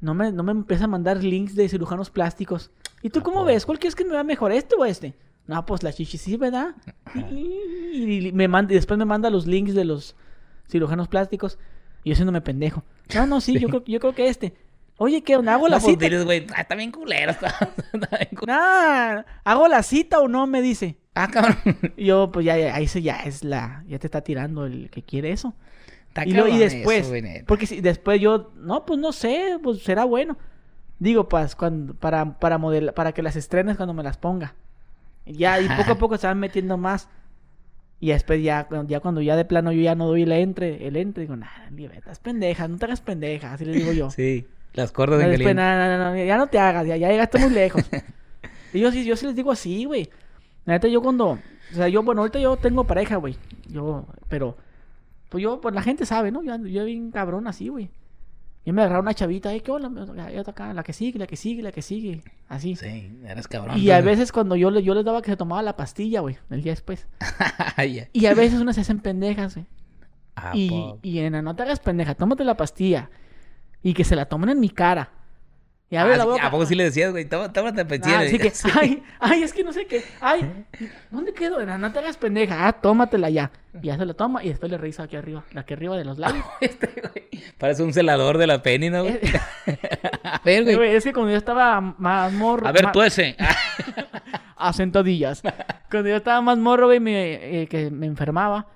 no 0.00 0.14
me, 0.14 0.32
no 0.32 0.42
me 0.42 0.52
empieza 0.52 0.84
a 0.84 0.88
mandar 0.88 1.22
links 1.22 1.54
de 1.54 1.68
cirujanos 1.68 2.10
plásticos. 2.10 2.70
¿Y 3.02 3.10
tú 3.10 3.20
¿A 3.20 3.22
cómo 3.22 3.36
poco? 3.38 3.46
ves? 3.46 3.66
¿Cuál 3.66 3.78
quieres 3.78 3.94
que 3.94 4.04
me 4.04 4.12
vea 4.12 4.24
mejor, 4.24 4.52
este 4.52 4.74
o 4.76 4.84
este? 4.84 5.14
No, 5.46 5.64
pues 5.64 5.82
la 5.82 5.92
chichi 5.92 6.18
sí, 6.18 6.36
¿verdad? 6.36 6.74
Y, 7.14 8.28
y 8.28 8.32
me 8.32 8.48
manda, 8.48 8.72
y 8.72 8.76
después 8.76 8.98
me 8.98 9.04
manda 9.04 9.30
los 9.30 9.46
links 9.46 9.74
de 9.74 9.84
los 9.84 10.14
cirujanos 10.68 11.08
plásticos. 11.08 11.58
Y 12.04 12.10
yo 12.10 12.12
haciéndome 12.14 12.40
pendejo. 12.40 12.84
No, 13.14 13.26
no, 13.26 13.40
sí, 13.40 13.58
Yo, 13.58 13.68
creo, 13.68 13.84
yo 13.84 13.98
creo 14.00 14.14
que 14.14 14.28
este. 14.28 14.54
Oye, 14.98 15.22
¿qué 15.22 15.36
onda? 15.36 15.54
¿Hago 15.54 15.68
la 15.68 15.76
No, 15.76 15.82
pues 15.82 15.92
cita? 15.94 16.04
diles, 16.06 16.24
güey, 16.24 16.46
ah, 16.54 16.62
está 16.62 16.74
bien 16.74 16.90
culero. 16.92 17.30
Está, 17.30 17.48
está 17.92 18.16
bien 18.18 18.30
culero. 18.36 18.58
Nah, 18.58 19.22
¿hago 19.44 19.68
la 19.68 19.82
cita 19.82 20.20
o 20.20 20.28
no? 20.28 20.46
Me 20.46 20.60
dice. 20.60 20.98
Ah, 21.14 21.28
cabrón. 21.28 21.56
Yo, 21.96 22.30
pues 22.32 22.44
ya, 22.46 22.56
ya, 22.58 22.74
ahí 22.74 22.86
se 22.86 23.00
ya 23.02 23.20
es 23.22 23.42
la... 23.42 23.84
Ya 23.88 23.98
te 23.98 24.06
está 24.06 24.20
tirando 24.22 24.66
el 24.66 24.90
que 24.90 25.02
quiere 25.02 25.30
eso. 25.32 25.54
Está 26.22 26.30
y, 26.30 26.32
luego- 26.34 26.48
y 26.54 26.58
después, 26.58 27.00
eso, 27.00 27.08
güey, 27.10 27.22
neta. 27.22 27.44
porque 27.46 27.66
si 27.66 27.80
después 27.80 28.20
yo, 28.20 28.52
no, 28.56 28.84
pues 28.86 28.98
no 28.98 29.12
sé, 29.12 29.58
pues 29.62 29.82
será 29.82 30.04
bueno. 30.04 30.36
Digo, 30.98 31.28
pues, 31.28 31.54
cuando, 31.54 31.94
para, 31.94 32.38
para, 32.38 32.58
modela- 32.58 32.92
para 32.92 33.12
que 33.12 33.22
las 33.22 33.36
estrenes 33.36 33.76
cuando 33.76 33.94
me 33.94 34.02
las 34.02 34.16
ponga. 34.16 34.54
Ya, 35.26 35.60
y 35.60 35.68
poco 35.68 35.92
a 35.92 35.98
poco 35.98 36.16
se 36.16 36.26
van 36.26 36.38
metiendo 36.40 36.76
más. 36.76 37.08
Y 38.00 38.08
después 38.10 38.42
ya, 38.42 38.64
cuando- 38.66 38.88
ya 38.88 39.00
cuando 39.00 39.20
ya 39.20 39.36
de 39.36 39.44
plano 39.44 39.72
yo 39.72 39.82
ya 39.82 39.94
no 39.94 40.06
doy 40.06 40.22
el 40.22 40.32
entre, 40.32 40.86
el 40.86 40.96
entre, 40.96 41.22
digo, 41.22 41.36
nada, 41.36 41.68
estás 41.94 42.18
pendeja, 42.20 42.66
no 42.68 42.78
te 42.78 42.84
hagas 42.86 43.00
pendeja, 43.00 43.52
así 43.52 43.64
le 43.64 43.72
digo 43.72 43.92
yo. 43.92 44.10
Sí, 44.12 44.46
las 44.74 44.92
cuerdas 44.92 45.18
Ya 45.20 45.24
en 45.26 45.30
después, 45.32 45.54
caliente. 45.54 45.62
"Nah, 45.62 45.98
nah, 45.98 46.10
nah, 46.14 46.24
ya 46.24 46.36
no 46.36 46.46
te 46.46 46.58
hagas, 46.58 46.86
ya, 46.86 46.96
ya 46.96 47.08
llegaste 47.08 47.38
muy 47.38 47.50
lejos. 47.50 47.82
y 48.72 48.80
yo 48.80 48.90
sí, 48.92 49.04
yo 49.04 49.16
sí 49.16 49.26
les 49.26 49.34
digo 49.36 49.50
así, 49.52 49.84
güey. 49.84 50.08
La 50.64 50.74
neta, 50.74 50.86
yo 50.88 51.00
cuando, 51.02 51.30
o 51.30 51.74
sea, 51.74 51.88
yo, 51.88 52.02
bueno, 52.02 52.20
ahorita 52.22 52.38
yo 52.38 52.56
tengo 52.56 52.84
pareja, 52.84 53.16
güey. 53.16 53.36
Yo, 53.68 54.06
pero, 54.28 54.56
pues 55.28 55.42
yo, 55.42 55.60
pues 55.60 55.74
la 55.74 55.82
gente 55.82 56.06
sabe, 56.06 56.30
¿no? 56.30 56.42
Yo, 56.42 56.56
yo 56.66 56.84
bien 56.84 57.10
cabrón 57.10 57.46
así, 57.46 57.68
güey. 57.68 57.90
Y 58.64 58.72
me 58.72 58.82
agarraron 58.82 59.06
una 59.06 59.14
chavita, 59.14 59.54
¿eh? 59.54 59.60
¿Qué 59.62 59.70
onda? 59.70 59.90
Ya, 60.14 60.30
ya 60.30 60.40
acá, 60.42 60.74
la 60.74 60.82
que 60.82 60.92
sigue, 60.92 61.18
la 61.18 61.26
que 61.26 61.36
sigue, 61.36 61.62
la 61.62 61.72
que 61.72 61.80
sigue. 61.80 62.22
Así. 62.48 62.76
Sí, 62.76 63.18
eres 63.24 63.48
cabrón. 63.48 63.78
Y 63.78 63.90
a 63.90 64.00
veces 64.02 64.30
cuando 64.30 64.56
yo, 64.56 64.70
le- 64.70 64.82
yo 64.82 64.94
les 64.94 65.04
daba 65.06 65.22
que 65.22 65.30
se 65.30 65.36
tomaba 65.38 65.62
la 65.62 65.74
pastilla, 65.76 66.20
güey, 66.20 66.36
el 66.50 66.62
día 66.62 66.72
después. 66.72 67.06
Y 68.12 68.26
a 68.26 68.34
veces 68.34 68.60
unas 68.60 68.74
se 68.74 68.82
hacen 68.82 69.00
pendejas, 69.00 69.54
güey. 69.54 69.66
¿A 70.36 70.54
Y, 70.54 70.94
y 71.02 71.18
en 71.20 71.42
no 71.42 71.56
te 71.56 71.62
hagas 71.62 71.80
pendeja, 71.80 72.14
tómate 72.14 72.44
la 72.44 72.56
pastilla. 72.56 73.10
Y 73.82 73.94
que 73.94 74.04
se 74.04 74.16
la 74.16 74.26
tomen 74.26 74.50
en 74.50 74.60
mi 74.60 74.68
cara. 74.68 75.12
Y 75.90 75.96
abre 75.96 76.14
Ah, 76.14 76.16
la 76.18 76.24
boca. 76.26 76.46
¿A 76.46 76.50
poco 76.50 76.66
sí 76.66 76.74
le 76.74 76.84
decías, 76.84 77.12
güey? 77.12 77.24
Toma- 77.24 77.50
Tómate 77.50 77.80
Ah, 78.04 78.18
así 78.20 78.38
que, 78.38 78.52
ay, 78.74 79.02
ay, 79.20 79.42
es 79.42 79.54
que 79.54 79.64
no 79.64 79.72
sé 79.72 79.86
qué. 79.86 80.04
Ay, 80.20 80.66
¿dónde 81.10 81.32
quedó? 81.32 81.64
No, 81.64 81.92
te 81.92 81.98
hagas 81.98 82.18
pendeja. 82.18 82.66
Ah, 82.68 82.72
tómatela 82.74 83.30
ya. 83.30 83.50
Y 83.82 83.86
ya 83.86 83.96
se 83.96 84.04
la 84.04 84.12
toma 84.12 84.44
y 84.44 84.50
después 84.50 84.70
le 84.70 84.76
revisa 84.76 85.04
aquí 85.04 85.16
arriba. 85.16 85.44
La 85.52 85.64
que 85.64 85.72
arriba 85.74 85.96
de 85.96 86.04
los 86.04 86.18
labios. 86.18 86.44
Este, 86.60 86.88
güey. 87.00 87.28
Parece 87.56 87.82
un 87.82 87.94
celador 87.94 88.36
de 88.36 88.46
la 88.46 88.62
penny, 88.62 88.90
¿no? 88.90 89.02
güey? 89.04 89.14
Eh, 89.14 89.40
A 90.24 90.40
ver, 90.44 90.64
güey. 90.64 90.76
güey, 90.76 90.94
es 90.94 91.04
que 91.04 91.12
cuando 91.14 91.30
yo 91.32 91.38
estaba 91.38 91.80
más 91.80 92.32
morro. 92.34 92.66
A 92.66 92.72
ver, 92.72 92.84
más- 92.84 92.92
tú 92.92 93.02
ese. 93.02 93.36
Ah, 94.60 94.68
A 94.68 94.72
sentadillas. 94.72 95.40
Cuando 95.90 96.10
yo 96.10 96.16
estaba 96.16 96.40
más 96.42 96.58
morro, 96.58 96.86
güey, 96.86 97.00
me, 97.00 97.62
eh, 97.62 97.66
que 97.68 97.90
me 97.90 98.06
enfermaba, 98.06 98.66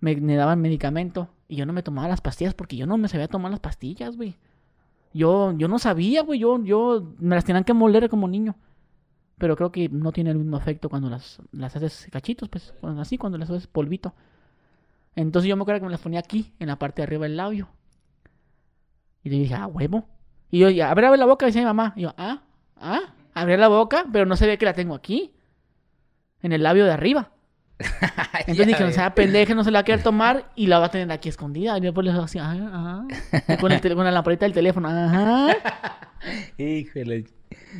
me, 0.00 0.16
me 0.16 0.34
daban 0.36 0.60
medicamento. 0.60 1.30
Y 1.48 1.56
yo 1.56 1.64
no 1.66 1.72
me 1.72 1.82
tomaba 1.82 2.08
las 2.08 2.20
pastillas 2.20 2.52
porque 2.52 2.76
yo 2.76 2.84
no 2.86 2.98
me 2.98 3.08
sabía 3.08 3.28
tomar 3.28 3.50
las 3.50 3.60
pastillas, 3.60 4.16
güey. 4.16 4.36
Yo, 5.12 5.52
yo 5.52 5.68
no 5.68 5.78
sabía, 5.78 6.22
güey. 6.22 6.38
Yo, 6.38 6.62
yo 6.62 7.14
me 7.18 7.34
las 7.34 7.44
tenían 7.44 7.64
que 7.64 7.74
moler 7.74 8.08
como 8.08 8.28
niño. 8.28 8.56
Pero 9.38 9.56
creo 9.56 9.72
que 9.72 9.88
no 9.88 10.12
tiene 10.12 10.30
el 10.30 10.38
mismo 10.38 10.56
efecto 10.56 10.88
cuando 10.88 11.08
las, 11.08 11.40
las 11.52 11.74
haces 11.76 12.08
cachitos, 12.12 12.48
pues. 12.48 12.74
Así, 12.98 13.18
cuando 13.18 13.38
las 13.38 13.50
haces 13.50 13.66
polvito. 13.66 14.14
Entonces 15.16 15.48
yo 15.48 15.56
me 15.56 15.62
acuerdo 15.62 15.80
que 15.80 15.86
me 15.86 15.92
las 15.92 16.00
ponía 16.00 16.20
aquí, 16.20 16.52
en 16.58 16.68
la 16.68 16.78
parte 16.78 17.02
de 17.02 17.04
arriba 17.04 17.24
del 17.24 17.36
labio. 17.36 17.68
Y 19.22 19.30
le 19.30 19.38
dije, 19.38 19.54
ah, 19.54 19.66
huevo. 19.66 20.06
Y 20.50 20.58
yo, 20.60 20.70
ya, 20.70 20.90
abre, 20.90 21.06
abre 21.06 21.18
la 21.18 21.26
boca, 21.26 21.46
decía 21.46 21.62
mi 21.62 21.66
mamá. 21.66 21.92
Y 21.96 22.02
yo, 22.02 22.14
ah, 22.16 22.42
ah, 22.76 23.14
abrí 23.34 23.56
la 23.56 23.68
boca, 23.68 24.06
pero 24.12 24.26
no 24.26 24.36
sabía 24.36 24.56
que 24.56 24.64
la 24.64 24.74
tengo 24.74 24.94
aquí. 24.94 25.32
En 26.42 26.52
el 26.52 26.62
labio 26.62 26.84
de 26.84 26.92
arriba. 26.92 27.32
Entonces 28.46 28.56
ya 28.56 28.64
dije, 28.66 28.80
no 28.80 28.86
ves. 28.86 28.94
sea 28.94 29.14
pendeja, 29.14 29.54
no 29.54 29.64
se 29.64 29.70
la 29.70 29.82
querer 29.84 30.02
tomar 30.02 30.50
y 30.54 30.66
la 30.66 30.78
va 30.78 30.86
a 30.86 30.90
tener 30.90 31.10
aquí 31.12 31.28
escondida. 31.28 31.76
Y 31.78 31.80
después 31.80 32.04
le 32.04 32.12
hago 32.12 32.24
así, 32.24 32.38
ah, 32.38 32.54
ah. 32.72 33.04
Y 33.48 33.56
con, 33.56 33.72
el 33.72 33.80
con 33.94 34.04
la 34.04 34.10
lamparita 34.10 34.44
del 34.44 34.52
teléfono, 34.52 34.88
ajá. 34.88 35.48
Híjole. 36.58 37.24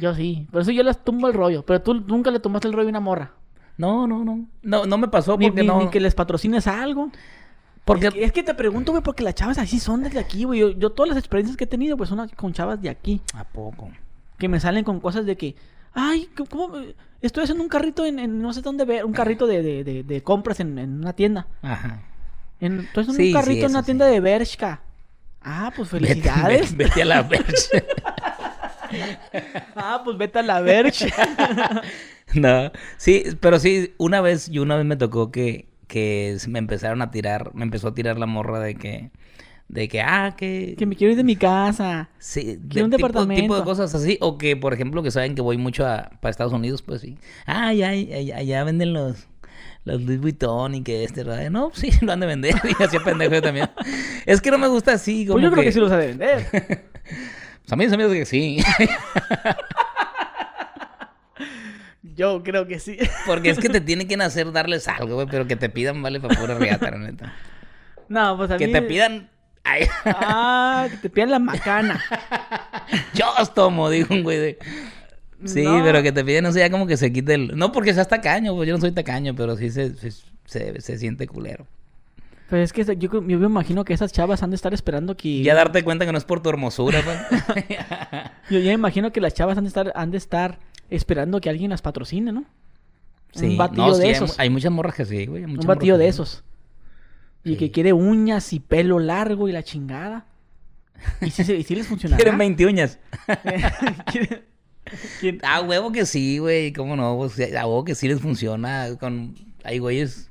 Yo 0.01 0.15
sí, 0.15 0.47
por 0.51 0.63
eso 0.63 0.71
yo 0.71 0.83
les 0.83 0.99
tumbo 1.05 1.29
el 1.29 1.35
rollo. 1.35 1.65
Pero 1.65 1.83
tú 1.83 1.95
nunca 1.95 2.31
le 2.31 2.41
tomaste 2.41 2.69
el 2.69 2.75
rollo 2.75 2.89
a 2.89 2.91
una 2.91 3.01
morra. 3.01 3.33
No, 3.77 4.07
no, 4.07 4.25
no. 4.25 4.47
No, 4.63 4.87
no 4.87 4.99
me 4.99 5.09
pasó 5.09 5.37
Ni, 5.37 5.47
porque 5.47 5.63
ni- 5.63 5.67
no. 5.69 5.79
ni 5.81 5.89
que 5.91 6.01
les 6.01 6.15
patrocines 6.15 6.67
algo. 6.67 7.11
Porque- 7.85 8.09
Es 8.09 8.15
que, 8.15 8.25
es 8.25 8.33
que 8.33 8.43
te 8.43 8.55
pregunto, 8.55 8.93
güey, 8.93 9.03
porque 9.03 9.23
las 9.23 9.35
chavas 9.35 9.59
así 9.59 9.79
son 9.81 10.03
desde 10.03 10.19
aquí, 10.19 10.45
güey. 10.45 10.61
Yo, 10.61 10.71
yo 10.71 10.91
todas 10.91 11.09
las 11.11 11.19
experiencias 11.19 11.57
que 11.57 11.65
he 11.65 11.67
tenido, 11.67 11.97
pues 11.97 12.09
son 12.09 12.29
con 12.37 12.53
chavas 12.53 12.81
de 12.81 12.89
aquí. 12.91 13.21
¿A 13.35 13.45
poco? 13.45 13.91
Que 14.41 14.49
me 14.49 14.59
salen 14.59 14.83
con 14.83 14.99
cosas 14.99 15.25
de 15.27 15.37
que, 15.37 15.55
ay, 15.95 16.29
¿cómo- 16.37 16.49
¿cómo? 16.51 16.79
Estoy 17.23 17.45
haciendo 17.45 17.63
un 17.63 17.69
carrito 17.69 18.05
en, 18.07 18.19
en 18.19 18.41
no 18.43 18.53
sé 18.53 18.63
dónde 18.63 18.85
ver, 18.85 19.05
un 19.05 19.13
carrito 19.13 19.47
de, 19.47 19.63
de, 19.63 19.85
de, 19.85 20.03
de 20.03 20.23
compras 20.23 20.59
en, 20.59 20.79
en 20.79 20.95
una 21.01 21.13
tienda. 21.13 21.47
Ajá. 21.63 22.03
En, 22.59 22.81
estoy 22.81 23.03
haciendo 23.03 23.23
Sí, 23.23 23.29
un 23.29 23.35
carrito 23.35 23.61
sí, 23.61 23.65
en 23.67 23.71
una 23.71 23.83
tienda 23.85 24.07
de 24.07 24.19
Bershka. 24.21 24.81
Ah, 25.43 25.73
pues 25.77 25.89
felicidades. 25.91 26.77
Vete, 26.77 26.85
vete 26.91 27.03
a 27.03 27.05
la 27.05 27.23
verge. 27.23 27.85
Ah, 29.77 30.01
pues 30.05 30.17
vete 30.19 30.39
a 30.39 30.43
la 30.43 30.61
Bershka. 30.61 31.83
no. 32.35 32.73
Sí, 32.97 33.25
pero 33.41 33.59
sí, 33.59 33.95
una 33.99 34.21
vez, 34.21 34.51
yo 34.51 34.63
una 34.63 34.77
vez 34.77 34.85
me 34.85 34.97
tocó 34.97 35.31
que, 35.31 35.69
que 35.87 36.37
me 36.49 36.59
empezaron 36.59 37.03
a 37.03 37.11
tirar, 37.11 37.55
me 37.55 37.65
empezó 37.65 37.89
a 37.89 37.95
tirar 37.95 38.19
la 38.19 38.27
morra 38.27 38.59
de 38.61 38.75
que, 38.75 39.11
de 39.73 39.87
que, 39.89 40.01
ah, 40.01 40.35
que... 40.37 40.75
que 40.77 40.85
me 40.85 40.97
quiero 40.97 41.13
ir 41.13 41.17
de 41.17 41.23
mi 41.23 41.37
casa. 41.37 42.09
Sí, 42.19 42.59
Quiero 42.69 42.87
un 42.87 42.91
tipo- 42.91 43.07
departamento. 43.07 43.41
tipo 43.43 43.57
de 43.57 43.63
cosas 43.63 43.95
así. 43.95 44.19
O 44.21 44.37
que, 44.37 44.57
por 44.57 44.75
ejemplo, 44.75 45.01
que 45.01 45.13
saben 45.13 45.37
que 45.37 45.43
voy 45.43 45.59
mucho 45.59 45.87
a, 45.87 46.11
para 46.21 46.31
Estados 46.31 46.53
Unidos, 46.53 46.83
pues 46.83 47.01
sí. 47.03 47.17
Ah, 47.47 47.73
ya, 47.73 47.95
ya, 47.95 48.43
ya, 48.43 48.65
venden 48.65 48.93
los, 48.93 49.29
los 49.85 50.03
Louis 50.03 50.21
Vuitton 50.21 50.75
y 50.75 50.83
que 50.83 51.05
este, 51.05 51.23
¿verdad? 51.23 51.49
No, 51.51 51.71
sí, 51.73 51.91
lo 52.03 52.13
han 52.13 52.19
de 52.19 52.27
vender. 52.27 52.55
Y 52.81 52.83
así 52.83 52.99
pendejo 52.99 53.33
yo 53.35 53.43
también. 53.43 53.71
Es 54.27 54.41
que 54.41 54.51
no 54.51 54.59
me 54.59 54.67
gusta 54.67 54.95
así, 54.95 55.25
como 55.25 55.35
Pues 55.35 55.45
yo 55.45 55.53
creo 55.53 55.63
que 55.63 55.71
sí 55.73 55.79
los 55.79 55.93
ha 55.93 55.99
de 55.99 56.07
vender. 56.09 56.47
Pues 56.51 56.63
a 57.73 57.77
mí 57.77 57.89
se 57.89 57.97
me 57.97 58.03
hace 58.03 58.15
que 58.19 58.27
sí. 58.27 58.59
Yo 62.03 62.43
creo 62.43 62.67
que 62.67 62.79
sí. 62.81 62.99
Porque 63.27 63.51
es 63.51 63.59
que 63.59 63.69
te 63.69 63.81
tiene 63.81 64.07
que 64.09 64.17
nacer 64.17 64.51
darles 64.53 64.89
algo, 64.89 65.15
güey. 65.15 65.27
Pero 65.31 65.47
que 65.47 65.57
te 65.57 65.69
pidan 65.69 66.03
vale 66.03 66.19
para 66.21 66.39
pura 66.41 66.55
riata, 66.59 66.91
la 66.91 66.99
neta. 66.99 67.33
No, 68.09 68.37
pues 68.37 68.51
a 68.51 68.57
Que 68.57 68.67
mí... 68.67 68.73
te 68.73 68.83
pidan... 68.83 69.31
Ay, 69.65 69.87
Ah, 70.05 70.89
que 70.91 70.97
te 70.97 71.11
pidan 71.11 71.31
la 71.31 71.39
macana. 71.39 72.03
Chóstomo, 73.15 73.91
dijo 73.91 74.15
un 74.15 74.23
güey 74.23 74.39
de... 74.39 74.59
Sí, 75.45 75.63
No. 75.63 75.83
pero 75.83 76.03
que 76.03 76.13
te 76.13 76.25
piden, 76.25 76.45
no 76.45 76.53
sé, 76.53 76.61
ya 76.61 76.71
como 76.71 76.87
que 76.87 76.97
se 76.97 77.13
quite 77.13 77.35
el... 77.35 77.57
No 77.57 77.73
porque 77.73 77.95
seas 77.95 78.09
tacaño, 78.09 78.55
pues 78.55 78.69
yo 78.69 78.75
no 78.75 78.81
soy 78.81 78.93
tacaño, 78.93 79.35
pero 79.35 79.57
sí 79.57 79.71
se, 79.71 79.95
se, 79.95 80.11
se, 80.45 80.81
se 80.81 80.99
siente 80.99 81.27
culero. 81.27 81.67
Pues 82.51 82.65
es 82.65 82.73
que 82.73 82.85
yo, 82.85 82.95
yo 82.97 83.39
me 83.39 83.47
imagino 83.47 83.85
que 83.85 83.95
esas 83.95 84.13
chavas 84.13 84.43
han 84.43 84.51
de 84.51 84.57
estar 84.57 84.75
esperando 84.75 85.17
que... 85.17 85.43
Ya 85.43 85.55
darte 85.55 85.83
cuenta 85.83 86.05
que 86.05 86.13
no 86.13 86.19
es 86.19 86.25
por 86.25 86.43
tu 86.43 86.51
hermosura, 86.51 87.01
pues. 87.03 87.19
Yo 88.51 88.59
ya 88.59 88.67
me 88.71 88.73
imagino 88.75 89.13
que 89.13 89.21
las 89.21 89.33
chavas 89.35 89.57
han 89.57 89.65
de 89.65 89.69
estar, 89.69 89.93
han 89.95 90.11
de 90.11 90.17
estar 90.19 90.59
esperando 90.91 91.41
que 91.41 91.49
alguien 91.49 91.71
las 91.71 91.81
patrocine, 91.81 92.33
¿no? 92.33 92.45
un 93.41 93.57
batillo 93.57 93.87
no, 93.87 93.95
sí, 93.95 94.01
de 94.01 94.07
hay 94.09 94.13
esos. 94.13 94.31
mu- 94.31 94.35
Hay, 94.39 94.51
muchas 94.51 94.73
morras 94.73 94.95
que 94.97 95.05
sí, 95.05 95.27
güey. 95.27 95.45
hay 95.45 95.51
un 95.51 95.57
batillo 95.65 95.97
de 95.97 96.05
sí. 96.07 96.11
esos. 96.11 96.43
Y 97.45 97.51
Sí. 97.53 97.57
que 97.57 97.71
quiere 97.71 97.93
uñas 97.93 98.53
y 98.53 98.61
pelo 98.61 98.99
largo 98.99 99.49
y 99.49 99.53
la 99.53 99.63
chingada. 99.63 100.27
Y 101.21 101.27
y 101.27 101.63
sí 101.63 101.75
les 101.75 101.87
funcionará. 101.89 102.19
Quieren 102.19 102.39
20 102.39 102.67
uñas. 102.67 102.99
Quieren- 104.13 104.43
quieren- 105.21 105.41
Ah, 105.43 105.61
huevo 105.63 105.93
que 105.93 106.05
sí, 106.07 106.39
güey. 106.39 106.73
¿Cómo 106.73 106.97
no? 106.97 107.17
Pues, 107.17 107.39
a 107.55 107.67
huevo 107.67 107.85
que 107.85 107.95
sí 107.95 108.09
les 108.09 108.21
funciona. 108.21 108.89
Con... 108.99 109.35
Hay 109.65 109.79
güeyes... 109.79 110.27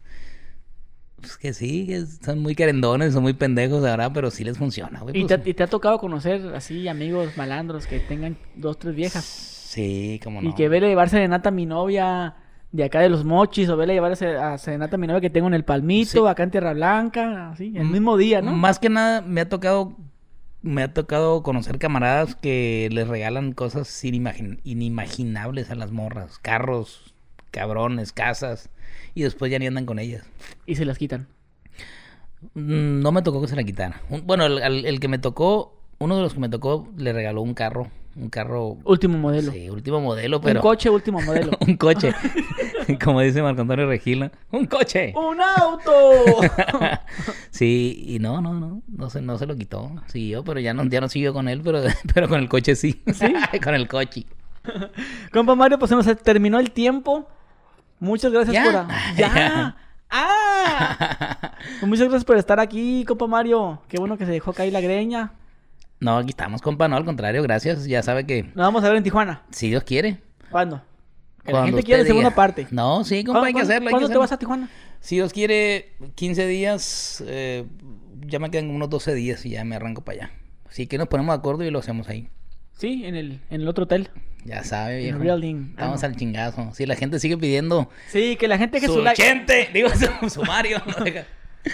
Pues 1.22 1.36
que 1.36 1.52
sí, 1.54 1.86
que 1.86 2.06
son 2.06 2.40
muy 2.40 2.56
querendones, 2.56 3.12
son 3.14 3.24
muy 3.24 3.34
pendejos, 3.34 3.82
verdad, 3.82 4.12
pero 4.14 4.32
sí 4.32 4.46
les 4.46 4.58
funciona, 4.58 5.02
güey. 5.02 5.18
¿Y, 5.18 5.26
pues. 5.26 5.44
te, 5.44 5.50
y 5.50 5.54
te 5.54 5.64
ha 5.64 5.68
tocado 5.68 6.00
conocer 6.00 6.56
así 6.56 6.88
amigos 6.88 7.36
malandros 7.36 7.88
que 7.88 8.00
tengan 8.00 8.38
dos, 8.56 8.80
tres 8.80 8.96
viejas? 8.96 9.26
Sí, 9.26 10.22
como 10.24 10.42
no. 10.42 10.50
Y 10.50 10.54
que 10.56 10.70
vele 10.70 10.88
llevar 10.88 11.10
serenata 11.10 11.50
a 11.50 11.52
mi 11.52 11.66
novia 11.66 12.36
de 12.72 12.84
acá 12.84 13.00
de 13.00 13.10
los 13.10 13.26
mochis, 13.26 13.68
o 13.70 13.78
vele 13.78 13.94
llevar 13.94 14.12
a 14.12 14.16
se- 14.16 14.38
a 14.76 14.98
mi 14.98 15.08
novia 15.08 15.22
que 15.22 15.30
tengo 15.30 15.48
en 15.48 15.54
el 15.56 15.64
Palmito, 15.66 16.12
Sí. 16.12 16.20
acá 16.28 16.44
en 16.44 16.52
Tierra 16.52 16.74
Blanca, 16.74 17.50
así, 17.52 17.74
el 17.76 17.86
mismo 17.88 18.16
día, 18.18 18.42
¿no? 18.42 18.52
Más 18.54 18.78
que 18.80 18.90
nada 18.90 19.22
me 19.22 19.42
ha 19.42 19.50
tocado 19.50 19.96
me 20.62 20.84
ha 20.84 20.94
tocado 20.94 21.42
conocer 21.42 21.80
camaradas 21.80 22.36
que 22.36 22.90
les 22.92 23.08
regalan 23.08 23.54
cosas 23.54 23.88
inimagin- 24.04 24.60
inimaginables 24.66 25.72
a 25.72 25.76
las 25.76 25.92
morras, 25.92 26.38
carros, 26.40 27.14
cabrones, 27.52 28.12
casas 28.12 28.70
y 29.16 29.22
después 29.24 29.50
ya 29.52 29.58
ni 29.58 29.68
andan 29.68 29.86
con 29.86 30.00
ellas. 30.00 30.26
Y 30.66 30.76
se 30.76 30.84
las 30.84 30.98
quitan. 30.98 31.28
Mm, 32.56 33.00
No 33.02 33.12
me 33.14 33.22
tocó 33.22 33.42
que 33.42 33.48
se 33.48 33.56
la 33.56 33.64
quitara. 33.64 34.02
Un- 34.10 34.26
Bueno, 34.28 34.46
el, 34.46 34.62
al- 34.62 34.86
el 34.86 35.00
que 35.00 35.08
me 35.08 35.18
tocó, 35.18 35.82
uno 35.98 36.18
de 36.18 36.22
los 36.24 36.34
que 36.34 36.40
me 36.42 36.50
tocó 36.50 36.90
le 36.98 37.14
regaló 37.14 37.42
un 37.42 37.54
carro, 37.54 37.88
un 38.16 38.30
carro 38.30 38.78
Último 38.84 39.18
modelo. 39.18 39.52
sí, 39.52 39.70
último 39.70 40.02
modelo, 40.02 40.42
pero 40.42 40.60
Un 40.60 40.64
coche, 40.64 40.90
último 40.90 41.22
modelo. 41.22 41.52
un 41.60 41.78
coche. 41.78 42.14
Como 43.04 43.22
dice 43.22 43.42
Marco 43.42 43.62
Antonio 43.62 43.88
Regila, 43.88 44.32
un 44.52 44.66
coche. 44.66 45.14
¡Un 45.16 45.40
auto! 45.42 45.92
Sí, 47.52 48.04
y 48.08 48.20
no, 48.20 48.42
no, 48.42 48.54
no, 48.54 48.82
no 48.88 49.10
se, 49.10 49.22
no 49.22 49.38
se 49.38 49.46
lo 49.46 49.56
quitó. 49.56 49.92
Siguió, 50.08 50.44
pero 50.44 50.60
ya 50.60 50.74
no, 50.74 50.86
ya 50.86 51.02
no 51.02 51.10
siguió 51.10 51.34
con 51.34 51.48
él, 51.50 51.62
pero, 51.64 51.82
pero 52.14 52.30
con 52.30 52.40
el 52.40 52.48
coche 52.48 52.76
sí. 52.76 53.02
¿Sí? 53.14 53.34
con 53.64 53.74
el 53.76 53.88
coche. 53.88 54.26
Compa 55.34 55.56
Mario, 55.56 55.78
pues 55.80 55.90
se 55.90 55.96
nos 55.96 56.06
terminó 56.24 56.60
el 56.60 56.72
tiempo. 56.72 57.28
Muchas 58.00 58.32
gracias 58.32 58.54
¿Ya? 58.54 58.64
por... 58.64 58.76
a- 58.76 58.88
¡Ya! 59.18 59.76
¡Ah! 60.10 61.52
Pues 61.80 61.88
muchas 61.90 62.06
gracias 62.08 62.24
por 62.26 62.38
estar 62.38 62.60
aquí, 62.60 63.04
compa 63.06 63.28
Mario. 63.28 63.82
Qué 63.88 63.98
bueno 63.98 64.18
que 64.18 64.26
se 64.26 64.32
dejó 64.32 64.54
caer 64.54 64.72
la 64.74 64.82
greña. 64.82 65.32
No, 66.00 66.18
aquí 66.18 66.30
estamos, 66.30 66.62
compa, 66.62 66.88
no, 66.88 66.96
al 66.96 67.06
contrario, 67.06 67.44
gracias. 67.44 67.86
Ya 67.86 68.02
sabe 68.04 68.26
que 68.26 68.44
Nos 68.44 68.56
vamos 68.56 68.84
a 68.84 68.88
ver 68.90 68.98
en 68.98 69.04
Tijuana. 69.04 69.44
si 69.52 69.68
Dios 69.70 69.84
quiere. 69.84 70.18
¿Cuándo? 70.50 70.82
Que 71.46 71.54
la 71.54 71.66
gente 71.66 71.84
quiere 71.84 72.02
usted 72.02 72.08
segunda 72.10 72.30
diga. 72.30 72.36
parte. 72.36 72.68
No, 72.72 73.04
sí, 73.04 73.24
compa, 73.24 73.40
hay 73.42 73.48
que 73.48 73.54
¿Cuándo- 73.54 73.70
hacerlo. 73.74 73.88
hay 73.88 73.90
que 73.90 73.92
¿Cuándo 73.92 74.08
te 74.08 74.12
hacerlo. 74.12 74.20
vas 74.22 74.32
a 74.32 74.38
Tijuana? 74.40 74.70
Si 75.02 75.16
Dios 75.16 75.34
quiere, 75.34 75.94
15 76.16 76.46
días, 76.48 77.24
eh, 77.28 77.66
ya 78.28 78.40
me 78.40 78.50
quedan 78.52 78.70
unos 78.70 78.90
12 78.90 79.14
días 79.14 79.46
y 79.46 79.52
ya 79.52 79.64
me 79.64 79.76
arranco 79.76 80.04
para 80.04 80.18
allá. 80.26 80.32
Así 80.70 80.88
que 80.88 80.98
nos 80.98 81.08
ponemos 81.08 81.34
de 81.34 81.40
acuerdo 81.40 81.64
y 81.64 81.72
lo 81.72 81.80
hacemos 81.80 82.08
ahí. 82.10 82.30
Sí, 82.74 83.04
en 83.06 83.16
el, 83.16 83.42
en 83.50 83.62
el 83.62 83.68
otro 83.68 83.86
hotel. 83.86 84.10
Ya 84.46 84.64
sabe, 84.64 85.08
En 85.10 85.20
viejo. 85.20 85.36
Ah, 85.78 85.82
Vamos 85.86 86.02
no. 86.02 86.08
al 86.08 86.16
chingazo. 86.16 86.72
Si 86.74 86.86
la 86.86 86.96
gente 86.96 87.20
sigue 87.20 87.38
pidiendo 87.38 87.90
Sí, 88.08 88.38
que 88.38 88.48
la 88.48 88.58
gente 88.58 88.80
que 88.80 88.88
su 88.88 88.94
su 88.96 89.02
like. 89.02 89.22
80, 89.22 89.54
digo, 89.74 89.90
su, 90.22 90.30
su 90.30 90.44
Mario. 90.44 90.82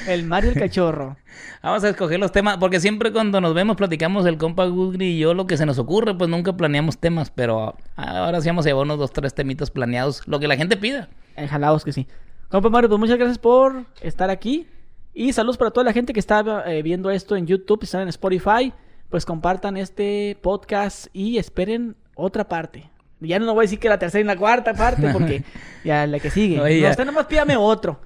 El 0.07 0.25
Mario 0.25 0.51
el 0.51 0.59
cachorro. 0.59 1.17
Vamos 1.63 1.83
a 1.83 1.89
escoger 1.89 2.19
los 2.19 2.31
temas, 2.31 2.57
porque 2.57 2.79
siempre 2.79 3.11
cuando 3.11 3.41
nos 3.41 3.53
vemos 3.53 3.75
platicamos 3.75 4.25
el 4.25 4.37
compa 4.37 4.65
Gudri 4.65 5.07
y 5.07 5.19
yo 5.19 5.33
lo 5.33 5.47
que 5.47 5.57
se 5.57 5.65
nos 5.65 5.79
ocurre, 5.79 6.15
pues 6.15 6.29
nunca 6.29 6.55
planeamos 6.55 6.97
temas, 6.97 7.31
pero 7.31 7.75
ahora 7.95 8.39
sí 8.41 8.49
vamos 8.49 8.65
a 8.65 8.69
llevar 8.69 8.85
unos 8.85 8.99
dos, 8.99 9.11
tres 9.11 9.33
temitas 9.33 9.71
planeados, 9.71 10.21
lo 10.27 10.39
que 10.39 10.47
la 10.47 10.57
gente 10.57 10.77
pida. 10.77 11.09
Jalaos 11.49 11.83
que 11.83 11.91
sí. 11.91 12.07
Compa 12.49 12.69
Mario, 12.69 12.89
pues 12.89 12.99
muchas 12.99 13.17
gracias 13.17 13.39
por 13.39 13.85
estar 14.01 14.29
aquí. 14.29 14.67
Y 15.13 15.33
saludos 15.33 15.57
para 15.57 15.71
toda 15.71 15.85
la 15.85 15.93
gente 15.93 16.13
que 16.13 16.19
está 16.19 16.63
eh, 16.67 16.81
viendo 16.81 17.09
esto 17.09 17.35
en 17.35 17.47
YouTube, 17.47 17.83
están 17.83 18.01
en 18.01 18.09
Spotify. 18.09 18.73
Pues 19.09 19.25
compartan 19.25 19.77
este 19.77 20.37
podcast 20.41 21.07
y 21.13 21.37
esperen 21.37 21.95
otra 22.15 22.47
parte. 22.47 22.89
Ya 23.21 23.39
no 23.39 23.53
voy 23.53 23.63
a 23.63 23.65
decir 23.65 23.79
que 23.79 23.87
la 23.87 23.97
tercera 23.97 24.21
y 24.21 24.25
la 24.25 24.35
cuarta 24.35 24.73
parte, 24.73 25.09
porque 25.13 25.43
ya 25.85 26.05
la 26.05 26.19
que 26.19 26.29
sigue. 26.29 26.59
Oye, 26.59 26.81
no, 26.81 26.89
usted 26.89 27.05
nomás 27.05 27.25
pídame 27.27 27.55
otro. 27.55 28.01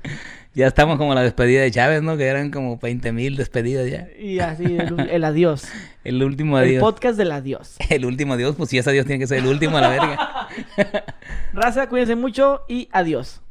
Ya 0.59 0.67
estamos 0.67 0.97
como 0.97 1.15
la 1.15 1.21
despedida 1.21 1.61
de 1.61 1.71
Chávez, 1.71 2.03
¿no? 2.03 2.17
Que 2.17 2.25
eran 2.25 2.51
como 2.51 2.77
20 2.77 3.13
mil 3.13 3.37
despedidas 3.37 3.89
ya. 3.89 4.09
Y 4.19 4.39
así, 4.39 4.65
el, 4.65 5.09
el 5.09 5.23
adiós. 5.23 5.63
El 6.03 6.21
último 6.21 6.59
El 6.59 6.65
adiós. 6.65 6.81
podcast 6.81 7.17
del 7.17 7.31
adiós. 7.31 7.77
El 7.89 8.03
último 8.05 8.33
adiós, 8.33 8.55
pues 8.57 8.69
si 8.69 8.77
es 8.77 8.85
adiós 8.85 9.05
tiene 9.05 9.19
que 9.19 9.27
ser 9.27 9.37
el 9.37 9.47
último 9.47 9.77
a 9.77 9.81
la 9.81 9.89
verga. 9.89 10.47
Raza, 11.53 11.87
cuídense 11.87 12.17
mucho 12.17 12.63
y 12.67 12.89
adiós. 12.91 13.41